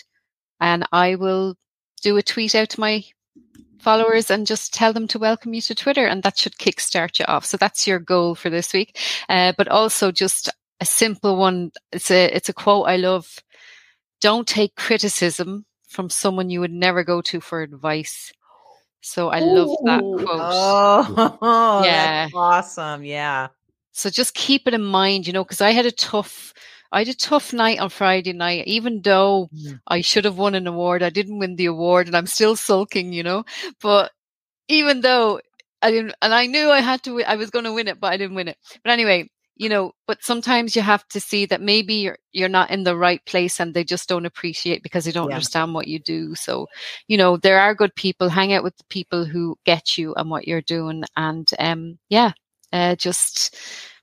and 0.59 0.88
I 0.91 1.13
will 1.15 1.55
do 2.01 2.17
a 2.17 2.24
tweet 2.24 2.55
out 2.55 2.69
to 2.69 2.80
my 2.80 3.03
followers 3.84 4.31
and 4.31 4.47
just 4.47 4.73
tell 4.73 4.93
them 4.93 5.07
to 5.09 5.19
welcome 5.19 5.53
you 5.53 5.61
to 5.61 5.75
Twitter, 5.75 6.07
and 6.07 6.23
that 6.23 6.38
should 6.38 6.57
kickstart 6.57 7.19
you 7.19 7.25
off. 7.27 7.45
So 7.45 7.57
that's 7.57 7.86
your 7.88 7.99
goal 7.99 8.36
for 8.36 8.49
this 8.49 8.73
week. 8.73 8.97
Uh, 9.29 9.53
but 9.57 9.67
also 9.67 10.11
just 10.11 10.49
a 10.81 10.86
simple 10.86 11.38
one. 11.38 11.71
It's 11.91 12.09
a 12.11 12.25
it's 12.36 12.49
a 12.49 12.53
quote 12.53 12.88
I 12.88 12.97
love. 12.97 13.39
don't 14.21 14.47
take 14.47 14.75
criticism 14.75 15.65
from 15.88 16.09
someone 16.09 16.49
you 16.49 16.59
would 16.61 16.71
never 16.73 17.03
go 17.03 17.21
to 17.21 17.39
for 17.41 17.61
advice. 17.61 18.31
So 19.01 19.29
I 19.29 19.39
love 19.39 19.69
that 19.84 19.99
quote. 20.01 20.41
Oh, 20.41 21.81
Yeah. 21.86 22.29
awesome. 22.34 23.03
Yeah. 23.03 23.49
So 23.91 24.09
just 24.09 24.34
keep 24.34 24.67
it 24.67 24.73
in 24.73 24.84
mind, 24.84 25.27
you 25.27 25.34
know, 25.34 25.43
because 25.43 25.61
I 25.61 25.71
had 25.71 25.86
a 25.86 25.91
tough, 25.91 26.53
I 26.93 26.99
had 26.99 27.09
a 27.09 27.15
tough 27.15 27.53
night 27.53 27.79
on 27.79 27.89
Friday 27.89 28.33
night. 28.33 28.67
Even 28.67 29.01
though 29.01 29.49
Mm. 29.53 29.79
I 29.87 30.01
should 30.01 30.25
have 30.25 30.37
won 30.37 30.55
an 30.55 30.67
award, 30.67 31.03
I 31.03 31.09
didn't 31.09 31.39
win 31.39 31.57
the 31.57 31.65
award, 31.67 32.07
and 32.07 32.15
I'm 32.17 32.27
still 32.27 32.55
sulking, 32.55 33.13
you 33.13 33.23
know. 33.23 33.45
But 33.81 34.11
even 34.69 35.01
though 35.01 35.41
I 35.81 35.91
didn't, 35.91 36.15
and 36.21 36.33
I 36.33 36.45
knew 36.47 36.69
I 36.71 36.81
had 36.81 37.03
to, 37.03 37.23
I 37.23 37.35
was 37.35 37.49
going 37.51 37.65
to 37.65 37.73
win 37.73 37.87
it, 37.89 37.99
but 37.99 38.13
I 38.13 38.17
didn't 38.17 38.35
win 38.35 38.47
it. 38.49 38.57
But 38.83 38.91
anyway, 38.93 39.29
you 39.57 39.69
know, 39.69 39.93
but 40.07 40.23
sometimes 40.23 40.75
you 40.75 40.81
have 40.81 41.07
to 41.09 41.19
see 41.19 41.45
that 41.47 41.61
maybe 41.61 41.95
you're 41.95 42.17
you're 42.33 42.49
not 42.49 42.71
in 42.71 42.83
the 42.83 42.97
right 42.97 43.23
place, 43.25 43.59
and 43.59 43.73
they 43.73 43.83
just 43.83 44.09
don't 44.09 44.25
appreciate 44.25 44.83
because 44.83 45.05
they 45.05 45.11
don't 45.11 45.29
Yeah. 45.29 45.35
understand 45.35 45.73
what 45.75 45.87
you 45.87 45.99
do. 45.99 46.35
So, 46.35 46.67
you 47.07 47.17
know, 47.17 47.37
there 47.37 47.59
are 47.59 47.75
good 47.75 47.95
people. 47.95 48.29
Hang 48.29 48.53
out 48.53 48.63
with 48.63 48.77
the 48.77 48.85
people 48.89 49.25
who 49.25 49.57
get 49.65 49.97
you 49.97 50.13
and 50.15 50.29
what 50.31 50.47
you're 50.47 50.61
doing, 50.61 51.03
and 51.17 51.47
um, 51.59 51.99
yeah, 52.09 52.31
uh, 52.73 52.95
just 52.95 53.57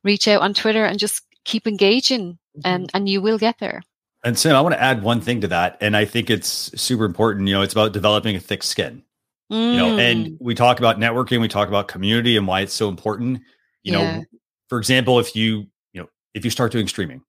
reach 0.04 0.28
out 0.28 0.42
on 0.42 0.54
Twitter 0.54 0.84
and 0.84 0.98
just 0.98 1.22
keep 1.44 1.66
engaging, 1.66 2.38
and 2.64 2.90
and 2.94 3.08
you 3.08 3.20
will 3.20 3.38
get 3.38 3.56
there. 3.60 3.82
And 4.22 4.38
Sam, 4.38 4.54
I 4.54 4.60
want 4.60 4.74
to 4.74 4.82
add 4.82 5.02
one 5.02 5.20
thing 5.20 5.40
to 5.42 5.48
that, 5.48 5.78
and 5.80 5.96
I 5.96 6.04
think 6.04 6.28
it's 6.30 6.48
super 6.80 7.04
important. 7.06 7.48
You 7.48 7.54
know, 7.54 7.62
it's 7.62 7.72
about 7.72 7.92
developing 7.92 8.36
a 8.36 8.40
thick 8.40 8.62
skin. 8.62 9.02
You 9.48 9.56
know, 9.76 9.96
Mm. 9.96 9.98
and 9.98 10.36
we 10.40 10.54
talk 10.54 10.78
about 10.78 10.98
networking, 10.98 11.40
we 11.40 11.48
talk 11.48 11.66
about 11.68 11.88
community, 11.88 12.36
and 12.36 12.46
why 12.46 12.60
it's 12.60 12.72
so 12.74 12.88
important. 12.88 13.40
You 13.82 13.92
Yeah. 13.94 14.16
know, 14.18 14.24
for 14.68 14.78
example, 14.78 15.18
if 15.18 15.34
you 15.34 15.66
you 15.92 16.02
know 16.02 16.08
if 16.34 16.44
you 16.44 16.50
start 16.50 16.70
doing 16.70 16.86
streaming, 16.86 17.22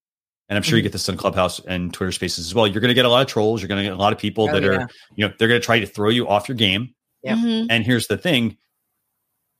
and 0.50 0.58
I'm 0.58 0.62
sure 0.64 0.72
Mm-hmm. 0.74 0.78
you 0.78 0.84
get 0.84 0.92
this 0.92 1.10
on 1.10 1.18
Clubhouse 1.18 1.60
and 1.62 1.92
Twitter 1.94 2.12
Spaces 2.12 2.46
as 2.46 2.54
well, 2.54 2.68
you're 2.68 2.82
going 2.82 2.90
to 2.90 2.94
get 2.96 3.06
a 3.06 3.10
lot 3.10 3.22
of 3.22 3.28
trolls. 3.28 3.62
You're 3.62 3.70
going 3.70 3.80
to 3.84 3.90
get 3.90 3.94
a 3.94 4.02
lot 4.02 4.14
of 4.14 4.20
people 4.20 4.48
Oh, 4.50 4.54
that 4.54 4.62
yeah. 4.64 4.70
are 4.70 4.90
you 5.16 5.26
know 5.28 5.34
they're 5.40 5.48
going 5.48 5.60
to 5.62 5.66
try 5.66 5.80
to 5.80 5.88
throw 5.88 6.10
you 6.10 6.28
off 6.28 6.48
your 6.50 6.58
game. 6.58 6.94
Yep. 7.24 7.38
Mhm. 7.38 7.68
And 7.70 7.84
here's 7.86 8.08
the 8.08 8.18
thing. 8.18 8.58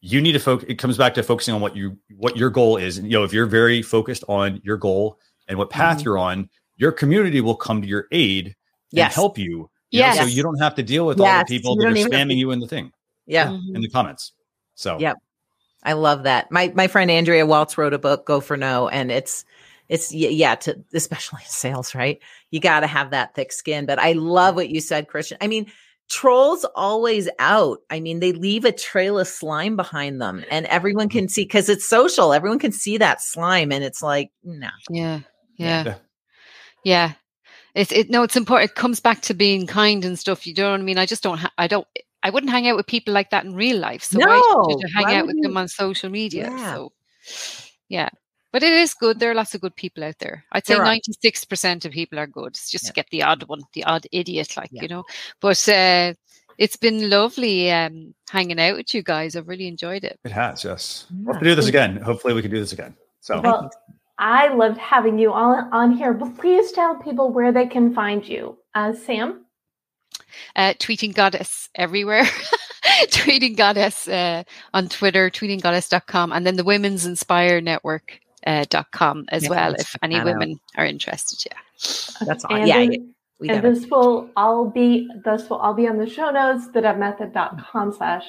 You 0.02 0.20
need 0.22 0.32
to 0.34 0.40
focus. 0.40 0.66
It 0.68 0.76
comes 0.80 0.98
back 0.98 1.14
to 1.16 1.24
focusing 1.24 1.54
on 1.54 1.62
what 1.62 1.76
you 1.76 1.98
what 2.18 2.36
your 2.38 2.50
goal 2.50 2.78
is. 2.78 2.98
And 2.98 3.08
you 3.12 3.18
know, 3.18 3.24
if 3.24 3.34
you're 3.34 3.46
very 3.46 3.82
focused 3.82 4.24
on 4.28 4.60
your 4.64 4.78
goal 4.78 5.18
and 5.52 5.60
what 5.60 5.70
path 5.70 6.00
Mhm. 6.00 6.06
you're 6.06 6.18
on, 6.18 6.50
your 6.78 6.92
community 6.94 7.42
will 7.42 7.56
come 7.56 7.82
to 7.82 7.88
your 7.88 8.08
aid 8.12 8.46
and 8.48 8.56
Yes. 8.92 9.14
help 9.14 9.38
you. 9.38 9.70
you 9.94 10.00
know, 10.00 10.14
so 10.16 10.24
you 10.24 10.42
don't 10.42 10.58
have 10.60 10.74
to 10.76 10.84
deal 10.84 11.06
with 11.06 11.20
all 11.20 11.40
the 11.40 11.44
people 11.46 11.74
you 11.76 11.82
that 11.82 11.88
are 11.88 11.90
don't 11.90 11.98
even 11.98 12.12
have 12.14 12.22
spamming 12.28 12.30
to- 12.32 12.36
you 12.38 12.52
in 12.52 12.62
the 12.62 12.68
thing 12.68 12.94
Yeah. 13.28 13.48
Mhm. 13.48 13.76
in 13.76 13.82
the 13.82 13.90
comments. 13.90 14.32
So 14.76 14.98
Yep. 14.98 15.18
I 15.84 15.92
love 15.94 16.24
that. 16.24 16.50
My 16.50 16.72
my 16.76 16.88
friend 16.88 17.12
Andrea 17.12 17.46
Waltz 17.46 17.78
wrote 17.78 17.94
a 17.94 18.00
book, 18.00 18.26
Go 18.26 18.40
for 18.40 18.56
No, 18.56 18.88
and 18.88 19.12
it's 19.12 19.44
it's 19.90 20.14
yeah, 20.14 20.56
to 20.56 20.82
especially 20.94 21.42
sales, 21.46 21.94
right? 21.94 22.20
You 22.52 22.62
got 22.62 22.80
to 22.80 22.88
have 22.88 23.12
that 23.12 23.36
thick 23.36 23.52
skin. 23.52 23.86
But 23.86 24.00
I 24.00 24.14
love 24.14 24.56
what 24.56 24.70
you 24.70 24.80
said, 24.80 25.10
Christian. 25.10 25.38
I 25.42 25.48
mean, 25.48 25.70
trolls 26.10 26.66
always 26.74 27.28
out. 27.40 27.80
I 27.90 28.00
mean, 28.00 28.22
they 28.22 28.32
leave 28.32 28.64
a 28.64 28.72
trail 28.72 29.20
of 29.20 29.28
slime 29.28 29.76
behind 29.76 30.22
them, 30.22 30.46
and 30.50 30.66
everyone 30.68 31.10
can 31.10 31.28
see 31.28 31.44
because 31.44 31.68
it's 31.68 31.86
social. 31.86 32.32
Everyone 32.32 32.60
can 32.60 32.72
see 32.72 32.98
that 33.00 33.22
slime, 33.22 33.74
and 33.74 33.84
it's 33.84 34.02
like, 34.02 34.32
no, 34.46 34.70
Yeah, 34.90 35.20
yeah, 35.58 35.84
Yeah. 35.86 35.96
yeah. 36.84 37.14
It's 37.74 37.92
it. 37.92 38.10
No, 38.10 38.24
it's 38.24 38.36
important. 38.36 38.72
It 38.72 38.76
comes 38.76 39.00
back 39.00 39.22
to 39.22 39.34
being 39.34 39.66
kind 39.66 40.04
and 40.04 40.20
stuff. 40.20 40.46
You 40.46 40.54
know 40.56 40.72
what 40.72 40.80
I 40.80 40.84
mean? 40.84 40.98
I 40.98 41.06
just 41.06 41.24
don't. 41.24 41.38
Ha- 41.38 41.54
I 41.58 41.68
don't. 41.68 41.88
I 42.24 42.30
wouldn't 42.30 42.52
hang 42.52 42.68
out 42.68 42.76
with 42.76 42.86
people 42.88 43.14
like 43.14 43.30
that 43.32 43.46
in 43.46 43.56
real 43.56 43.78
life. 43.80 44.04
So 44.04 44.20
why 44.20 44.26
should 44.36 44.58
No, 44.58 44.70
you 44.70 44.88
hang 44.94 45.06
why 45.06 45.16
out 45.16 45.26
would 45.26 45.36
with 45.36 45.44
them 45.44 45.58
on 45.58 45.68
social 45.70 46.10
media? 46.10 46.50
Yeah. 46.52 46.74
So, 46.76 46.92
yeah. 47.90 48.10
But 48.52 48.64
it 48.64 48.74
is 48.74 48.94
good. 48.94 49.20
There 49.20 49.32
are 49.32 49.36
lots 49.36 49.56
of 49.56 49.62
good 49.62 49.76
people 49.78 50.04
out 50.04 50.20
there. 50.20 50.44
I'd 50.52 50.68
say 50.68 50.78
ninety 50.78 51.14
six 51.22 51.46
percent 51.46 51.86
of 51.86 51.94
people 51.94 52.20
are 52.20 52.28
good. 52.28 52.50
It's 52.50 52.70
just 52.70 52.84
Yeah. 52.84 52.90
to 52.90 52.94
get 52.94 53.10
the 53.10 53.24
odd 53.24 53.44
one, 53.44 53.62
the 53.74 53.86
odd 53.86 54.06
idiot, 54.12 54.58
like 54.58 54.70
Yeah. 54.74 54.82
you 54.82 54.88
know. 54.90 55.04
But 55.40 55.68
uh, 55.70 56.14
it's 56.58 56.76
been 56.76 57.10
lovely 57.10 57.72
um, 57.72 58.14
hanging 58.30 58.60
out 58.60 58.76
with 58.76 58.94
you 58.94 59.02
guys. 59.02 59.38
I've 59.38 59.48
really 59.48 59.68
enjoyed 59.68 60.04
it. 60.04 60.20
it 60.26 60.32
has. 60.34 60.66
Yes, 60.66 61.06
we'll 61.24 61.34
have 61.36 61.42
to 61.42 61.50
do 61.50 61.56
this 61.56 61.68
again. 61.70 61.96
Hopefully, 61.96 62.34
we 62.34 62.42
can 62.42 62.52
do 62.52 62.60
this 62.60 62.74
again. 62.74 62.96
So 63.22 63.40
Well, 63.40 63.72
I 64.22 64.54
loved 64.54 64.78
having 64.78 65.20
you 65.20 65.34
all 65.34 65.68
on 65.74 65.92
here. 65.92 66.14
But 66.14 66.38
please 66.38 66.72
tell 66.72 66.96
people 66.96 67.32
where 67.34 67.52
they 67.52 67.66
can 67.68 67.94
find 67.94 68.26
you. 68.28 68.58
Uh, 68.74 68.94
Sam? 68.94 69.46
uh, 70.56 70.74
tweeting 70.80 71.14
goddess 71.14 71.70
everywhere 71.76 72.24
tweeting 73.08 73.56
goddess 73.58 74.08
uh, 74.08 74.44
on 74.74 74.88
twitter 74.88 75.30
tweetinggoddess.com 75.30 76.32
and 76.32 76.46
then 76.48 76.56
the 76.56 76.64
women's 76.64 77.06
inspire 77.06 77.60
network 77.62 78.20
uh, 78.48 78.66
dot 78.70 78.88
com 78.92 79.26
as 79.30 79.44
Yeah, 79.44 79.50
well 79.50 79.74
if 79.76 79.96
any 80.02 80.20
that 80.20 80.28
out. 80.28 80.40
women 80.40 80.60
are 80.78 80.86
interested 80.86 81.44
yeah 81.52 81.58
that's 82.26 82.46
all. 82.46 82.56
And, 82.56 82.68
Yeah, 82.68 82.80
yeah, 82.80 82.98
we 83.40 83.50
and 83.50 83.62
got 83.62 83.66
it. 83.66 83.74
this 83.74 83.88
will 83.90 84.30
all 84.38 84.70
be 84.70 85.10
this 85.26 85.50
will 85.50 85.58
all 85.58 85.74
be 85.74 85.88
on 85.88 85.98
the 85.98 86.08
show 86.08 86.30
notes, 86.32 86.68
thedebmethod.com 86.70 87.94
slash 87.94 88.26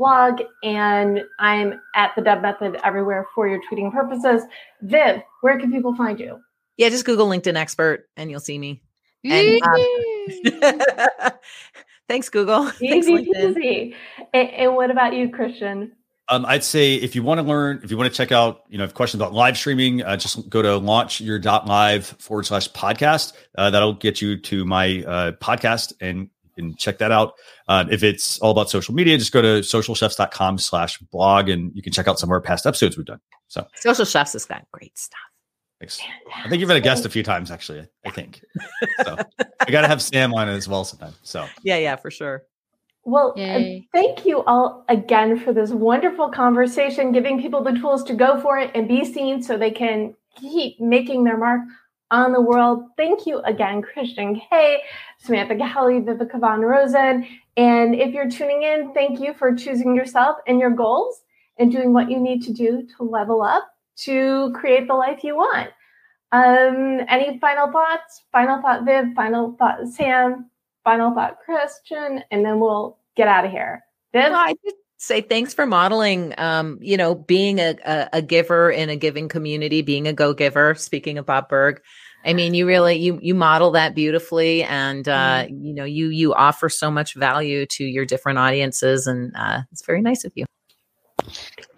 blog. 0.00 0.40
And 0.64 1.22
I'm 1.38 1.80
at 1.94 2.12
the 2.16 2.22
Deb 2.22 2.42
Method 2.42 2.80
everywhere 2.82 3.26
for 3.34 3.46
your 3.46 3.60
tweeting 3.70 3.92
purposes. 3.92 4.42
Viv, 4.82 5.22
where 5.42 5.60
can 5.60 5.70
people 5.70 5.94
find 5.94 6.18
you? 6.18 6.40
Yeah, 6.76 6.88
just 6.88 7.04
Google 7.04 7.28
LinkedIn 7.28 7.56
expert, 7.56 8.08
and 8.16 8.30
you'll 8.30 8.40
see 8.40 8.58
me. 8.58 8.82
And, 9.22 9.62
um, 9.62 11.32
Thanks, 12.08 12.30
Google. 12.30 12.70
Thanks, 12.70 13.06
Easy 13.06 13.12
LinkedIn. 13.12 13.54
peasy. 13.54 13.94
And, 14.32 14.48
and 14.50 14.74
what 14.74 14.90
about 14.90 15.14
you, 15.14 15.28
Christian? 15.28 15.92
Um, 16.30 16.46
I'd 16.46 16.64
say 16.64 16.94
if 16.94 17.14
you 17.14 17.22
want 17.22 17.38
to 17.38 17.46
learn, 17.46 17.80
if 17.82 17.90
you 17.90 17.98
want 17.98 18.10
to 18.10 18.16
check 18.16 18.32
out, 18.32 18.62
you 18.68 18.78
know, 18.78 18.84
if 18.84 18.94
questions 18.94 19.20
about 19.20 19.34
live 19.34 19.58
streaming, 19.58 20.02
uh, 20.02 20.16
just 20.16 20.48
go 20.48 20.62
to 20.62 20.76
launch 20.78 21.20
your 21.20 21.38
live 21.40 22.06
forward 22.06 22.46
slash 22.46 22.70
podcast. 22.70 23.34
Uh, 23.58 23.68
that'll 23.68 23.94
get 23.94 24.22
you 24.22 24.38
to 24.38 24.64
my 24.64 25.04
uh, 25.06 25.32
podcast 25.32 25.92
and 26.00 26.18
you 26.20 26.39
can 26.60 26.76
check 26.76 26.98
that 26.98 27.10
out. 27.12 27.34
Uh, 27.68 27.84
if 27.90 28.02
it's 28.02 28.38
all 28.40 28.50
about 28.50 28.70
social 28.70 28.94
media, 28.94 29.16
just 29.18 29.32
go 29.32 29.42
to 29.42 29.60
socialchefs.com 29.60 30.58
slash 30.58 30.98
blog 30.98 31.48
and 31.48 31.72
you 31.74 31.82
can 31.82 31.92
check 31.92 32.08
out 32.08 32.18
some 32.18 32.28
of 32.28 32.32
our 32.32 32.40
past 32.40 32.66
episodes 32.66 32.96
we've 32.96 33.06
done. 33.06 33.20
So 33.48 33.66
Social 33.76 34.04
Chefs 34.04 34.32
has 34.34 34.44
got 34.44 34.64
great 34.72 34.96
stuff. 34.98 35.18
thanks. 35.80 36.00
I 36.44 36.48
think 36.48 36.60
you've 36.60 36.68
been 36.68 36.76
a 36.76 36.80
guest 36.80 37.04
a 37.04 37.08
few 37.08 37.22
times, 37.22 37.50
actually, 37.50 37.86
I 38.04 38.10
think. 38.10 38.42
So 39.04 39.16
I 39.60 39.70
got 39.70 39.80
to 39.82 39.88
have 39.88 40.00
Sam 40.02 40.32
on 40.34 40.48
as 40.48 40.68
well 40.68 40.84
sometime. 40.84 41.14
So 41.22 41.46
Yeah, 41.62 41.76
yeah, 41.78 41.96
for 41.96 42.10
sure. 42.10 42.44
Well, 43.04 43.32
uh, 43.36 43.40
Yay. 43.40 43.88
thank 43.94 44.26
you 44.26 44.44
all 44.44 44.84
again 44.88 45.38
for 45.38 45.52
this 45.54 45.70
wonderful 45.70 46.28
conversation, 46.30 47.12
giving 47.12 47.40
people 47.40 47.64
the 47.64 47.72
tools 47.72 48.04
to 48.04 48.14
go 48.14 48.40
for 48.40 48.58
it 48.58 48.70
and 48.74 48.86
be 48.86 49.04
seen 49.10 49.42
so 49.42 49.56
they 49.56 49.70
can 49.70 50.14
keep 50.36 50.78
making 50.80 51.24
their 51.24 51.38
mark 51.38 51.62
on 52.10 52.32
the 52.32 52.40
world. 52.40 52.84
Thank 52.96 53.26
you 53.26 53.38
again, 53.40 53.82
Christian 53.82 54.40
Kay, 54.50 54.80
Samantha 55.18 55.56
Kelly, 55.56 56.00
Viveka 56.00 56.40
Von 56.40 56.60
Rosen. 56.60 57.26
And 57.56 57.94
if 57.94 58.12
you're 58.12 58.30
tuning 58.30 58.62
in, 58.62 58.92
thank 58.94 59.20
you 59.20 59.34
for 59.34 59.54
choosing 59.54 59.94
yourself 59.94 60.38
and 60.46 60.58
your 60.58 60.70
goals 60.70 61.22
and 61.58 61.70
doing 61.70 61.92
what 61.92 62.10
you 62.10 62.18
need 62.18 62.42
to 62.44 62.52
do 62.52 62.86
to 62.96 63.04
level 63.04 63.42
up 63.42 63.70
to 63.96 64.52
create 64.54 64.88
the 64.88 64.94
life 64.94 65.22
you 65.22 65.36
want. 65.36 65.70
Um, 66.32 67.00
any 67.08 67.38
final 67.38 67.70
thoughts? 67.70 68.22
Final 68.32 68.62
thought, 68.62 68.84
Viv. 68.84 69.14
Final 69.14 69.56
thought, 69.58 69.86
Sam. 69.88 70.50
Final 70.84 71.12
thought, 71.12 71.38
Christian, 71.44 72.22
and 72.30 72.44
then 72.44 72.58
we'll 72.58 72.96
get 73.16 73.28
out 73.28 73.44
of 73.44 73.50
here. 73.50 73.84
Viv, 74.12 74.32
I 74.32 74.54
just 74.64 74.76
say 75.00 75.22
thanks 75.22 75.54
for 75.54 75.66
modeling. 75.66 76.34
Um, 76.38 76.78
you 76.80 76.96
know, 76.96 77.14
being 77.14 77.58
a, 77.58 77.76
a 77.84 78.08
a 78.14 78.22
giver 78.22 78.70
in 78.70 78.90
a 78.90 78.96
giving 78.96 79.28
community, 79.28 79.82
being 79.82 80.06
a 80.06 80.12
go 80.12 80.34
giver. 80.34 80.74
Speaking 80.76 81.18
of 81.18 81.26
Bob 81.26 81.48
Burg, 81.48 81.80
I 82.24 82.34
mean, 82.34 82.54
you 82.54 82.66
really 82.66 82.96
you 82.96 83.18
you 83.22 83.34
model 83.34 83.72
that 83.72 83.94
beautifully, 83.94 84.62
and 84.62 85.08
uh, 85.08 85.46
you 85.48 85.74
know, 85.74 85.84
you 85.84 86.08
you 86.10 86.34
offer 86.34 86.68
so 86.68 86.90
much 86.90 87.14
value 87.14 87.66
to 87.66 87.84
your 87.84 88.04
different 88.04 88.38
audiences, 88.38 89.06
and 89.06 89.32
uh, 89.36 89.62
it's 89.72 89.84
very 89.84 90.02
nice 90.02 90.24
of 90.24 90.32
you. 90.36 90.44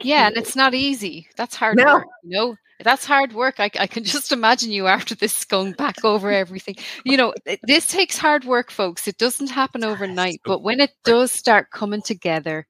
yeah 0.01 0.27
and 0.29 0.37
it's 0.37 0.55
not 0.57 0.75
easy 0.75 1.27
that's 1.37 1.57
hard 1.57 1.77
No. 1.77 1.95
work 1.95 2.05
you 2.23 2.31
know 2.31 2.57
that's 2.83 3.05
hard 3.05 3.33
work. 3.33 3.57
I, 3.59 3.71
I 3.79 3.87
can 3.87 4.05
just 4.15 4.33
imagine 4.33 4.71
you 4.73 4.87
after 4.87 5.15
this 5.15 5.45
going 5.45 5.73
back 5.73 6.05
over 6.05 6.31
everything. 6.31 6.77
You 7.05 7.17
know 7.17 7.35
this 7.63 7.87
takes 7.87 8.17
hard 8.19 8.45
work 8.45 8.71
folks. 8.71 9.09
It 9.09 9.19
doesn't 9.19 9.49
happen 9.51 9.85
overnight 9.85 10.41
but 10.45 10.63
when 10.63 10.81
it 10.81 10.93
does 11.05 11.31
start 11.33 11.71
coming 11.71 12.03
together 12.03 12.67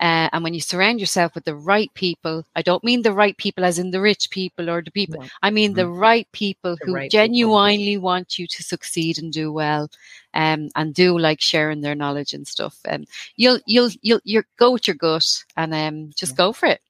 uh, 0.00 0.28
and 0.32 0.42
when 0.44 0.54
you 0.54 0.60
surround 0.60 1.00
yourself 1.00 1.34
with 1.34 1.44
the 1.44 1.54
right 1.54 1.92
people 1.94 2.44
i 2.56 2.62
don't 2.62 2.84
mean 2.84 3.02
the 3.02 3.12
right 3.12 3.36
people 3.38 3.64
as 3.64 3.78
in 3.78 3.90
the 3.90 4.00
rich 4.00 4.30
people 4.30 4.68
or 4.70 4.82
the 4.82 4.90
people. 4.90 5.20
No. 5.20 5.28
i 5.42 5.50
mean 5.50 5.74
the 5.74 5.88
right 5.88 6.26
people 6.32 6.76
The 6.80 6.86
who 6.86 6.94
right 6.94 7.10
people. 7.10 7.20
genuinely 7.20 7.96
want 7.98 8.38
you 8.38 8.46
to 8.46 8.62
succeed 8.62 9.18
and 9.18 9.32
do 9.32 9.52
well 9.52 9.90
um, 10.34 10.68
and 10.74 10.94
do 10.94 11.18
like 11.18 11.40
sharing 11.40 11.80
their 11.80 11.94
knowledge 11.94 12.34
and 12.34 12.46
stuff. 12.46 12.78
And 12.84 13.06
you'll 13.36 13.60
you'll 13.66 13.90
you'll 14.02 14.20
you 14.24 14.42
go 14.58 14.72
with 14.72 14.86
your 14.88 14.96
gut 14.96 15.44
and 15.56 15.72
um, 15.74 16.10
just 16.16 16.36
go 16.36 16.52
for 16.52 16.66
it 16.66 16.80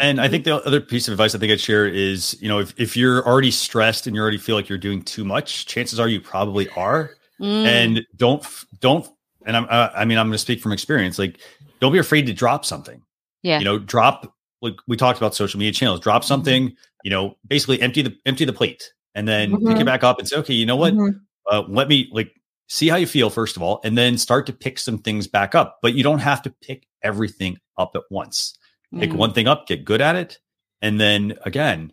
And 0.00 0.20
I 0.20 0.28
think 0.28 0.44
the 0.44 0.56
other 0.64 0.80
piece 0.80 1.08
of 1.08 1.12
advice 1.12 1.34
I 1.34 1.38
think 1.38 1.52
I'd 1.52 1.60
share 1.60 1.86
is, 1.86 2.40
you 2.40 2.48
know, 2.48 2.60
if, 2.60 2.72
if 2.78 2.96
you're 2.96 3.26
already 3.26 3.50
stressed 3.50 4.06
and 4.06 4.14
you 4.14 4.22
already 4.22 4.38
feel 4.38 4.54
like 4.56 4.68
you're 4.68 4.78
doing 4.78 5.02
too 5.02 5.24
much, 5.24 5.66
chances 5.66 5.98
are 5.98 6.08
you 6.08 6.20
probably 6.20 6.68
are. 6.70 7.10
Mm. 7.40 7.64
And 7.66 8.06
don't, 8.16 8.46
don't, 8.80 9.06
and 9.44 9.56
I'm, 9.56 9.66
uh, 9.68 9.90
I 9.94 10.04
mean, 10.04 10.18
I'm 10.18 10.26
going 10.26 10.32
to 10.34 10.38
speak 10.38 10.60
from 10.60 10.72
experience. 10.72 11.18
Like, 11.18 11.40
don't 11.80 11.92
be 11.92 11.98
afraid 11.98 12.26
to 12.26 12.32
drop 12.32 12.64
something. 12.64 13.02
Yeah. 13.42 13.58
You 13.58 13.64
know, 13.64 13.78
drop, 13.78 14.32
like 14.62 14.76
we 14.86 14.96
talked 14.96 15.18
about 15.18 15.34
social 15.34 15.58
media 15.58 15.72
channels, 15.72 16.00
drop 16.00 16.24
something, 16.24 16.74
you 17.02 17.10
know, 17.10 17.36
basically 17.48 17.80
empty 17.82 18.02
the, 18.02 18.16
empty 18.24 18.44
the 18.44 18.52
plate 18.52 18.92
and 19.14 19.28
then 19.28 19.50
pick 19.50 19.60
Mhm. 19.60 19.80
it 19.80 19.84
back 19.84 20.04
up 20.04 20.18
and 20.18 20.28
say, 20.28 20.36
okay, 20.36 20.54
you 20.54 20.64
know 20.66 20.76
what? 20.76 20.94
Mhm. 20.94 21.20
uh, 21.50 21.62
let 21.68 21.88
me 21.88 22.08
like 22.12 22.32
see 22.68 22.88
how 22.88 22.96
you 22.96 23.06
feel 23.06 23.28
first 23.28 23.56
of 23.56 23.62
all, 23.62 23.80
and 23.84 23.98
then 23.98 24.16
start 24.16 24.46
to 24.46 24.52
pick 24.52 24.78
some 24.78 24.96
things 24.98 25.26
back 25.26 25.54
up. 25.54 25.78
But 25.82 25.92
you 25.92 26.02
don't 26.02 26.20
have 26.20 26.40
to 26.42 26.50
pick 26.62 26.86
everything 27.02 27.58
up 27.76 27.92
at 27.94 28.02
once. 28.10 28.56
Pick 28.98 29.10
Mm. 29.10 29.16
one 29.16 29.32
thing 29.32 29.48
up, 29.48 29.66
get 29.66 29.84
good 29.84 30.00
at 30.00 30.16
it, 30.16 30.38
and 30.82 31.00
then 31.00 31.34
again, 31.44 31.92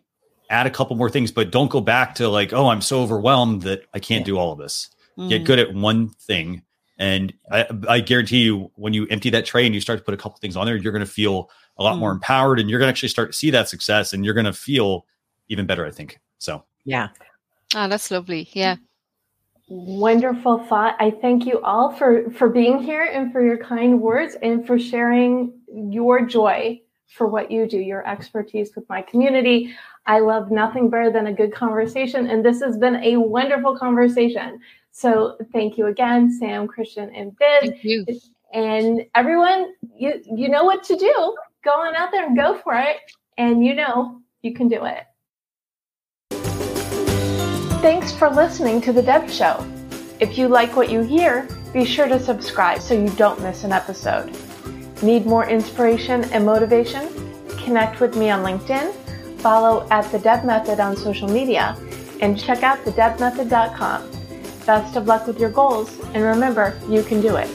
add 0.50 0.66
a 0.66 0.70
couple 0.70 0.96
more 0.96 1.10
things. 1.10 1.32
But 1.32 1.50
don't 1.50 1.70
go 1.70 1.80
back 1.80 2.14
to 2.16 2.28
like, 2.28 2.52
oh, 2.52 2.68
I'm 2.68 2.80
so 2.82 3.00
overwhelmed 3.02 3.62
that 3.62 3.82
I 3.94 3.98
can't 3.98 4.24
do 4.24 4.38
all 4.38 4.52
of 4.52 4.58
this. 4.58 4.88
Get 5.28 5.42
Mm. 5.42 5.46
good 5.46 5.58
at 5.58 5.74
one 5.74 6.08
thing, 6.08 6.62
and 6.98 7.32
I, 7.50 7.66
I 7.88 8.00
guarantee 8.00 8.42
you, 8.44 8.70
when 8.76 8.92
you 8.94 9.06
empty 9.10 9.30
that 9.30 9.44
tray 9.46 9.66
and 9.66 9.74
you 9.74 9.80
start 9.80 9.98
to 9.98 10.04
put 10.04 10.14
a 10.14 10.16
couple 10.16 10.38
things 10.38 10.56
on 10.56 10.66
there, 10.66 10.76
you're 10.76 10.92
going 10.92 11.04
to 11.04 11.10
feel 11.10 11.50
a 11.78 11.82
lot 11.82 11.98
more 11.98 12.10
empowered, 12.12 12.60
and 12.60 12.68
you're 12.70 12.78
going 12.78 12.86
to 12.88 12.90
actually 12.92 13.08
start 13.08 13.32
to 13.32 13.38
see 13.38 13.50
that 13.50 13.68
success, 13.68 14.12
and 14.12 14.24
you're 14.24 14.34
going 14.34 14.46
to 14.46 14.52
feel 14.52 15.06
even 15.48 15.66
better. 15.66 15.84
I 15.86 15.90
think 15.90 16.20
so. 16.38 16.64
Yeah. 16.84 17.08
Oh, 17.74 17.88
that's 17.88 18.10
lovely. 18.10 18.48
Yeah. 18.52 18.76
Wonderful 19.68 20.58
thought. 20.66 20.96
I 21.00 21.10
thank 21.10 21.46
you 21.46 21.60
all 21.62 21.92
for 21.92 22.30
for 22.32 22.50
being 22.50 22.82
here 22.82 23.04
and 23.04 23.32
for 23.32 23.42
your 23.42 23.56
kind 23.56 24.02
words 24.02 24.34
and 24.42 24.66
for 24.66 24.78
sharing 24.78 25.58
your 25.72 26.26
joy 26.26 26.81
for 27.12 27.26
what 27.26 27.50
you 27.50 27.66
do, 27.66 27.78
your 27.78 28.06
expertise 28.08 28.74
with 28.74 28.88
my 28.88 29.02
community. 29.02 29.74
I 30.06 30.20
love 30.20 30.50
nothing 30.50 30.90
better 30.90 31.10
than 31.10 31.26
a 31.26 31.32
good 31.32 31.52
conversation, 31.52 32.28
and 32.28 32.44
this 32.44 32.60
has 32.60 32.78
been 32.78 32.96
a 32.96 33.16
wonderful 33.16 33.78
conversation. 33.78 34.60
So 34.90 35.36
thank 35.52 35.78
you 35.78 35.86
again, 35.86 36.30
Sam, 36.30 36.66
Christian, 36.66 37.14
and 37.14 37.36
you. 37.82 38.06
And 38.52 39.06
everyone, 39.14 39.72
you 39.96 40.22
you 40.26 40.48
know 40.48 40.64
what 40.64 40.82
to 40.84 40.96
do. 40.96 41.36
Go 41.64 41.70
on 41.70 41.94
out 41.96 42.10
there 42.12 42.26
and 42.26 42.36
go 42.36 42.58
for 42.58 42.74
it. 42.74 42.98
And 43.38 43.64
you 43.64 43.74
know 43.74 44.20
you 44.42 44.52
can 44.52 44.68
do 44.68 44.84
it. 44.84 45.04
Thanks 47.80 48.12
for 48.12 48.28
listening 48.28 48.80
to 48.82 48.92
The 48.92 49.02
Deb 49.02 49.30
Show. 49.30 49.66
If 50.20 50.36
you 50.36 50.48
like 50.48 50.76
what 50.76 50.90
you 50.90 51.00
hear, 51.00 51.48
be 51.72 51.84
sure 51.84 52.06
to 52.06 52.20
subscribe 52.20 52.80
so 52.80 52.94
you 52.94 53.08
don't 53.10 53.40
miss 53.40 53.64
an 53.64 53.72
episode. 53.72 54.36
Need 55.02 55.26
more 55.26 55.48
inspiration 55.48 56.22
and 56.32 56.46
motivation? 56.46 57.08
Connect 57.64 58.00
with 58.00 58.16
me 58.16 58.30
on 58.30 58.44
LinkedIn, 58.44 58.94
follow 59.40 59.88
at 59.90 60.10
The 60.12 60.20
Deb 60.20 60.44
Method 60.44 60.78
on 60.78 60.96
social 60.96 61.28
media, 61.28 61.76
and 62.20 62.38
check 62.38 62.62
out 62.62 62.78
thedebmethod.com. 62.84 64.08
Best 64.64 64.96
of 64.96 65.06
luck 65.06 65.26
with 65.26 65.40
your 65.40 65.50
goals, 65.50 65.98
and 66.14 66.22
remember, 66.22 66.78
you 66.88 67.02
can 67.02 67.20
do 67.20 67.34
it. 67.36 67.48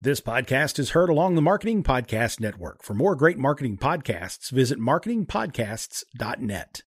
This 0.00 0.20
podcast 0.20 0.78
is 0.78 0.90
heard 0.90 1.10
along 1.10 1.34
the 1.34 1.42
Marketing 1.42 1.82
Podcast 1.82 2.38
Network. 2.38 2.84
For 2.84 2.94
more 2.94 3.16
great 3.16 3.36
marketing 3.36 3.78
podcasts, 3.78 4.52
visit 4.52 4.78
marketingpodcasts.net. 4.78 6.82